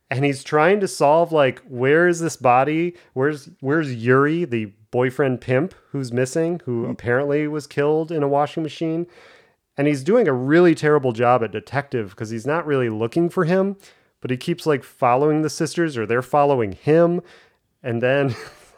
and 0.10 0.24
he's 0.24 0.46
trying 0.46 0.80
to 0.80 0.88
solve 0.88 1.34
like 1.34 1.60
where 1.68 2.08
is 2.08 2.22
this 2.22 2.38
body? 2.38 2.96
Where's 3.14 3.50
where's 3.60 3.94
Yuri, 3.94 4.46
the 4.46 4.72
boyfriend 4.92 5.42
pimp 5.42 5.74
who's 5.92 6.12
missing, 6.12 6.62
who 6.66 6.86
mm. 6.86 6.92
apparently 6.92 7.48
was 7.48 7.68
killed 7.68 8.12
in 8.12 8.24
a 8.24 8.28
washing 8.28 8.64
machine? 8.64 9.08
And 9.78 9.88
he's 9.88 10.04
doing 10.04 10.28
a 10.28 10.34
really 10.34 10.76
terrible 10.76 11.14
job 11.14 11.44
at 11.44 11.52
detective 11.52 12.10
because 12.10 12.30
he's 12.30 12.46
not 12.46 12.66
really 12.66 12.90
looking 12.90 13.30
for 13.30 13.46
him, 13.46 13.78
but 14.20 14.30
he 14.30 14.38
keeps 14.38 14.66
like 14.66 14.84
following 14.84 15.42
the 15.42 15.50
sisters, 15.50 15.98
or 15.98 16.06
they're 16.06 16.22
following 16.22 16.74
him, 16.74 17.22
and 17.82 18.02
then 18.04 18.36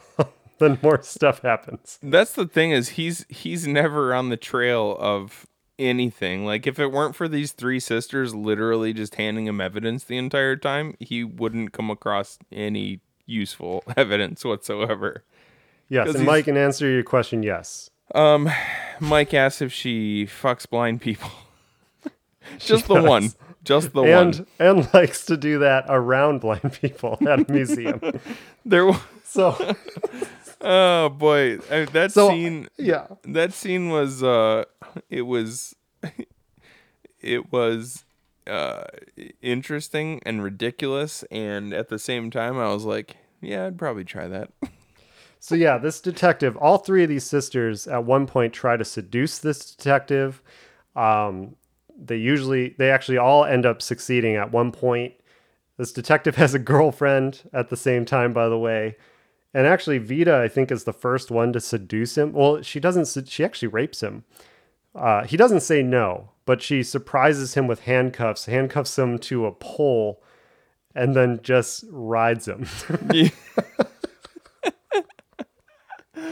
then 0.59 0.77
more 0.83 1.01
stuff 1.01 1.41
happens. 1.41 1.97
That's 2.03 2.33
the 2.33 2.45
thing 2.45 2.71
is 2.71 2.89
he's 2.89 3.25
he's 3.29 3.67
never 3.67 4.13
on 4.13 4.29
the 4.29 4.37
trail 4.37 4.95
of 4.99 5.47
anything. 5.79 6.45
Like 6.45 6.67
if 6.67 6.79
it 6.79 6.91
weren't 6.91 7.15
for 7.15 7.27
these 7.27 7.51
three 7.51 7.79
sisters 7.79 8.33
literally 8.33 8.93
just 8.93 9.15
handing 9.15 9.47
him 9.47 9.59
evidence 9.59 10.03
the 10.03 10.17
entire 10.17 10.55
time, 10.55 10.95
he 10.99 11.23
wouldn't 11.23 11.73
come 11.73 11.89
across 11.89 12.37
any 12.51 13.01
useful 13.25 13.83
evidence 13.97 14.45
whatsoever. 14.45 15.23
Yes, 15.91 16.15
and 16.15 16.25
Mike, 16.25 16.47
in 16.47 16.55
answer 16.55 16.85
to 16.85 16.93
your 16.93 17.03
question, 17.03 17.43
yes. 17.43 17.89
Um, 18.15 18.49
Mike 19.01 19.33
asks 19.33 19.61
if 19.61 19.73
she 19.73 20.25
fucks 20.25 20.67
blind 20.69 21.01
people. 21.01 21.29
Just 22.59 22.87
the 22.87 23.01
one. 23.01 23.31
Just 23.63 23.91
the 23.93 24.01
and 24.03 24.35
one. 24.37 24.47
and 24.59 24.93
likes 24.93 25.25
to 25.25 25.35
do 25.37 25.59
that 25.59 25.85
around 25.89 26.39
blind 26.39 26.73
people 26.81 27.17
at 27.27 27.47
a 27.49 27.51
museum. 27.51 27.99
There 28.65 28.85
was 28.85 28.99
so 29.25 29.75
Oh 30.61 31.09
boy, 31.09 31.57
I, 31.69 31.85
that 31.85 32.11
So, 32.13 32.29
scene. 32.29 32.67
yeah. 32.77 33.07
that 33.23 33.53
scene 33.53 33.89
was. 33.89 34.23
Uh, 34.23 34.63
it 35.09 35.23
was. 35.23 35.75
It 37.21 37.51
was. 37.51 38.05
Uh, 38.47 38.83
interesting 39.41 40.19
and 40.25 40.43
ridiculous, 40.43 41.23
and 41.31 41.73
at 41.73 41.89
the 41.89 41.99
same 41.99 42.31
time, 42.31 42.57
I 42.57 42.73
was 42.73 42.85
like, 42.85 43.17
"Yeah, 43.39 43.67
I'd 43.67 43.77
probably 43.77 44.03
try 44.03 44.27
that." 44.27 44.49
So 45.43 45.55
yeah, 45.55 45.79
this 45.79 45.99
detective, 45.99 46.55
all 46.57 46.77
three 46.77 47.01
of 47.01 47.09
these 47.09 47.23
sisters 47.23 47.87
at 47.87 48.03
one 48.03 48.27
point 48.27 48.53
try 48.53 48.77
to 48.77 48.85
seduce 48.85 49.39
this 49.39 49.73
detective. 49.73 50.39
Um, 50.95 51.55
they 51.99 52.17
usually 52.17 52.75
they 52.77 52.91
actually 52.91 53.17
all 53.17 53.43
end 53.43 53.65
up 53.65 53.81
succeeding 53.81 54.35
at 54.35 54.51
one 54.51 54.71
point. 54.71 55.15
This 55.77 55.91
detective 55.91 56.35
has 56.37 56.53
a 56.53 56.59
girlfriend 56.59 57.49
at 57.53 57.69
the 57.69 57.75
same 57.75 58.05
time, 58.05 58.33
by 58.33 58.49
the 58.49 58.57
way. 58.57 58.97
And 59.51 59.65
actually, 59.65 59.97
Vita, 59.97 60.37
I 60.37 60.47
think, 60.47 60.71
is 60.71 60.83
the 60.83 60.93
first 60.93 61.31
one 61.31 61.51
to 61.53 61.59
seduce 61.59 62.19
him. 62.19 62.33
Well, 62.33 62.61
she 62.61 62.79
doesn't. 62.79 63.27
She 63.27 63.43
actually 63.43 63.69
rapes 63.69 64.03
him. 64.03 64.23
Uh, 64.93 65.23
he 65.23 65.37
doesn't 65.37 65.61
say 65.61 65.81
no, 65.81 66.29
but 66.45 66.61
she 66.61 66.83
surprises 66.83 67.55
him 67.55 67.65
with 67.65 67.81
handcuffs, 67.81 68.45
handcuffs 68.45 68.95
him 68.95 69.17
to 69.17 69.47
a 69.47 69.51
pole, 69.51 70.21
and 70.93 71.15
then 71.15 71.39
just 71.41 71.83
rides 71.89 72.47
him. 72.47 72.67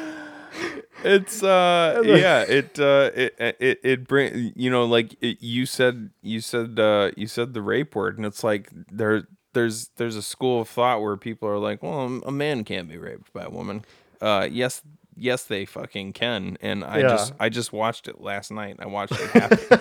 It's 1.03 1.41
uh 1.41 2.01
yeah 2.05 2.41
it 2.41 2.77
uh 2.77 3.09
it 3.15 3.33
it 3.39 3.79
it 3.83 4.07
bring 4.07 4.51
you 4.55 4.69
know 4.69 4.83
like 4.83 5.15
it, 5.21 5.41
you 5.41 5.65
said 5.65 6.09
you 6.21 6.41
said 6.41 6.77
uh 6.77 7.11
you 7.15 7.25
said 7.25 7.53
the 7.53 7.61
rape 7.61 7.95
word 7.95 8.17
and 8.17 8.25
it's 8.25 8.43
like 8.43 8.69
there 8.91 9.23
there's 9.53 9.91
there's 9.95 10.17
a 10.17 10.21
school 10.21 10.59
of 10.61 10.67
thought 10.67 11.01
where 11.01 11.15
people 11.15 11.47
are 11.47 11.57
like 11.57 11.81
well 11.81 12.21
a 12.25 12.31
man 12.33 12.65
can't 12.65 12.89
be 12.89 12.97
raped 12.97 13.31
by 13.31 13.43
a 13.43 13.49
woman 13.49 13.85
uh 14.19 14.45
yes 14.51 14.81
yes 15.15 15.43
they 15.43 15.63
fucking 15.63 16.11
can 16.11 16.57
and 16.59 16.83
I 16.83 16.99
Yeah. 16.99 17.09
just 17.11 17.33
I 17.39 17.47
just 17.47 17.71
watched 17.71 18.09
it 18.09 18.19
last 18.19 18.51
night 18.51 18.75
I 18.79 18.87
watched 18.87 19.13
it 19.13 19.29
happen 19.31 19.59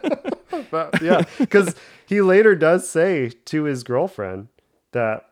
But, 0.70 1.02
yeah, 1.02 1.24
because 1.38 1.74
he 2.06 2.20
later 2.20 2.54
does 2.54 2.88
say 2.88 3.30
to 3.46 3.64
his 3.64 3.82
girlfriend 3.82 4.48
that, 4.92 5.29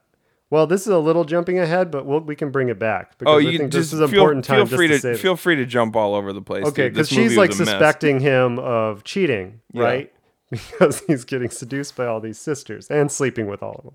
well, 0.51 0.67
this 0.67 0.83
is 0.83 0.89
a 0.89 0.99
little 0.99 1.25
jumping 1.25 1.59
ahead, 1.59 1.91
but 1.91 2.07
we'll, 2.07 2.21
we 2.21 2.35
can 2.35 2.51
bring 2.51 2.69
it 2.69 2.79
back. 2.79 3.11
Oh, 3.11 3.15
because 3.19 3.35
oh 3.45 3.49
I 3.49 3.57
think 3.57 3.73
just 3.73 3.91
this 3.91 3.93
is 3.93 4.01
an 4.01 4.09
feel, 4.09 4.21
important 4.23 4.45
time 4.45 4.67
feel 4.67 4.77
free 4.79 4.89
to, 4.89 4.99
to, 4.99 5.17
feel 5.17 5.37
free 5.37 5.57
to 5.57 5.67
jump 5.67 5.95
all 5.95 6.15
over 6.15 6.33
the 6.33 6.41
place 6.41 6.65
Okay, 6.67 6.89
because 6.89 7.09
she's 7.09 7.37
like 7.37 7.51
a 7.53 7.57
mess. 7.57 7.69
suspecting 7.69 8.21
him 8.21 8.59
of 8.59 9.05
cheating, 9.05 9.61
Yeah. 9.73 9.83
right? 9.83 10.13
Because 10.51 11.03
he's 11.07 11.25
getting 11.25 11.51
seduced 11.51 11.95
by 11.95 12.07
all 12.07 12.21
these 12.21 12.39
sisters 12.39 12.89
and 12.89 13.13
sleeping 13.13 13.49
with 13.49 13.63
all 13.63 13.75
of 13.75 13.85
them. 13.85 13.93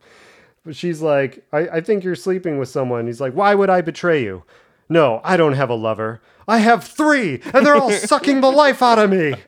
But 0.63 0.75
she's 0.75 1.01
like, 1.01 1.43
I, 1.51 1.67
I 1.67 1.81
think 1.81 2.03
you're 2.03 2.13
sleeping 2.15 2.59
with 2.59 2.69
someone. 2.69 3.07
He's 3.07 3.19
like, 3.19 3.33
Why 3.33 3.55
would 3.55 3.71
I 3.71 3.81
betray 3.81 4.23
you? 4.23 4.43
No, 4.87 5.19
I 5.23 5.35
don't 5.35 5.53
have 5.53 5.71
a 5.71 5.75
lover. 5.75 6.21
I 6.47 6.59
have 6.59 6.83
three, 6.83 7.41
and 7.53 7.65
they're 7.65 7.75
all 7.75 7.89
sucking 8.11 8.41
the 8.41 8.51
life 8.51 8.83
out 8.83 8.99
of 8.99 9.09
me. 9.09 9.33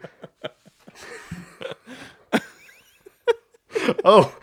oh, 4.06 4.34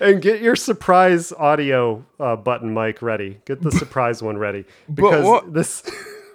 and 0.00 0.20
get 0.22 0.40
your 0.40 0.56
surprise 0.56 1.32
audio 1.32 2.04
uh, 2.20 2.36
button 2.36 2.72
mic 2.74 3.02
ready. 3.02 3.40
Get 3.44 3.62
the 3.62 3.70
surprise 3.72 4.22
one 4.22 4.38
ready 4.38 4.64
because 4.92 5.24
what- 5.24 5.52
this. 5.54 5.82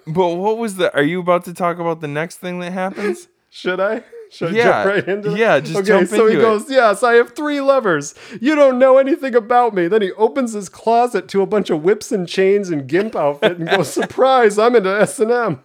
but 0.07 0.29
what 0.35 0.57
was 0.57 0.75
the 0.75 0.93
are 0.95 1.03
you 1.03 1.19
about 1.19 1.45
to 1.45 1.53
talk 1.53 1.79
about 1.79 2.01
the 2.01 2.07
next 2.07 2.37
thing 2.37 2.59
that 2.59 2.71
happens 2.73 3.27
Should 3.49 3.79
I? 3.79 4.03
Should 4.31 4.49
I 4.53 4.57
Yeah, 4.57 4.63
jump 4.63 4.85
right 4.87 5.07
into 5.07 5.37
yeah, 5.37 5.59
just 5.59 5.77
okay, 5.89 6.05
so 6.05 6.25
he 6.27 6.33
into 6.33 6.39
it. 6.39 6.41
goes, 6.41 6.69
Yes, 6.71 7.03
I 7.03 7.13
have 7.13 7.35
three 7.35 7.61
lovers. 7.61 8.15
You 8.41 8.55
don't 8.55 8.79
know 8.79 8.97
anything 8.97 9.35
about 9.35 9.75
me. 9.75 9.87
Then 9.87 10.01
he 10.01 10.11
opens 10.13 10.53
his 10.53 10.69
closet 10.69 11.27
to 11.29 11.41
a 11.43 11.45
bunch 11.45 11.69
of 11.69 11.83
whips 11.83 12.11
and 12.11 12.27
chains 12.27 12.69
and 12.71 12.87
gimp 12.87 13.15
outfit 13.15 13.59
and 13.59 13.69
goes, 13.69 13.93
Surprise, 13.93 14.57
I'm 14.57 14.75
into 14.75 14.89
S 14.89 15.19
and 15.19 15.31
M. 15.31 15.63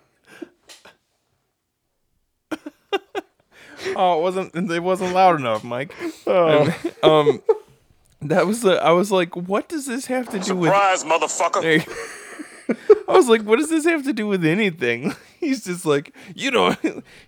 Oh, 3.97 4.19
it 4.19 4.23
wasn't 4.23 4.71
it 4.71 4.83
wasn't 4.83 5.15
loud 5.15 5.41
enough, 5.41 5.65
Mike. 5.65 5.95
Oh. 6.27 6.75
um, 7.03 7.43
that 8.23 8.47
was 8.47 8.63
the. 8.63 8.83
I 8.83 8.91
was 8.91 9.11
like, 9.11 9.37
what 9.37 9.69
does 9.69 9.87
this 9.87 10.07
have 10.07 10.29
to 10.31 10.39
do 10.39 10.57
with? 10.57 10.71
Surprise, 10.71 11.05
motherfucker. 11.05 11.87
I 13.09 13.13
was 13.13 13.29
like, 13.29 13.43
what 13.43 13.59
does 13.59 13.71
this 13.71 13.85
have 13.87 14.05
to 14.05 14.13
do 14.13 14.27
with 14.27 14.45
anything? 14.45 15.15
He's 15.41 15.65
just 15.65 15.87
like, 15.87 16.15
you 16.35 16.51
know, 16.51 16.77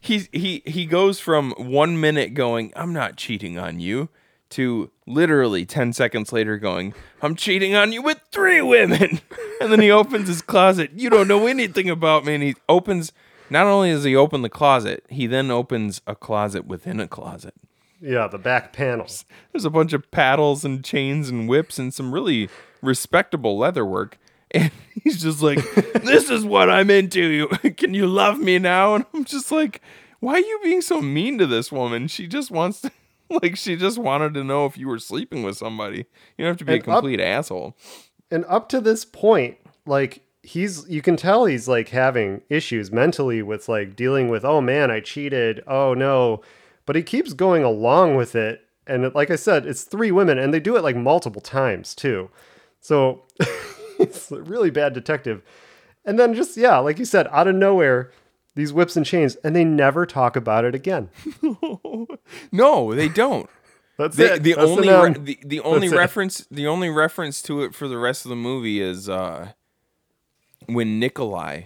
he's 0.00 0.28
he 0.32 0.62
he 0.66 0.84
goes 0.84 1.20
from 1.20 1.52
one 1.52 2.00
minute 2.00 2.34
going, 2.34 2.72
I'm 2.74 2.92
not 2.92 3.16
cheating 3.16 3.56
on 3.56 3.78
you, 3.78 4.08
to 4.50 4.90
literally 5.06 5.64
10 5.64 5.92
seconds 5.92 6.32
later 6.32 6.58
going, 6.58 6.92
I'm 7.22 7.36
cheating 7.36 7.74
on 7.74 7.92
you 7.92 8.02
with 8.02 8.20
three 8.30 8.60
women. 8.60 9.20
And 9.60 9.70
then 9.72 9.80
he 9.80 9.90
opens 9.90 10.26
his 10.28 10.42
closet. 10.42 10.90
You 10.94 11.08
don't 11.10 11.28
know 11.28 11.46
anything 11.46 11.88
about 11.88 12.24
me. 12.24 12.34
And 12.34 12.42
he 12.42 12.56
opens, 12.68 13.12
not 13.50 13.66
only 13.66 13.90
does 13.90 14.04
he 14.04 14.14
open 14.16 14.42
the 14.42 14.48
closet, 14.48 15.04
he 15.08 15.26
then 15.26 15.50
opens 15.50 16.00
a 16.06 16.14
closet 16.14 16.66
within 16.66 17.00
a 17.00 17.08
closet. 17.08 17.54
Yeah, 18.00 18.28
the 18.28 18.38
back 18.38 18.72
panels. 18.72 19.24
There's 19.52 19.64
a 19.66 19.70
bunch 19.70 19.92
of 19.92 20.10
paddles 20.10 20.64
and 20.64 20.82
chains 20.84 21.28
and 21.28 21.48
whips 21.48 21.78
and 21.78 21.92
some 21.92 22.12
really 22.12 22.48
respectable 22.80 23.58
leather 23.58 23.84
work. 23.84 24.18
And 24.52 24.70
he's 25.04 25.22
just 25.22 25.42
like, 25.42 25.58
This 26.02 26.30
is 26.30 26.44
what 26.44 26.70
I'm 26.70 26.90
into. 26.90 27.20
You 27.22 27.48
can 27.76 27.92
you 27.94 28.06
love 28.06 28.38
me 28.38 28.58
now? 28.58 28.94
And 28.94 29.04
I'm 29.12 29.24
just 29.24 29.52
like, 29.52 29.82
Why 30.20 30.34
are 30.34 30.38
you 30.40 30.60
being 30.62 30.80
so 30.80 31.00
mean 31.02 31.38
to 31.38 31.46
this 31.46 31.70
woman? 31.70 32.08
She 32.08 32.26
just 32.26 32.50
wants 32.50 32.80
to 32.82 32.90
like 33.42 33.56
she 33.56 33.76
just 33.76 33.96
wanted 33.98 34.34
to 34.34 34.42
know 34.42 34.66
if 34.66 34.76
you 34.76 34.88
were 34.88 34.98
sleeping 34.98 35.42
with 35.42 35.56
somebody. 35.56 35.98
You 36.38 36.44
don't 36.44 36.48
have 36.48 36.56
to 36.56 36.64
be 36.64 36.72
And 36.74 36.82
a 36.88 36.90
up- 36.90 37.00
complete 37.02 37.20
asshole. 37.20 37.76
And 38.30 38.44
up 38.48 38.68
to 38.70 38.80
this 38.80 39.04
point, 39.04 39.58
like 39.86 40.22
he's 40.42 40.88
you 40.88 41.02
can 41.02 41.16
tell 41.16 41.44
he's 41.44 41.68
like 41.68 41.88
having 41.90 42.42
issues 42.48 42.90
mentally 42.90 43.42
with 43.42 43.68
like 43.68 43.94
dealing 43.96 44.28
with, 44.28 44.44
oh 44.44 44.60
man, 44.60 44.90
I 44.90 45.00
cheated. 45.00 45.62
Oh 45.66 45.94
no. 45.94 46.40
But 46.86 46.96
he 46.96 47.02
keeps 47.02 47.32
going 47.34 47.62
along 47.62 48.16
with 48.16 48.34
it. 48.34 48.62
And 48.86 49.04
it- 49.04 49.14
like 49.14 49.30
I 49.30 49.36
said, 49.36 49.66
it's 49.66 49.82
three 49.82 50.10
women 50.10 50.38
and 50.38 50.52
they 50.52 50.60
do 50.60 50.76
it 50.76 50.82
like 50.82 50.96
multiple 50.96 51.42
times 51.42 51.94
too. 51.94 52.30
So 52.80 53.22
it's 53.98 54.30
a 54.32 54.42
really 54.42 54.70
bad 54.70 54.92
detective. 54.94 55.42
And 56.04 56.18
then 56.18 56.34
just 56.34 56.56
yeah, 56.56 56.78
like 56.78 56.98
you 56.98 57.04
said, 57.04 57.28
out 57.30 57.46
of 57.46 57.54
nowhere, 57.54 58.10
these 58.56 58.72
whips 58.72 58.96
and 58.96 59.06
chains, 59.06 59.36
and 59.44 59.54
they 59.54 59.64
never 59.64 60.04
talk 60.06 60.34
about 60.36 60.64
it 60.64 60.74
again. 60.74 61.10
No, 62.52 62.94
they 62.94 63.08
don't. 63.08 63.48
That's 63.98 64.16
the, 64.16 64.34
it. 64.34 64.42
the 64.42 64.54
That's 64.54 64.66
only 64.70 64.88
the 64.88 65.02
re- 65.02 65.12
the, 65.18 65.38
the 65.44 65.60
only 65.60 65.88
That's 65.88 65.92
it. 65.92 65.98
reference 65.98 66.46
the 66.50 66.66
only 66.66 66.88
reference 66.88 67.42
to 67.42 67.62
it 67.62 67.74
for 67.74 67.86
the 67.86 67.98
rest 67.98 68.24
of 68.24 68.30
the 68.30 68.36
movie 68.36 68.80
is 68.80 69.08
uh 69.10 69.52
when 70.74 70.98
Nikolai 70.98 71.62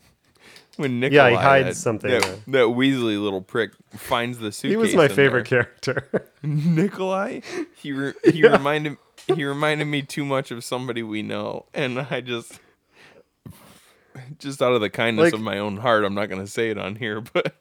when 0.76 1.00
Nikolai, 1.00 1.30
Yeah, 1.30 1.36
he 1.36 1.42
hides 1.42 1.66
that, 1.68 1.74
something 1.76 2.10
that, 2.10 2.22
there. 2.22 2.36
that 2.66 2.74
Weasley 2.74 3.22
little 3.22 3.42
prick 3.42 3.72
finds 3.90 4.38
the 4.38 4.50
suitcase 4.52 4.70
He 4.72 4.76
was 4.76 4.94
my 4.94 5.08
favorite 5.08 5.48
there. 5.48 5.64
character. 5.64 6.30
Nikolai 6.42 7.40
he 7.76 7.92
re- 7.92 8.14
he 8.32 8.42
reminded 8.46 8.96
he 9.28 9.44
reminded 9.44 9.84
me 9.84 10.02
too 10.02 10.24
much 10.24 10.50
of 10.50 10.64
somebody 10.64 11.02
we 11.02 11.22
know 11.22 11.66
and 11.74 11.98
I 12.10 12.20
just 12.20 12.58
just 14.38 14.60
out 14.60 14.72
of 14.72 14.80
the 14.80 14.90
kindness 14.90 15.24
Like- 15.26 15.34
of 15.34 15.40
my 15.40 15.58
own 15.58 15.76
heart 15.78 16.04
I'm 16.04 16.14
not 16.14 16.28
going 16.28 16.40
to 16.44 16.50
say 16.50 16.70
it 16.70 16.78
on 16.78 16.96
here 16.96 17.20
but 17.20 17.54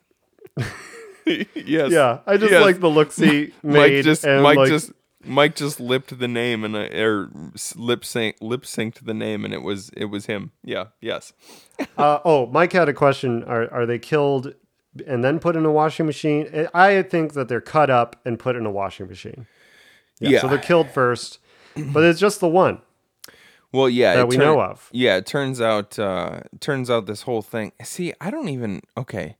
yes 1.56 1.92
Yeah, 1.92 2.20
I 2.26 2.38
just 2.38 2.52
yes. 2.52 2.62
like 2.62 2.80
the 2.80 2.90
look 2.90 3.14
he 3.14 3.54
Mike 3.64 4.04
just 4.04 4.26
Mike 4.26 4.58
like- 4.58 4.70
just 4.70 4.92
Mike 5.24 5.56
just 5.56 5.80
lipped 5.80 6.18
the 6.18 6.28
name 6.28 6.64
and 6.64 6.76
I, 6.78 6.86
or 6.88 7.30
lip 7.76 8.04
sync 8.06 8.38
lip 8.42 8.64
synced 8.64 9.06
the 9.06 9.14
name 9.14 9.46
and 9.46 9.54
it 9.54 9.62
was 9.62 9.90
it 9.96 10.06
was 10.06 10.26
him. 10.26 10.52
Yeah. 10.64 10.88
Yes. 11.00 11.34
uh, 11.98 12.20
oh, 12.26 12.48
Mike 12.48 12.74
had 12.74 12.90
a 12.90 12.94
question. 12.94 13.44
Are 13.44 13.72
are 13.72 13.86
they 13.86 14.00
killed 14.00 14.54
and 15.08 15.24
then 15.24 15.40
put 15.40 15.56
in 15.56 15.66
a 15.66 15.72
washing 15.72 16.06
machine? 16.06 16.68
I 16.74 17.02
think 17.04 17.34
that 17.34 17.48
they're 17.48 17.62
cut 17.62 17.90
up 17.90 18.20
and 18.26 18.38
put 18.40 18.56
in 18.56 18.66
a 18.66 18.72
washing 18.72 19.08
machine. 19.08 19.48
Yeah. 20.20 20.42
So 20.42 20.48
they're 20.48 20.58
killed 20.58 20.90
first, 20.90 21.40
but 21.76 22.04
it's 22.04 22.20
just 22.20 22.40
the 22.40 22.48
one. 22.50 22.82
Well, 23.74 23.88
yeah, 23.90 24.16
That 24.16 24.28
we 24.28 24.36
turn- 24.36 24.46
know 24.46 24.62
of. 24.62 24.90
Yeah, 24.92 25.16
it 25.16 25.26
turns 25.26 25.62
out 25.62 25.98
uh 25.98 26.42
turns 26.60 26.90
out 26.90 27.06
this 27.06 27.22
whole 27.24 27.42
thing. 27.42 27.72
See, 27.84 28.14
I 28.20 28.30
don't 28.30 28.50
even 28.50 28.82
okay. 28.98 29.38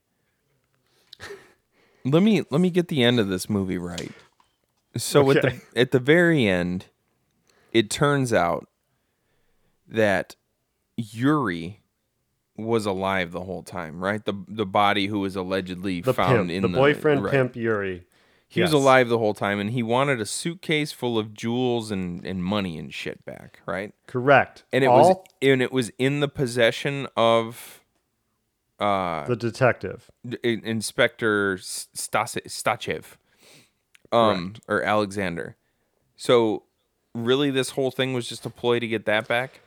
Let 2.04 2.22
me 2.22 2.42
let 2.50 2.60
me 2.60 2.70
get 2.70 2.88
the 2.88 3.02
end 3.02 3.20
of 3.20 3.28
this 3.28 3.48
movie 3.48 3.78
right. 3.78 4.10
So 4.96 5.30
at 5.30 5.42
the 5.42 5.60
at 5.76 5.90
the 5.90 5.98
very 5.98 6.46
end, 6.46 6.86
it 7.72 7.90
turns 7.90 8.32
out 8.32 8.68
that 9.88 10.36
Yuri 10.96 11.80
was 12.56 12.86
alive 12.86 13.32
the 13.32 13.42
whole 13.42 13.62
time, 13.62 14.02
right? 14.02 14.24
The 14.24 14.34
the 14.48 14.66
body 14.66 15.06
who 15.06 15.20
was 15.20 15.36
allegedly 15.36 16.00
The 16.00 16.14
found 16.14 16.48
pimp, 16.48 16.50
in 16.50 16.62
the 16.62 16.68
the 16.68 16.76
boyfriend 16.76 17.24
right. 17.24 17.30
pimp 17.30 17.56
Yuri. 17.56 18.04
He 18.48 18.60
was 18.60 18.74
alive 18.74 19.08
the 19.08 19.16
whole 19.16 19.32
time, 19.32 19.58
and 19.60 19.70
he 19.70 19.82
wanted 19.82 20.20
a 20.20 20.26
suitcase 20.26 20.92
full 20.92 21.18
of 21.18 21.32
jewels 21.32 21.90
and, 21.90 22.22
and 22.26 22.44
money 22.44 22.76
and 22.76 22.92
shit 22.92 23.24
back, 23.24 23.60
right? 23.64 23.94
Correct. 24.06 24.64
And 24.70 24.84
it 24.84 24.88
was 24.88 25.16
and 25.40 25.62
it 25.62 25.72
was 25.72 25.90
in 25.98 26.20
the 26.20 26.28
possession 26.28 27.06
of 27.16 27.80
uh 28.78 29.24
the 29.26 29.36
detective. 29.36 30.10
Inspector 30.44 31.58
Stas- 31.58 32.36
Stachev, 32.46 33.16
um, 34.12 34.54
or 34.68 34.82
Alexander. 34.82 35.56
So, 36.16 36.62
really, 37.14 37.50
this 37.50 37.70
whole 37.70 37.90
thing 37.90 38.12
was 38.14 38.28
just 38.28 38.46
a 38.46 38.50
ploy 38.50 38.78
to 38.78 38.86
get 38.86 39.06
that 39.06 39.26
back. 39.26 39.60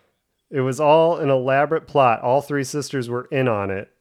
It 0.51 0.61
was 0.61 0.80
all 0.80 1.17
an 1.17 1.30
elaborate 1.30 1.88
plot. 1.88 2.22
All 2.22 2.41
three 2.41 2.63
sisters 2.63 3.09
were 3.09 3.27
in 3.31 3.47
on 3.47 3.72
it 3.72 3.91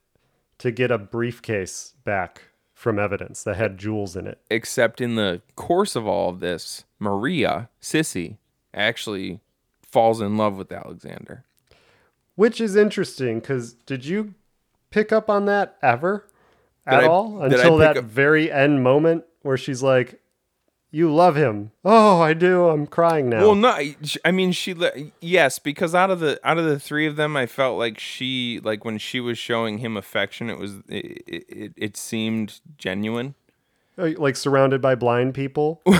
to 0.59 0.71
get 0.71 0.91
a 0.91 0.99
briefcase 0.99 1.95
back 2.05 2.43
from 2.75 2.99
evidence 2.99 3.43
that 3.45 3.57
had 3.57 3.79
jewels 3.79 4.15
in 4.15 4.27
it. 4.27 4.39
Except 4.51 5.01
in 5.01 5.15
the 5.15 5.41
course 5.57 5.97
of 5.97 6.07
all 6.07 6.29
of 6.29 6.41
this, 6.41 6.85
Maria 6.99 7.71
Sissy 7.81 8.37
actually 8.75 9.41
falls 9.83 10.21
in 10.21 10.37
love 10.37 10.57
with 10.57 10.71
Alexander. 10.71 11.45
Which 12.37 12.61
is 12.61 12.77
interesting 12.77 13.41
because 13.41 13.75
did 13.75 14.05
you 14.05 14.35
pick 14.91 15.13
up 15.13 15.31
on 15.31 15.47
that 15.47 15.77
ever 15.83 16.27
at 16.87 17.05
I- 17.05 17.07
all 17.07 17.41
until 17.43 17.79
that 17.79 17.97
up- 17.97 18.05
very 18.05 18.51
end 18.53 18.83
moment 18.83 19.25
where 19.43 19.57
she's 19.57 19.83
like, 19.83 20.21
"You 20.95 21.13
love 21.13 21.35
him." 21.37 21.73
Oh, 21.85 22.21
I 22.21 22.35
do. 22.35 22.69
I'm 22.69 22.87
crying 22.87 23.29
now. 23.29 23.41
Well, 23.41 23.55
no, 23.55 23.69
I- 23.69 23.97
mean 24.31 24.53
she. 24.53 24.75
Yes, 25.21 25.59
because 25.59 25.95
out 25.95 26.11
of 26.11 26.21
the 26.21 26.39
out 26.45 26.57
of 26.59 26.65
the 26.65 26.79
three 26.79 27.07
of 27.07 27.17
them, 27.17 27.37
I 27.37 27.47
felt 27.47 27.79
like 27.79 27.99
she 27.99 28.61
like 28.63 28.85
when 28.85 28.99
she 28.99 29.19
was 29.21 29.37
showing 29.37 29.79
him 29.79 29.97
affection, 29.97 30.49
it 30.49 30.59
was 30.59 30.77
it 30.89 31.25
it, 31.49 31.73
it 31.77 31.97
seemed 31.97 32.61
genuine. 32.79 33.35
Uh, 33.97 34.11
like 34.19 34.37
surrounded 34.37 34.81
by 34.81 34.95
blind 34.95 35.35
people. 35.35 35.83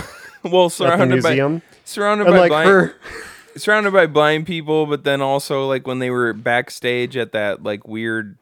Well, 0.43 0.69
surrounded 0.69 1.23
by 1.23 1.59
surrounded 1.85 2.27
And, 2.27 2.33
by 2.35 2.39
like, 2.39 2.49
blind, 2.49 2.69
her- 2.69 2.95
surrounded 3.57 3.93
by 3.93 4.05
blind 4.05 4.45
people, 4.45 4.85
but 4.85 5.03
then 5.03 5.19
also 5.21 5.67
like 5.67 5.87
when 5.87 5.97
they 5.99 6.11
were 6.11 6.33
backstage 6.33 7.17
at 7.17 7.31
that 7.31 7.63
like 7.63 7.87
weird. 7.87 8.37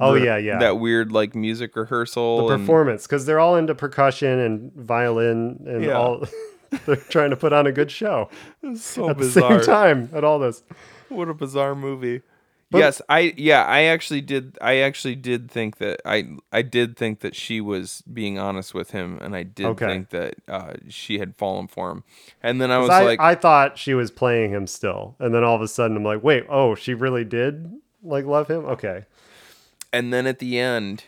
Oh, 0.00 0.14
re- 0.14 0.24
yeah, 0.24 0.36
yeah. 0.36 0.58
That 0.58 0.78
weird 0.78 1.10
like 1.12 1.34
music 1.34 1.74
rehearsal. 1.74 2.46
the 2.48 2.54
and- 2.54 2.62
performance 2.62 3.06
because 3.06 3.26
they're 3.26 3.40
all 3.40 3.56
into 3.56 3.74
percussion 3.74 4.38
and 4.38 4.72
violin 4.74 5.64
and 5.66 5.84
Yeah. 5.84 5.92
all. 5.92 6.24
they're 6.86 6.94
trying 6.94 7.30
to 7.30 7.36
put 7.36 7.52
on 7.52 7.66
a 7.66 7.72
good 7.72 7.90
show 7.90 8.30
It's 8.62 8.84
so 8.84 9.08
at 9.10 9.16
bizarre. 9.16 9.58
the 9.58 9.64
same 9.64 9.66
time 9.74 10.08
at 10.14 10.22
all 10.22 10.38
this. 10.38 10.62
What 11.08 11.28
a 11.28 11.34
bizarre 11.34 11.74
movie. 11.74 12.22
But- 12.70 12.78
yes, 12.78 13.02
I 13.08 13.34
yeah, 13.36 13.64
I 13.64 13.82
actually 13.86 14.20
did 14.20 14.56
I 14.62 14.76
actually 14.76 15.16
did 15.16 15.50
think 15.50 15.78
that 15.78 16.00
I 16.04 16.28
I 16.52 16.62
did 16.62 16.96
think 16.96 17.18
that 17.20 17.34
she 17.34 17.60
was 17.60 18.04
being 18.12 18.38
honest 18.38 18.72
with 18.74 18.92
him 18.92 19.18
and 19.20 19.34
I 19.34 19.42
did 19.42 19.66
Okay. 19.66 19.84
think 19.86 20.10
that 20.10 20.34
uh, 20.46 20.74
she 20.88 21.18
had 21.18 21.34
fallen 21.34 21.66
for 21.66 21.90
him. 21.90 22.04
And 22.40 22.60
then 22.60 22.70
I 22.70 22.78
was 22.78 22.90
I, 22.90 23.02
like 23.02 23.18
I 23.18 23.34
thought 23.34 23.76
she 23.76 23.92
was 23.94 24.12
playing 24.12 24.52
him 24.52 24.68
still, 24.68 25.16
and 25.18 25.34
then 25.34 25.42
all 25.42 25.56
of 25.56 25.62
a 25.62 25.66
sudden 25.68 25.96
I'm 25.96 26.04
like, 26.04 26.22
wait, 26.22 26.46
oh, 26.48 26.76
she 26.76 26.94
really 26.94 27.24
did 27.24 27.68
like 28.04 28.24
love 28.26 28.46
him. 28.46 28.64
Okay, 28.66 29.06
and 29.92 30.12
then 30.12 30.26
at 30.26 30.38
the 30.38 30.58
end 30.58 31.04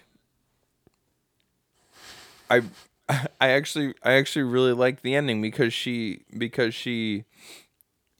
I 2.50 2.62
I 3.40 3.48
actually 3.50 3.94
I 4.02 4.12
actually 4.14 4.42
really 4.44 4.72
liked 4.72 5.02
the 5.02 5.14
ending 5.14 5.40
because 5.42 5.72
she 5.72 6.22
because 6.36 6.74
she 6.74 7.24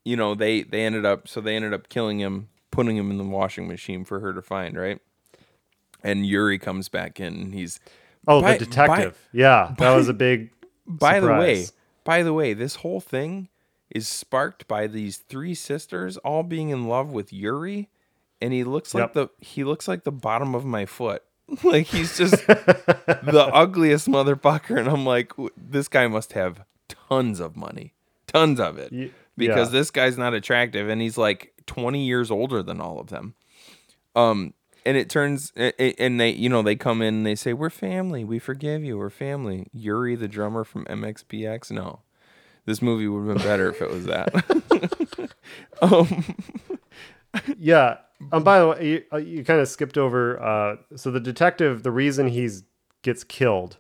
you 0.04 0.16
know, 0.16 0.34
they 0.34 0.62
they 0.62 0.84
ended 0.84 1.04
up 1.04 1.28
so 1.28 1.40
they 1.40 1.54
ended 1.54 1.72
up 1.72 1.88
killing 1.88 2.18
him, 2.18 2.48
putting 2.70 2.96
him 2.96 3.10
in 3.10 3.18
the 3.18 3.24
washing 3.24 3.68
machine 3.68 4.04
for 4.04 4.20
her 4.20 4.32
to 4.32 4.42
find, 4.42 4.76
right? 4.76 4.98
And 6.02 6.26
Yuri 6.26 6.58
comes 6.58 6.88
back 6.88 7.20
in 7.20 7.34
and 7.34 7.54
he's 7.54 7.78
Oh, 8.26 8.40
By- 8.40 8.56
the 8.56 8.66
detective. 8.66 9.28
yeah, 9.32 9.74
that 9.78 9.94
was 9.94 10.08
a 10.08 10.12
big. 10.12 10.50
by 10.86 11.18
the 11.20 11.26
way, 11.28 11.66
by 12.04 12.22
the 12.22 12.32
way, 12.32 12.52
this 12.52 12.76
whole 12.76 13.00
thing 13.00 13.48
is 13.90 14.06
sparked 14.08 14.66
by 14.68 14.86
these 14.86 15.18
three 15.18 15.54
sisters 15.54 16.16
all 16.18 16.42
being 16.44 16.70
in 16.70 16.86
love 16.88 17.10
with 17.10 17.32
Yuri, 17.32 17.88
and 18.42 18.52
he 18.52 18.64
looks 18.64 18.92
like 18.94 19.02
Yep. 19.02 19.12
the 19.14 19.28
he 19.40 19.64
looks 19.64 19.88
like 19.88 20.04
the 20.04 20.12
bottom 20.12 20.54
of 20.54 20.64
my 20.64 20.84
foot. 20.86 21.22
like 21.64 21.86
he's 21.86 22.16
just 22.18 22.46
the 22.46 23.50
ugliest 23.52 24.08
motherfucker, 24.08 24.78
and 24.78 24.88
I'm 24.88 25.04
like, 25.06 25.32
this 25.56 25.88
guy 25.88 26.06
must 26.08 26.32
have 26.34 26.64
tons 27.08 27.40
of 27.40 27.56
money, 27.56 27.94
tons 28.26 28.60
of 28.60 28.78
it, 28.78 28.92
Ye- 28.92 29.12
because 29.36 29.68
yeah. 29.72 29.78
this 29.80 29.90
guy's 29.90 30.16
not 30.18 30.34
attractive, 30.34 30.88
and 30.88 31.00
he's 31.00 31.18
like 31.18 31.52
20 31.66 32.04
years 32.04 32.30
older 32.30 32.62
than 32.62 32.80
all 32.80 32.98
of 33.00 33.08
them. 33.08 33.34
Um, 34.14 34.54
and 34.84 34.96
it 34.96 35.08
turns 35.10 35.52
and 35.56 36.20
they 36.20 36.30
you 36.30 36.48
know 36.48 36.62
they 36.62 36.74
come 36.76 37.02
in 37.02 37.14
and 37.14 37.26
they 37.26 37.36
say 37.36 37.52
we're 37.52 37.70
family 37.70 38.24
we 38.24 38.40
forgive 38.40 38.82
you 38.82 38.98
we're 38.98 39.10
family 39.10 39.68
yuri 39.72 40.16
the 40.16 40.26
drummer 40.26 40.64
from 40.64 40.84
mxpx 40.86 41.70
no 41.70 42.00
this 42.66 42.82
movie 42.82 43.06
would 43.06 43.28
have 43.28 43.36
been 43.38 43.46
better 43.46 43.70
if 43.70 43.80
it 43.80 43.88
was 43.88 44.06
that 44.06 45.30
um 45.82 46.24
Yeah. 47.58 47.98
Um. 48.32 48.44
By 48.44 48.60
the 48.60 48.68
way, 48.68 48.86
you, 48.88 49.02
uh, 49.12 49.16
you 49.16 49.44
kind 49.44 49.60
of 49.60 49.68
skipped 49.68 49.98
over. 49.98 50.40
Uh. 50.42 50.76
So 50.96 51.10
the 51.10 51.20
detective, 51.20 51.82
the 51.82 51.90
reason 51.90 52.28
he's 52.28 52.64
gets 53.02 53.24
killed, 53.24 53.78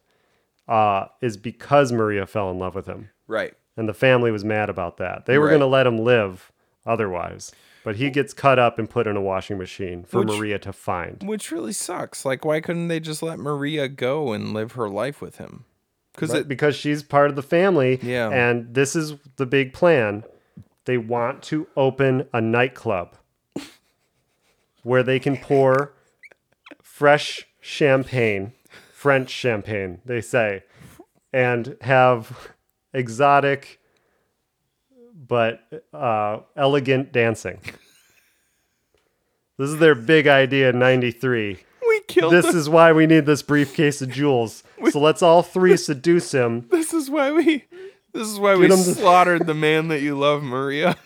uh, 0.68 1.06
is 1.20 1.36
because 1.36 1.92
Maria 1.92 2.26
fell 2.26 2.50
in 2.50 2.58
love 2.58 2.74
with 2.74 2.86
him. 2.86 3.10
Right. 3.28 3.54
And 3.76 3.88
the 3.88 3.94
family 3.94 4.30
was 4.30 4.44
mad 4.44 4.68
about 4.68 4.96
that. 4.98 5.26
They 5.26 5.38
were 5.38 5.44
Right. 5.46 5.52
going 5.52 5.60
to 5.60 5.66
let 5.66 5.86
him 5.86 5.96
live 5.98 6.50
otherwise. 6.84 7.52
But 7.84 7.96
he 7.96 8.10
gets 8.10 8.32
cut 8.34 8.58
up 8.58 8.78
and 8.78 8.88
put 8.88 9.06
in 9.06 9.16
a 9.16 9.20
washing 9.20 9.58
machine 9.58 10.04
for 10.04 10.20
Which- 10.20 10.28
Maria 10.28 10.58
to 10.60 10.72
find. 10.72 11.22
Which 11.24 11.50
really 11.50 11.72
sucks. 11.72 12.24
Like, 12.24 12.44
why 12.44 12.60
couldn't 12.60 12.88
they 12.88 13.00
just 13.00 13.22
let 13.22 13.38
Maria 13.38 13.88
go 13.88 14.32
and 14.32 14.52
live 14.52 14.72
her 14.72 14.88
life 14.88 15.20
with 15.20 15.36
him? 15.38 15.64
Because 16.14 16.34
it 16.34 16.46
because 16.48 16.76
she's 16.76 17.02
part 17.02 17.30
of 17.30 17.36
the 17.36 17.42
family. 17.42 17.98
Yeah. 18.02 18.28
And 18.28 18.74
this 18.74 18.94
is 18.94 19.14
the 19.36 19.46
big 19.46 19.72
plan. 19.72 20.24
They 20.84 20.98
want 20.98 21.42
to 21.44 21.66
open 21.76 22.28
a 22.34 22.40
nightclub 22.40 23.16
where 24.82 25.02
they 25.02 25.18
can 25.18 25.36
pour 25.36 25.92
fresh 26.82 27.46
champagne, 27.60 28.52
French 28.92 29.30
champagne, 29.30 30.00
they 30.04 30.20
say, 30.20 30.62
and 31.32 31.76
have 31.82 32.50
exotic 32.92 33.78
but 35.14 35.60
uh, 35.94 36.40
elegant 36.56 37.12
dancing. 37.12 37.58
This 39.58 39.70
is 39.70 39.78
their 39.78 39.94
big 39.94 40.26
idea 40.26 40.70
in 40.70 40.78
93. 40.78 41.58
we 41.86 42.00
killed. 42.08 42.32
This 42.32 42.50
the- 42.50 42.58
is 42.58 42.68
why 42.68 42.92
we 42.92 43.06
need 43.06 43.26
this 43.26 43.42
briefcase 43.42 44.02
of 44.02 44.10
jewels. 44.10 44.62
So 44.90 45.00
let's 45.00 45.22
all 45.22 45.42
three 45.42 45.76
seduce 45.76 46.32
him. 46.32 46.66
This 46.70 46.92
is 46.92 47.08
why 47.08 47.30
we. 47.32 47.64
This 48.12 48.28
is 48.28 48.38
why 48.38 48.52
Get 48.52 48.60
we 48.60 48.68
to- 48.68 48.76
slaughtered 48.76 49.46
the 49.46 49.54
man 49.54 49.88
that 49.88 50.00
you 50.02 50.18
love, 50.18 50.42
Maria, 50.42 50.96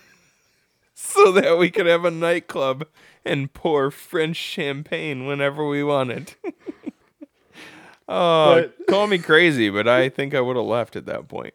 so 0.94 1.30
that 1.32 1.56
we 1.58 1.70
could 1.70 1.86
have 1.86 2.04
a 2.04 2.10
nightclub 2.10 2.86
and 3.26 3.52
pour 3.52 3.90
French 3.90 4.36
champagne 4.36 5.26
whenever 5.26 5.66
we 5.68 5.82
wanted. 5.84 6.34
oh, 8.08 8.54
But- 8.62 8.86
call 8.88 9.06
me 9.06 9.18
crazy, 9.18 9.70
but 9.70 9.88
I 9.88 10.08
think 10.08 10.34
I 10.34 10.40
would 10.40 10.56
have 10.56 10.64
left 10.66 10.96
at 10.96 11.06
that 11.06 11.28
point. 11.28 11.54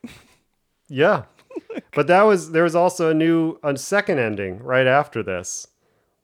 Yeah. 0.88 1.24
But 1.94 2.08
that 2.08 2.24
was 2.24 2.52
there 2.52 2.64
was 2.64 2.76
also 2.76 3.10
a 3.10 3.14
new 3.14 3.58
a 3.64 3.76
second 3.78 4.20
ending 4.20 4.60
right 4.64 4.88
after 4.88 5.22
this 5.22 5.68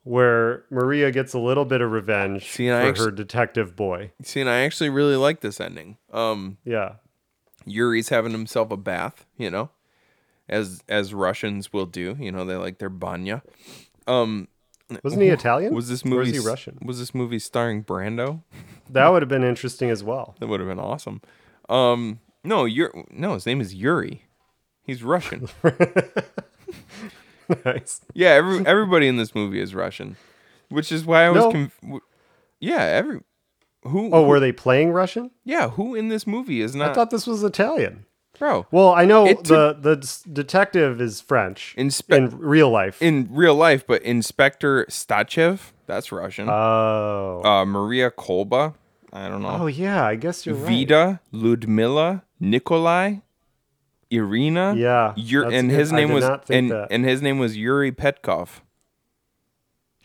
where 0.03 0.63
Maria 0.69 1.11
gets 1.11 1.33
a 1.33 1.39
little 1.39 1.65
bit 1.65 1.81
of 1.81 1.91
revenge 1.91 2.49
See, 2.49 2.67
for 2.67 2.73
and 2.73 2.85
I 2.85 2.89
actu- 2.89 3.03
her 3.05 3.11
detective 3.11 3.75
boy. 3.75 4.11
See, 4.23 4.39
and 4.39 4.49
I 4.49 4.59
actually 4.59 4.89
really 4.89 5.17
like 5.17 5.41
this 5.41 5.59
ending. 5.59 5.97
Um, 6.13 6.57
Yeah. 6.63 6.93
Yuri's 7.65 8.07
having 8.07 8.31
himself 8.31 8.71
a 8.71 8.77
bath, 8.77 9.25
you 9.37 9.49
know, 9.49 9.69
as 10.47 10.81
as 10.87 11.13
Russians 11.13 11.73
will 11.73 11.85
do. 11.85 12.15
You 12.17 12.31
know, 12.31 12.45
they 12.45 12.55
like 12.55 12.77
their 12.77 12.89
banya. 12.89 13.43
Um, 14.07 14.47
Wasn't 15.03 15.21
he 15.21 15.29
Italian? 15.29 15.73
Was 15.73 15.89
this 15.89 16.05
Or 16.05 16.09
movie 16.09 16.31
was 16.31 16.43
he 16.43 16.49
Russian? 16.49 16.77
Was 16.81 16.99
this 16.99 17.13
movie 17.13 17.39
starring 17.39 17.83
Brando? 17.83 18.43
That 18.89 19.09
would 19.09 19.21
have 19.21 19.27
been 19.27 19.43
interesting 19.43 19.89
as 19.89 20.01
well. 20.01 20.35
That 20.39 20.47
would 20.47 20.61
have 20.61 20.69
been 20.69 20.79
awesome. 20.79 21.21
Um, 21.67 22.21
no, 22.45 22.63
Yuri, 22.63 23.03
no, 23.11 23.33
his 23.33 23.45
name 23.45 23.59
is 23.59 23.75
Yuri. 23.75 24.23
He's 24.81 25.03
Russian. 25.03 25.49
nice. 27.65 27.99
yeah, 28.13 28.29
every, 28.29 28.65
everybody 28.65 29.07
in 29.09 29.17
this 29.17 29.35
movie 29.35 29.59
is 29.59 29.75
Russian, 29.75 30.15
which 30.69 30.89
is 30.91 31.05
why 31.05 31.25
I 31.25 31.29
was. 31.31 31.43
No. 31.43 31.51
Conf- 31.51 32.01
yeah, 32.61 32.79
every 32.81 33.19
who. 33.83 34.09
Oh, 34.13 34.23
who- 34.23 34.29
were 34.29 34.39
they 34.39 34.51
playing 34.53 34.91
Russian? 34.91 35.31
Yeah, 35.43 35.69
who 35.71 35.93
in 35.95 36.07
this 36.09 36.25
movie 36.25 36.61
is 36.61 36.73
not? 36.75 36.91
I 36.91 36.93
thought 36.93 37.09
this 37.09 37.27
was 37.27 37.43
Italian. 37.43 38.05
Bro. 38.39 38.65
Well, 38.71 38.93
I 38.93 39.05
know 39.05 39.25
It 39.27 39.43
the 39.45 39.73
the 39.79 39.97
s- 40.01 40.21
detective 40.23 40.99
is 41.01 41.21
French 41.21 41.73
Inspe- 41.77 42.15
in 42.15 42.37
real 42.37 42.69
life. 42.69 43.01
in 43.01 43.27
real 43.31 43.55
life, 43.55 43.85
but 43.87 44.01
Inspector 44.03 44.85
Stachev, 44.89 45.71
that's 45.85 46.11
Russian. 46.11 46.47
oh. 46.49 47.41
uh, 47.43 47.65
Maria 47.65 48.11
Kolba, 48.11 48.73
I 49.13 49.27
don't 49.29 49.41
know. 49.41 49.57
oh 49.61 49.67
yeah, 49.67 50.05
I 50.05 50.15
guess 50.15 50.45
you're 50.45 50.55
right. 50.55 50.67
Vida, 50.69 51.21
Ludmila, 51.31 52.23
Nikolai, 52.39 53.15
Irina. 54.11 54.75
Yeah, 54.75 55.13
Yur- 55.15 55.43
that's 55.43 55.53
and 55.55 55.69
good. 55.69 55.79
his 55.79 55.93
I 55.93 55.95
name 55.95 56.07
did 56.09 56.13
was 56.15 56.23
not 56.23 56.45
think 56.45 56.57
and 56.57 56.71
that. 56.71 56.87
and 56.91 57.05
his 57.05 57.21
name 57.21 57.39
was 57.39 57.57
Yuri 57.57 57.91
Petkov. 57.91 58.61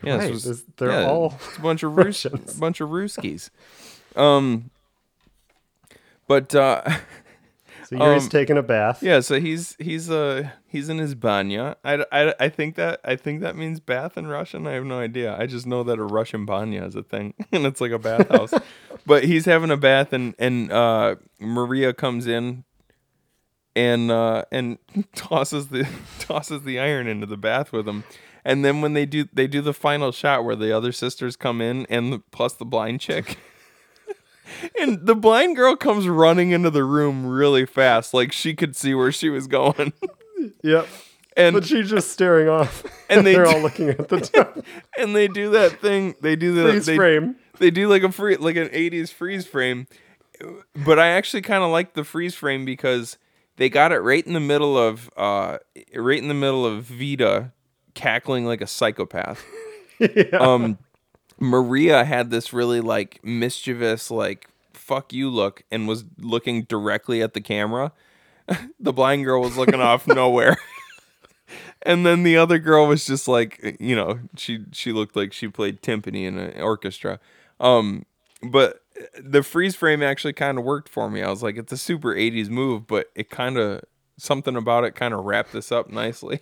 Yeah, 0.03 0.17
this 0.17 0.25
Right, 0.25 0.33
was- 0.33 0.45
this- 0.45 0.65
they're 0.79 0.91
yeah, 1.03 1.07
all 1.09 1.35
it's 1.49 1.59
a 1.59 1.61
bunch 1.61 1.83
of 1.83 1.97
Rus- 1.97 2.25
Russians. 2.25 2.57
a 2.57 2.61
bunch 2.61 2.81
of 2.81 2.89
Ruskies. 2.89 3.51
Um, 4.17 4.71
but 6.27 6.55
uh, 6.55 6.83
So 7.93 8.05
Yuri's 8.05 8.25
um, 8.25 8.31
taking 8.31 8.57
a 8.57 8.63
bath. 8.63 9.03
yeah, 9.03 9.21
so 9.21 9.39
he's 9.39 9.77
he's 9.79 10.09
uh 10.11 10.49
he's 10.67 10.89
in 10.89 10.99
his 10.99 11.15
banya. 11.15 11.77
I, 11.85 12.05
I, 12.11 12.35
I 12.41 12.49
think 12.49 12.77
that 12.77 13.01
I 13.05 13.17
think 13.17 13.43
that 13.43 13.55
means 13.57 13.81
bath 13.81 14.17
in 14.17 14.27
Russian. 14.27 14.67
I 14.67 14.73
have 14.73 14.85
no 14.85 14.99
idea. 14.99 15.37
I 15.39 15.47
just 15.47 15.67
know 15.67 15.83
that 15.85 15.99
a 15.99 16.05
Russian 16.05 16.47
banya 16.47 16.85
is 16.85 16.97
a 16.97 17.03
thing, 17.03 17.35
and 17.53 17.67
it's 17.67 17.81
like 17.81 17.93
a 17.93 17.99
bathhouse. 17.99 18.55
but 19.07 19.25
he's 19.25 19.45
having 19.45 19.71
a 19.71 19.77
bath, 19.77 20.13
and 20.13 20.35
and 20.39 20.73
uh, 20.73 21.17
Maria 21.39 21.93
comes 21.93 22.27
in, 22.27 22.65
and 23.77 24.11
uh, 24.11 24.45
and 24.51 24.79
tosses 25.15 25.69
the 25.69 25.87
tosses 26.19 26.63
the 26.63 26.81
iron 26.81 27.07
into 27.07 27.27
the 27.27 27.37
bath 27.37 27.73
with 27.73 27.87
him. 27.87 28.05
And 28.45 28.65
then 28.65 28.81
when 28.81 28.95
they 28.95 29.07
do 29.07 29.29
they 29.33 29.47
do 29.47 29.61
the 29.61 29.75
final 29.75 30.13
shot 30.13 30.45
where 30.45 30.57
the 30.57 30.75
other 30.75 30.93
sisters 30.93 31.37
come 31.37 31.61
in, 31.61 31.87
and 31.87 32.13
the, 32.13 32.19
plus 32.31 32.55
the 32.55 32.65
blind 32.65 33.01
chick. 33.01 33.39
And 34.79 35.07
the 35.07 35.15
blind 35.15 35.57
girl 35.57 35.77
comes 35.77 36.09
running 36.09 36.51
into 36.51 36.71
the 36.71 36.85
room 36.85 37.27
really 37.27 37.65
fast, 37.67 38.13
like 38.13 38.33
she 38.33 38.55
could 38.55 38.77
see 38.77 38.95
where 38.95 39.13
she 39.13 39.29
was 39.31 39.47
going. 39.47 39.93
Yep. 40.65 40.89
And 41.37 41.55
But 41.55 41.65
she's 41.67 41.89
just 41.89 42.11
staring 42.11 42.49
off. 42.49 42.83
And 43.09 43.25
they 43.27 43.35
they're 43.35 43.47
all 43.47 43.61
looking 43.61 43.91
at 43.91 44.09
the 44.09 44.21
top. 44.35 44.59
and 44.99 45.15
they 45.15 45.29
do 45.29 45.51
that 45.51 45.81
thing. 45.81 46.17
They 46.21 46.35
do 46.35 46.53
the 46.53 46.71
Freeze 46.71 46.87
they, 46.87 46.97
frame. 46.97 47.37
They 47.59 47.71
do 47.71 47.89
like 47.89 48.03
a 48.03 48.11
free 48.11 48.37
like 48.37 48.57
an 48.57 48.69
'80s 48.69 49.13
freeze 49.13 49.47
frame. 49.47 49.87
But 50.85 50.99
I 50.99 51.09
actually 51.11 51.43
kind 51.43 51.63
of 51.63 51.71
like 51.71 51.95
the 51.95 52.03
freeze 52.03 52.35
frame 52.35 52.65
because 52.65 53.19
they 53.57 53.69
got 53.69 53.93
it 53.93 54.01
right 54.01 54.27
in 54.27 54.33
the 54.33 54.41
middle 54.41 54.77
of 54.77 55.09
uh 55.17 55.59
right 55.95 56.19
in 56.21 56.27
the 56.27 56.35
middle 56.35 56.67
of 56.67 56.85
Vita 56.87 57.53
cackling 57.95 58.45
like 58.45 58.61
a 58.61 58.67
psychopath. 58.67 59.45
Um, 60.33 60.79
Maria 61.43 62.05
had 62.05 62.31
this 62.31 62.53
really 62.53 62.81
like 62.81 63.19
mischievous 63.25 64.11
like 64.13 64.49
fuck 64.73 65.13
you 65.13 65.29
look 65.29 65.65
and 65.73 65.89
was 65.89 66.05
looking 66.19 66.63
directly 66.63 67.21
at 67.21 67.35
the 67.35 67.41
camera. 67.41 67.93
the 68.81 68.93
blind 68.93 69.25
girl 69.25 69.41
was 69.43 69.57
looking 69.57 69.81
off 69.81 70.07
nowhere. 70.07 70.57
and 71.83 72.07
then 72.07 72.23
the 72.23 72.37
other 72.37 72.61
girl 72.61 72.87
was 72.87 73.05
just 73.05 73.27
like 73.27 73.77
you 73.81 73.97
know 73.97 74.21
she 74.37 74.65
she 74.71 74.93
looked 74.93 75.17
like 75.17 75.33
she 75.33 75.49
played 75.49 75.83
timpani 75.83 76.25
in 76.25 76.39
an 76.39 76.61
orchestra 76.63 77.19
um 77.61 78.07
but 78.43 78.83
the 79.21 79.43
freeze 79.43 79.75
frame 79.75 80.03
actually 80.03 80.33
kind 80.33 80.59
of 80.59 80.65
worked 80.65 80.89
for 80.89 81.11
me 81.11 81.23
i 81.23 81.29
was 81.29 81.43
like 81.43 81.57
it's 81.59 81.73
a 81.73 81.77
super 81.77 82.15
80s 82.15 82.49
move 82.49 82.87
but 82.87 83.11
it 83.15 83.29
kind 83.29 83.59
of 83.59 83.83
something 84.17 84.57
about 84.57 84.85
it 84.85 84.95
kind 84.95 85.13
of 85.13 85.25
wrapped 85.25 85.53
this 85.53 85.71
up 85.71 85.91
nicely 85.91 86.41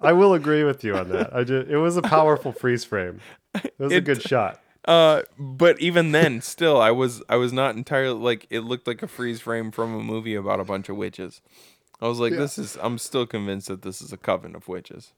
I 0.00 0.12
will 0.12 0.34
agree 0.34 0.64
with 0.64 0.82
you 0.82 0.96
on 0.96 1.08
that. 1.10 1.34
I 1.34 1.44
just, 1.44 1.68
it 1.68 1.76
was 1.76 1.96
a 1.96 2.02
powerful 2.02 2.52
freeze 2.52 2.84
frame. 2.84 3.20
It 3.54 3.74
was 3.78 3.92
a 3.92 4.00
good 4.00 4.22
shot. 4.22 4.60
uh 4.84 5.22
but 5.38 5.80
even 5.80 6.12
then 6.12 6.40
still 6.54 6.80
i 6.80 6.90
was 6.90 7.22
i 7.28 7.36
was 7.36 7.52
not 7.52 7.76
entirely 7.76 8.18
like 8.18 8.46
it 8.50 8.60
looked 8.60 8.86
like 8.86 9.02
a 9.02 9.08
freeze 9.08 9.40
frame 9.40 9.70
from 9.70 9.94
a 9.94 10.02
movie 10.02 10.34
about 10.34 10.60
a 10.60 10.64
bunch 10.64 10.88
of 10.88 10.96
witches 10.96 11.40
i 12.00 12.06
was 12.06 12.18
like 12.20 12.32
Yeah. 12.32 12.38
this 12.40 12.58
is 12.58 12.78
i'm 12.82 12.98
still 12.98 13.26
convinced 13.26 13.68
that 13.68 13.82
this 13.82 14.00
is 14.00 14.12
a 14.12 14.16
coven 14.16 14.54
of 14.54 14.68
witches 14.68 15.12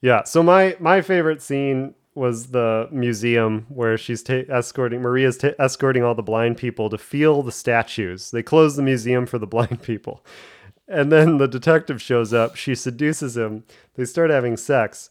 Yeah. 0.00 0.22
So 0.24 0.42
my 0.42 0.76
my 0.80 1.00
favorite 1.02 1.42
scene 1.42 1.94
was 2.14 2.50
the 2.50 2.88
museum 2.90 3.66
where 3.68 3.96
she's 3.98 4.22
ta- 4.22 4.46
escorting 4.48 5.00
Maria's 5.02 5.36
ta- 5.38 5.54
escorting 5.58 6.02
all 6.04 6.14
the 6.14 6.22
blind 6.22 6.56
people 6.56 6.88
to 6.90 6.98
feel 6.98 7.42
the 7.42 7.52
statues. 7.52 8.30
They 8.32 8.42
close 8.42 8.74
the 8.76 8.82
museum 8.82 9.26
for 9.26 9.38
the 9.38 9.46
blind 9.54 9.82
people. 9.82 10.24
And 10.88 11.12
then 11.12 11.38
the 11.38 11.46
detective 11.46 12.00
shows 12.02 12.32
up. 12.32 12.56
She 12.56 12.74
seduces 12.74 13.36
him. 13.36 13.62
They 13.94 14.04
start 14.04 14.30
having 14.30 14.56
sex. 14.56 15.10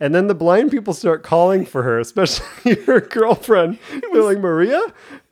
And 0.00 0.14
then 0.14 0.26
the 0.26 0.34
blind 0.34 0.70
people 0.70 0.92
start 0.94 1.22
calling 1.22 1.64
for 1.64 1.82
her, 1.82 1.98
especially 1.98 2.74
her 2.86 3.00
girlfriend. 3.00 3.78
They're 4.12 4.22
like, 4.22 4.38
Maria? 4.38 4.80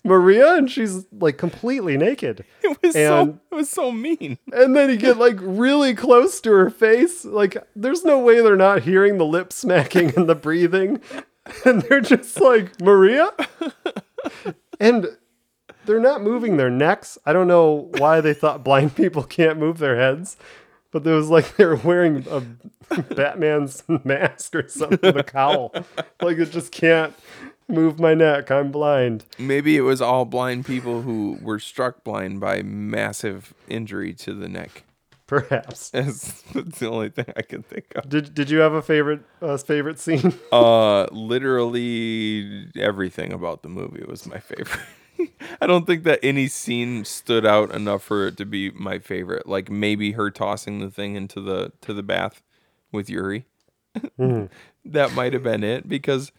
Maria? 0.05 0.55
And 0.55 0.71
she's 0.71 1.07
like 1.13 1.37
completely 1.39 1.97
naked. 1.97 2.45
it 2.63 2.79
was 2.83 2.95
And- 2.97 3.09
so 3.09 3.39
it 3.51 3.55
was 3.55 3.71
so 3.71 3.91
mean 3.93 4.39
And 4.53 4.75
then 4.77 4.91
you 4.91 4.97
get 4.97 5.17
like 5.19 5.37
really 5.41 5.95
close 5.95 6.41
to 6.43 6.51
her 6.53 6.71
face. 6.71 7.25
Like, 7.25 7.57
there's 7.77 8.05
no 8.05 8.19
way 8.19 8.41
they're 8.41 8.57
not 8.57 8.83
hearing 8.83 9.19
the 9.19 9.25
lip 9.27 9.53
smacking 9.53 10.13
and 10.17 10.29
the 10.29 10.35
breathing. 10.35 11.01
And 11.67 11.83
they're 11.83 12.01
just 12.01 12.41
like, 12.41 12.81
Maria? 12.81 13.31
And 14.81 15.07
they're 15.87 16.01
not 16.01 16.23
moving 16.23 16.57
their 16.57 16.71
necks. 16.71 17.19
I 17.27 17.33
don't 17.33 17.49
know 17.49 17.91
why 17.99 18.21
they 18.21 18.35
thought 18.35 18.65
blind 18.65 18.97
people 18.97 19.23
can't 19.23 19.59
move 19.59 19.79
their 19.79 19.97
heads, 19.97 20.37
but 20.95 21.05
it 21.05 21.13
was 21.13 21.29
like 21.29 21.57
they 21.57 21.67
were 21.67 21.75
wearing 21.75 22.25
a 22.31 22.41
Batman's 23.15 23.83
mask 24.05 24.55
or 24.55 24.69
something, 24.69 25.17
a 25.17 25.25
cowl. 25.25 25.75
Like, 26.23 26.39
it 26.39 26.53
just 26.53 26.71
can't 26.71 27.13
move 27.67 27.99
my 27.99 28.15
neck. 28.15 28.51
I'm 28.53 28.71
blind. 28.71 29.25
Maybe 29.37 29.77
it 29.77 29.81
was 29.81 30.01
all 30.01 30.25
blind 30.25 30.67
people 30.67 31.03
who 31.03 31.37
were 31.43 31.59
struck 31.59 32.05
blind 32.05 32.39
by 32.39 32.63
massive 32.63 33.53
injury 33.67 34.15
to 34.15 34.35
the 34.35 34.49
neck. 34.49 34.85
Perhaps. 35.27 35.91
That's, 35.91 36.43
that's 36.55 36.79
the 36.79 36.89
only 36.89 37.09
thing 37.09 37.27
I 37.37 37.43
can 37.43 37.65
think 37.65 37.87
of. 37.97 38.09
Did, 38.09 38.33
did 38.33 38.49
you 38.49 38.59
have 38.59 38.75
a 38.75 38.83
favorite 38.83 39.23
uh, 39.43 39.57
favorite 39.57 39.99
scene? 39.99 40.33
Uh, 40.53 41.07
literally 41.11 42.69
everything 42.77 43.33
about 43.33 43.65
the 43.65 43.69
movie 43.69 44.05
was 44.07 44.27
my 44.27 44.39
favorite. 44.39 44.79
I 45.61 45.67
don't 45.67 45.87
think 45.87 46.05
that 46.05 46.21
any 46.23 46.49
scene 46.49 47.05
stood 47.05 47.47
out 47.47 47.71
enough 47.75 48.03
for 48.03 48.27
it 48.27 48.37
to 48.39 48.45
be 48.45 48.71
my 48.71 48.99
favorite. 48.99 49.47
Like 49.49 49.71
maybe 49.71 50.13
her 50.13 50.31
tossing 50.31 50.81
the 50.81 50.91
thing 50.91 51.15
into 51.17 51.41
the 51.41 51.73
to 51.83 51.93
the 51.95 52.03
bath 52.03 52.43
with 52.93 53.09
Yuri. 53.11 53.47
Mhm. 54.19 54.51
that 54.85 55.13
might 55.13 55.33
have 55.33 55.43
been 55.43 55.63
it 55.65 55.89
because 55.89 56.33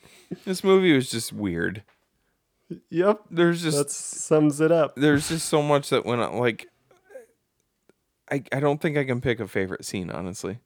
this 0.45 0.63
movie 0.63 0.93
was 0.93 1.09
just 1.09 1.31
weird. 1.33 1.83
Yep. 2.89 3.21
There's 3.29 3.61
just 3.61 3.77
that 3.77 3.91
sums 3.91 4.59
it 4.59 4.71
up. 4.71 4.95
there's 4.95 5.29
just 5.29 5.47
so 5.47 5.61
much 5.61 5.89
that 5.89 6.05
went 6.05 6.21
on. 6.21 6.37
Like, 6.37 6.67
I 8.31 8.43
I 8.51 8.59
don't 8.59 8.81
think 8.81 8.97
I 8.97 9.03
can 9.05 9.21
pick 9.21 9.39
a 9.39 9.47
favorite 9.47 9.85
scene 9.85 10.09
honestly. 10.09 10.59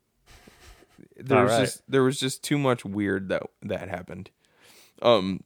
There 1.17 1.43
was 1.43 1.51
Alright. 1.51 1.65
just 1.67 1.83
there 1.91 2.03
was 2.03 2.19
just 2.19 2.43
too 2.43 2.57
much 2.57 2.83
weird 2.85 3.29
that 3.29 3.43
that 3.61 3.89
happened. 3.89 4.29
Um, 5.01 5.43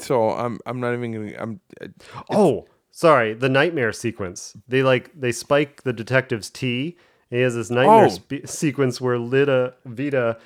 so 0.00 0.30
I'm 0.30 0.58
I'm 0.66 0.80
not 0.80 0.94
even 0.94 1.12
gonna 1.12 1.32
I'm. 1.38 1.60
Uh, 1.80 1.86
oh, 2.30 2.66
sorry, 2.90 3.34
the 3.34 3.48
nightmare 3.48 3.92
sequence. 3.92 4.56
They 4.68 4.82
like 4.82 5.10
they 5.18 5.32
spike 5.32 5.82
the 5.82 5.92
detective's 5.92 6.50
tea. 6.50 6.96
And 7.30 7.38
he 7.38 7.42
has 7.42 7.54
this 7.54 7.70
nightmare 7.70 8.06
Oh. 8.06 8.08
spe- 8.08 8.46
sequence 8.46 9.00
where 9.00 9.18
Lita 9.18 9.74
Vita 9.86 10.38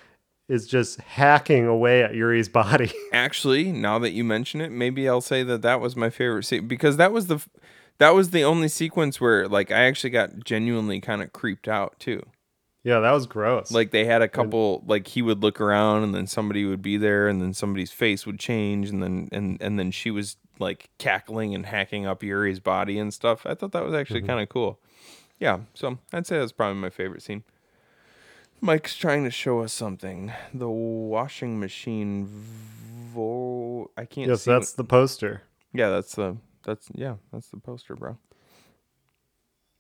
is 0.49 0.67
just 0.67 1.01
hacking 1.01 1.67
away 1.67 2.03
at 2.03 2.15
Yuri's 2.15 2.49
body. 2.49 2.91
Actually, 3.13 3.71
now 3.73 3.99
that 3.99 4.13
you 4.13 4.25
mention 4.25 4.61
it, 4.63 4.71
maybe 4.73 5.07
I'll 5.09 5.21
say 5.21 5.43
that 5.43 5.61
that 5.63 5.81
was 5.81 5.95
my 5.97 6.09
favorite 6.09 6.45
scene 6.45 6.67
because 6.67 6.97
that 6.97 7.13
was 7.13 7.27
the 7.27 7.35
f- 7.35 7.49
that 7.99 8.15
was 8.15 8.31
the 8.31 8.45
only 8.45 8.69
sequence 8.69 9.21
where 9.21 9.47
like 9.49 9.71
I 9.71 9.83
actually 9.85 10.11
got 10.11 10.45
genuinely 10.45 11.01
kind 11.01 11.21
of 11.23 11.33
creeped 11.33 11.69
out 11.69 11.99
too. 11.99 12.23
Yeah, 12.85 13.01
that 13.01 13.13
was 13.13 13.27
gross. 13.27 13.71
Like 13.71 13.91
they 13.91 14.05
had 14.05 14.23
a 14.23 14.29
couple 14.29 14.83
like 14.87 15.09
he 15.09 15.23
would 15.23 15.43
look 15.43 15.61
around 15.61 16.05
and 16.05 16.15
then 16.15 16.27
somebody 16.27 16.65
would 16.65 16.83
be 16.83 16.97
there 16.97 17.29
and 17.29 17.41
then 17.41 17.53
somebody's 17.53 17.91
face 17.91 18.25
would 18.25 18.39
change 18.39 18.89
and 18.89 19.03
then 19.03 19.29
and 19.33 19.61
and 19.61 19.79
then 19.79 19.91
she 19.91 20.11
was 20.11 20.37
like 20.59 20.91
cackling 20.99 21.55
and 21.55 21.67
hacking 21.67 22.07
up 22.07 22.23
Yuri's 22.23 22.61
body 22.61 22.99
and 22.99 23.13
stuff. 23.13 23.45
I 23.47 23.55
thought 23.55 23.73
that 23.73 23.85
was 23.85 23.95
actually 23.95 24.21
mm-hmm. 24.21 24.29
kind 24.29 24.41
of 24.41 24.49
cool. 24.49 24.79
Yeah, 25.39 25.61
so 25.75 25.99
I'd 26.13 26.27
say 26.27 26.39
that's 26.39 26.53
probably 26.53 26.81
my 26.81 26.91
favorite 26.91 27.23
scene. 27.23 27.45
Mike's 28.61 28.97
trying 28.97 29.23
to 29.25 29.31
show 29.31 29.61
us 29.61 29.73
something. 29.73 30.33
The 30.53 30.69
washing 30.69 31.61
machine 31.61 32.27
vo 33.15 33.91
I 33.97 34.05
can't 34.05 34.29
yes, 34.29 34.43
see 34.43 34.51
that's 34.51 34.73
the 34.73 34.85
poster. 34.85 35.43
Yeah, 35.73 35.91
that's 35.91 36.15
the 36.15 36.37
that's 36.65 36.89
yeah, 36.95 37.17
that's 37.33 37.49
the 37.49 37.59
poster, 37.59 37.95
bro. 37.95 38.19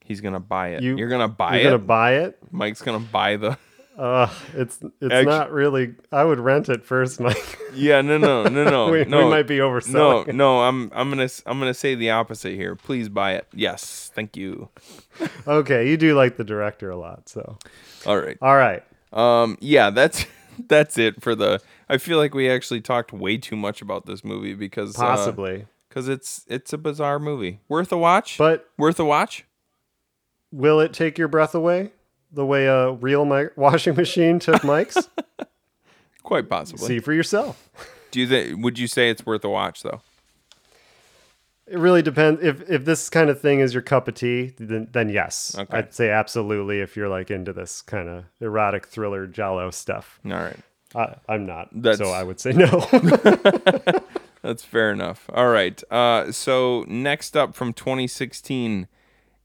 He's 0.09 0.20
gonna 0.20 0.40
buy 0.40 0.70
it. 0.70 0.82
You- 0.82 0.98
are 1.05 1.09
gonna 1.09 1.28
buy 1.28 1.52
you're 1.56 1.60
it. 1.60 1.64
gonna 1.64 1.78
buy 1.78 2.14
it? 2.14 2.39
Mike's 2.51 2.82
gonna 2.82 2.98
buy 2.98 3.36
the. 3.36 3.59
Uh, 3.97 4.30
it's 4.55 4.78
it's 5.01 5.12
Actu- 5.12 5.28
not 5.28 5.51
really. 5.52 5.94
I 6.12 6.22
would 6.24 6.39
rent 6.39 6.68
it 6.68 6.85
first, 6.85 7.18
Mike. 7.28 7.59
Yeah, 7.74 8.01
no, 8.01 8.16
no, 8.16 8.44
no, 8.44 8.64
no, 8.64 8.86
We- 8.93 8.98
we 9.02 9.05
no. 9.06 9.28
might 9.28 9.48
be 9.48 9.59
No, 9.59 9.68
overselling 9.70 10.28
it. 10.28 10.35
no. 10.36 10.60
I'm 10.62 10.90
I'm 10.94 11.10
gonna 11.10 11.28
I'm 11.47 11.59
gonna 11.59 11.74
say 11.74 11.94
the 11.97 12.10
opposite 12.10 12.55
here. 12.55 12.74
Please 12.76 13.09
buy 13.09 13.32
it. 13.35 13.47
Yes, 13.52 14.10
thank 14.14 14.36
you. 14.36 14.68
okay, 15.48 15.89
you 15.90 15.97
do 15.97 16.14
like 16.14 16.36
the 16.36 16.44
director 16.44 16.90
a 16.90 16.97
lot, 16.97 17.28
so 17.28 17.59
All 18.06 18.18
right. 18.20 18.39
all 18.40 18.56
right. 18.56 18.82
Um. 19.12 19.59
Yeah. 19.60 19.90
That's 19.90 20.26
that's 20.68 20.97
it 20.97 21.20
for 21.22 21.35
the. 21.35 21.60
I 21.89 21.98
feel 21.98 22.18
like 22.18 22.35
we 22.35 22.48
actually 22.48 22.80
talked 22.82 23.12
way 23.12 23.36
too 23.36 23.56
much 23.56 23.82
about 23.82 24.06
this 24.06 24.22
movie 24.24 24.55
because 24.55 24.97
uh, 24.97 25.02
Possibly. 25.02 25.66
because 25.89 26.09
it's 26.09 26.44
it's 26.47 26.72
a 26.72 26.78
bizarre 26.78 27.18
movie. 27.18 27.60
Worth 27.68 27.90
a 27.90 27.98
watch. 27.98 28.39
But 28.39 28.68
worth 28.78 29.01
a 29.01 29.05
watch. 29.05 29.44
Will 30.53 30.81
it 30.81 30.93
take 30.93 31.19
your 31.19 31.29
breath 31.29 31.55
away 31.55 31.93
the 32.33 32.45
way 32.47 32.66
a 32.66 32.93
real 32.93 33.25
mi- 33.25 33.49
washing 33.57 33.95
machine 33.95 34.39
took 34.39 34.62
Mike's? 34.65 34.97
Quite 36.23 36.49
possibly. 36.49 36.87
See 36.87 36.99
for 37.01 37.12
yourself. 37.12 37.69
Do 38.11 38.20
you 38.20 38.27
think? 38.27 38.62
Would 38.62 38.79
you 38.79 38.87
say 38.87 39.11
it's 39.11 39.25
worth 39.25 39.45
a 39.45 39.49
watch 39.49 39.83
though? 39.83 40.01
It 41.66 41.79
really 41.79 42.01
depends. 42.03 42.43
If 42.43 42.69
if 42.70 42.85
this 42.87 43.11
kind 43.11 43.29
of 43.29 43.41
thing 43.41 43.61
is 43.61 43.75
your 43.75 43.83
cup 43.83 44.09
of 44.09 44.15
tea, 44.15 44.55
then 44.59 44.89
then 44.93 45.11
yes, 45.11 45.55
Okay. 45.59 45.77
I'd 45.77 45.93
say 45.95 46.11
absolutely. 46.11 46.81
If 46.81 46.97
you're 46.97 47.09
like 47.11 47.31
into 47.31 47.53
this 47.53 47.83
kind 47.83 48.09
of 48.09 48.25
erotic 48.41 48.87
thriller 48.87 49.27
giallo 49.27 49.70
stuff, 49.70 50.19
All 50.25 50.33
right. 50.33 50.57
I, 50.95 51.16
I'm 51.29 51.45
not. 51.45 51.69
That's- 51.73 51.99
so 51.99 52.11
I 52.12 52.23
would 52.23 52.41
say 52.41 52.53
no. 52.53 52.66
That's 54.43 54.65
fair 54.65 54.91
enough. 54.93 55.29
All 55.35 55.49
right. 55.49 55.83
Uh, 55.91 56.33
so 56.33 56.85
next 56.89 57.37
up 57.37 57.55
from 57.55 57.73
2016 57.75 58.87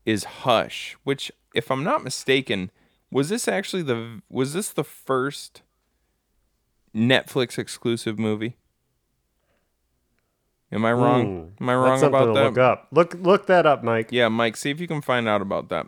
is 0.06 0.24
Hush, 0.24 0.96
which, 1.04 1.32
if 1.56 1.72
I'm 1.72 1.84
not 1.84 2.04
mistaken, 2.04 2.72
was 3.12 3.30
this 3.30 3.48
actually 3.48 3.84
the 3.84 4.22
was 4.30 4.54
this 4.54 4.70
the 4.70 4.84
first 4.84 5.62
Netflix 6.96 7.58
exclusive 7.58 8.18
movie? 8.20 8.56
Am 10.72 10.84
I 10.86 10.92
wrong? 10.94 11.52
Hmm, 11.58 11.64
Am 11.64 11.70
I 11.70 11.76
wrong 11.76 12.04
about 12.04 12.34
that? 12.34 12.44
look 12.46 12.58
up. 12.58 12.88
Look 12.92 13.14
look 13.22 13.46
that 13.48 13.66
up, 13.66 13.84
Mike. 13.84 14.08
Yeah, 14.12 14.28
Mike, 14.30 14.58
see 14.58 14.72
if 14.72 14.80
you 14.80 14.88
can 14.88 15.02
find 15.02 15.28
out 15.28 15.42
about 15.42 15.70
that. 15.70 15.88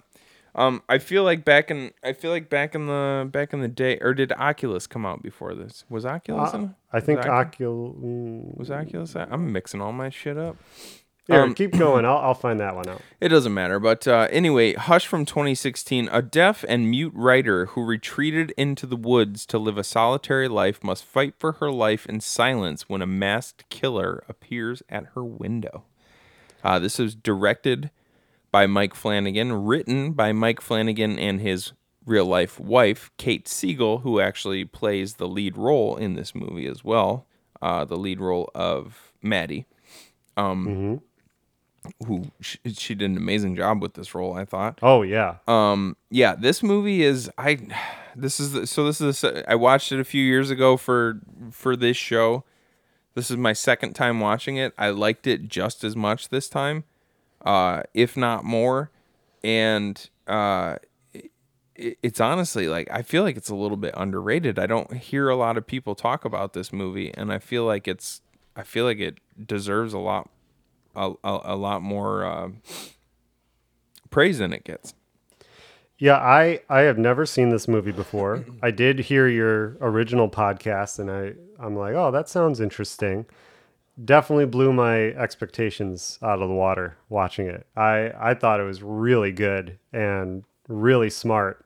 Um, 0.54 0.84
I 0.88 1.00
feel 1.00 1.24
like 1.24 1.44
back 1.44 1.70
in 1.72 1.92
I 2.04 2.14
feel 2.14 2.32
like 2.32 2.50
back 2.50 2.76
in 2.76 2.86
the 2.86 3.28
back 3.30 3.52
in 3.52 3.62
the 3.62 3.68
day, 3.68 3.98
or 4.00 4.14
did 4.14 4.32
Oculus 4.34 4.86
come 4.88 5.06
out 5.06 5.22
before 5.24 5.54
this? 5.56 5.84
Was 5.90 6.06
Oculus? 6.06 6.54
Uh? 6.54 6.68
I 6.94 7.00
think 7.00 7.20
Oculus 7.26 7.98
Ocul. 7.98 8.58
was 8.58 8.70
Oculus. 8.72 9.16
I'm 9.16 9.52
mixing 9.52 9.82
all 9.82 9.92
my 9.92 10.10
shit 10.10 10.38
up. 10.38 10.56
Here, 11.28 11.42
Um, 11.42 11.56
keep 11.56 11.72
going. 11.78 12.06
I'll 12.06 12.18
I'll 12.18 12.34
find 12.36 12.60
that 12.60 12.76
one 12.76 12.88
out. 12.88 13.02
It 13.20 13.30
doesn't 13.30 13.54
matter. 13.54 13.80
But 13.80 14.08
uh, 14.08 14.28
anyway, 14.30 14.74
Hush 14.74 15.08
from 15.08 15.26
2016. 15.26 16.08
A 16.12 16.22
deaf 16.22 16.64
and 16.68 16.90
mute 16.92 17.14
writer 17.16 17.68
who 17.68 17.84
retreated 17.84 18.52
into 18.58 18.86
the 18.86 18.96
woods 18.96 19.46
to 19.48 19.58
live 19.58 19.78
a 19.80 19.84
solitary 19.84 20.48
life 20.48 20.84
must 20.84 21.04
fight 21.04 21.34
for 21.40 21.54
her 21.54 21.72
life 21.72 22.06
in 22.06 22.22
silence 22.22 22.88
when 22.88 23.02
a 23.02 23.08
masked 23.08 23.68
killer 23.70 24.24
appears 24.30 24.84
at 24.90 25.08
her 25.16 25.24
window. 25.24 25.84
Uh, 26.64 26.78
this 26.78 27.00
is 27.00 27.16
directed 27.16 27.90
by 28.52 28.68
Mike 28.68 28.94
Flanagan, 28.94 29.66
written 29.66 30.12
by 30.12 30.32
Mike 30.32 30.62
Flanagan 30.62 31.18
and 31.18 31.42
his 31.42 31.74
real 32.06 32.26
life 32.26 32.60
wife, 32.60 33.10
Kate 33.18 33.48
Siegel, 33.48 34.00
who 34.00 34.20
actually 34.20 34.66
plays 34.66 35.16
the 35.16 35.28
lead 35.28 35.58
role 35.58 35.96
in 35.98 36.14
this 36.14 36.36
movie 36.36 36.68
as 36.68 36.84
well. 36.84 37.26
Uh, 37.62 37.84
the 37.86 37.98
lead 37.98 38.20
role 38.20 38.52
of 38.54 39.12
Maddie. 39.24 39.66
Um, 40.38 41.02
who 42.06 42.32
she, 42.42 42.58
she 42.74 42.96
did 42.96 43.12
an 43.12 43.18
amazing 43.18 43.56
job 43.56 43.82
with 43.82 43.94
this 43.94 44.14
role, 44.16 44.34
I 44.34 44.46
thought. 44.46 44.80
Oh 44.82 45.02
yeah. 45.02 45.38
Um, 45.48 45.98
yeah, 46.10 46.36
this 46.36 46.62
movie 46.64 47.04
is 47.04 47.30
I. 47.38 47.60
This 48.16 48.40
is 48.40 48.54
the, 48.54 48.68
so. 48.68 48.86
This 48.86 49.02
is 49.02 49.22
the, 49.22 49.50
I 49.50 49.56
watched 49.56 49.92
it 49.92 50.00
a 50.00 50.04
few 50.04 50.24
years 50.24 50.50
ago 50.50 50.78
for 50.78 51.20
for 51.52 51.76
this 51.76 51.98
show. 51.98 52.44
This 53.14 53.32
is 53.32 53.38
my 53.38 53.54
second 53.54 53.94
time 53.94 54.20
watching 54.20 54.58
it. 54.58 54.74
I 54.78 54.90
liked 54.90 55.26
it 55.26 55.48
just 55.48 55.84
as 55.84 55.96
much 55.96 56.30
this 56.30 56.50
time, 56.50 56.84
uh, 57.46 57.84
if 57.94 58.18
not 58.18 58.44
more. 58.44 58.92
And 59.44 60.10
uh, 60.28 60.78
it, 61.14 61.98
it's 62.02 62.20
honestly 62.20 62.68
like 62.68 62.90
I 62.92 63.02
feel 63.02 63.24
like 63.24 63.38
it's 63.38 63.50
a 63.50 63.56
little 63.56 63.78
bit 63.78 63.94
underrated. 63.96 64.60
I 64.60 64.66
don't 64.66 64.94
hear 64.94 65.30
a 65.30 65.36
lot 65.36 65.58
of 65.58 65.66
people 65.66 65.96
talk 65.96 66.26
about 66.26 66.54
this 66.54 66.74
movie, 66.74 67.14
and 67.14 67.32
I 67.32 67.40
feel 67.40 67.66
like 67.66 67.88
it's 67.88 68.22
I 68.56 68.64
feel 68.64 68.86
like 68.86 69.00
it 69.00 69.20
deserves 69.46 69.94
a 69.94 70.00
lot 70.00 70.30
a, 70.96 71.12
a, 71.24 71.42
a 71.44 71.56
lot 71.56 71.82
more 71.82 72.26
uh, 72.26 72.50
praise 74.10 74.40
than 74.40 74.54
it 74.54 74.64
gets. 74.64 74.94
Yeah, 75.98 76.18
I 76.18 76.60
I 76.70 76.82
have 76.82 76.98
never 76.98 77.26
seen 77.26 77.50
this 77.50 77.68
movie 77.68 77.94
before. 77.94 78.44
I 78.62 78.72
did 78.72 79.00
hear 79.00 79.28
your 79.28 79.78
original 79.80 80.30
podcast, 80.30 81.00
and 81.00 81.10
I 81.10 81.34
I'm 81.64 81.76
like, 81.76 81.96
oh, 81.96 82.12
that 82.12 82.28
sounds 82.28 82.60
interesting. 82.60 83.26
Definitely 84.04 84.48
blew 84.48 84.74
my 84.74 85.12
expectations 85.12 86.20
out 86.22 86.42
of 86.42 86.50
the 86.50 86.54
water 86.54 86.98
watching 87.08 87.48
it. 87.48 87.66
I 87.78 88.12
I 88.20 88.34
thought 88.34 88.60
it 88.60 88.64
was 88.64 88.84
really 88.84 89.32
good 89.32 89.80
and 89.94 90.44
really 90.68 91.10
smart 91.10 91.66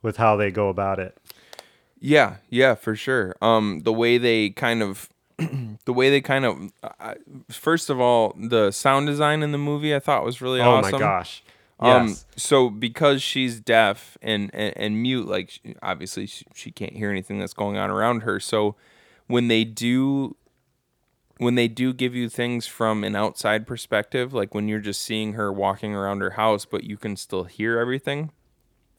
with 0.00 0.16
how 0.16 0.36
they 0.36 0.50
go 0.50 0.70
about 0.70 0.98
it. 0.98 1.18
Yeah, 1.98 2.36
yeah, 2.48 2.76
for 2.76 2.96
sure. 2.96 3.36
Um, 3.42 3.80
the 3.84 3.92
way 3.92 4.16
they 4.16 4.48
kind 4.48 4.82
of, 4.82 5.09
the 5.84 5.92
way 5.92 6.10
they 6.10 6.20
kind 6.20 6.44
of, 6.44 6.70
I 7.00 7.16
first 7.48 7.90
of 7.90 8.00
all, 8.00 8.34
the 8.38 8.70
sound 8.70 9.06
design 9.06 9.42
in 9.42 9.52
the 9.52 9.58
movie 9.58 9.94
I 9.94 9.98
thought 10.00 10.24
was 10.24 10.40
really 10.40 10.60
Oh 10.60 10.70
awesome. 10.70 10.94
Oh 10.94 10.98
my 10.98 11.06
gosh. 11.06 11.42
Um, 11.80 12.08
Yes. 12.08 12.26
so 12.36 12.68
because 12.68 13.22
she's 13.22 13.58
deaf 13.60 14.18
and 14.20 14.50
and, 14.52 14.76
and 14.76 15.02
mute, 15.02 15.26
like 15.26 15.50
she- 15.50 15.74
obviously 15.82 16.26
she, 16.26 16.44
she 16.54 16.70
can't 16.70 16.92
hear 16.92 17.10
anything 17.10 17.38
that's 17.38 17.54
going 17.54 17.76
on 17.78 17.88
around 17.90 18.20
her. 18.22 18.38
So 18.38 18.76
when 19.28 19.48
they 19.48 19.64
do, 19.64 20.36
when 21.38 21.54
they 21.54 21.68
do 21.68 21.94
give 21.94 22.14
you 22.14 22.28
things 22.28 22.66
from 22.66 23.02
an 23.02 23.16
outside 23.16 23.66
perspective, 23.66 24.34
like 24.34 24.54
when 24.54 24.68
you're 24.68 24.78
just 24.80 25.00
seeing 25.00 25.32
her 25.34 25.50
walking 25.50 25.94
around 25.94 26.20
her 26.20 26.30
house, 26.32 26.66
but 26.66 26.84
you 26.84 26.98
can 26.98 27.16
still 27.16 27.44
hear 27.44 27.78
everything, 27.78 28.30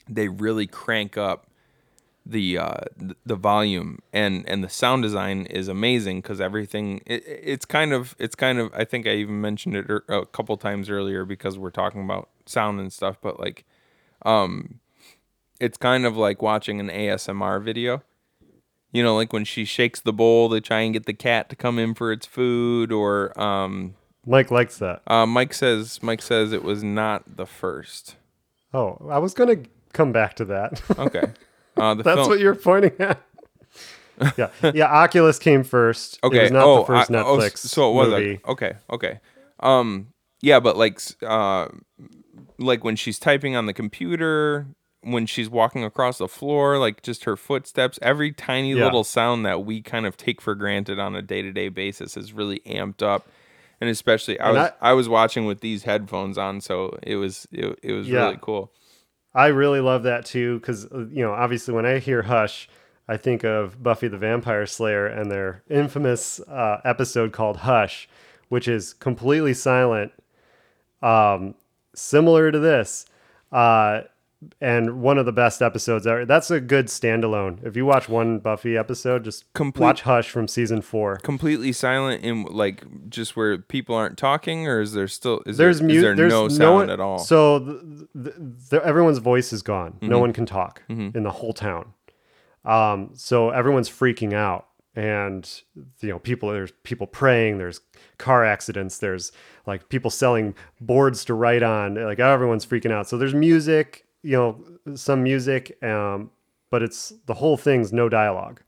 they 0.09 0.27
really 0.27 0.65
crank 0.65 1.18
up 1.18 1.45
the 2.26 2.57
uh 2.57 2.81
the 3.26 3.35
volume 3.35 3.99
and 4.14 4.48
and 4.48 4.64
the 4.64 4.69
sound 4.69 5.02
design 5.02 5.45
is 5.48 5.68
amazing 5.68 6.22
because 6.22 6.39
everything 6.39 7.02
it, 7.06 7.23
it's 7.26 7.65
kind 7.65 7.93
of 7.93 8.15
it's 8.19 8.35
kind 8.35 8.60
of 8.60 8.72
i 8.76 8.84
think 8.84 9.07
i 9.07 9.11
even 9.11 9.41
mentioned 9.41 9.76
it 9.76 9.85
a 10.07 10.26
couple 10.27 10.56
times 10.56 10.89
earlier 10.89 11.26
because 11.26 11.57
we're 11.57 11.72
talking 11.72 12.03
about 12.03 12.30
sound 12.45 12.80
and 12.80 12.93
stuff 12.93 13.18
but 13.22 13.39
like 13.39 13.65
um 14.23 14.80
it's 15.60 15.77
kind 15.77 16.06
of 16.06 16.15
like 16.15 16.43
watching 16.43 16.80
an 16.80 16.89
asmr 16.89 17.61
video 17.61 18.03
you 18.91 19.02
know 19.02 19.15
like 19.15 19.34
when 19.34 19.43
she 19.43 19.65
shakes 19.65 19.99
the 19.99 20.14
bowl 20.14 20.48
to 20.49 20.61
try 20.61 20.81
and 20.81 20.93
get 20.93 21.07
the 21.07 21.14
cat 21.14 21.49
to 21.49 21.56
come 21.56 21.80
in 21.80 21.95
for 21.95 22.11
its 22.11 22.27
food 22.27 22.91
or 22.91 23.39
um 23.41 23.95
Mike 24.26 24.52
likes 24.52 24.77
that. 24.77 25.02
Uh, 25.07 25.26
Mike 25.26 25.53
says 25.53 26.02
Mike 26.03 26.22
says 26.22 26.53
it 26.53 26.64
was 26.64 26.84
not 26.84 27.38
the 27.38 27.45
first. 27.45 28.18
Oh, 28.73 28.98
I 29.10 29.18
was 29.18 29.34
gonna 29.34 29.57
come 29.93 30.11
back 30.11 30.35
to 30.35 30.45
that. 30.45 30.81
Okay. 30.98 31.23
Uh, 31.77 31.93
the 31.93 32.03
That's 32.03 32.18
film- 32.18 32.30
what 32.30 32.39
you're 32.39 32.56
pointing 32.56 32.93
at. 32.99 33.22
yeah, 34.38 34.49
yeah. 34.73 34.85
Oculus 34.85 35.39
came 35.39 35.64
first. 35.64 36.19
Okay. 36.23 36.38
it 36.39 36.41
was 36.43 36.52
not 36.52 36.64
oh, 36.64 36.80
the 36.80 36.85
first 36.85 37.11
I- 37.11 37.15
oh, 37.22 37.38
Netflix 37.38 37.53
s- 37.53 37.60
so 37.61 37.89
it 37.91 37.93
was 37.95 38.10
movie. 38.10 38.39
okay. 38.48 38.73
Okay. 38.89 39.19
Um. 39.60 40.07
Yeah, 40.43 40.60
but 40.60 40.76
like, 40.76 40.99
uh, 41.22 41.68
like 42.57 42.84
when 42.84 42.95
she's 42.95 43.19
typing 43.19 43.56
on 43.56 43.68
the 43.68 43.73
computer, 43.73 44.65
when 45.02 45.26
she's 45.27 45.49
walking 45.49 45.84
across 45.84 46.18
the 46.18 46.27
floor, 46.27 46.77
like 46.80 47.03
just 47.03 47.23
her 47.26 47.35
footsteps, 47.38 47.99
every 48.02 48.31
tiny 48.31 48.73
Yeah. 48.73 48.85
little 48.85 49.03
sound 49.03 49.45
that 49.45 49.65
we 49.65 49.81
kind 49.81 50.06
of 50.07 50.18
take 50.18 50.41
for 50.41 50.56
granted 50.56 50.98
on 50.99 51.15
a 51.15 51.22
day 51.22 51.41
to 51.43 51.52
day 51.52 51.69
basis 51.69 52.18
is 52.18 52.34
really 52.34 52.60
amped 52.65 53.02
up. 53.03 53.27
And 53.80 53.89
especially, 53.89 54.39
I 54.39 54.49
And 54.49 54.57
was 54.57 54.72
I, 54.81 54.93
was 54.93 55.10
watching 55.10 55.45
with 55.45 55.61
these 55.61 55.84
headphones 55.84 56.38
on, 56.38 56.61
so 56.61 56.98
it 57.03 57.15
was 57.15 57.48
it, 57.52 57.80
it 57.81 57.93
was 57.93 58.07
Yeah. 58.07 58.26
really 58.26 58.39
cool. 58.41 58.72
I 59.34 59.48
really 59.48 59.80
love 59.80 60.03
that 60.03 60.26
too 60.26 60.60
because 60.60 60.86
you 60.91 61.24
know 61.24 61.32
obviously 61.32 61.74
when 61.74 61.86
I 61.86 61.99
hear 61.99 62.24
Hush, 62.24 62.70
I 63.08 63.18
think 63.18 63.44
of 63.44 63.82
Buffy 63.82 64.08
the 64.08 64.18
Vampire 64.18 64.66
Slayer 64.66 65.08
and 65.08 65.32
their 65.32 65.64
infamous 65.70 66.40
uh, 66.41 66.82
episode 66.84 67.32
called 67.32 67.58
Hush, 67.58 68.10
which 68.49 68.68
is 68.68 68.94
completely 68.94 69.53
silent, 69.53 70.12
um, 71.02 71.56
similar 71.95 72.52
to 72.52 72.60
this, 72.60 73.06
uh, 73.52 74.02
and 74.59 75.01
one 75.01 75.18
of 75.18 75.26
the 75.26 75.31
best 75.31 75.61
episodes 75.61 76.07
ever. 76.07 76.26
That's 76.26 76.49
a 76.49 76.59
good 76.59 76.88
standalone. 76.88 77.63
If 77.65 77.76
you 77.76 77.85
watch 77.85 78.09
one 78.09 78.39
Buffy 78.39 78.76
episode, 78.77 79.23
just 79.23 79.51
Complete- 79.53 79.84
watch 79.84 80.01
Hush 80.01 80.30
from 80.30 80.47
season 80.47 80.81
four. 80.81 81.18
Completely 81.18 81.72
silent 81.72 82.23
in 82.23 82.43
like 82.45 82.84
just 83.09 83.35
where 83.35 83.57
people 83.59 83.95
aren't 83.95 84.18
talking, 84.18 84.68
or 84.68 84.81
is 84.81 84.93
there 84.93 85.07
still 85.07 85.41
is 85.45 85.57
there's 85.57 85.80
there, 85.80 85.89
is 85.89 86.01
there 86.01 86.15
there's 86.15 86.31
no 86.31 86.47
sound 86.47 86.76
one, 86.76 86.89
at 86.89 86.99
all? 86.99 87.19
So 87.19 87.59
the, 87.59 88.07
the, 88.15 88.34
the, 88.72 88.85
everyone's 88.85 89.19
voice 89.19 89.53
is 89.53 89.61
gone. 89.61 89.97
No 90.01 90.18
Mhm. 90.18 90.22
one 90.22 90.34
can 90.34 90.45
talk 90.45 90.81
Mhm. 90.89 91.15
in 91.15 91.23
the 91.23 91.31
whole 91.31 91.53
town. 91.53 91.93
Um, 92.65 93.11
so 93.13 93.49
everyone's 93.49 93.89
freaking 93.89 94.34
out, 94.34 94.68
and 94.95 95.49
you 96.01 96.09
know, 96.09 96.19
people 96.19 96.49
there's 96.49 96.72
people 96.84 97.07
praying. 97.07 97.57
There's 97.57 97.81
car 98.18 98.43
accidents. 98.45 98.97
There's 98.99 99.31
like 99.68 99.89
people 99.89 100.11
selling 100.11 100.55
boards 100.80 101.26
to 101.26 101.34
write 101.34 101.63
on. 101.63 101.95
Like 101.95 102.19
everyone's 102.19 102.65
freaking 102.65 102.91
out. 102.91 103.07
So 103.07 103.18
there's 103.18 103.34
music. 103.34 104.05
You 104.23 104.38
know, 104.38 104.95
some 104.95 105.23
music. 105.23 105.81
Um, 105.84 106.31
but 106.69 106.81
it's 106.81 107.14
the 107.27 107.34
whole 107.35 107.57
thing's 107.57 107.93
no 107.93 108.10
dialogue. 108.10 108.61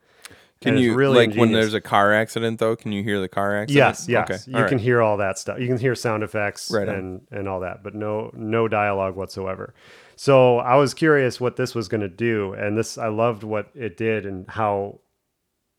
Can 0.61 0.77
you 0.77 0.93
really 0.93 1.27
like 1.27 1.35
when 1.35 1.51
there's 1.51 1.73
a 1.73 1.81
car 1.81 2.13
accident 2.13 2.59
though? 2.59 2.75
Can 2.75 2.91
you 2.91 3.03
hear 3.03 3.19
the 3.19 3.27
car 3.27 3.55
accident? 3.57 3.75
Yes, 3.75 4.07
yes. 4.07 4.29
Okay. 4.29 4.39
You 4.47 4.57
all 4.57 4.69
can 4.69 4.77
right. 4.77 4.83
hear 4.83 5.01
all 5.01 5.17
that 5.17 5.37
stuff. 5.37 5.59
You 5.59 5.67
can 5.67 5.77
hear 5.77 5.93
sound 5.95 6.23
effects 6.23 6.71
Right 6.71 6.87
and 6.87 7.21
and 7.31 7.47
all 7.47 7.59
that, 7.61 7.83
but 7.83 7.95
no 7.95 8.31
no 8.33 8.67
dialogue 8.67 9.15
whatsoever. 9.15 9.73
So 10.15 10.59
I 10.59 10.75
was 10.75 10.93
curious 10.93 11.41
what 11.41 11.55
this 11.55 11.75
was 11.75 11.87
going 11.87 12.01
to 12.01 12.07
do, 12.09 12.53
and 12.53 12.77
this 12.77 12.97
I 12.97 13.07
loved 13.07 13.43
what 13.43 13.69
it 13.75 13.97
did 13.97 14.25
and 14.25 14.47
how 14.47 14.99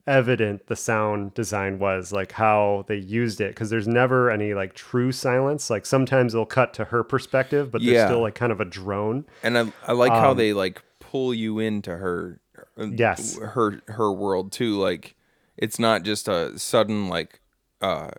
evident 0.06 0.66
the 0.66 0.76
sound 0.76 1.34
design 1.34 1.78
was, 1.78 2.12
like 2.12 2.32
how 2.32 2.84
they 2.88 2.96
used 2.96 3.40
it. 3.40 3.48
Because 3.50 3.70
there's 3.70 3.88
never 3.88 4.30
any 4.30 4.54
like 4.54 4.74
true 4.74 5.12
silence. 5.12 5.70
Like 5.70 5.86
sometimes 5.86 6.32
they'll 6.32 6.44
cut 6.46 6.74
to 6.74 6.86
her 6.86 7.02
perspective, 7.02 7.70
but 7.70 7.80
there's 7.82 7.94
Yeah. 7.94 8.06
still 8.06 8.20
like 8.22 8.34
kind 8.34 8.52
of 8.52 8.60
a 8.60 8.64
drone. 8.64 9.24
And 9.42 9.58
I 9.58 9.72
I 9.86 9.92
like 9.92 10.12
how 10.12 10.30
Um, 10.30 10.36
they 10.36 10.52
like 10.52 10.82
pull 11.00 11.32
you 11.34 11.58
into 11.58 11.96
her 11.96 12.40
uh, 12.78 12.86
Yes. 12.86 13.38
her 13.38 13.80
her 13.88 14.12
world 14.12 14.52
too. 14.52 14.78
Like 14.78 15.14
it's 15.56 15.78
not 15.78 16.02
just 16.02 16.28
a 16.28 16.58
sudden 16.58 17.08
like 17.08 17.40
uh 17.80 18.10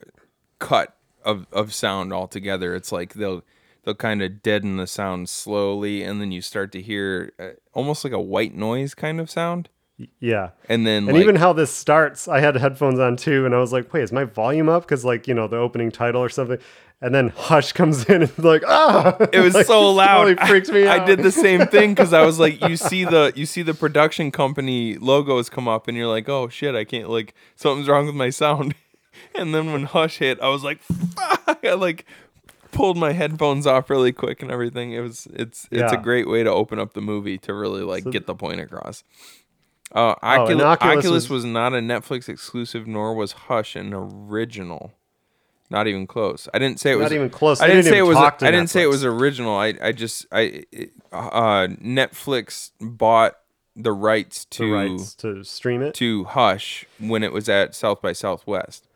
cut 0.60 0.96
of 1.24 1.48
of 1.52 1.74
sound 1.74 2.14
altogether. 2.14 2.76
It's 2.76 2.92
like 2.92 3.14
they'll 3.16 3.44
they'll 3.84 3.96
kind 3.96 4.22
of 4.22 4.42
deaden 4.42 4.78
the 4.78 4.88
sound 4.88 5.30
slowly 5.30 6.02
and 6.04 6.20
then 6.22 6.32
you 6.32 6.42
start 6.42 6.72
to 6.72 6.82
hear 6.82 7.34
uh, 7.40 7.50
almost 7.74 8.04
like 8.04 8.14
a 8.14 8.20
white 8.22 8.56
noise 8.56 8.94
kind 8.96 9.20
of 9.20 9.30
sound. 9.30 9.70
Yeah. 10.20 10.50
And 10.68 10.86
then 10.86 11.04
and 11.08 11.14
like, 11.14 11.22
even 11.24 11.36
how 11.38 11.54
this 11.54 11.72
starts, 11.72 12.28
I 12.28 12.40
had 12.42 12.56
headphones 12.56 13.00
on 13.00 13.16
too, 13.16 13.46
and 13.46 13.56
I 13.56 13.60
was 13.60 13.72
like, 13.72 13.94
"Wait, 13.94 14.04
is 14.04 14.12
my 14.12 14.26
volume 14.26 14.68
up?" 14.68 14.84
Because 14.84 15.06
like 15.06 15.28
you 15.28 15.34
know 15.34 15.48
the 15.48 15.58
opening 15.58 15.90
title 15.90 16.22
or 16.22 16.28
something, 16.28 16.58
and 17.02 17.16
then 17.16 17.30
Hush 17.30 17.72
comes 17.72 18.04
in 18.06 18.24
and 18.24 18.38
like, 18.44 18.64
ah, 18.68 19.16
it 19.32 19.40
was 19.40 19.54
Like, 19.54 19.66
so 19.68 19.92
loud. 19.94 20.26
totally 20.26 20.48
freaked 20.48 20.70
me 20.70 20.86
I, 20.88 20.98
out. 20.98 21.02
I 21.02 21.06
did 21.06 21.20
the 21.24 21.32
same 21.32 21.66
thing 21.68 21.92
because 21.94 22.12
I 22.12 22.26
was 22.26 22.40
like, 22.40 22.62
you 22.68 22.76
see 22.76 23.06
the 23.06 23.32
you 23.38 23.46
see 23.46 23.62
the 23.62 23.74
production 23.74 24.32
company 24.32 24.98
logos 24.98 25.50
come 25.50 25.68
up, 25.70 25.88
and 25.88 25.96
you're 25.98 26.08
like, 26.08 26.28
oh 26.28 26.50
shit, 26.50 26.76
I 26.76 26.84
can't 26.84 27.10
like 27.10 27.34
something's 27.56 27.88
wrong 27.88 28.06
with 28.06 28.16
my 28.16 28.30
sound. 28.32 28.76
And 29.34 29.56
then 29.56 29.72
when 29.72 29.84
Hush 29.86 30.18
hit, 30.18 30.42
I 30.42 30.50
was 30.50 30.64
like, 30.66 30.82
fuck! 30.82 31.60
I 31.64 31.74
like 31.76 32.06
pulled 32.74 32.98
my 32.98 33.14
headphones 33.14 33.66
off 33.66 33.90
really 33.90 34.12
quick 34.12 34.42
and 34.42 34.52
everything. 34.52 34.92
It 34.92 35.00
was 35.00 35.26
it's 35.34 35.70
it's 35.72 35.94
a 35.94 35.98
great 35.98 36.28
way 36.28 36.44
to 36.44 36.52
open 36.52 36.80
up 36.80 36.94
the 36.94 37.02
movie 37.02 37.38
to 37.40 37.54
really 37.54 37.82
like 37.82 38.04
So- 38.04 38.12
get 38.12 38.26
the 38.28 38.36
point 38.36 38.60
across. 38.60 39.06
Uh, 39.96 40.14
Oh, 40.22 40.28
Ocul- 40.28 40.62
Oculus 40.62 40.62
Oculus, 40.98 41.06
was- 41.14 41.30
was 41.30 41.46
not 41.46 41.74
a 41.74 41.78
Netflix 41.78 42.28
exclusive, 42.30 42.86
nor 42.86 43.16
was 43.16 43.32
Hush 43.32 43.76
an 43.76 43.94
original. 43.94 44.94
Not 45.72 45.88
even 45.88 46.06
close. 46.06 46.48
I 46.54 46.60
didn't 46.60 46.80
say 46.80 46.92
it 46.92 46.96
was 46.96 47.06
Not 47.06 47.14
even 47.14 47.30
close. 47.32 47.60
I 47.60 47.66
didn't 47.68 47.86
didn't 47.86 47.94
say 47.94 47.98
it 48.00 48.02
was. 48.04 48.18
I 48.18 48.52
didn't 48.52 48.68
say 48.70 48.84
it 48.84 48.88
was 48.88 49.04
original. 49.04 49.56
I 49.56 49.74
I 49.82 49.92
just 49.94 50.28
I 50.32 50.64
uh 51.12 51.68
Netflix 51.82 52.72
bought 52.80 53.38
the 53.76 53.92
rights 53.92 54.46
to 54.46 54.66
The 54.68 54.72
rights 54.72 55.16
to 55.16 55.44
stream 55.44 55.82
it. 55.82 55.94
to 55.96 56.26
Hush 56.26 56.86
when 57.00 57.24
it 57.24 57.34
was 57.34 57.50
at 57.50 57.74
South 57.74 58.02
by 58.02 58.14
Southwest. 58.14 58.88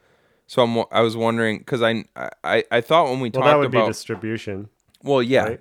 So 0.46 0.62
I'm 0.64 0.84
I 0.92 1.02
was 1.02 1.18
wondering 1.18 1.58
because 1.60 1.82
I, 1.82 2.06
I 2.44 2.64
I 2.72 2.82
thought 2.82 3.10
when 3.10 3.20
we 3.20 3.30
well, 3.30 3.42
talked 3.42 3.46
that 3.46 3.58
would 3.58 3.68
about 3.68 3.86
be 3.88 3.90
distribution. 3.90 4.70
well, 5.04 5.24
yeah, 5.24 5.44
right? 5.44 5.60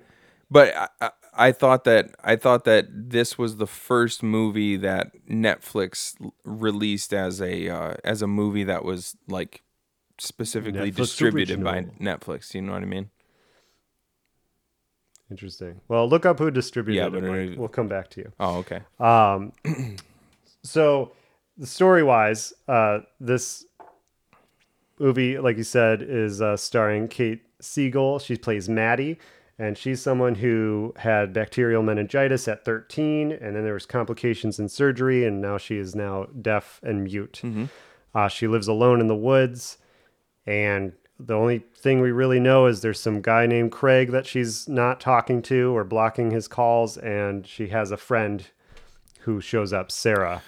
but 0.51 0.91
I, 1.01 1.09
I, 1.47 1.51
thought 1.51 1.83
that 1.85 2.15
I 2.23 2.35
thought 2.35 2.65
that 2.65 2.87
this 2.91 3.37
was 3.37 3.57
the 3.57 3.67
first 3.67 4.21
movie 4.21 4.77
that 4.77 5.11
Netflix 5.27 6.15
released 6.43 7.13
as 7.13 7.41
a 7.41 7.69
uh, 7.69 7.93
as 8.03 8.21
a 8.21 8.27
movie 8.27 8.63
that 8.65 8.83
was 8.83 9.15
like 9.27 9.63
specifically 10.17 10.91
Netflix 10.91 10.95
distributed 10.95 11.63
by 11.63 11.77
original. 11.77 11.95
Netflix. 11.99 12.53
You 12.53 12.61
know 12.61 12.73
what 12.73 12.81
I 12.81 12.85
mean? 12.85 13.09
Interesting. 15.31 15.81
Well, 15.87 16.09
look 16.09 16.25
up 16.25 16.39
who 16.39 16.49
distributed 16.49 17.13
Yeah, 17.13 17.33
it. 17.33 17.57
We'll 17.57 17.67
come 17.67 17.87
back 17.87 18.09
to 18.11 18.21
you. 18.21 18.31
Oh, 18.39 18.57
okay. 18.57 18.81
Um, 18.99 19.53
so 20.63 21.13
story 21.63 22.03
wise, 22.03 22.53
uh, 22.67 22.99
this 23.19 23.65
movie, 24.97 25.37
like 25.37 25.57
you 25.57 25.63
said, 25.63 26.01
is 26.01 26.41
uh, 26.41 26.57
starring 26.57 27.07
Kate 27.07 27.43
Siegel. 27.61 28.19
She 28.19 28.37
plays 28.37 28.67
Maddie, 28.67 29.19
and 29.59 29.77
she's 29.77 30.01
someone 30.01 30.35
who 30.35 30.93
had 30.97 31.33
bacterial 31.33 31.83
meningitis 31.83 32.47
at 32.47 32.63
13, 32.63 33.31
and 33.33 33.55
then 33.55 33.63
there 33.63 33.73
was 33.73 33.85
complications 33.85 34.57
in 34.57 34.69
surgery, 34.69 35.25
and 35.25 35.41
now 35.41 35.57
she 35.57 35.77
is 35.77 35.93
now 35.93 36.25
deaf 36.41 36.79
and 36.81 37.03
mute. 37.03 37.41
Uh, 38.15 38.27
she 38.29 38.47
lives 38.47 38.67
alone 38.67 39.01
in 39.01 39.07
the 39.07 39.15
woods, 39.15 39.77
and 40.47 40.93
the 41.19 41.35
only 41.35 41.59
thing 41.75 41.99
we 41.99 42.11
really 42.11 42.39
know 42.39 42.65
is 42.65 42.79
there's 42.81 42.99
some 42.99 43.21
guy 43.21 43.45
named 43.45 43.73
Craig 43.73 44.11
that 44.11 44.25
she's 44.25 44.69
not 44.69 45.01
talking 45.01 45.41
to 45.43 45.75
or 45.75 45.83
blocking 45.83 46.31
his 46.31 46.47
calls, 46.47 46.97
and 46.97 47.45
she 47.45 47.67
has 47.67 47.91
a 47.91 47.97
friend 47.97 48.47
who 49.21 49.41
shows 49.41 49.73
up, 49.73 49.91
Sarah, 49.91 50.41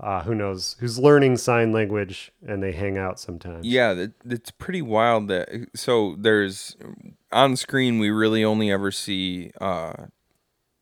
uh, 0.00 0.22
who 0.22 0.34
knows 0.34 0.76
who's 0.78 0.98
learning 0.98 1.36
sign 1.36 1.72
language, 1.72 2.32
and 2.46 2.62
they 2.62 2.72
hang 2.72 2.96
out 2.96 3.18
sometimes. 3.18 3.66
Yeah, 3.66 3.94
that, 3.94 4.12
it's 4.24 4.50
pretty 4.50 4.82
wild 4.82 5.28
that 5.28 5.48
so 5.74 6.14
there's 6.18 6.76
on 7.32 7.56
screen 7.56 7.98
we 7.98 8.10
really 8.10 8.44
only 8.44 8.70
ever 8.70 8.90
see 8.90 9.50
uh 9.60 9.92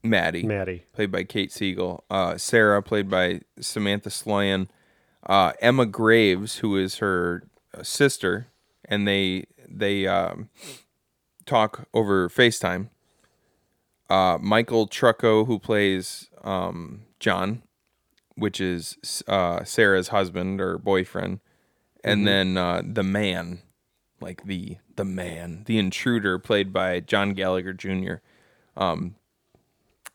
Maddie. 0.03 0.45
Maddie. 0.45 0.85
Played 0.93 1.11
by 1.11 1.25
Kate 1.25 1.51
Siegel. 1.51 2.05
Uh 2.11 2.37
Sarah 2.37 2.83
played 2.83 3.09
by 3.09 3.41
Samantha 3.59 4.11
Sloyan. 4.11 4.69
Uh 5.25 5.53
Emma 5.61 5.87
Graves, 5.87 6.59
who 6.59 6.77
is 6.77 6.97
her 6.99 7.49
uh, 7.75 7.83
sister, 7.83 8.49
and 8.85 9.09
they 9.09 9.47
they 9.69 10.07
um 10.07 10.51
talk 11.47 11.89
over 11.95 12.29
FaceTime. 12.29 12.91
Uh 14.11 14.39
Michael 14.41 14.87
Trucco, 14.87 15.47
who 15.47 15.59
plays 15.59 16.29
um 16.45 17.03
John, 17.19 17.63
which 18.37 18.61
is 18.61 19.23
uh 19.27 19.65
Sarah's 19.65 20.09
husband 20.09 20.61
or 20.61 20.79
boyfriend 20.79 21.41
and 22.05 22.21
Mhm. 22.23 22.25
then 22.25 22.57
uh, 22.57 22.83
the 22.85 23.03
man, 23.03 23.63
like 24.21 24.45
the 24.45 24.77
the 24.95 25.05
man, 25.05 25.63
the 25.67 25.79
intruder, 25.79 26.39
played 26.39 26.73
by 26.73 27.01
John 27.01 27.35
Gallagher 27.35 27.73
Jr. 27.73 28.15
Um, 28.77 29.17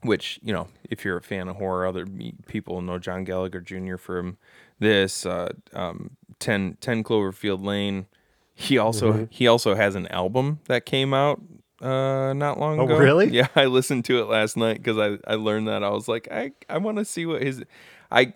which 0.01 0.39
you 0.41 0.53
know, 0.53 0.67
if 0.89 1.05
you're 1.05 1.17
a 1.17 1.21
fan 1.21 1.47
of 1.47 1.57
horror, 1.57 1.85
other 1.85 2.05
people 2.47 2.81
know 2.81 2.97
John 2.97 3.23
Gallagher 3.23 3.61
Jr. 3.61 3.97
from 3.97 4.37
this 4.79 5.25
uh, 5.25 5.53
um, 5.73 6.11
10, 6.39 6.77
10 6.81 7.03
Cloverfield 7.03 7.63
Lane. 7.63 8.07
He 8.55 8.77
also 8.77 9.13
Mhm. 9.13 9.27
he 9.31 9.47
also 9.47 9.75
has 9.75 9.95
an 9.95 10.07
album 10.07 10.59
that 10.67 10.85
came 10.85 11.13
out 11.13 11.41
uh 11.81 12.33
not 12.33 12.59
long 12.59 12.79
Oh, 12.79 12.85
ago. 12.85 12.97
really? 12.97 13.27
Yeah, 13.31 13.47
I 13.55 13.65
listened 13.65 14.05
to 14.05 14.19
it 14.21 14.25
last 14.25 14.55
night 14.57 14.77
because 14.83 14.97
I 14.97 15.17
I 15.31 15.35
learned 15.35 15.67
that 15.67 15.83
I 15.83 15.89
was 15.89 16.07
like 16.07 16.27
I 16.31 16.51
I 16.69 16.77
want 16.77 16.97
to 16.97 17.05
see 17.05 17.25
what 17.25 17.41
his 17.41 17.63
I 18.11 18.33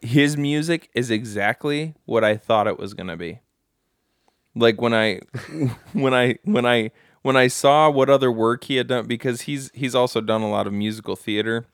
his 0.00 0.36
music 0.36 0.90
is 0.94 1.10
exactly 1.10 1.94
what 2.04 2.24
I 2.24 2.36
thought 2.36 2.66
it 2.66 2.78
was 2.78 2.94
gonna 2.94 3.16
be. 3.16 3.40
Like 4.54 4.80
when 4.80 4.94
I 4.94 5.20
when 5.92 6.14
I 6.14 6.36
when 6.44 6.66
I 6.66 6.90
when 7.22 7.36
I 7.36 7.48
saw 7.48 7.88
what 7.88 8.10
other 8.10 8.30
work 8.30 8.64
he 8.64 8.76
had 8.76 8.88
done 8.88 9.06
because 9.06 9.42
he's 9.42 9.70
he's 9.74 9.94
also 9.94 10.20
done 10.20 10.42
a 10.42 10.50
lot 10.50 10.66
of 10.66 10.72
musical 10.72 11.16
theater 11.16 11.66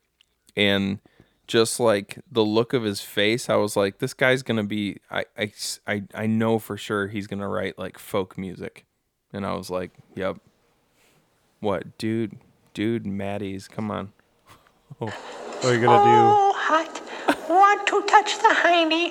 and 0.56 1.00
just 1.46 1.80
like 1.80 2.20
the 2.30 2.44
look 2.44 2.72
of 2.72 2.84
his 2.84 3.00
face, 3.00 3.50
I 3.50 3.56
was 3.56 3.76
like, 3.76 3.98
this 3.98 4.14
guy's 4.14 4.42
gonna 4.42 4.62
be. 4.62 4.98
I 5.10 5.24
I 5.36 5.52
I, 5.86 6.02
I 6.14 6.26
know 6.26 6.60
for 6.60 6.76
sure 6.76 7.08
he's 7.08 7.26
gonna 7.26 7.48
write 7.48 7.76
like 7.76 7.98
folk 7.98 8.38
music, 8.38 8.86
and 9.32 9.44
I 9.44 9.54
was 9.54 9.68
like, 9.68 9.90
yep. 10.14 10.36
What, 11.58 11.98
dude, 11.98 12.38
dude, 12.72 13.04
Maddie's, 13.04 13.68
come 13.68 13.90
on. 13.90 14.12
Oh, 15.00 15.06
What 15.60 15.64
are 15.64 15.74
you 15.74 15.80
gonna 15.82 16.02
Oh, 16.04 16.54
hot. 16.56 17.09
Want 17.48 17.86
to 17.88 18.02
touch 18.08 18.38
the 18.38 18.48
hiney. 18.48 19.10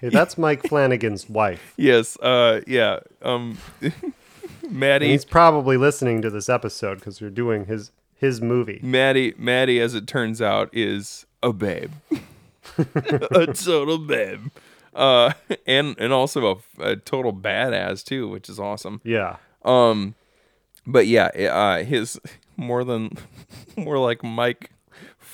Hey, 0.00 0.08
that's 0.10 0.36
Mike 0.36 0.62
Flanagan's 0.68 1.28
wife. 1.30 1.72
yes, 1.78 2.18
uh, 2.20 2.60
yeah, 2.66 3.00
um, 3.22 3.56
And 3.80 4.12
Maddie. 4.70 5.08
he's 5.08 5.24
probably 5.24 5.76
listening 5.78 6.20
to 6.22 6.30
this 6.30 6.48
episode 6.48 6.96
because 6.96 7.20
we're 7.22 7.30
doing 7.30 7.64
his 7.66 7.90
his 8.16 8.40
movie. 8.42 8.80
Maddie, 8.82 9.34
Maddie, 9.38 9.80
as 9.80 9.94
it 9.94 10.06
turns 10.06 10.40
out, 10.42 10.68
is 10.72 11.24
a 11.42 11.52
babe, 11.52 11.92
a 12.78 13.46
total 13.54 13.98
babe, 13.98 14.48
uh, 14.94 15.32
and 15.66 15.96
and 15.98 16.12
also 16.12 16.60
a, 16.78 16.82
a 16.92 16.96
total 16.96 17.32
badass 17.32 18.04
too, 18.04 18.28
which 18.28 18.48
is 18.50 18.58
awesome. 18.60 19.00
Yeah. 19.04 19.36
Um, 19.64 20.14
but 20.86 21.06
yeah, 21.06 21.26
uh, 21.50 21.82
his 21.82 22.20
more 22.58 22.84
than 22.84 23.16
more 23.76 23.98
like 23.98 24.22
Mike 24.22 24.70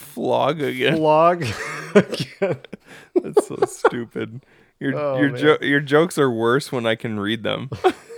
Flog 0.00 0.60
again. 0.62 0.96
Flog. 0.96 1.44
Again. 1.94 2.58
That's 3.14 3.46
so 3.48 3.56
stupid. 3.66 4.44
Your 4.78 4.94
Oh, 4.96 5.18
your 5.18 5.30
jo- 5.30 5.58
your 5.60 5.80
jokes 5.80 6.16
are 6.18 6.30
worse 6.30 6.70
when 6.72 6.86
I 6.86 6.94
can 6.94 7.18
read 7.20 7.42
them. 7.42 7.68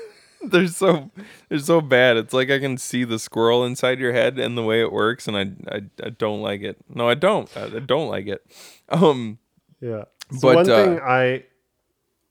they're 0.45 0.69
so 0.69 1.11
they're 1.49 1.59
so 1.59 1.81
bad. 1.81 2.17
It's 2.17 2.33
like 2.35 2.51
I 2.51 2.59
can 2.59 2.77
see 2.79 3.05
the 3.05 3.19
squirrel 3.19 3.65
inside 3.65 3.99
your 3.99 4.13
head 4.13 4.39
and 4.39 4.57
the 4.57 4.63
way 4.63 4.81
it 4.81 4.93
works, 4.93 5.27
and 5.27 5.37
I 5.37 5.51
I, 5.75 5.83
I 6.05 6.11
don't 6.11 6.41
like 6.43 6.61
it. 6.63 6.77
No, 6.89 7.09
I 7.09 7.15
don't. 7.15 7.49
I, 7.57 7.65
I 7.65 7.79
don't 7.81 8.09
like 8.09 8.27
it. 8.27 8.45
Um, 8.91 9.39
Yeah. 9.81 10.05
So 10.31 10.41
But, 10.43 10.55
one 10.55 10.71
uh, 10.71 10.77
thing 10.85 11.01
I 11.01 11.45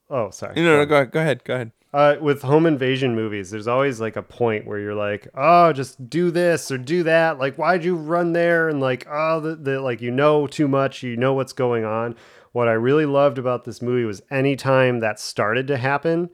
oh 0.09 0.29
sorry. 0.31 0.55
no, 0.55 0.77
no, 0.77 0.85
go 0.85 0.95
ahead, 0.95 1.11
go 1.11 1.19
ahead, 1.19 1.43
go 1.43 1.53
ahead. 1.55 1.71
Uh, 1.93 2.15
with 2.21 2.41
home 2.41 2.65
invasion 2.65 3.15
movies, 3.15 3.51
there's 3.51 3.67
always 3.67 3.99
like 3.99 4.15
a 4.15 4.23
point 4.23 4.65
where 4.65 4.79
you're 4.79 4.95
like, 4.95 5.27
oh, 5.35 5.73
just 5.73 6.09
do 6.09 6.31
this 6.31 6.71
or 6.71 6.77
do 6.77 7.03
that. 7.03 7.37
Like, 7.37 7.57
why'd 7.57 7.83
you 7.83 7.97
run 7.97 8.31
there? 8.31 8.69
And 8.69 8.79
like, 8.79 9.05
oh, 9.09 9.41
the, 9.41 9.55
the 9.57 9.81
like 9.81 9.99
you 9.99 10.09
know 10.09 10.47
too 10.47 10.69
much, 10.69 11.03
you 11.03 11.17
know 11.17 11.33
what's 11.33 11.51
going 11.51 11.83
on. 11.83 12.15
What 12.53 12.69
I 12.69 12.73
really 12.73 13.05
loved 13.05 13.37
about 13.37 13.65
this 13.65 13.81
movie 13.81 14.05
was 14.05 14.21
anytime 14.31 15.01
that 15.01 15.19
started 15.19 15.67
to 15.67 15.77
happen, 15.77 16.29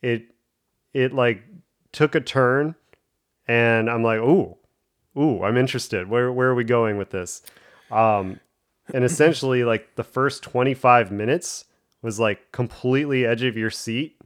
it 0.00 0.34
it 0.94 1.12
like 1.12 1.42
took 1.92 2.14
a 2.14 2.20
turn, 2.20 2.74
and 3.46 3.90
I'm 3.90 4.02
like, 4.02 4.20
ooh, 4.20 4.56
ooh, 5.18 5.42
I'm 5.42 5.58
interested. 5.58 6.08
Where 6.08 6.32
where 6.32 6.48
are 6.48 6.54
we 6.54 6.64
going 6.64 6.96
with 6.96 7.10
this? 7.10 7.42
Um, 7.90 8.40
and 8.94 9.04
essentially, 9.04 9.62
like 9.62 9.96
the 9.96 10.04
first 10.04 10.42
25 10.42 11.12
minutes 11.12 11.66
was 12.00 12.18
like 12.18 12.50
completely 12.50 13.26
edge 13.26 13.42
of 13.42 13.58
your 13.58 13.70
seat 13.70 14.16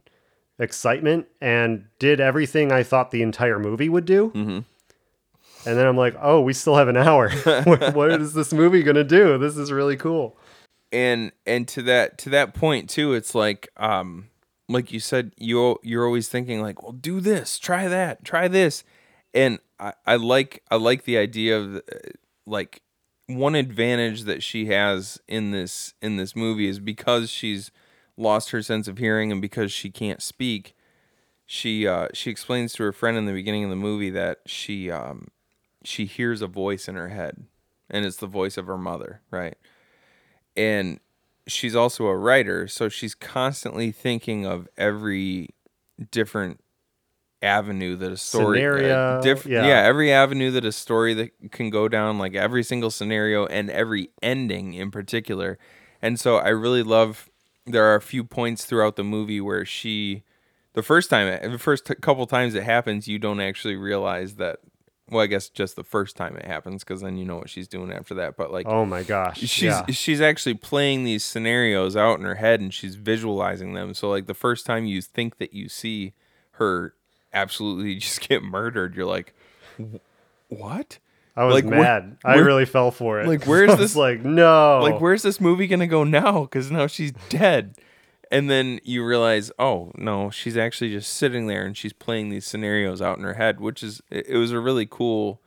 excitement 0.59 1.27
and 1.41 1.85
did 1.99 2.19
everything 2.19 2.71
I 2.71 2.83
thought 2.83 3.11
the 3.11 3.21
entire 3.21 3.59
movie 3.59 3.89
would 3.89 4.05
do. 4.05 4.29
Mm-hmm. 4.29 4.59
And 5.67 5.77
then 5.77 5.87
I'm 5.87 5.97
like, 5.97 6.15
oh, 6.21 6.41
we 6.41 6.53
still 6.53 6.75
have 6.75 6.87
an 6.87 6.97
hour. 6.97 7.29
what, 7.63 7.93
what 7.95 8.11
is 8.21 8.33
this 8.33 8.53
movie 8.53 8.83
gonna 8.83 9.03
do? 9.03 9.37
This 9.37 9.57
is 9.57 9.71
really 9.71 9.97
cool. 9.97 10.37
and 10.91 11.31
and 11.45 11.67
to 11.67 11.81
that 11.81 12.17
to 12.19 12.29
that 12.29 12.53
point 12.53 12.89
too 12.89 13.13
it's 13.13 13.33
like 13.35 13.67
um 13.77 14.29
like 14.69 14.91
you 14.91 14.99
said 14.99 15.31
you 15.37 15.77
you're 15.83 16.05
always 16.05 16.29
thinking 16.29 16.61
like 16.61 16.81
well 16.83 16.91
do 16.91 17.19
this 17.19 17.57
try 17.59 17.87
that 17.87 18.23
try 18.23 18.47
this 18.47 18.83
and 19.33 19.59
i, 19.79 19.93
I 20.05 20.15
like 20.15 20.63
i 20.69 20.75
like 20.75 21.03
the 21.03 21.17
idea 21.17 21.57
of 21.57 21.77
uh, 21.77 21.79
like 22.45 22.81
one 23.27 23.55
advantage 23.55 24.23
that 24.23 24.43
she 24.43 24.67
has 24.67 25.19
in 25.27 25.51
this 25.51 25.95
in 26.01 26.17
this 26.17 26.35
movie 26.35 26.67
is 26.67 26.79
because 26.79 27.29
she's 27.29 27.71
lost 28.17 28.51
her 28.51 28.61
sense 28.61 28.87
of 28.87 28.97
hearing 28.97 29.31
and 29.31 29.41
because 29.41 29.71
she 29.71 29.89
can't 29.89 30.21
speak 30.21 30.75
she 31.45 31.87
uh 31.87 32.07
she 32.13 32.31
explains 32.31 32.73
to 32.73 32.83
her 32.83 32.91
friend 32.91 33.17
in 33.17 33.25
the 33.25 33.33
beginning 33.33 33.63
of 33.63 33.69
the 33.69 33.75
movie 33.75 34.09
that 34.09 34.39
she 34.45 34.89
um 34.89 35.27
she 35.83 36.05
hears 36.05 36.41
a 36.41 36.47
voice 36.47 36.87
in 36.87 36.95
her 36.95 37.09
head 37.09 37.45
and 37.89 38.05
it's 38.05 38.17
the 38.17 38.27
voice 38.27 38.57
of 38.57 38.65
her 38.65 38.77
mother 38.77 39.21
right 39.29 39.57
and 40.55 40.99
she's 41.47 41.75
also 41.75 42.07
a 42.07 42.17
writer 42.17 42.67
so 42.67 42.89
she's 42.89 43.13
constantly 43.13 43.91
thinking 43.91 44.45
of 44.45 44.67
every 44.77 45.49
different 46.09 46.59
avenue 47.41 47.95
that 47.95 48.11
a 48.11 48.17
story 48.17 48.57
Scenario, 48.57 49.21
diff- 49.21 49.45
yeah. 49.45 49.67
yeah 49.67 49.81
every 49.83 50.11
avenue 50.11 50.49
that 50.49 50.65
a 50.65 50.71
story 50.71 51.13
that 51.13 51.51
can 51.51 51.69
go 51.69 51.87
down 51.87 52.17
like 52.17 52.33
every 52.33 52.63
single 52.63 52.89
scenario 52.89 53.45
and 53.45 53.69
every 53.69 54.09
ending 54.23 54.73
in 54.73 54.89
particular 54.89 55.59
and 56.01 56.19
so 56.19 56.37
i 56.37 56.49
really 56.49 56.81
love 56.81 57.29
there 57.65 57.83
are 57.85 57.95
a 57.95 58.01
few 58.01 58.23
points 58.23 58.65
throughout 58.65 58.95
the 58.95 59.03
movie 59.03 59.41
where 59.41 59.65
she 59.65 60.23
the 60.73 60.83
first 60.83 61.09
time 61.09 61.27
eh, 61.27 61.47
the 61.47 61.57
first 61.57 61.85
t- 61.85 61.95
couple 61.95 62.25
times 62.27 62.53
it 62.55 62.63
happens 62.63 63.07
you 63.07 63.17
don't 63.19 63.39
actually 63.39 63.75
realize 63.75 64.35
that 64.35 64.59
well 65.09 65.21
i 65.23 65.27
guess 65.27 65.49
just 65.49 65.75
the 65.75 65.83
first 65.83 66.15
time 66.15 66.35
it 66.35 66.45
happens 66.45 66.83
because 66.83 67.01
then 67.01 67.17
you 67.17 67.25
know 67.25 67.37
what 67.37 67.49
she's 67.49 67.67
doing 67.67 67.91
after 67.91 68.13
that 68.13 68.35
but 68.37 68.51
like 68.51 68.65
Oh 68.67 68.85
my 68.85 69.03
gosh. 69.03 69.39
she's 69.39 69.61
yeah. 69.63 69.85
she's 69.89 70.21
actually 70.21 70.53
playing 70.55 71.03
these 71.03 71.23
scenarios 71.23 71.95
out 71.95 72.19
in 72.19 72.25
her 72.25 72.35
head 72.35 72.59
and 72.59 72.73
she's 72.73 72.95
visualizing 72.95 73.73
them 73.73 73.93
so 73.93 74.09
like 74.09 74.25
the 74.27 74.33
first 74.33 74.65
time 74.65 74.85
you 74.85 75.01
think 75.01 75.37
that 75.37 75.53
you 75.53 75.69
see 75.69 76.13
her 76.53 76.93
absolutely 77.33 77.95
just 77.99 78.27
get 78.27 78.43
murdered 78.43 78.95
you're 78.95 79.05
like 79.05 79.33
what 80.49 80.99
I 81.37 81.43
was 81.45 81.53
like, 81.55 81.65
where- 81.65 81.81
mad. 81.81 82.17
I 82.23 82.35
where- 82.35 82.45
really 82.45 82.65
fell 82.65 82.91
for 82.91 83.19
it. 83.21 83.27
like, 83.27 83.43
where's 83.47 83.75
this- 83.77 83.95
Like 83.95 84.23
no. 84.23 84.79
like 84.81 84.99
where's 85.01 85.21
this 85.21 85.39
movie 85.41 85.67
gonna 85.67 85.87
go 85.87 86.03
now 86.03 86.41
because 86.43 86.71
now 86.71 86.87
she's 86.87 87.11
dead 87.29 87.75
and 88.31 88.49
then 88.49 88.79
you 88.83 89.05
realize 89.05 89.51
oh 89.59 89.91
no 89.95 90.31
she's 90.31 90.57
actually 90.57 90.89
just 90.91 91.13
sitting 91.13 91.45
there 91.47 91.63
and 91.63 91.77
she's 91.77 91.93
playing 91.93 92.29
these 92.29 92.45
scenarios 92.47 92.99
out 92.99 93.17
in 93.19 93.23
her 93.23 93.35
head 93.35 93.59
which 93.59 93.83
is 93.83 94.01
it, 94.09 94.25
it 94.27 94.37
was 94.37 94.51
a 94.51 94.59
really 94.59 94.87
cool 94.89 95.39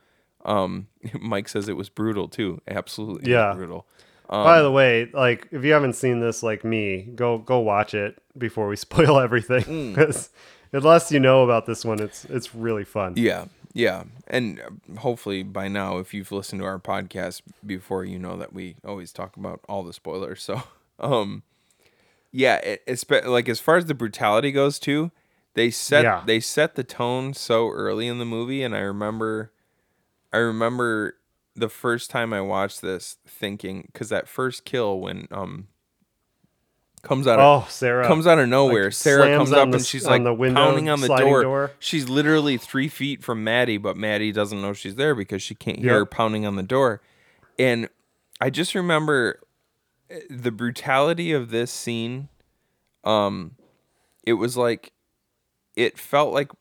um 0.45 0.87
mike 1.19 1.49
says 1.49 1.67
it 1.67 1.75
was 1.75 1.89
brutal 1.89 2.29
too 2.29 2.61
absolutely 2.69 3.29
Yeah. 3.31 3.53
brutal 3.53 3.85
By 4.29 4.61
the 4.61 4.71
way, 4.71 5.09
like 5.13 5.47
if 5.51 5.65
you 5.65 5.73
haven't 5.73 5.93
seen 5.95 6.19
this 6.21 6.41
like 6.43 6.63
me, 6.63 7.01
go 7.15 7.39
go 7.39 7.59
watch 7.59 7.93
it 7.95 8.21
before 8.37 8.67
we 8.69 8.75
spoil 8.87 9.19
everything. 9.19 9.63
Mm. 9.63 9.95
Because 9.95 10.29
unless 10.71 11.11
you 11.11 11.19
know 11.19 11.43
about 11.43 11.65
this 11.65 11.83
one, 11.83 11.99
it's 11.99 12.25
it's 12.25 12.53
really 12.53 12.85
fun. 12.85 13.15
Yeah, 13.17 13.45
yeah, 13.73 14.03
and 14.27 14.59
uh, 14.59 14.99
hopefully 14.99 15.43
by 15.43 15.67
now, 15.67 15.97
if 15.99 16.13
you've 16.13 16.31
listened 16.31 16.61
to 16.61 16.65
our 16.65 16.79
podcast 16.79 17.41
before, 17.65 18.03
you 18.03 18.19
know 18.19 18.37
that 18.37 18.53
we 18.53 18.75
always 18.85 19.11
talk 19.11 19.37
about 19.37 19.61
all 19.69 19.83
the 19.83 19.93
spoilers. 19.93 20.41
So, 20.41 20.63
um, 20.99 21.43
yeah, 22.31 22.57
it, 22.57 22.83
it's 22.87 23.05
like 23.09 23.49
as 23.49 23.59
far 23.59 23.77
as 23.77 23.85
the 23.85 23.93
brutality 23.93 24.51
goes, 24.51 24.79
too, 24.79 25.11
they 25.53 25.69
set 25.71 26.03
Yeah. 26.03 26.23
they 26.25 26.39
set 26.39 26.75
the 26.75 26.83
tone 26.83 27.33
so 27.33 27.69
early 27.69 28.07
in 28.07 28.19
the 28.19 28.25
movie, 28.25 28.63
and 28.63 28.75
I 28.75 28.79
remember, 28.79 29.51
I 30.33 30.37
remember 30.37 31.15
the 31.55 31.69
first 31.69 32.09
time 32.09 32.33
I 32.33 32.41
watched 32.41 32.81
this, 32.81 33.17
thinking 33.27 33.83
because 33.91 34.09
that 34.09 34.27
first 34.27 34.65
kill 34.65 34.99
when 34.99 35.27
um 35.31 35.67
comes 37.01 37.27
out 37.27 37.39
of 37.39 37.63
Oh, 37.63 37.67
Sarah. 37.69 38.05
comes 38.07 38.27
out 38.27 38.39
of 38.39 38.47
nowhere. 38.49 38.85
Like, 38.85 38.93
Sarah 38.93 39.37
comes 39.37 39.51
up 39.51 39.69
the 39.71 39.77
and 39.77 39.85
she's 39.85 40.05
on 40.05 40.11
like 40.11 40.23
the 40.23 40.33
window, 40.33 40.61
pounding 40.63 40.89
on 40.89 41.01
the 41.01 41.07
door. 41.07 41.43
door. 41.43 41.71
She's 41.79 42.09
literally 42.09 42.57
three 42.57 42.87
feet 42.87 43.23
from 43.23 43.43
Maddie, 43.43 43.77
but 43.77 43.95
Maddie 43.97 44.31
doesn't 44.31 44.61
know 44.61 44.73
she's 44.73 44.95
there 44.95 45.15
because 45.15 45.41
she 45.41 45.55
can't 45.55 45.79
hear 45.79 45.91
Yep. 45.91 45.99
her 45.99 46.05
pounding 46.05 46.45
on 46.45 46.55
the 46.55 46.63
door. 46.63 47.01
And 47.57 47.89
I 48.41 48.49
just 48.49 48.75
remember 48.75 49.39
uh, 50.11 50.15
the 50.29 50.51
brutality 50.51 51.31
of 51.31 51.49
this 51.51 51.71
scene. 51.71 52.29
Um, 53.03 53.55
it 54.25 54.33
was 54.33 54.57
like, 54.57 54.91
it 55.75 55.97
felt 55.97 56.33
like, 56.33 56.51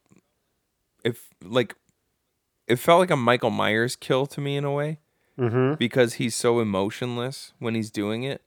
if 1.04 1.28
like, 1.44 1.74
it 2.66 2.76
felt 2.76 3.00
like 3.00 3.10
a 3.10 3.16
Michael 3.16 3.50
Myers 3.50 3.96
kill 3.96 4.26
to 4.26 4.40
me 4.40 4.56
in 4.56 4.64
a 4.64 4.72
way 4.72 4.98
Mm-hmm. 5.38 5.74
because 5.74 6.14
he's 6.14 6.34
so 6.34 6.58
emotionless 6.58 7.52
when 7.60 7.76
he's 7.76 7.92
doing 7.92 8.24
it. 8.24 8.42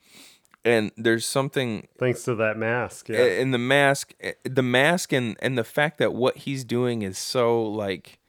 And 0.63 0.91
there's 0.95 1.25
something 1.25 1.87
Thanks 1.97 2.23
to 2.23 2.35
that 2.35 2.55
mask. 2.57 3.09
Yeah. 3.09 3.23
in 3.23 3.51
the 3.51 3.57
mask 3.57 4.13
the 4.43 4.61
mask 4.61 5.11
and 5.11 5.35
and 5.39 5.57
the 5.57 5.63
fact 5.63 5.97
that 5.97 6.13
what 6.13 6.37
he's 6.37 6.63
doing 6.63 7.01
is 7.01 7.17
so 7.17 7.63
like 7.63 8.19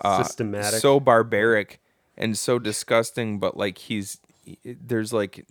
uh, 0.00 0.22
Systematic. 0.22 0.80
so 0.80 0.98
barbaric 1.00 1.80
and 2.16 2.36
so 2.36 2.58
disgusting 2.58 3.38
but 3.38 3.56
like 3.56 3.78
he's 3.78 4.18
there's 4.64 5.12
like 5.12 5.46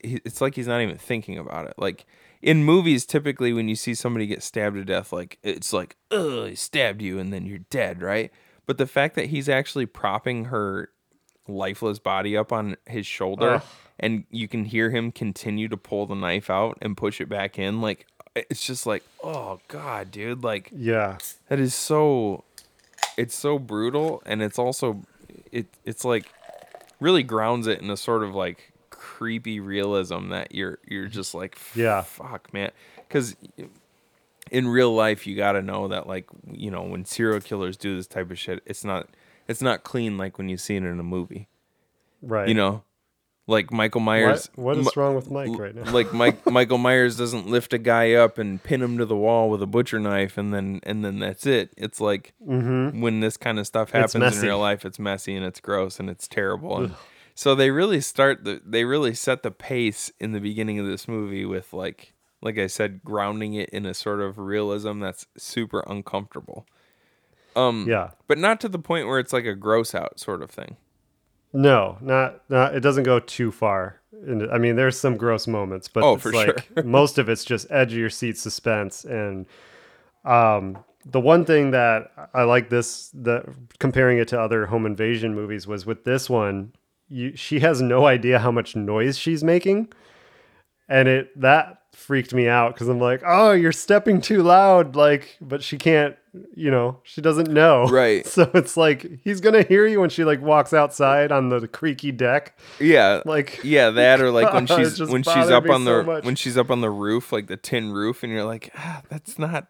it's 0.00 0.40
like 0.40 0.54
he's 0.54 0.66
not 0.66 0.80
even 0.80 0.96
thinking 0.96 1.38
about 1.38 1.66
it 1.66 1.74
like 1.76 2.06
in 2.40 2.64
movies 2.64 3.04
typically 3.04 3.52
when 3.52 3.68
you 3.68 3.74
see 3.76 3.94
somebody 3.94 4.26
get 4.26 4.42
stabbed 4.42 4.76
to 4.76 4.84
death 4.84 5.12
like 5.12 5.38
it's 5.42 5.72
like 5.72 5.96
ugh 6.10 6.48
he 6.48 6.54
stabbed 6.54 7.02
you 7.02 7.18
and 7.18 7.32
then 7.32 7.44
you're 7.46 7.58
dead 7.70 8.00
right 8.00 8.30
but 8.66 8.78
the 8.78 8.86
fact 8.86 9.16
that 9.16 9.26
he's 9.26 9.48
actually 9.48 9.86
propping 9.86 10.46
her 10.46 10.90
lifeless 11.46 11.98
body 11.98 12.36
up 12.36 12.52
on 12.52 12.76
his 12.86 13.06
shoulder 13.06 13.56
Ugh. 13.56 13.62
And 14.00 14.24
you 14.30 14.48
can 14.48 14.64
hear 14.64 14.90
him 14.90 15.10
continue 15.12 15.68
to 15.68 15.76
pull 15.76 16.06
the 16.06 16.14
knife 16.14 16.48
out 16.50 16.78
and 16.80 16.96
push 16.96 17.20
it 17.20 17.28
back 17.28 17.58
in. 17.58 17.80
Like 17.80 18.06
it's 18.34 18.64
just 18.64 18.86
like, 18.86 19.02
oh 19.22 19.60
god, 19.68 20.10
dude, 20.10 20.44
like 20.44 20.70
Yeah. 20.74 21.18
that 21.48 21.58
is 21.58 21.74
so 21.74 22.44
it's 23.16 23.34
so 23.34 23.58
brutal 23.58 24.22
and 24.26 24.42
it's 24.42 24.58
also 24.58 25.02
it 25.50 25.66
it's 25.84 26.04
like 26.04 26.32
really 27.00 27.22
grounds 27.22 27.66
it 27.66 27.80
in 27.80 27.90
a 27.90 27.96
sort 27.96 28.22
of 28.22 28.34
like 28.34 28.72
creepy 28.90 29.58
realism 29.60 30.28
that 30.28 30.54
you're 30.54 30.78
you're 30.86 31.06
just 31.06 31.34
like 31.34 31.58
Yeah. 31.74 32.02
fuck 32.02 32.52
man 32.54 32.70
cuz 33.08 33.34
in 34.50 34.68
real 34.68 34.94
life 34.94 35.26
you 35.26 35.36
got 35.36 35.52
to 35.52 35.62
know 35.62 35.88
that 35.88 36.06
like 36.06 36.26
you 36.50 36.70
know 36.70 36.82
when 36.82 37.04
serial 37.04 37.40
killers 37.40 37.76
do 37.76 37.96
this 37.96 38.06
type 38.06 38.30
of 38.30 38.38
shit 38.38 38.62
it's 38.66 38.84
not 38.84 39.08
it's 39.48 39.60
not 39.62 39.82
clean 39.84 40.16
like 40.16 40.38
when 40.38 40.48
you 40.48 40.56
see 40.56 40.76
it 40.76 40.84
in 40.84 40.98
a 41.00 41.04
movie 41.04 41.48
Right. 42.22 42.48
you 42.48 42.54
know 42.54 42.82
like 43.48 43.72
Michael 43.72 44.00
Myers 44.02 44.48
what 44.54 44.76
is 44.76 44.94
wrong 44.96 45.16
with 45.16 45.30
Mike 45.30 45.58
right 45.58 45.74
now? 45.74 45.90
like 45.90 46.12
Mike 46.12 46.46
Michael 46.50 46.78
Myers 46.78 47.16
doesn't 47.16 47.46
lift 47.48 47.72
a 47.72 47.78
guy 47.78 48.12
up 48.12 48.38
and 48.38 48.62
pin 48.62 48.80
him 48.82 48.98
to 48.98 49.04
the 49.06 49.16
wall 49.16 49.48
with 49.50 49.60
a 49.62 49.66
butcher 49.66 49.98
knife 49.98 50.38
and 50.38 50.52
then 50.54 50.80
and 50.84 51.04
then 51.04 51.18
that's 51.18 51.46
it. 51.46 51.72
It's 51.76 52.00
like 52.00 52.34
Mhm. 52.46 53.00
when 53.00 53.20
this 53.20 53.36
kind 53.36 53.58
of 53.58 53.66
stuff 53.66 53.90
happens 53.90 54.36
in 54.36 54.42
real 54.42 54.58
life, 54.60 54.84
it's 54.84 54.98
messy 55.00 55.34
and 55.34 55.44
it's 55.44 55.60
gross 55.60 55.98
and 55.98 56.08
it's 56.10 56.28
terrible. 56.28 56.76
And 56.84 56.94
so 57.34 57.54
they 57.54 57.70
really 57.70 58.00
start 58.00 58.44
the 58.44 58.60
they 58.64 58.84
really 58.84 59.14
set 59.14 59.42
the 59.42 59.50
pace 59.50 60.12
in 60.20 60.32
the 60.32 60.40
beginning 60.40 60.78
of 60.78 60.86
this 60.86 61.08
movie 61.08 61.44
with 61.44 61.72
like 61.72 62.12
like 62.42 62.58
I 62.58 62.68
said, 62.68 63.02
grounding 63.02 63.54
it 63.54 63.68
in 63.70 63.84
a 63.86 63.94
sort 63.94 64.20
of 64.20 64.38
realism 64.38 65.00
that's 65.00 65.26
super 65.36 65.80
uncomfortable. 65.88 66.66
Um 67.56 67.86
Yeah. 67.88 68.10
But 68.26 68.38
not 68.38 68.60
to 68.60 68.68
the 68.68 68.78
point 68.78 69.06
where 69.08 69.18
it's 69.18 69.32
like 69.32 69.46
a 69.46 69.54
gross 69.54 69.94
out 69.94 70.20
sort 70.20 70.42
of 70.42 70.50
thing. 70.50 70.76
No, 71.58 71.98
not 72.00 72.48
not. 72.48 72.76
It 72.76 72.80
doesn't 72.80 73.02
go 73.02 73.18
too 73.18 73.50
far. 73.50 74.00
And 74.12 74.48
I 74.52 74.58
mean, 74.58 74.76
there's 74.76 74.98
some 74.98 75.16
gross 75.16 75.48
moments, 75.48 75.88
but 75.88 76.04
Oh, 76.04 76.14
it's 76.14 76.22
for 76.22 76.32
like 76.32 76.68
sure. 76.74 76.82
most 76.84 77.18
of 77.18 77.28
it's 77.28 77.44
just 77.44 77.66
edge 77.68 77.92
of 77.92 77.98
your 77.98 78.10
seat 78.10 78.38
suspense. 78.38 79.04
And 79.04 79.44
um, 80.24 80.78
the 81.04 81.18
one 81.18 81.44
thing 81.44 81.72
that 81.72 82.12
I 82.32 82.44
like 82.44 82.68
this, 82.68 83.10
the 83.12 83.42
comparing 83.80 84.18
it 84.18 84.28
to 84.28 84.40
other 84.40 84.66
home 84.66 84.86
invasion 84.86 85.34
movies, 85.34 85.66
was 85.66 85.84
with 85.84 86.04
this 86.04 86.30
one, 86.30 86.74
you, 87.08 87.34
she 87.34 87.58
has 87.60 87.82
no 87.82 88.06
idea 88.06 88.38
how 88.38 88.52
much 88.52 88.76
noise 88.76 89.18
she's 89.18 89.42
making, 89.42 89.92
and 90.88 91.08
it 91.08 91.40
that 91.40 91.82
freaked 91.92 92.32
me 92.32 92.46
out 92.46 92.74
because 92.74 92.88
I'm 92.88 93.00
like, 93.00 93.22
oh, 93.26 93.50
you're 93.50 93.72
stepping 93.72 94.20
too 94.20 94.44
loud, 94.44 94.94
like, 94.94 95.36
but 95.40 95.64
she 95.64 95.76
can't. 95.76 96.16
You 96.54 96.70
know, 96.70 96.98
she 97.02 97.20
doesn't 97.20 97.50
know. 97.50 97.86
Right. 97.90 98.26
So 98.26 98.50
it's 98.54 98.76
like 98.76 99.20
he's 99.24 99.40
gonna 99.40 99.62
hear 99.62 99.86
you 99.86 100.00
when 100.00 100.10
she 100.10 100.24
like 100.24 100.40
walks 100.42 100.72
outside 100.72 101.32
on 101.32 101.48
the 101.48 101.66
creaky 101.68 102.12
deck. 102.12 102.58
Yeah, 102.80 103.22
Like 103.24 103.60
yeah, 103.64 103.90
that 103.90 104.20
or 104.20 104.30
like 104.30 104.52
when 104.52 104.66
she's 104.66 105.00
when 105.00 105.22
she's 105.22 105.50
up 105.50 105.68
on 105.68 105.84
the 105.84 106.04
so 106.04 106.20
when 106.22 106.34
she's 106.36 106.56
up 106.58 106.70
on 106.70 106.80
the 106.80 106.90
roof, 106.90 107.32
like 107.32 107.46
the 107.46 107.56
tin 107.56 107.92
roof, 107.92 108.22
and 108.22 108.32
you're 108.32 108.44
like, 108.44 108.70
ah, 108.76 109.02
that's 109.08 109.38
not. 109.38 109.66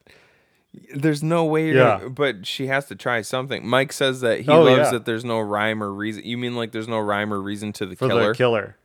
There's 0.94 1.22
no 1.22 1.44
way. 1.46 1.66
You're 1.68 1.76
Yeah. 1.76 2.08
but 2.08 2.46
she 2.46 2.66
has 2.66 2.86
to 2.86 2.94
try 2.94 3.22
something. 3.22 3.66
Mike 3.66 3.92
says 3.92 4.20
that 4.20 4.42
he 4.42 4.50
Oh, 4.50 4.62
loves 4.62 4.78
yeah. 4.78 4.90
that 4.92 5.06
there's 5.06 5.24
no 5.24 5.40
rhyme 5.40 5.82
or 5.82 5.92
reason. 5.92 6.24
You 6.24 6.36
mean 6.36 6.54
like 6.56 6.72
there's 6.72 6.86
no 6.88 6.98
rhyme 7.00 7.32
or 7.32 7.40
reason 7.40 7.72
to 7.74 7.86
the 7.86 7.96
for 7.96 8.08
killer? 8.08 8.28
the 8.32 8.34
killer. 8.36 8.76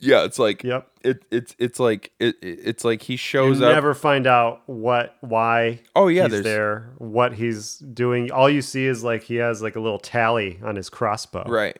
Yeah, 0.00 0.24
it's 0.24 0.38
like 0.38 0.64
Yep. 0.64 0.88
It 1.02 1.24
it's 1.30 1.54
it's 1.58 1.78
like 1.80 2.12
it, 2.18 2.36
it- 2.42 2.60
it's 2.64 2.84
like 2.84 3.02
he 3.02 3.14
You 3.14 3.16
shows 3.18 3.60
up. 3.62 3.68
You 3.68 3.74
never 3.74 3.94
find 3.94 4.26
out 4.26 4.62
what 4.66 5.16
why 5.20 5.80
Oh, 5.94 6.08
yeah, 6.08 6.22
he's 6.24 6.30
there's- 6.32 6.44
there, 6.44 6.90
what 6.98 7.34
he's 7.34 7.76
doing. 7.78 8.30
All 8.30 8.48
you 8.50 8.62
see 8.62 8.86
is 8.86 9.02
like 9.04 9.22
he 9.22 9.36
has 9.36 9.62
like 9.62 9.76
a 9.76 9.80
little 9.80 9.98
tally 9.98 10.58
on 10.62 10.76
his 10.76 10.88
crossbow. 10.90 11.44
Right. 11.46 11.76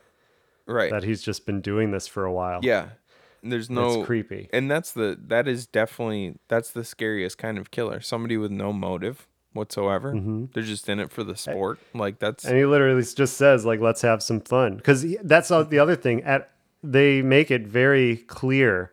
Right. 0.67 0.91
That 0.91 1.03
he's 1.05 1.23
just 1.23 1.47
been 1.47 1.61
doing 1.61 1.91
this 1.91 2.07
for 2.07 2.25
a 2.25 2.33
while. 2.33 2.61
Yeah. 2.63 2.91
And 3.43 3.51
There's 3.51 3.65
It's 3.65 3.71
no 3.71 4.05
creepy. 4.05 4.49
And 4.53 4.71
that's 4.71 4.93
the 4.93 5.19
that 5.29 5.49
is 5.49 5.67
definitely 5.67 6.37
that's 6.49 6.71
the 6.71 6.85
scariest 6.85 7.39
kind 7.39 7.59
of 7.59 7.71
killer. 7.71 8.01
Somebody 8.01 8.37
with 8.37 8.51
no 8.53 8.73
motive 8.73 9.27
whatsoever. 9.55 10.13
Mhm. 10.15 10.53
They're 10.53 10.63
just 10.63 10.89
in 10.89 11.01
it 11.01 11.11
for 11.11 11.25
the 11.25 11.35
sport. 11.37 11.79
Like 11.95 12.19
that's 12.21 12.45
And 12.45 12.57
he 12.57 12.65
literally 12.67 13.03
just 13.03 13.37
says 13.37 13.65
like 13.65 13.81
let's 13.81 14.03
have 14.03 14.23
some 14.23 14.41
fun 14.41 14.79
cuz 14.81 15.05
that's 15.25 15.51
all- 15.51 15.65
the 15.65 15.79
other 15.79 15.97
thing 15.97 16.23
at 16.23 16.51
they 16.83 17.23
make 17.23 17.51
it 17.51 17.67
very 17.67 18.17
clear 18.17 18.93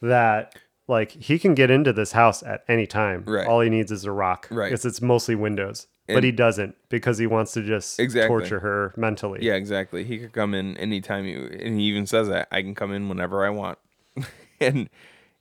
that 0.00 0.54
like 0.86 1.12
he 1.12 1.38
can 1.38 1.54
get 1.54 1.70
into 1.70 1.92
this 1.92 2.12
house 2.12 2.42
at 2.42 2.62
any 2.68 2.86
time. 2.86 3.24
Right. 3.26 3.46
All 3.46 3.60
he 3.60 3.70
needs 3.70 3.90
is 3.90 4.04
a 4.04 4.12
rock. 4.12 4.48
Right. 4.50 4.68
Because 4.70 4.84
it's 4.84 5.00
mostly 5.00 5.34
windows. 5.34 5.86
And- 6.06 6.16
but 6.16 6.24
he 6.24 6.32
doesn't 6.32 6.76
because 6.90 7.16
he 7.16 7.26
wants 7.26 7.52
to 7.52 7.62
just 7.62 7.98
Exactly. 7.98 8.28
torture 8.28 8.60
her 8.60 8.92
mentally. 8.96 9.38
Yeah, 9.42 9.54
exactly. 9.54 10.04
He 10.04 10.18
could 10.18 10.32
come 10.32 10.52
in 10.54 10.76
anytime 10.76 11.24
you 11.24 11.46
and 11.60 11.80
he 11.80 11.86
even 11.86 12.06
says 12.06 12.28
that 12.28 12.48
I 12.52 12.60
can 12.60 12.74
come 12.74 12.92
in 12.92 13.08
whenever 13.08 13.44
I 13.44 13.50
want. 13.50 13.78
and 14.60 14.90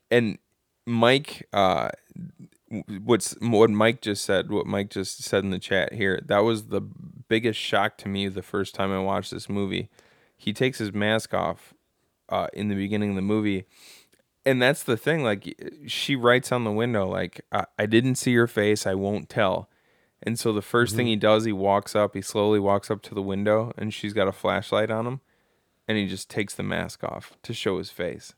and 0.09 0.37
Mike 0.85 1.47
uh 1.51 1.89
what's 3.03 3.35
what 3.41 3.69
Mike 3.69 4.01
just 4.01 4.23
said, 4.23 4.49
what 4.49 4.65
Mike 4.65 4.89
just 4.89 5.23
said 5.23 5.43
in 5.43 5.49
the 5.49 5.59
chat 5.59 5.93
here, 5.93 6.21
that 6.25 6.39
was 6.39 6.67
the 6.67 6.81
biggest 7.27 7.59
shock 7.59 7.97
to 7.97 8.07
me 8.07 8.27
the 8.29 8.41
first 8.41 8.73
time 8.73 8.91
I 8.91 8.99
watched 8.99 9.31
this 9.31 9.49
movie. 9.49 9.89
He 10.37 10.53
takes 10.53 10.79
his 10.79 10.93
mask 10.93 11.33
off 11.33 11.73
uh 12.29 12.47
in 12.53 12.69
the 12.69 12.75
beginning 12.75 13.11
of 13.11 13.15
the 13.15 13.21
movie. 13.21 13.65
And 14.45 14.61
that's 14.61 14.83
the 14.83 14.97
thing 14.97 15.23
like 15.23 15.55
she 15.87 16.15
writes 16.15 16.51
on 16.51 16.63
the 16.65 16.71
window 16.71 17.07
like 17.07 17.41
I, 17.51 17.65
I 17.79 17.85
didn't 17.85 18.15
see 18.15 18.31
your 18.31 18.47
face, 18.47 18.85
I 18.85 18.93
won't 18.95 19.29
tell. 19.29 19.69
And 20.25 20.39
so 20.39 20.53
the 20.53 20.61
1st 20.61 20.95
thing 20.95 21.05
Mhm. 21.07 21.09
he 21.09 21.15
does, 21.17 21.43
he 21.45 21.51
walks 21.51 21.95
up, 21.95 22.13
he 22.15 22.21
slowly 22.21 22.59
walks 22.59 22.89
up 22.89 23.01
to 23.03 23.13
the 23.15 23.21
window, 23.21 23.73
and 23.77 23.93
she's 23.93 24.13
got 24.13 24.27
a 24.27 24.31
flashlight 24.31 24.89
on 24.89 25.05
him, 25.05 25.19
and 25.87 25.97
he 25.97 26.07
just 26.07 26.29
takes 26.29 26.55
the 26.55 26.63
mask 26.63 27.03
off 27.03 27.35
to 27.43 27.53
show 27.53 27.77
his 27.77 27.89
face. 27.91 28.33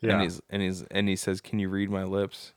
Yeah. 0.00 0.14
And 0.14 0.22
he's 0.22 0.40
and 0.50 0.62
he's 0.62 0.82
and 0.84 1.08
he 1.08 1.16
says, 1.16 1.40
"Can 1.42 1.58
you 1.58 1.68
read 1.68 1.90
my 1.90 2.04
lips?" 2.04 2.52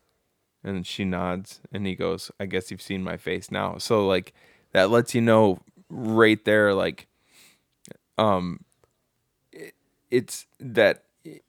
And 0.64 0.86
she 0.88 1.04
nods, 1.06 1.62
and 1.72 1.86
he 1.86 1.96
goes, 1.96 2.32
"I 2.40 2.46
guess 2.46 2.72
you've 2.72 2.82
seen 2.82 3.04
my 3.04 3.18
face 3.18 3.52
now." 3.52 3.78
So 3.78 4.06
like 4.08 4.34
that 4.74 4.90
lets 4.90 5.14
you 5.16 5.22
know 5.22 5.60
right 5.90 6.44
there, 6.46 6.74
like, 6.74 7.08
um, 8.18 8.60
it's 10.12 10.46
that 10.60 11.04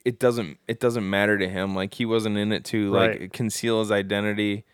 it 0.05 0.19
doesn't 0.19 0.59
it 0.69 0.81
doesn't 0.81 1.09
matter 1.09 1.39
to 1.39 1.49
him. 1.49 1.75
Like 1.75 1.95
he 1.95 2.05
wasn't 2.05 2.37
in 2.37 2.53
it 2.53 2.65
to 2.67 2.91
like 2.91 3.11
Right. 3.21 3.33
conceal 3.33 3.81
his 3.81 3.91
identity. 3.91 4.65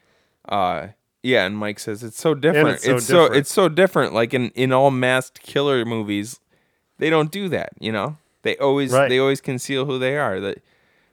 Uh, 0.49 0.89
yeah, 1.23 1.45
and 1.45 1.57
Mike 1.57 1.79
says 1.79 2.03
it's 2.05 2.21
so 2.21 2.35
different. 2.35 2.69
it's 2.85 2.85
so 2.85 2.95
it's 2.97 3.07
so 3.07 3.15
different. 3.23 3.37
it's 3.37 3.53
so 3.53 3.69
different. 3.69 4.13
Like 4.15 4.35
in 4.35 4.51
in 4.51 4.73
all 4.73 4.91
masked 4.91 5.43
killer 5.43 5.85
movies, 5.85 6.41
they 6.99 7.11
don't 7.11 7.31
do 7.31 7.49
that. 7.49 7.71
You 7.81 7.93
know, 7.93 8.17
they 8.43 8.57
always 8.59 8.93
Right. 8.93 9.09
they 9.09 9.19
always 9.19 9.41
conceal 9.41 9.85
who 9.87 9.99
they 9.99 10.17
are. 10.17 10.41
That 10.41 10.63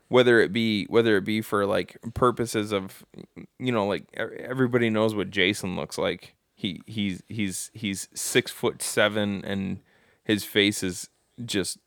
whether 0.09 0.39
it 0.39 0.53
be 0.53 0.85
whether 0.85 1.17
it 1.17 1.25
be 1.25 1.41
for 1.41 1.65
like 1.65 1.97
purposes 2.13 2.71
of 2.71 3.03
you 3.59 3.71
know 3.71 3.87
like 3.87 4.03
everybody 4.15 4.89
knows 4.89 5.15
what 5.15 5.29
Jason 5.31 5.75
looks 5.75 5.97
like. 5.97 6.35
He 6.55 6.81
he's 6.85 7.23
he's 7.27 7.71
he's 7.73 8.07
six 8.13 8.51
foot 8.51 8.81
seven 8.83 9.43
and 9.43 9.79
his 10.23 10.45
face 10.45 10.83
is 10.83 11.09
just 11.43 11.79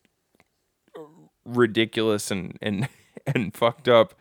ridiculous 1.46 2.30
and 2.30 2.58
and 2.60 2.88
and 3.26 3.54
fucked 3.54 3.88
up. 3.88 4.14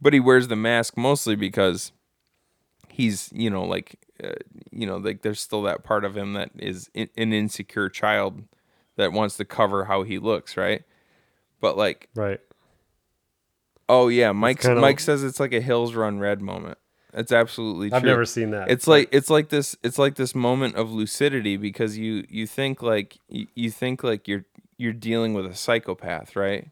But 0.00 0.12
he 0.12 0.20
wears 0.20 0.48
the 0.48 0.56
mask 0.56 0.96
mostly 0.96 1.36
because 1.36 1.92
he's 2.88 3.30
you 3.32 3.50
know 3.50 3.64
like 3.64 3.96
uh, 4.22 4.32
you 4.70 4.86
know 4.86 4.96
like 4.96 5.22
there's 5.22 5.40
still 5.40 5.62
that 5.62 5.84
part 5.84 6.04
of 6.04 6.16
him 6.16 6.32
that 6.34 6.50
is 6.58 6.90
in, 6.94 7.08
an 7.16 7.32
insecure 7.32 7.88
child 7.88 8.42
that 8.96 9.12
wants 9.12 9.36
to 9.36 9.44
cover 9.44 9.84
how 9.84 10.02
he 10.02 10.18
looks, 10.18 10.56
right? 10.56 10.82
But 11.60 11.76
like 11.76 12.08
Right. 12.14 12.40
Oh 13.88 14.08
yeah, 14.08 14.32
Mike 14.32 14.60
kinda- 14.60 14.80
Mike 14.80 15.00
says 15.00 15.22
it's 15.22 15.38
like 15.40 15.52
a 15.52 15.60
Hills 15.60 15.94
Run 15.94 16.18
Red 16.18 16.40
moment. 16.40 16.78
It's 17.16 17.30
absolutely 17.30 17.90
true. 17.90 17.96
I've 17.96 18.04
never 18.04 18.24
seen 18.24 18.50
that, 18.50 18.70
It's 18.70 18.88
like 18.88 19.08
it's 19.12 19.30
like 19.30 19.48
this 19.48 19.76
it's 19.84 19.98
like 19.98 20.16
this 20.16 20.34
moment 20.34 20.74
of 20.74 20.90
lucidity 20.90 21.56
because 21.56 21.96
you 21.96 22.24
you 22.28 22.46
think 22.46 22.82
like 22.82 23.18
you, 23.28 23.46
you 23.54 23.70
think 23.70 24.02
like 24.02 24.26
you're 24.26 24.44
you're 24.76 24.92
dealing 24.92 25.34
with 25.34 25.46
a 25.46 25.54
psychopath, 25.54 26.36
right? 26.36 26.70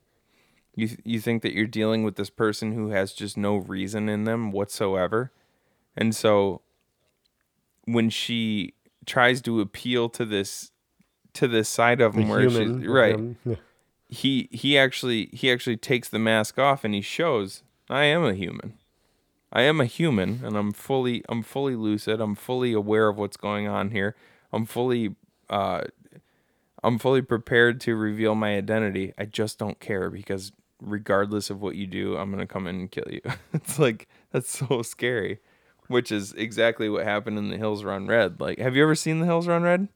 You 0.74 0.88
th- 0.88 1.00
you 1.04 1.20
think 1.20 1.42
that 1.42 1.52
you're 1.52 1.66
dealing 1.66 2.02
with 2.02 2.16
this 2.16 2.30
person 2.30 2.72
who 2.72 2.88
has 2.90 3.12
just 3.12 3.36
no 3.36 3.56
reason 3.56 4.08
in 4.08 4.24
them 4.24 4.52
whatsoever. 4.52 5.32
And 5.96 6.14
so 6.14 6.62
when 7.84 8.10
she 8.10 8.74
tries 9.04 9.42
to 9.42 9.60
appeal 9.60 10.08
to 10.10 10.24
this 10.24 10.70
to 11.34 11.48
this 11.48 11.68
side 11.68 12.00
of 12.00 12.14
The 12.14 12.22
him 12.22 12.28
where 12.28 12.40
human 12.40 12.80
she's 12.80 12.88
right 12.88 13.18
yeah. 13.44 13.54
he 14.08 14.48
he 14.52 14.78
actually 14.78 15.30
he 15.32 15.50
actually 15.50 15.76
takes 15.76 16.08
the 16.08 16.18
mask 16.18 16.58
off 16.58 16.84
and 16.84 16.94
he 16.94 17.00
shows 17.00 17.62
I 17.90 18.04
am 18.04 18.24
a 18.24 18.32
human. 18.34 18.78
I 19.52 19.62
am 19.62 19.80
a 19.80 19.84
human 19.84 20.40
and 20.44 20.56
I'm 20.56 20.72
fully 20.72 21.22
I'm 21.28 21.42
fully 21.42 21.74
lucid. 21.74 22.20
I'm 22.20 22.34
fully 22.34 22.72
aware 22.72 23.08
of 23.08 23.18
what's 23.18 23.36
going 23.36 23.68
on 23.68 23.90
here. 23.90 24.14
I'm 24.52 24.66
fully 24.66 25.16
uh 25.50 25.82
I'm 26.82 26.98
fully 26.98 27.22
prepared 27.22 27.80
to 27.82 27.94
reveal 27.94 28.34
my 28.34 28.56
identity. 28.56 29.12
I 29.16 29.24
just 29.24 29.58
don't 29.58 29.78
care 29.80 30.10
because 30.10 30.52
regardless 30.80 31.50
of 31.50 31.60
what 31.60 31.76
you 31.76 31.86
do, 31.86 32.16
I'm 32.16 32.30
going 32.30 32.46
to 32.46 32.52
come 32.52 32.66
in 32.66 32.76
and 32.76 32.90
kill 32.90 33.06
you. 33.08 33.20
it's 33.52 33.78
like 33.78 34.08
that's 34.32 34.50
so 34.50 34.82
scary, 34.82 35.38
which 35.88 36.10
is 36.10 36.32
exactly 36.32 36.88
what 36.88 37.04
happened 37.04 37.38
in 37.38 37.48
The 37.50 37.56
Hills 37.58 37.84
Run 37.84 38.06
Red. 38.06 38.40
Like 38.40 38.58
have 38.58 38.74
you 38.76 38.82
ever 38.82 38.94
seen 38.94 39.20
The 39.20 39.26
Hills 39.26 39.46
Run 39.46 39.62
Red? 39.62 39.88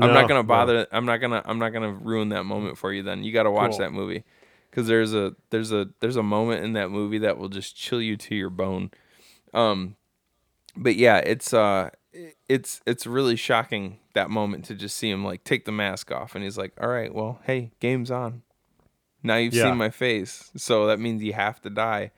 I'm 0.00 0.12
not 0.12 0.28
gonna 0.28 0.40
no. 0.40 0.42
bother. 0.44 0.86
I'm 0.90 1.04
not 1.04 1.18
gonna. 1.18 1.42
I'm 1.44 1.58
not 1.58 1.70
gonna 1.70 1.92
ruin 1.92 2.30
that 2.30 2.44
moment 2.44 2.78
for 2.78 2.92
you. 2.92 3.02
Then 3.02 3.22
you 3.24 3.32
got 3.32 3.42
to 3.42 3.50
watch 3.50 3.72
Cool. 3.72 3.80
that 3.80 3.92
movie 3.92 4.24
because 4.70 4.86
there's 4.86 5.12
a 5.12 5.34
there's 5.50 5.70
a 5.70 5.88
there's 6.00 6.16
a 6.16 6.22
moment 6.22 6.64
in 6.64 6.72
that 6.74 6.90
movie 6.90 7.18
that 7.18 7.36
will 7.36 7.50
just 7.50 7.76
chill 7.76 8.00
you 8.00 8.16
to 8.16 8.34
your 8.34 8.48
bone. 8.48 8.90
Um, 9.52 9.96
but 10.76 10.96
yeah, 10.96 11.18
it's 11.18 11.52
uh, 11.52 11.90
it's 12.48 12.80
it's 12.86 13.06
really 13.06 13.36
shocking 13.36 13.98
that 14.14 14.30
moment 14.30 14.64
to 14.66 14.74
just 14.74 14.96
see 14.96 15.10
him 15.10 15.24
like 15.24 15.44
take 15.44 15.64
the 15.64 15.72
mask 15.72 16.10
off 16.10 16.34
and 16.34 16.42
he's 16.44 16.56
like, 16.58 16.72
all 16.80 16.88
right, 16.88 17.14
well, 17.14 17.40
hey, 17.44 17.72
game's 17.80 18.10
on. 18.10 18.42
Now 19.22 19.36
you've 19.36 19.54
Yeah. 19.54 19.64
seen 19.64 19.76
my 19.76 19.90
face, 19.90 20.50
so 20.56 20.86
that 20.86 21.00
means 21.00 21.22
you 21.22 21.32
have 21.32 21.60
to 21.62 21.70
die. 21.70 22.12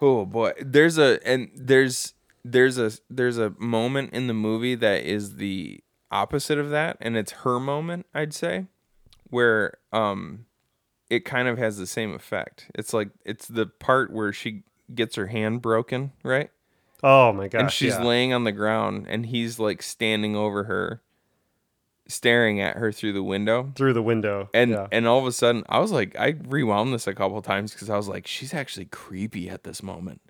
Oh 0.00 0.24
boy, 0.24 0.52
there's 0.60 0.96
a 0.98 1.18
and 1.26 1.50
there's 1.54 2.14
there's 2.44 2.78
a 2.78 2.92
there's 3.10 3.36
a 3.38 3.52
moment 3.58 4.12
in 4.12 4.26
the 4.26 4.34
movie 4.34 4.74
that 4.76 5.02
is 5.02 5.36
the 5.36 5.80
opposite 6.10 6.58
of 6.58 6.70
that, 6.70 6.96
and 7.00 7.16
it's 7.16 7.32
her 7.42 7.58
moment, 7.60 8.06
I'd 8.14 8.32
say, 8.32 8.66
where 9.28 9.74
um, 9.92 10.46
it 11.10 11.24
kind 11.24 11.48
of 11.48 11.58
has 11.58 11.76
the 11.78 11.86
same 11.86 12.14
effect. 12.14 12.70
It's 12.74 12.94
like 12.94 13.10
it's 13.24 13.46
the 13.48 13.66
part 13.66 14.12
where 14.12 14.32
she 14.32 14.62
gets 14.94 15.16
her 15.16 15.26
hand 15.26 15.60
broken, 15.60 16.12
right? 16.22 16.50
Oh 17.02 17.32
my 17.32 17.48
gosh. 17.48 17.60
and 17.60 17.70
she's 17.70 17.94
yeah. 17.94 18.02
laying 18.02 18.32
on 18.32 18.44
the 18.44 18.52
ground, 18.52 19.06
and 19.08 19.26
he's 19.26 19.58
like 19.58 19.82
standing 19.82 20.34
over 20.34 20.64
her, 20.64 21.00
staring 22.08 22.60
at 22.60 22.76
her 22.76 22.90
through 22.90 23.12
the 23.12 23.22
window. 23.22 23.72
through 23.76 23.92
the 23.92 24.02
window. 24.02 24.48
And 24.52 24.72
yeah. 24.72 24.88
and 24.90 25.06
all 25.06 25.20
of 25.20 25.26
a 25.26 25.32
sudden, 25.32 25.64
I 25.68 25.78
was 25.78 25.92
like, 25.92 26.18
I 26.18 26.34
rewound 26.46 26.92
this 26.92 27.06
a 27.06 27.14
couple 27.14 27.40
times 27.42 27.72
because 27.72 27.88
I 27.88 27.96
was 27.96 28.08
like, 28.08 28.26
she's 28.26 28.52
actually 28.52 28.86
creepy 28.86 29.48
at 29.48 29.64
this 29.64 29.82
moment. 29.82 30.20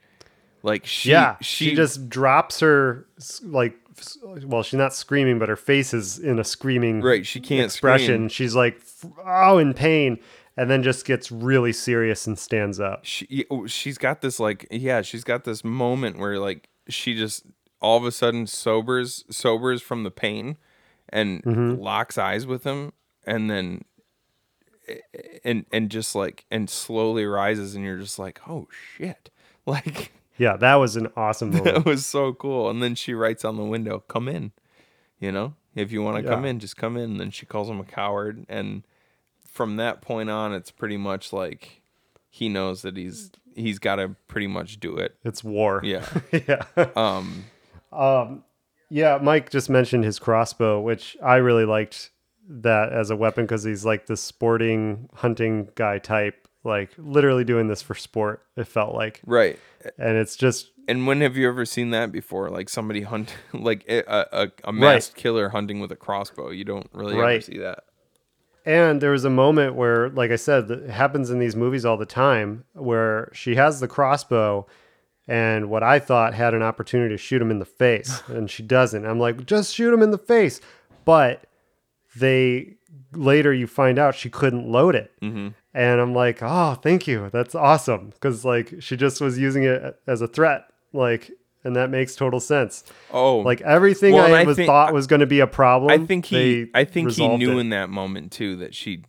Like 0.62 0.86
she, 0.86 1.11
yeah, 1.11 1.36
she, 1.40 1.70
she, 1.70 1.74
just 1.74 2.09
drops 2.09 2.61
her 2.61 3.07
like, 3.43 3.78
well, 4.45 4.62
she's 4.62 4.78
not 4.78 4.93
screaming, 4.93 5.39
but 5.39 5.49
her 5.49 5.57
face 5.57 5.95
is 5.95 6.19
in 6.19 6.39
a 6.39 6.45
screaming 6.45 7.01
Right, 7.01 7.24
she 7.24 7.40
can't 7.40 7.65
expression. 7.65 8.07
scream. 8.07 8.28
She's 8.28 8.55
like, 8.55 8.81
oh, 9.24 9.59
in 9.59 9.73
pain, 9.73 10.19
and 10.59 10.68
then 10.70 10.82
just 10.82 11.06
gets 11.06 11.30
really 11.32 11.72
serious 11.72 12.26
and 12.26 12.39
stands 12.39 12.78
up. 12.80 13.01
she 13.05 13.47
oh, 13.51 13.66
she's 13.66 13.97
got 13.97 14.20
this 14.20 14.39
like 14.39 14.66
yeah 14.70 15.01
she's 15.02 15.24
got 15.24 15.44
this 15.44 15.64
moment 15.64 16.18
where 16.18 16.39
like 16.39 16.68
she 16.89 17.14
just 17.14 17.44
all 17.80 17.97
of 17.97 18.05
a 18.05 18.10
sudden 18.12 18.47
sobers 18.47 19.24
sobers 19.30 19.80
from 19.80 20.02
the 20.02 20.10
pain 20.10 20.56
and 21.10 21.43
Mhm. 21.44 21.80
locks 21.80 22.18
eyes 22.18 22.47
with 22.47 22.64
him 22.64 22.93
and 23.26 23.48
then 23.51 23.85
and 25.44 25.66
and 25.72 25.90
just 25.90 26.14
like 26.14 26.44
and 26.51 26.68
slowly 26.70 27.24
rises 27.26 27.74
and 27.74 27.85
you're 27.85 27.98
just 27.98 28.18
like 28.18 28.40
oh 28.48 28.68
shit. 28.97 29.30
Like 29.66 30.12
Yeah, 30.39 30.56
that 30.56 30.76
was 30.76 30.97
an 30.97 31.09
awesome 31.14 31.51
that 31.52 31.85
was 31.85 32.06
so 32.06 32.32
cool. 32.32 32.70
And 32.70 32.82
then 32.82 32.94
she 32.94 33.12
writes 33.12 33.44
on 33.44 33.56
the 33.59 33.64
window 33.64 33.98
come 34.09 34.28
in 34.28 34.52
you 35.20 35.30
know? 35.32 35.55
If 35.74 35.93
you 35.93 36.01
want 36.02 36.16
to 36.16 36.22
come 36.30 36.44
in 36.47 36.59
just 36.59 36.76
come 36.76 36.97
in. 36.97 37.10
And 37.12 37.20
then 37.20 37.30
she 37.30 37.44
calls 37.44 37.68
him 37.68 37.78
a 37.80 37.85
coward 37.85 38.47
and 38.48 38.85
from 39.59 39.74
that 39.74 40.01
point 40.01 40.30
on 40.30 40.55
it's 40.55 40.70
pretty 40.70 40.97
much 40.97 41.32
like 41.32 41.82
he 42.30 42.48
knows 42.48 42.82
that 42.82 42.97
he's 42.97 43.32
he's 43.56 43.80
got 43.80 43.97
to 43.97 44.14
pretty 44.28 44.47
much 44.47 44.78
do 44.78 44.97
it. 44.97 45.16
It's 45.24 45.43
war. 45.43 45.80
yeah. 45.82 46.06
Yeah. 46.32 46.62
um 46.94 47.44
Um, 47.90 48.44
yeah, 48.89 49.18
Mike 49.20 49.51
just 49.51 49.68
mentioned 49.68 50.05
his 50.05 50.20
crossbow, 50.20 50.80
which 50.80 51.16
I 51.20 51.36
really 51.39 51.64
liked 51.64 52.10
that 52.48 52.93
as 52.93 53.10
a 53.10 53.16
weapon 53.16 53.47
because 53.47 53.64
he's 53.64 53.85
like 53.85 54.06
the 54.06 54.16
sporting 54.16 55.09
hunting 55.12 55.70
guy 55.74 55.98
type, 55.98 56.47
like 56.62 56.90
literally 56.97 57.43
doing 57.43 57.66
this 57.66 57.82
for 57.82 57.97
sport. 57.97 58.44
It 58.56 58.68
felt 58.68 58.94
like. 58.94 59.20
Right. 59.26 59.59
And 59.98 60.16
it's 60.16 60.36
just 60.36 60.70
and 60.86 61.09
when 61.09 61.20
have 61.22 61.36
you 61.36 61.48
ever 61.48 61.66
seen 61.66 61.90
that 61.90 62.12
before? 62.12 62.48
Like 62.48 62.68
somebody 62.68 63.01
hunt 63.02 63.35
like 63.52 63.85
a 63.89 64.05
a, 64.09 64.52
a 64.62 64.72
masked 64.72 65.16
killer 65.16 65.48
hunting 65.48 65.80
with 65.80 65.90
a 65.90 65.97
crossbow. 65.97 66.51
You 66.51 66.64
don't 66.64 66.89
really 66.93 67.18
ever 67.18 67.40
see 67.40 67.59
that 67.59 67.82
And 68.69 69.01
there 69.01 69.12
was 69.12 69.24
a 69.24 69.31
moment 69.31 69.77
where, 69.77 70.11
like 70.11 70.31
I 70.31 70.36
said, 70.36 70.70
it 70.70 70.90
happens 70.90 71.31
in 71.31 71.39
these 71.39 71.57
movies 71.57 71.86
all 71.86 71.97
the 71.97 72.05
time, 72.05 72.65
where 72.74 73.31
she 73.32 73.55
has 73.55 73.81
the 73.81 73.89
crossbow, 73.89 74.66
and 75.27 75.70
what 75.70 75.82
I 75.82 75.99
thought 75.99 76.35
had 76.35 76.53
an 76.53 76.62
opportunity 76.62 77.15
to 77.15 77.19
shoot 77.19 77.40
him 77.40 77.51
in 77.51 77.61
the 77.61 77.65
face, 77.65 78.23
and 78.28 78.51
she 78.51 78.62
doesn't. 78.62 79.07
I'm 79.07 79.19
like, 79.19 79.47
just 79.47 79.74
shoot 79.74 79.93
him 79.95 80.03
in 80.03 80.11
the 80.11 80.19
face. 80.19 80.61
But 81.07 81.45
they 82.15 82.77
later 83.15 83.55
you 83.55 83.66
find 83.66 83.99
out 83.99 84.15
she 84.15 84.28
couldn't 84.28 84.70
load 84.70 84.95
it, 84.95 85.12
Mhm. 85.23 85.55
and 85.73 86.01
I'm 86.01 86.15
like, 86.15 86.40
oh, 86.43 86.74
thank 86.74 87.07
you, 87.07 87.31
that's 87.32 87.55
awesome, 87.55 88.11
because 88.11 88.45
like 88.45 88.74
she 88.81 88.99
just 88.99 89.20
was 89.23 89.39
using 89.39 89.65
it 89.65 89.99
as 90.07 90.20
a 90.20 90.28
threat, 90.28 90.65
like. 90.93 91.31
And 91.64 91.74
that 91.76 91.90
makes 91.90 92.14
total 92.14 92.39
sense. 92.40 92.85
Oh, 93.12 93.39
like 93.39 93.60
everything 93.62 94.14
well, 94.14 94.32
I, 94.35 94.44
was 94.44 94.56
think- 94.56 94.68
thought 94.68 94.93
was 94.93 95.06
going 95.06 95.20
to 95.20 95.26
be 95.26 95.40
a 95.40 95.47
problem. 95.47 95.90
I 95.90 96.06
think 96.06 96.26
he 96.26 96.68
I 96.72 96.85
think 96.85 97.10
he 97.12 97.36
knew 97.36 97.59
it. 97.59 97.60
in 97.62 97.70
that 97.70 97.90
moment 97.90 98.30
too 98.32 98.56
that 98.56 98.74
she, 98.74 99.02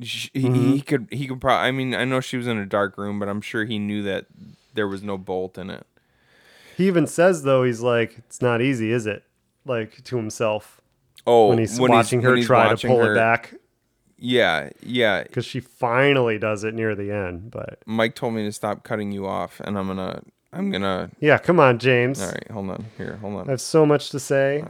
she 0.00 0.30
he- 0.32 0.48
Mhm. 0.48 0.72
he 0.74 0.80
could 0.80 1.08
he 1.10 1.26
could 1.26 1.40
probably 1.40 1.66
I 1.68 1.70
mean 1.72 1.94
I 1.94 2.04
know 2.04 2.20
she 2.20 2.36
was 2.36 2.46
in 2.46 2.58
a 2.58 2.66
dark 2.66 2.96
room 2.96 3.18
but 3.18 3.28
I'm 3.28 3.40
sure 3.40 3.64
he 3.64 3.78
knew 3.78 4.02
that 4.04 4.26
there 4.74 4.86
was 4.88 5.02
no 5.02 5.18
bolt 5.18 5.58
in 5.58 5.68
it. 5.68 5.84
He 6.76 6.86
even 6.86 7.06
says 7.06 7.42
though 7.42 7.64
he's 7.64 7.80
like, 7.80 8.18
it's 8.18 8.40
not 8.40 8.62
easy, 8.62 8.92
is 8.92 9.06
it? 9.06 9.24
Like 9.66 10.02
to 10.04 10.16
himself. 10.16 10.80
Oh, 11.26 11.48
when 11.48 11.58
he's 11.58 11.78
when 11.78 11.90
he's- 11.90 12.06
watching 12.06 12.22
her 12.22 12.36
he's 12.36 12.46
try 12.46 12.66
watching 12.68 12.88
to 12.90 12.96
pull 12.96 13.04
her- 13.04 13.12
it 13.12 13.16
back 13.16 13.54
Yeah, 14.16 14.70
yeah. 14.80 15.24
because 15.24 15.44
she 15.44 15.58
finally 15.60 16.38
does 16.38 16.62
it 16.64 16.72
near 16.74 16.94
the 16.94 17.10
end. 17.10 17.50
But 17.50 17.80
Mike 17.84 18.14
told 18.14 18.34
me 18.34 18.44
to 18.44 18.52
stop 18.52 18.84
cutting 18.84 19.10
you 19.12 19.26
off 19.26 19.60
and 19.64 19.76
I'm 19.76 19.86
going 19.86 19.98
to 19.98 20.22
I'm 20.52 20.70
to 20.70 21.10
yeah, 21.18 21.38
come 21.38 21.58
on, 21.58 21.78
James. 21.78 22.20
All 22.20 22.28
right, 22.28 22.50
hold 22.50 22.70
on. 22.70 22.84
Here, 22.98 23.16
hold 23.16 23.36
on. 23.36 23.48
I 23.48 23.52
have 23.52 23.60
so 23.60 23.86
much 23.86 24.10
to 24.10 24.20
say. 24.20 24.64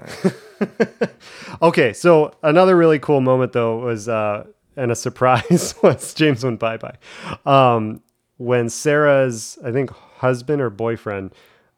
okay, 1.62 1.92
so 1.92 2.32
another 2.42 2.76
really 2.76 2.98
cool 2.98 3.20
moment 3.20 3.52
though 3.52 3.78
was 3.78 4.08
uh 4.08 4.44
and 4.76 4.92
a 4.92 4.94
surprise 4.94 5.74
was 5.82 6.14
James 6.14 6.44
went 6.44 6.60
bye 6.60 6.76
bye. 6.76 6.96
Um 7.44 8.00
when 8.36 8.68
Sarah's 8.68 9.58
I 9.64 9.72
think 9.72 9.90
husband 9.90 10.62
or 10.62 10.70
boyfriend, 10.70 11.32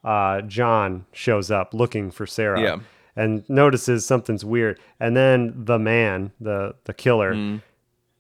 uh 0.05 0.43
John 0.43 1.07
shows 1.13 1.51
up 1.51 1.73
looking 1.73 2.11
for 2.11 2.27
Sarah. 2.27 2.61
Yeah. 2.61 2.77
And 3.17 3.49
notices 3.49 4.05
something's 4.05 4.45
weird. 4.45 4.81
And 5.01 5.17
then 5.17 5.55
the 5.65 5.79
man, 5.79 6.33
the 6.41 6.75
the 6.85 6.93
killer, 6.93 7.35
Mm. 7.35 7.63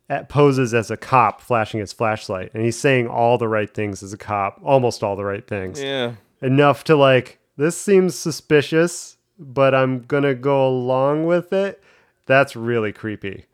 At- 0.09 0.28
poses 0.28 0.74
as 0.74 0.90
a 0.90 0.97
cop 0.97 1.40
flashing 1.40 1.81
his 1.81 1.93
flashlight 1.93 2.51
and 2.55 2.62
he's 2.64 2.78
saying 2.78 3.06
all 3.09 3.39
the 3.39 3.48
right 3.48 3.72
things 3.72 4.02
as 4.02 4.12
a 4.12 4.18
cop 4.18 4.60
almost 4.64 5.02
all 5.02 5.16
the 5.16 5.24
right 5.24 5.47
things 5.47 5.82
Yeah. 5.82 6.12
enough 6.43 6.85
to 6.85 6.97
like 6.97 7.39
this 7.56 7.76
seems 7.81 8.14
suspicious 8.14 9.16
but 9.39 9.74
i'm 9.74 10.01
gonna 10.02 10.35
go 10.35 10.66
along 10.68 11.24
with 11.26 11.52
it 11.52 11.82
that's 12.26 12.55
really 12.56 12.93
creepy 12.93 13.47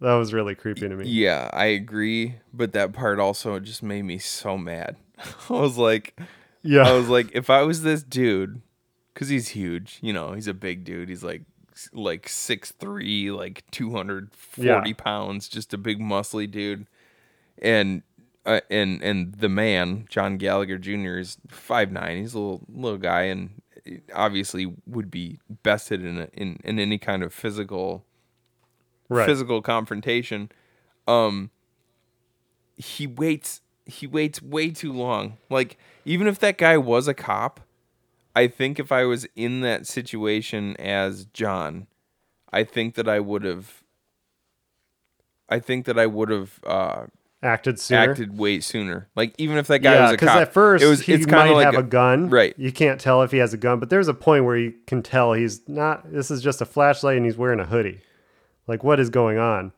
that 0.00 0.14
was 0.14 0.32
really 0.34 0.54
creepy 0.54 0.80
to 0.88 0.96
me 0.96 1.06
Yeah, 1.08 1.48
I 1.52 1.66
agree, 1.66 2.34
but 2.52 2.72
that 2.72 2.92
part 2.92 3.18
also 3.18 3.58
just 3.60 3.82
made 3.82 4.02
me 4.02 4.18
so 4.18 4.58
mad. 4.58 4.96
I 5.48 5.52
was 5.52 5.78
like, 5.78 6.18
Yeah. 6.62 6.82
I 6.82 6.92
was 6.92 7.08
like, 7.08 7.30
if 7.32 7.48
I 7.48 7.62
was 7.62 7.82
this 7.82 8.02
dude, 8.02 8.60
because 9.14 9.28
he's 9.28 9.48
huge, 9.50 10.00
you 10.02 10.12
know, 10.12 10.32
he's 10.32 10.48
a 10.48 10.52
big 10.52 10.84
dude. 10.84 11.08
He's 11.08 11.24
like, 11.24 11.42
like 11.92 12.28
six 12.28 12.72
three, 12.72 13.30
like 13.30 13.64
two 13.70 13.92
hundred 13.92 14.32
forty 14.34 14.90
Yeah. 14.90 14.94
pounds, 14.96 15.48
just 15.48 15.74
a 15.74 15.78
big 15.78 16.00
muscly 16.00 16.50
dude, 16.50 16.86
and. 17.60 18.02
Uh, 18.46 18.60
and 18.70 19.02
and 19.02 19.36
the 19.36 19.48
man 19.48 20.04
John 20.10 20.36
Gallagher 20.36 20.76
Jr. 20.76 21.16
is 21.16 21.38
five 21.48 21.90
nine. 21.90 22.18
He's 22.18 22.34
a 22.34 22.38
little 22.38 22.60
little 22.68 22.98
guy, 22.98 23.22
and 23.22 23.62
obviously 24.14 24.70
would 24.86 25.10
be 25.10 25.38
bested 25.62 26.04
in 26.04 26.18
a, 26.18 26.28
in 26.34 26.58
in 26.62 26.78
any 26.78 26.98
kind 26.98 27.22
of 27.22 27.32
physical 27.32 28.04
Right. 29.08 29.24
physical 29.24 29.62
confrontation 29.62 30.50
um 31.08 31.48
he 32.76 33.06
waits 33.06 33.60
he 33.86 34.06
waits 34.06 34.42
way 34.42 34.68
too 34.70 34.92
long 34.92 35.38
like 35.48 35.78
even 36.04 36.26
if 36.26 36.38
that 36.40 36.58
guy 36.58 36.76
was 36.76 37.08
a 37.08 37.14
cop 37.14 37.60
i 38.34 38.46
think 38.46 38.78
if 38.78 38.90
i 38.92 39.04
was 39.04 39.26
in 39.36 39.60
that 39.60 39.86
situation 39.86 40.76
as 40.78 41.26
john 41.26 41.86
i 42.52 42.62
think 42.64 42.94
that 42.94 43.08
i 43.08 43.18
would 43.20 43.44
have 43.44 43.82
i 45.48 45.58
think 45.58 45.84
that 45.86 45.98
i 45.98 46.06
would 46.06 46.30
have 46.30 46.60
uh 46.64 47.04
acted 47.42 47.78
sooner. 47.78 48.10
acted 48.10 48.38
way 48.38 48.58
sooner. 48.58 49.06
Like 49.14 49.34
even 49.36 49.58
if 49.58 49.66
that 49.66 49.80
guy 49.80 49.94
yeah 49.94 50.02
was 50.04 50.10
a 50.12 50.14
because 50.14 50.28
cop 50.30 50.40
at 50.40 50.52
first 50.54 50.82
it 50.82 50.86
was 50.86 51.02
he 51.02 51.12
it's 51.12 51.26
might 51.26 51.32
kind 51.32 51.50
of 51.50 51.56
like 51.56 51.66
have 51.66 51.74
a, 51.74 51.82
gun. 51.82 52.30
Right. 52.30 52.54
You 52.56 52.72
can't 52.72 52.98
tell 52.98 53.20
if 53.20 53.30
he 53.32 53.36
has 53.38 53.52
a 53.52 53.58
gun 53.58 53.78
but 53.78 53.90
there's 53.90 54.08
a 54.08 54.14
point 54.14 54.44
where 54.46 54.56
you 54.56 54.72
can 54.86 55.02
tell 55.02 55.34
he's 55.34 55.60
not 55.68 56.10
this 56.10 56.30
is 56.30 56.42
just 56.42 56.62
a 56.62 56.64
flashlight 56.64 57.18
and 57.18 57.26
he's 57.26 57.36
wearing 57.36 57.60
a 57.60 57.66
hoodie. 57.66 58.00
Like 58.66 58.82
what 58.82 58.98
is 58.98 59.10
going 59.10 59.36
on? 59.36 59.72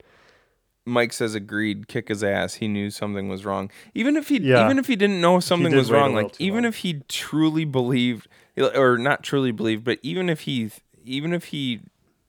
Mike 0.84 1.12
says 1.12 1.34
agreed, 1.34 1.88
kick 1.88 2.06
his 2.06 2.22
ass. 2.22 2.54
He 2.54 2.68
knew 2.68 2.88
something 2.90 3.28
was 3.28 3.44
wrong. 3.44 3.68
Even 3.94 4.16
if 4.16 4.28
he 4.28 4.38
Yeah. 4.38 4.64
even 4.64 4.78
if 4.78 4.86
he 4.86 4.94
didn't 4.94 5.20
know 5.20 5.40
something 5.40 5.74
was 5.74 5.90
wrong, 5.90 6.14
like 6.14 6.40
even 6.40 6.64
if 6.64 6.76
he 6.76 7.02
truly 7.08 7.64
believed 7.64 8.28
or 8.56 8.98
not 8.98 9.22
truly 9.22 9.52
believed, 9.52 9.84
but 9.84 9.98
even 10.02 10.28
if 10.28 10.40
he 10.40 10.70
even 11.04 11.32
if 11.32 11.46
he 11.46 11.80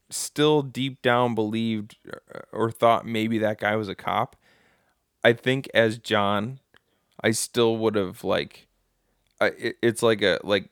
still 0.10 0.62
deep 0.62 1.02
down 1.02 1.36
believed 1.36 1.98
or- 2.52 2.72
thought 2.72 3.06
maybe 3.06 3.38
that 3.40 3.60
guy 3.60 3.76
was 3.76 3.90
a 3.90 3.96
cop, 3.96 4.36
I 5.24 5.34
think 5.34 5.70
as 5.74 5.98
John, 5.98 6.60
I 7.24 7.32
still 7.32 7.78
would 7.78 7.96
have 7.96 8.24
like 8.24 8.68
I, 9.42 9.74
it's 9.82 10.02
like 10.04 10.22
a 10.22 10.40
like 10.44 10.70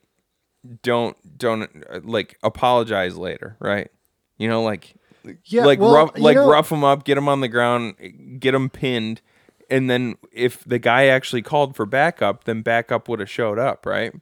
don't 0.82 1.16
don't 1.38 1.68
like 2.08 2.38
apologize 2.42 3.16
later, 3.16 3.56
right? 3.60 3.90
You 4.38 4.48
know, 4.48 4.62
like 4.62 4.94
Yeah, 5.44 5.64
like 5.64 5.78
well, 5.78 5.94
rough 5.94 6.18
like 6.18 6.36
know- 6.36 6.48
rough 6.50 6.70
him 6.72 6.84
up, 6.84 7.04
get 7.04 7.16
him 7.18 7.28
on 7.28 7.40
the 7.40 7.48
ground, 7.48 7.94
get 8.40 8.54
him 8.54 8.68
pinned, 8.68 9.20
and 9.70 9.88
then 9.90 10.16
if 10.32 10.64
the 10.64 10.78
guy 10.78 11.06
actually 11.06 11.42
called 11.42 11.76
for 11.76 11.86
backup, 11.86 12.44
then 12.44 12.62
backup 12.62 13.08
would 13.08 13.20
have 13.20 13.30
showed 13.30 13.58
up, 13.58 13.86
right? 13.86 14.12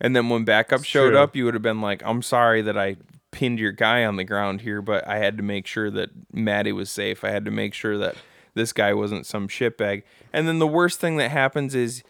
And 0.00 0.16
then 0.16 0.28
when 0.28 0.44
backup 0.44 0.84
showed 0.84 1.10
true. 1.10 1.18
up, 1.18 1.36
you 1.36 1.44
would 1.44 1.54
have 1.54 1.62
been 1.62 1.80
like, 1.80 2.02
"I'm 2.04 2.22
sorry 2.22 2.62
that 2.62 2.78
I 2.78 2.96
pinned 3.32 3.58
your 3.58 3.72
guy 3.72 4.04
on 4.04 4.16
the 4.16 4.24
ground 4.24 4.62
here, 4.62 4.80
but 4.82 5.06
I 5.06 5.18
had 5.18 5.36
to 5.36 5.42
make 5.42 5.66
sure 5.66 5.90
that 5.90 6.10
Maddie 6.32 6.72
was 6.72 6.90
safe. 6.90 7.22
I 7.22 7.30
had 7.30 7.44
to 7.44 7.50
make 7.50 7.74
sure 7.74 7.96
that 7.98 8.16
this 8.54 8.72
guy 8.72 8.94
wasn't 8.94 9.26
some 9.26 9.46
shitbag." 9.48 10.02
And 10.32 10.48
then 10.48 10.58
the 10.58 10.66
worst 10.66 11.00
thing 11.00 11.16
that 11.18 11.30
happens 11.30 11.74
is 11.74 12.02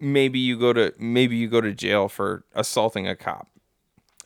maybe 0.00 0.38
you 0.38 0.58
go 0.58 0.72
to 0.72 0.92
maybe 0.98 1.36
you 1.36 1.48
go 1.48 1.60
to 1.60 1.72
jail 1.72 2.08
for 2.08 2.44
assaulting 2.54 3.06
a 3.06 3.14
cop. 3.16 3.48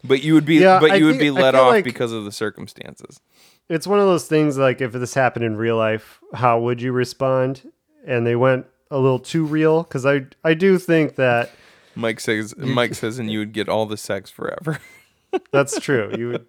But 0.02 0.22
you 0.24 0.32
would 0.34 0.46
be 0.46 0.56
Yeah, 0.56 0.80
but 0.80 0.92
I 0.92 0.94
you 0.96 1.04
would 1.04 1.12
think- 1.18 1.20
be 1.22 1.30
let 1.30 1.54
off 1.54 1.68
like- 1.72 1.84
because 1.84 2.12
of 2.12 2.24
the 2.24 2.32
circumstances. 2.32 3.20
it's 3.68 3.86
one 3.86 4.00
of 4.00 4.06
those 4.06 4.26
things 4.26 4.58
like 4.58 4.80
if 4.80 4.92
this 4.92 5.14
happened 5.14 5.44
in 5.44 5.56
real 5.56 5.76
life, 5.76 6.18
how 6.34 6.58
would 6.58 6.80
you 6.82 6.90
respond? 6.90 7.70
And 8.06 8.26
they 8.26 8.34
went 8.34 8.66
a 8.90 8.98
little 8.98 9.18
too 9.20 9.44
real 9.44 9.82
because 9.84 10.04
I 10.06 10.26
I 10.42 10.54
do 10.54 10.78
think 10.78 11.16
that 11.16 11.50
Mike 11.94 12.20
says 12.20 12.54
Mike 12.56 12.94
says 12.94 13.18
and 13.18 13.30
you 13.30 13.40
would 13.40 13.52
get 13.52 13.68
all 13.68 13.86
the 13.86 13.96
sex 13.96 14.30
forever. 14.30 14.78
that's 15.52 15.78
true. 15.80 16.12
You 16.16 16.28
would, 16.28 16.46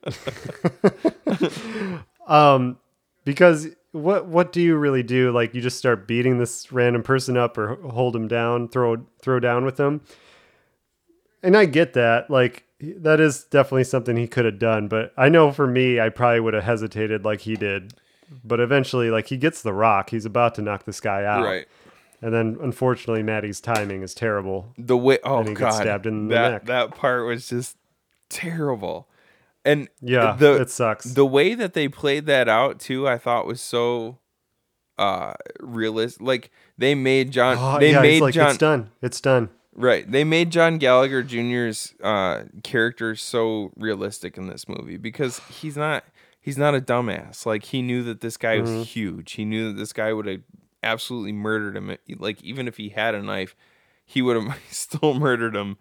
um, 2.27 2.77
because 3.25 3.67
what 3.91 4.27
what 4.27 4.51
do 4.51 4.61
you 4.61 4.75
really 4.75 5.03
do? 5.03 5.31
Like 5.31 5.53
you 5.53 5.61
just 5.61 5.77
start 5.77 6.07
beating 6.07 6.37
this 6.37 6.71
random 6.71 7.03
person 7.03 7.37
up 7.37 7.57
or 7.57 7.75
hold 7.89 8.15
him 8.15 8.27
down, 8.27 8.69
throw 8.69 9.05
throw 9.21 9.39
down 9.39 9.65
with 9.65 9.77
them. 9.77 10.01
And 11.43 11.57
I 11.57 11.65
get 11.65 11.93
that. 11.93 12.29
Like 12.29 12.63
that 12.79 13.19
is 13.19 13.43
definitely 13.43 13.83
something 13.83 14.15
he 14.15 14.27
could 14.27 14.45
have 14.45 14.59
done. 14.59 14.87
But 14.87 15.13
I 15.17 15.29
know 15.29 15.51
for 15.51 15.67
me, 15.67 15.99
I 15.99 16.09
probably 16.09 16.39
would 16.39 16.53
have 16.53 16.63
hesitated 16.63 17.25
like 17.25 17.41
he 17.41 17.55
did. 17.55 17.93
But 18.45 18.61
eventually, 18.61 19.09
like 19.09 19.27
he 19.27 19.35
gets 19.35 19.61
the 19.61 19.73
rock, 19.73 20.09
he's 20.09 20.25
about 20.25 20.55
to 20.55 20.61
knock 20.61 20.85
this 20.85 21.01
guy 21.01 21.25
out. 21.25 21.43
Right. 21.43 21.67
And 22.21 22.33
then 22.33 22.57
unfortunately, 22.61 23.23
Maddie's 23.23 23.59
timing 23.59 24.03
is 24.03 24.13
terrible. 24.13 24.73
the 24.77 24.97
way 24.97 25.17
oh 25.23 25.39
And 25.39 25.49
he 25.49 25.53
god 25.55 25.65
gets 25.65 25.77
stabbed 25.77 26.05
in 26.05 26.27
the 26.27 26.35
that 26.35 26.51
neck. 26.51 26.65
that 26.65 26.95
part 26.95 27.25
was 27.25 27.47
just 27.49 27.77
terrible 28.29 29.07
and 29.65 29.87
Yeah, 30.01 30.35
the 30.39 30.61
it 30.61 30.69
sucks. 30.69 31.05
the 31.13 31.25
way 31.25 31.53
that 31.53 31.73
they 31.73 31.87
played 31.87 32.25
that 32.27 32.47
out 32.47 32.79
too 32.79 33.07
i 33.07 33.17
thought 33.17 33.45
was 33.45 33.59
so 33.61 34.17
uh 34.97 35.33
realistic 35.59 36.21
like 36.21 36.51
they 36.77 36.95
made 36.95 37.31
john 37.31 37.57
Oh, 37.59 37.79
they 37.79 37.91
yeah, 37.91 38.01
made 38.01 38.21
like, 38.21 38.33
john 38.33 38.49
it's 38.49 38.57
done. 38.57 38.91
It's 39.01 39.21
done. 39.21 39.49
right 39.75 40.09
they 40.09 40.23
made 40.23 40.49
john 40.51 40.77
gallagher 40.77 41.23
jr's 41.23 41.93
uh 42.03 42.43
character 42.63 43.15
so 43.15 43.71
realistic 43.75 44.37
in 44.37 44.47
this 44.47 44.67
movie 44.69 44.97
because 44.97 45.39
he's 45.49 45.75
not 45.77 46.03
he's 46.39 46.57
not 46.57 46.73
a 46.75 46.81
dumbass 46.81 47.45
like 47.45 47.65
he 47.65 47.81
knew 47.81 48.03
that 48.03 48.21
this 48.21 48.37
guy 48.37 48.57
Mhm. 48.57 48.61
was 48.79 48.87
huge 48.87 49.33
he 49.33 49.45
knew 49.45 49.71
that 49.73 49.77
this 49.79 49.93
guy 49.93 50.13
would 50.13 50.25
have 50.25 50.41
absolutely 50.83 51.31
murdered 51.31 51.75
him 51.75 51.95
like 52.17 52.41
even 52.43 52.67
if 52.67 52.77
he 52.77 52.89
had 52.89 53.13
a 53.15 53.21
knife 53.21 53.55
he 54.05 54.21
would 54.21 54.35
have 54.41 54.57
still 54.71 55.13
murdered 55.13 55.55
him 55.55 55.77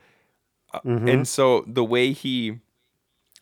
Uh, 0.73 0.81
Mhm. 0.85 1.09
and 1.13 1.29
so 1.29 1.65
the 1.67 1.85
way 1.85 2.13
he 2.13 2.61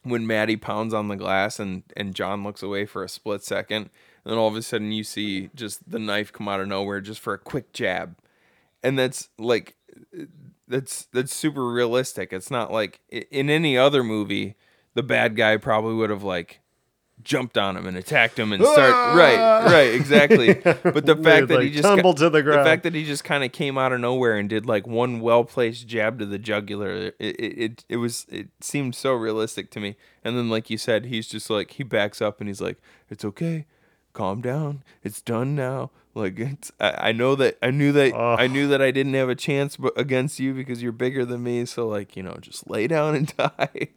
when 0.02 0.26
Maddie 0.26 0.56
pounds 0.56 0.94
on 0.94 1.08
the 1.08 1.16
glass 1.16 1.58
and 1.60 1.82
and 1.96 2.14
John 2.14 2.42
looks 2.44 2.62
away 2.62 2.86
for 2.86 3.02
a 3.04 3.08
split 3.08 3.42
second, 3.44 3.90
and 4.24 4.32
then 4.32 4.38
all 4.38 4.48
of 4.48 4.56
a 4.56 4.62
sudden 4.62 4.92
you 4.92 5.04
see 5.04 5.50
just 5.54 5.90
the 5.90 5.98
knife 5.98 6.32
come 6.32 6.48
out 6.48 6.60
of 6.60 6.68
nowhere 6.68 7.00
just 7.02 7.20
for 7.20 7.34
a 7.34 7.38
quick 7.38 7.72
jab. 7.74 8.16
And 8.82 8.98
that's 8.98 9.28
like 9.38 9.76
that's 10.66 11.06
that's 11.12 11.34
super 11.34 11.70
realistic. 11.70 12.32
It's 12.32 12.50
not 12.50 12.72
like 12.72 13.00
in 13.10 13.50
any 13.50 13.76
other 13.76 14.02
movie 14.04 14.54
the 14.94 15.02
bad 15.02 15.36
guy 15.36 15.56
probably 15.58 15.94
would 15.94 16.10
have 16.10 16.22
like 16.22 16.60
jumped 17.22 17.58
on 17.58 17.76
him 17.76 17.86
and 17.86 17.96
attacked 17.96 18.38
him 18.38 18.52
and 18.52 18.62
start 18.62 19.16
right 19.16 19.64
right 19.66 19.94
exactly 19.94 20.54
but 20.82 21.04
the 21.04 21.16
fact 21.16 21.48
that 21.48 21.62
he 21.62 21.70
just 21.70 21.82
tumble 21.82 22.14
to 22.14 22.30
the 22.30 22.42
ground 22.42 22.60
the 22.60 22.64
fact 22.64 22.82
that 22.84 22.94
he 22.94 23.04
just 23.04 23.24
kind 23.24 23.42
of 23.44 23.52
came 23.52 23.76
out 23.76 23.92
of 23.92 24.00
nowhere 24.00 24.36
and 24.36 24.48
did 24.48 24.66
like 24.66 24.86
one 24.86 25.20
well 25.20 25.44
placed 25.44 25.86
jab 25.86 26.18
to 26.18 26.26
the 26.26 26.38
jugular. 26.38 26.90
It, 26.90 27.16
it 27.18 27.58
it 27.58 27.84
it 27.88 27.96
was 27.96 28.26
it 28.28 28.48
seemed 28.60 28.94
so 28.94 29.14
realistic 29.14 29.70
to 29.72 29.80
me. 29.80 29.96
And 30.24 30.36
then 30.36 30.48
like 30.48 30.70
you 30.70 30.78
said, 30.78 31.06
he's 31.06 31.28
just 31.28 31.50
like 31.50 31.72
he 31.72 31.82
backs 31.82 32.20
up 32.22 32.40
and 32.40 32.48
he's 32.48 32.60
like, 32.60 32.78
"It's 33.10 33.24
okay, 33.24 33.66
calm 34.12 34.40
down. 34.40 34.82
It's 35.02 35.20
done 35.20 35.54
now." 35.54 35.90
Like 36.14 36.38
it's 36.38 36.72
I, 36.80 37.08
I 37.08 37.12
know 37.12 37.34
that 37.36 37.58
I 37.62 37.70
knew 37.70 37.92
that 37.92 38.14
I 38.14 38.46
knew 38.46 38.68
that 38.68 38.82
I 38.82 38.90
didn't 38.90 39.14
have 39.14 39.28
a 39.28 39.34
chance 39.34 39.76
but 39.76 39.92
against 39.98 40.40
you 40.40 40.54
because 40.54 40.82
you're 40.82 40.92
bigger 40.92 41.24
than 41.24 41.42
me. 41.42 41.64
So 41.66 41.86
like 41.86 42.16
you 42.16 42.22
know 42.22 42.36
just 42.40 42.68
lay 42.68 42.86
down 42.86 43.14
and 43.14 43.36
die. 43.36 43.88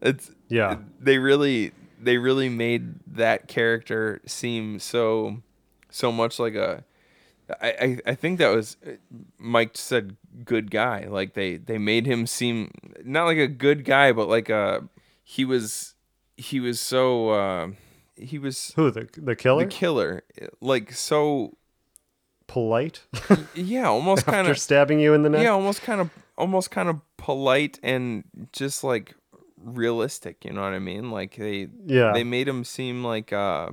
It's 0.00 0.30
Yeah. 0.48 0.78
They 1.00 1.18
really 1.18 1.72
they 2.00 2.16
really 2.18 2.48
made 2.48 2.94
that 3.06 3.48
character 3.48 4.20
seem 4.26 4.78
so 4.78 5.42
so 5.90 6.12
much 6.12 6.38
like 6.38 6.54
a 6.54 6.84
I, 7.62 7.68
I, 7.80 7.98
I 8.10 8.14
think 8.14 8.38
that 8.38 8.54
was 8.54 8.76
Mike 9.38 9.70
said 9.74 10.16
good 10.44 10.70
guy. 10.70 11.06
Like 11.08 11.32
they, 11.32 11.56
they 11.56 11.78
made 11.78 12.04
him 12.04 12.26
seem 12.26 12.70
not 13.04 13.24
like 13.24 13.38
a 13.38 13.48
good 13.48 13.86
guy, 13.86 14.12
but 14.12 14.28
like 14.28 14.50
a 14.50 14.86
he 15.24 15.46
was 15.46 15.94
he 16.36 16.60
was 16.60 16.78
so 16.78 17.30
uh, 17.30 17.68
he 18.16 18.38
was 18.38 18.72
Who 18.76 18.90
the 18.90 19.08
the 19.16 19.34
killer? 19.34 19.64
the 19.64 19.70
killer 19.70 20.22
like 20.60 20.92
so 20.92 21.56
Polite. 22.46 23.02
yeah 23.54 23.86
almost 23.88 24.24
kind 24.26 24.48
of 24.48 24.58
stabbing 24.58 25.00
you 25.00 25.12
in 25.14 25.22
the 25.22 25.28
neck. 25.28 25.42
yeah 25.42 25.50
almost 25.50 25.82
kind 25.82 26.00
of 26.00 26.10
almost 26.38 26.70
kind 26.70 26.88
of 26.88 27.00
polite 27.18 27.78
and 27.82 28.24
just 28.52 28.82
like 28.84 29.14
realistic 29.62 30.44
you 30.44 30.52
know 30.52 30.62
what 30.62 30.72
I 30.72 30.78
mean 30.78 31.10
like 31.10 31.36
they 31.36 31.68
Yeah. 31.86 32.12
they 32.12 32.24
made 32.24 32.48
him 32.48 32.64
seem 32.64 33.04
like 33.04 33.32
uh 33.32 33.70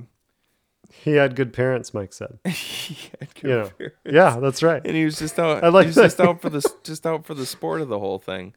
He 0.91 1.11
had 1.11 1.35
good 1.35 1.51
parents, 1.53 1.93
Mike 1.93 2.13
said. 2.13 2.39
he 2.45 3.09
had 3.19 3.33
good 3.35 3.49
Yeah. 3.49 3.69
parents. 3.77 3.97
Yeah, 4.05 4.39
that's 4.39 4.61
right. 4.63 4.81
and 4.85 4.95
he 4.95 5.05
was 5.05 5.17
just 5.19 5.37
out 5.39 5.63
I 5.63 5.69
like 5.69 5.85
he 5.85 5.87
was 5.89 5.95
that. 5.95 6.03
just 6.03 6.19
out 6.21 6.41
for 6.41 6.49
the 6.49 6.61
just 6.83 7.05
out 7.05 7.25
for 7.25 7.33
the 7.33 7.45
sport 7.45 7.81
of 7.81 7.87
the 7.89 7.99
whole 7.99 8.19
thing 8.19 8.53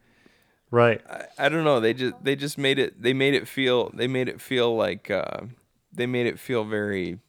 Right. 0.71 1.01
I, 1.09 1.47
I 1.47 1.49
don't 1.49 1.65
know. 1.65 1.81
They 1.81 1.95
just 1.95 2.15
they 2.23 2.37
just 2.37 2.59
made 2.59 2.79
it. 2.79 3.01
They 3.03 3.15
made 3.15 3.33
it 3.33 3.49
feel. 3.49 3.89
They 3.95 4.07
made 4.07 4.29
it 4.29 4.39
feel 4.39 4.77
like. 4.77 5.11
Uh, 5.11 5.47
they 5.95 6.05
made 6.05 6.27
it 6.27 6.39
feel 6.39 6.63
very. 6.65 7.21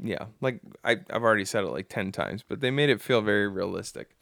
Yeah, 0.00 0.24
like 0.40 0.58
I 0.82 0.96
I've 1.08 1.22
already 1.22 1.44
said 1.44 1.62
it 1.62 1.68
like 1.70 1.88
ten 1.88 2.10
times, 2.10 2.42
but 2.42 2.58
they 2.60 2.72
made 2.72 2.90
it 2.90 3.00
feel 3.00 3.20
very 3.22 3.46
realistic. 3.46 4.16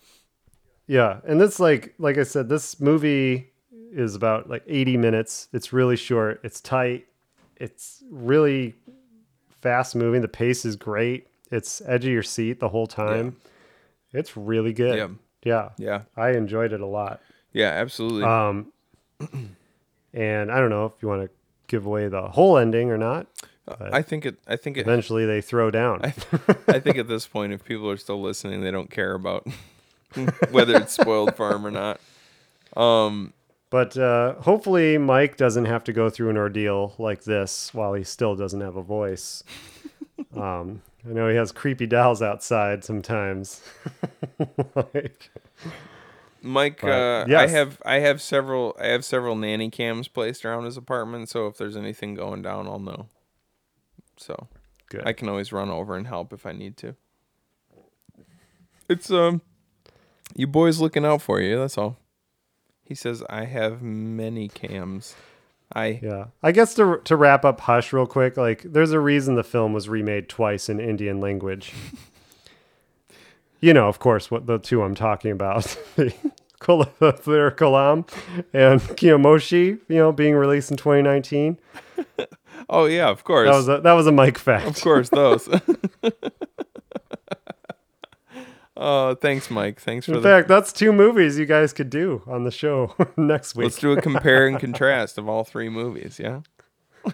Yeah, 0.86 1.20
and 1.26 1.40
this 1.40 1.58
like 1.58 1.94
like 1.98 2.18
I 2.18 2.22
said, 2.24 2.50
this 2.50 2.78
movie 2.80 3.53
is 3.94 4.14
about 4.14 4.48
like 4.48 4.62
80 4.66 4.96
minutes. 4.96 5.48
It's 5.52 5.72
really 5.72 5.96
short. 5.96 6.40
It's 6.42 6.60
tight. 6.60 7.06
It's 7.56 8.02
really 8.10 8.74
fast 9.60 9.94
moving. 9.94 10.20
The 10.20 10.28
pace 10.28 10.64
is 10.64 10.76
great. 10.76 11.28
It's 11.50 11.80
edge 11.86 12.04
of 12.04 12.10
your 12.10 12.22
seat 12.22 12.60
the 12.60 12.68
whole 12.68 12.86
time. 12.86 13.36
It's 14.12 14.36
really 14.36 14.72
good. 14.72 14.96
Yeah. 14.96 15.08
Yeah. 15.44 15.68
Yeah. 15.78 16.02
I 16.16 16.30
enjoyed 16.30 16.72
it 16.72 16.80
a 16.80 16.86
lot. 16.86 17.20
Yeah, 17.52 17.68
absolutely. 17.68 18.24
Um, 18.24 18.72
and 20.14 20.50
I 20.50 20.58
don't 20.58 20.70
know 20.70 20.86
if 20.86 20.92
you 21.00 21.08
want 21.08 21.22
to 21.22 21.30
give 21.68 21.86
away 21.86 22.08
the 22.08 22.28
whole 22.28 22.58
ending 22.58 22.90
or 22.90 22.98
not. 22.98 23.26
I 23.66 24.02
think 24.02 24.26
it. 24.26 24.36
I 24.46 24.56
think 24.56 24.76
it. 24.76 24.80
eventually 24.80 25.24
they 25.24 25.40
throw 25.40 25.70
down. 25.70 26.04
I, 26.04 26.14
I 26.68 26.80
think 26.80 26.98
at 26.98 27.08
this 27.08 27.26
point, 27.26 27.54
if 27.54 27.64
people 27.64 27.88
are 27.88 27.96
still 27.96 28.20
listening, 28.20 28.60
they 28.60 28.70
don't 28.70 28.90
care 28.90 29.14
about 29.14 29.46
whether 30.50 30.76
it's 30.76 30.92
spoiled 30.92 31.34
farm 31.34 31.66
or 31.66 31.70
not. 31.70 31.98
Um, 32.76 33.32
But 33.74 33.96
uh, 33.96 34.34
hopefully, 34.34 34.98
Mike 34.98 35.36
doesn't 35.36 35.64
have 35.64 35.82
to 35.82 35.92
go 35.92 36.08
through 36.08 36.30
an 36.30 36.36
ordeal 36.36 36.94
like 36.96 37.24
this 37.24 37.74
while 37.74 37.92
he 37.94 38.04
still 38.04 38.36
doesn't 38.36 38.60
have 38.60 38.76
a 38.76 38.82
voice. 38.84 39.42
um, 40.36 40.80
I 41.04 41.12
know 41.12 41.28
he 41.28 41.34
has 41.34 41.50
creepy 41.50 41.86
dolls 41.88 42.22
outside 42.22 42.84
sometimes. 42.84 43.68
like, 44.76 45.28
Mike, 46.40 46.82
But, 46.82 47.26
uh, 47.28 47.36
I 47.36 47.48
have 47.48 47.82
I 47.84 47.98
have 47.98 48.22
several 48.22 48.76
I 48.80 48.86
have 48.86 49.04
several 49.04 49.34
nanny 49.34 49.70
cams 49.70 50.06
placed 50.06 50.44
around 50.44 50.66
his 50.66 50.76
apartment, 50.76 51.28
so 51.28 51.48
if 51.48 51.56
there's 51.58 51.76
anything 51.76 52.14
going 52.14 52.42
down, 52.42 52.68
I'll 52.68 52.78
know. 52.78 53.08
So 54.16 54.46
Good. 54.88 55.02
I 55.04 55.12
can 55.12 55.28
always 55.28 55.52
run 55.52 55.68
over 55.68 55.96
and 55.96 56.06
help 56.06 56.32
if 56.32 56.46
I 56.46 56.52
need 56.52 56.76
to. 56.76 56.94
It's 58.88 59.10
um, 59.10 59.42
you 60.36 60.46
boys 60.46 60.78
looking 60.78 61.04
out 61.04 61.22
for 61.22 61.40
you. 61.40 61.58
That's 61.58 61.76
all. 61.76 61.98
He 62.84 62.94
says 62.94 63.22
I 63.28 63.44
have 63.44 63.82
many 63.82 64.48
cams. 64.48 65.16
I 65.72 66.00
yeah, 66.02 66.26
I 66.42 66.52
guess 66.52 66.74
to 66.74 67.00
to 67.04 67.16
wrap 67.16 67.44
up 67.44 67.60
Hush 67.60 67.92
real 67.92 68.06
quick, 68.06 68.36
like 68.36 68.62
there's 68.62 68.92
a 68.92 69.00
reason 69.00 69.34
the 69.34 69.42
film 69.42 69.72
was 69.72 69.88
remade 69.88 70.28
twice 70.28 70.68
in 70.68 70.78
Indian 70.78 71.20
language. 71.20 71.72
you 73.60 73.72
know, 73.72 73.88
of 73.88 73.98
course, 73.98 74.30
what 74.30 74.46
the 74.46 74.58
two 74.58 74.82
I'm 74.82 74.94
talking 74.94 75.30
about. 75.30 75.64
Thir 76.64 77.50
Kalam 77.50 78.08
and 78.54 78.80
Khamoshi, 78.96 79.78
you 79.88 79.96
know, 79.96 80.12
being 80.12 80.34
released 80.34 80.70
in 80.70 80.76
2019. 80.76 81.58
oh 82.68 82.86
yeah, 82.86 83.08
of 83.08 83.24
course. 83.24 83.48
That 83.48 83.56
was 83.56 83.68
a, 83.68 83.80
that 83.82 83.92
was 83.92 84.06
a 84.06 84.12
Mike 84.12 84.38
fact. 84.38 84.66
Of 84.66 84.80
course, 84.80 85.08
those. 85.10 85.48
Oh, 88.86 89.14
thanks, 89.14 89.50
Mike. 89.50 89.80
Thanks 89.80 90.04
for 90.04 90.12
that. 90.12 90.16
In 90.18 90.22
the. 90.22 90.28
fact, 90.28 90.48
that's 90.48 90.70
two 90.72 90.92
movies 90.92 91.38
you 91.38 91.46
guys 91.46 91.72
could 91.72 91.88
do 91.88 92.22
on 92.26 92.44
the 92.44 92.50
show 92.50 92.94
next 93.16 93.54
week. 93.54 93.64
Let's 93.64 93.78
do 93.78 93.92
a 93.92 94.02
compare 94.02 94.46
and 94.46 94.60
contrast 94.60 95.16
of 95.16 95.26
all 95.26 95.42
three 95.42 95.70
movies. 95.70 96.20
Yeah. 96.20 96.40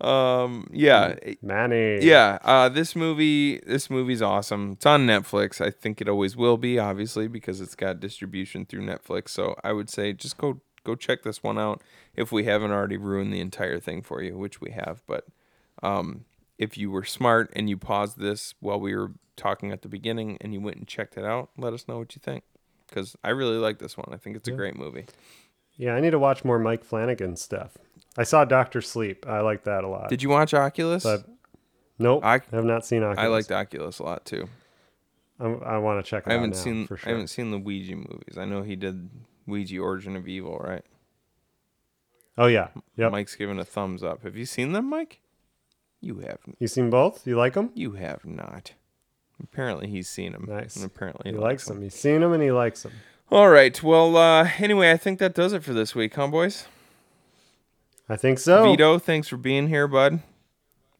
Um, 0.00 0.68
yeah, 0.72 1.14
Manny. 1.42 2.04
yeah. 2.04 2.38
Uh, 2.42 2.68
this 2.68 2.96
movie, 2.96 3.60
this 3.60 3.88
movie's 3.88 4.20
awesome. 4.20 4.72
It's 4.72 4.84
on 4.84 5.06
Netflix. 5.06 5.64
I 5.64 5.70
think 5.70 6.00
it 6.00 6.08
always 6.08 6.36
will 6.36 6.56
be, 6.56 6.76
obviously, 6.76 7.28
because 7.28 7.60
it's 7.60 7.76
got 7.76 8.00
distribution 8.00 8.66
through 8.66 8.84
Netflix. 8.84 9.28
So 9.28 9.54
I 9.62 9.72
would 9.72 9.88
say 9.88 10.12
just 10.12 10.38
go 10.38 10.60
go 10.82 10.96
check 10.96 11.22
this 11.22 11.44
one 11.44 11.56
out 11.56 11.82
if 12.16 12.32
we 12.32 12.42
haven't 12.46 12.72
already 12.72 12.96
ruined 12.96 13.32
the 13.32 13.38
entire 13.38 13.78
thing 13.78 14.02
for 14.02 14.20
you, 14.20 14.36
which 14.36 14.60
we 14.60 14.72
have. 14.72 15.02
But 15.06 15.24
um, 15.84 16.24
if 16.58 16.76
you 16.78 16.90
were 16.90 17.04
smart 17.04 17.50
and 17.54 17.68
you 17.68 17.76
paused 17.76 18.18
this 18.18 18.54
while 18.60 18.78
we 18.80 18.94
were 18.94 19.12
talking 19.36 19.72
at 19.72 19.82
the 19.82 19.88
beginning 19.88 20.38
and 20.40 20.52
you 20.52 20.60
went 20.60 20.76
and 20.76 20.86
checked 20.86 21.16
it 21.16 21.24
out, 21.24 21.50
let 21.56 21.72
us 21.72 21.88
know 21.88 21.98
what 21.98 22.14
you 22.14 22.20
think. 22.22 22.44
Because 22.88 23.16
I 23.24 23.30
really 23.30 23.56
like 23.56 23.78
this 23.78 23.96
one. 23.96 24.08
I 24.12 24.16
think 24.16 24.36
it's 24.36 24.48
a 24.48 24.52
great 24.52 24.76
movie. 24.76 25.06
Yeah, 25.76 25.94
I 25.94 26.00
need 26.00 26.10
to 26.10 26.18
watch 26.18 26.44
more 26.44 26.58
Mike 26.58 26.84
Flanagan 26.84 27.36
stuff. 27.36 27.78
I 28.16 28.24
saw 28.24 28.44
Doctor 28.44 28.82
Sleep. 28.82 29.26
I 29.26 29.40
like 29.40 29.64
that 29.64 29.84
a 29.84 29.88
lot. 29.88 30.10
Did 30.10 30.22
you 30.22 30.28
watch 30.28 30.52
Oculus? 30.52 31.02
But 31.02 31.24
nope, 31.98 32.22
I 32.22 32.40
have 32.52 32.64
not 32.64 32.84
seen 32.84 33.02
Oculus. 33.02 33.18
I 33.18 33.28
liked 33.28 33.50
Oculus 33.50 33.98
a 33.98 34.02
lot 34.02 34.26
too. 34.26 34.48
I, 35.40 35.46
I 35.46 35.78
want 35.78 36.04
to 36.04 36.08
check 36.08 36.24
it 36.26 36.30
I 36.30 36.34
out 36.34 36.40
haven't 36.40 36.56
seen 36.56 36.86
sure. 36.86 36.98
I 37.06 37.08
haven't 37.08 37.28
seen 37.28 37.50
the 37.50 37.58
Ouija 37.58 37.96
movies. 37.96 38.36
I 38.36 38.44
know 38.44 38.62
he 38.62 38.76
did 38.76 39.08
Ouija 39.46 39.78
Origin 39.78 40.14
of 40.14 40.28
Evil, 40.28 40.58
right? 40.58 40.84
Oh 42.36 42.46
yeah, 42.46 42.68
yep. 42.96 43.10
Mike's 43.10 43.34
giving 43.34 43.58
a 43.58 43.64
thumbs 43.64 44.02
up. 44.02 44.22
Have 44.22 44.36
you 44.36 44.44
seen 44.44 44.72
them, 44.72 44.90
Mike? 44.90 45.21
You 46.02 46.18
have. 46.18 46.38
You 46.58 46.66
seen 46.68 46.90
both? 46.90 47.26
You 47.26 47.36
like 47.36 47.54
them? 47.54 47.70
You 47.74 47.92
have 47.92 48.24
not. 48.26 48.72
Apparently, 49.42 49.88
he's 49.88 50.08
seen 50.08 50.32
them. 50.32 50.44
Nice. 50.48 50.76
And 50.76 50.84
apparently, 50.84 51.30
He 51.30 51.36
he 51.36 51.42
likes 51.42 51.64
them. 51.64 51.80
He's 51.80 51.94
seen 51.94 52.20
them 52.20 52.32
and 52.34 52.42
he 52.42 52.50
likes 52.52 52.82
them. 52.82 52.92
All 53.30 53.48
right. 53.48 53.80
Well, 53.82 54.16
uh, 54.16 54.50
anyway, 54.58 54.90
I 54.90 54.96
think 54.98 55.18
that 55.20 55.34
does 55.34 55.52
it 55.54 55.64
for 55.64 55.72
this 55.72 55.94
week, 55.94 56.14
huh, 56.14 56.26
boys? 56.28 56.66
I 58.08 58.16
think 58.16 58.38
so. 58.38 58.64
Vito, 58.64 58.98
thanks 58.98 59.28
for 59.28 59.36
being 59.36 59.68
here, 59.68 59.88
bud. 59.88 60.20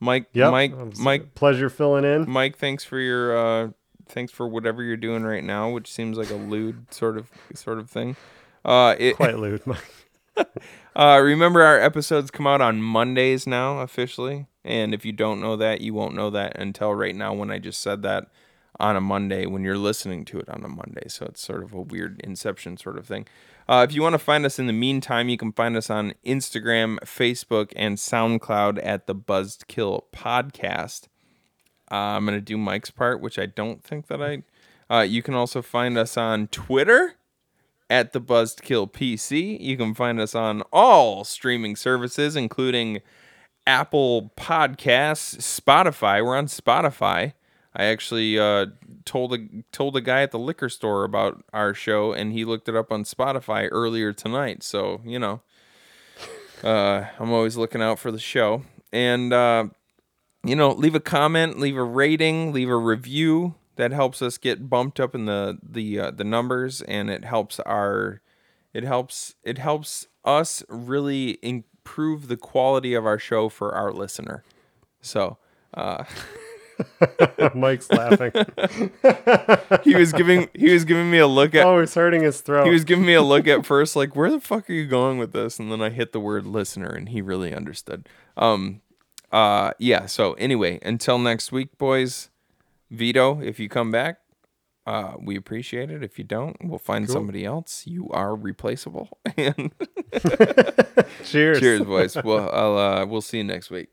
Mike, 0.00 0.26
Yep. 0.32 0.50
Mike, 0.50 0.70
It 0.72 0.86
was 0.86 0.98
a 0.98 1.02
Mike, 1.02 1.34
pleasure 1.34 1.68
filling 1.68 2.04
in. 2.04 2.28
Mike, 2.28 2.56
thanks 2.56 2.84
for 2.84 2.98
your 2.98 3.36
uh, 3.36 3.68
thanks 4.08 4.32
for 4.32 4.48
whatever 4.48 4.82
you're 4.82 4.96
doing 4.96 5.22
right 5.24 5.44
now, 5.44 5.68
which 5.70 5.92
seems 5.92 6.16
like 6.16 6.30
a 6.30 6.34
lewd 6.36 6.92
sort 6.92 7.16
of 7.18 7.28
sort 7.54 7.78
of 7.78 7.90
thing. 7.90 8.16
Uh, 8.64 8.96
it, 8.98 9.16
Quite 9.16 9.38
lewd, 9.38 9.66
Mike. 9.66 9.90
Uh, 10.94 11.18
remember, 11.22 11.62
our 11.62 11.80
episodes 11.80 12.30
come 12.30 12.46
out 12.46 12.60
on 12.60 12.82
Mondays 12.82 13.46
now, 13.46 13.78
officially. 13.80 14.46
And 14.64 14.94
if 14.94 15.05
you 15.05 15.12
don't 15.12 15.40
know 15.40 15.56
that, 15.56 15.80
you 15.80 15.94
won't 15.94 16.14
know 16.14 16.30
that 16.30 16.59
until 16.59 16.94
right 16.94 17.14
now 17.14 17.34
when 17.34 17.51
I 17.51 17.59
just 17.59 17.80
said 17.80 18.02
that 18.02 18.28
on 18.80 18.97
a 18.97 19.01
Monday 19.01 19.47
when 19.47 19.62
you're 19.62 19.76
listening 19.76 20.24
to 20.26 20.39
it 20.39 20.48
on 20.48 20.64
a 20.64 20.68
Monday. 20.68 21.09
So 21.09 21.26
it's 21.26 21.40
sort 21.40 21.62
of 21.62 21.72
a 21.72 21.80
weird 21.80 22.20
inception 22.22 22.76
sort 22.76 22.98
of 22.98 23.06
thing. 23.06 23.26
Uh, 23.68 23.86
if 23.89 23.94
you 23.94 24.02
want 24.02 24.14
to 24.14 24.18
find 24.18 24.44
us 24.44 24.59
in 24.59 24.66
the 24.66 24.72
meantime, 24.72 25.28
you 25.28 25.36
can 25.36 25.52
find 25.52 25.76
us 25.76 25.89
on 25.89 26.14
Instagram, 26.26 26.98
Facebook, 27.01 27.72
and 27.76 27.97
SoundCloud 27.97 28.80
at 28.82 29.06
the 29.06 29.14
Buzzed 29.14 29.66
Kill 29.68 30.06
Podcast. 30.12 31.06
Uh, 31.90 32.16
I'm 32.16 32.24
going 32.24 32.36
to 32.36 32.40
do 32.40 32.59
Mike's 32.59 32.90
part, 32.90 33.20
which 33.20 33.39
I 33.39 33.47
don't 33.47 33.84
think 33.84 34.09
that 34.09 34.22
I. 34.22 34.43
Uh, 34.93 35.02
you 35.02 35.22
can 35.22 35.34
also 35.34 35.62
find 35.62 35.97
us 35.97 36.16
on 36.16 36.48
Twitter 36.48 37.14
at 37.89 38.12
the 38.12 38.20
Buzzed 38.20 38.62
Kill 38.62 38.89
PC. 38.89 39.60
You 39.60 39.76
can 39.76 39.94
find 39.94 40.18
us 40.18 40.34
on 40.34 40.62
all 40.72 41.24
streaming 41.24 41.76
services, 41.76 42.34
including 42.34 43.01
Apple 43.66 44.32
Podcasts, 44.36 45.36
Spotify. 45.39 46.24
We're 46.24 46.36
on 46.36 46.47
Spotify. 46.47 47.34
I 47.74 47.84
actually 47.84 48.39
uh, 48.39 48.66
told 49.05 49.32
a 49.34 49.39
told 49.72 49.97
a 49.97 50.01
guy 50.01 50.22
at 50.22 50.30
the 50.30 50.39
liquor 50.39 50.68
store 50.68 51.05
about 51.05 51.43
our 51.52 51.72
show, 51.72 52.12
and 52.12 52.32
he 52.32 52.44
looked 52.44 52.68
it 52.68 52.76
up 52.76 52.93
on 52.93 53.05
Spotify 53.05 53.68
earlier 53.70 54.12
tonight. 54.12 54.62
So 54.62 55.01
you 55.05 55.18
know, 55.18 55.40
uh, 56.62 57.06
I'm 57.18 57.32
always 57.32 57.56
looking 57.56 57.80
out 57.80 57.98
for 57.98 58.10
the 58.10 58.18
show, 58.18 58.62
and 58.93 59.32
uh, 59.32 59.66
you 60.44 60.55
know, 60.55 60.70
leave 60.70 60.94
a 60.94 61.01
comment, 61.01 61.59
leave 61.59 61.76
a 61.76 61.84
rating, 61.84 62.52
leave 62.52 62.68
a 62.68 62.76
review. 62.76 63.55
That 63.76 63.90
helps 63.90 64.20
us 64.20 64.36
get 64.36 64.68
bumped 64.68 65.01
up 65.01 65.14
in 65.14 65.24
the 65.24 65.59
the 65.62 65.98
uh, 65.98 66.10
the 66.10 66.24
numbers, 66.24 66.82
and 66.82 67.09
it 67.09 67.24
helps 67.24 67.59
our 67.60 68.20
it 68.74 68.84
helps 68.84 69.34
it 69.43 69.56
helps 69.56 70.06
us 70.24 70.62
really 70.68 71.39
improve 71.84 72.28
the 72.28 72.36
quality 72.36 72.94
of 72.94 73.04
our 73.04 73.18
show 73.18 73.48
for 73.48 73.74
our 73.74 73.92
listener. 73.92 74.44
So. 75.00 75.38
Uh, 75.74 76.04
Mike's 77.54 77.90
laughing. 77.90 78.32
he 79.84 79.94
was 79.94 80.12
giving 80.12 80.48
he 80.54 80.72
was 80.72 80.84
giving 80.84 81.10
me 81.10 81.18
a 81.18 81.26
look 81.26 81.54
at 81.54 81.64
Oh, 81.64 81.80
he's 81.80 81.94
hurting 81.94 82.22
his 82.22 82.40
throat. 82.40 82.66
he 82.66 82.72
was 82.72 82.84
giving 82.84 83.04
me 83.06 83.14
a 83.14 83.22
look 83.22 83.46
at 83.46 83.64
first 83.64 83.94
like 83.94 84.16
where 84.16 84.30
the 84.30 84.40
fuck 84.40 84.68
are 84.68 84.72
you 84.72 84.86
going 84.86 85.18
with 85.18 85.32
this 85.32 85.59
and 85.59 85.70
then 85.70 85.80
I 85.80 85.90
hit 85.90 86.12
the 86.12 86.18
word 86.20 86.44
listener 86.46 86.88
and 86.88 87.09
he 87.10 87.22
really 87.22 87.54
understood. 87.54 88.09
Um 88.36 88.80
uh 89.30 89.72
yeah, 89.78 90.06
so 90.06 90.32
anyway, 90.34 90.78
until 90.82 91.18
next 91.18 91.52
week 91.52 91.78
boys, 91.78 92.30
Vito, 92.90 93.40
if 93.40 93.60
you 93.60 93.68
come 93.68 93.90
back, 93.90 94.18
uh 94.86 95.14
we 95.20 95.36
appreciate 95.36 95.90
it. 95.90 96.02
If 96.02 96.18
you 96.18 96.24
don't, 96.24 96.56
we'll 96.64 96.78
find 96.78 97.06
Cool. 97.06 97.14
somebody 97.14 97.44
else. 97.44 97.84
You 97.86 98.09
are 98.10 98.34
replaceable. 98.34 99.09
and 99.36 99.72
Cheers. 101.24 101.60
Cheers 101.60 101.82
boys. 101.82 102.16
Well, 102.22 102.50
I'll 102.52 102.76
uh 102.78 103.06
we'll 103.06 103.20
see 103.22 103.38
you 103.38 103.44
next 103.44 103.70
week. 103.70 103.88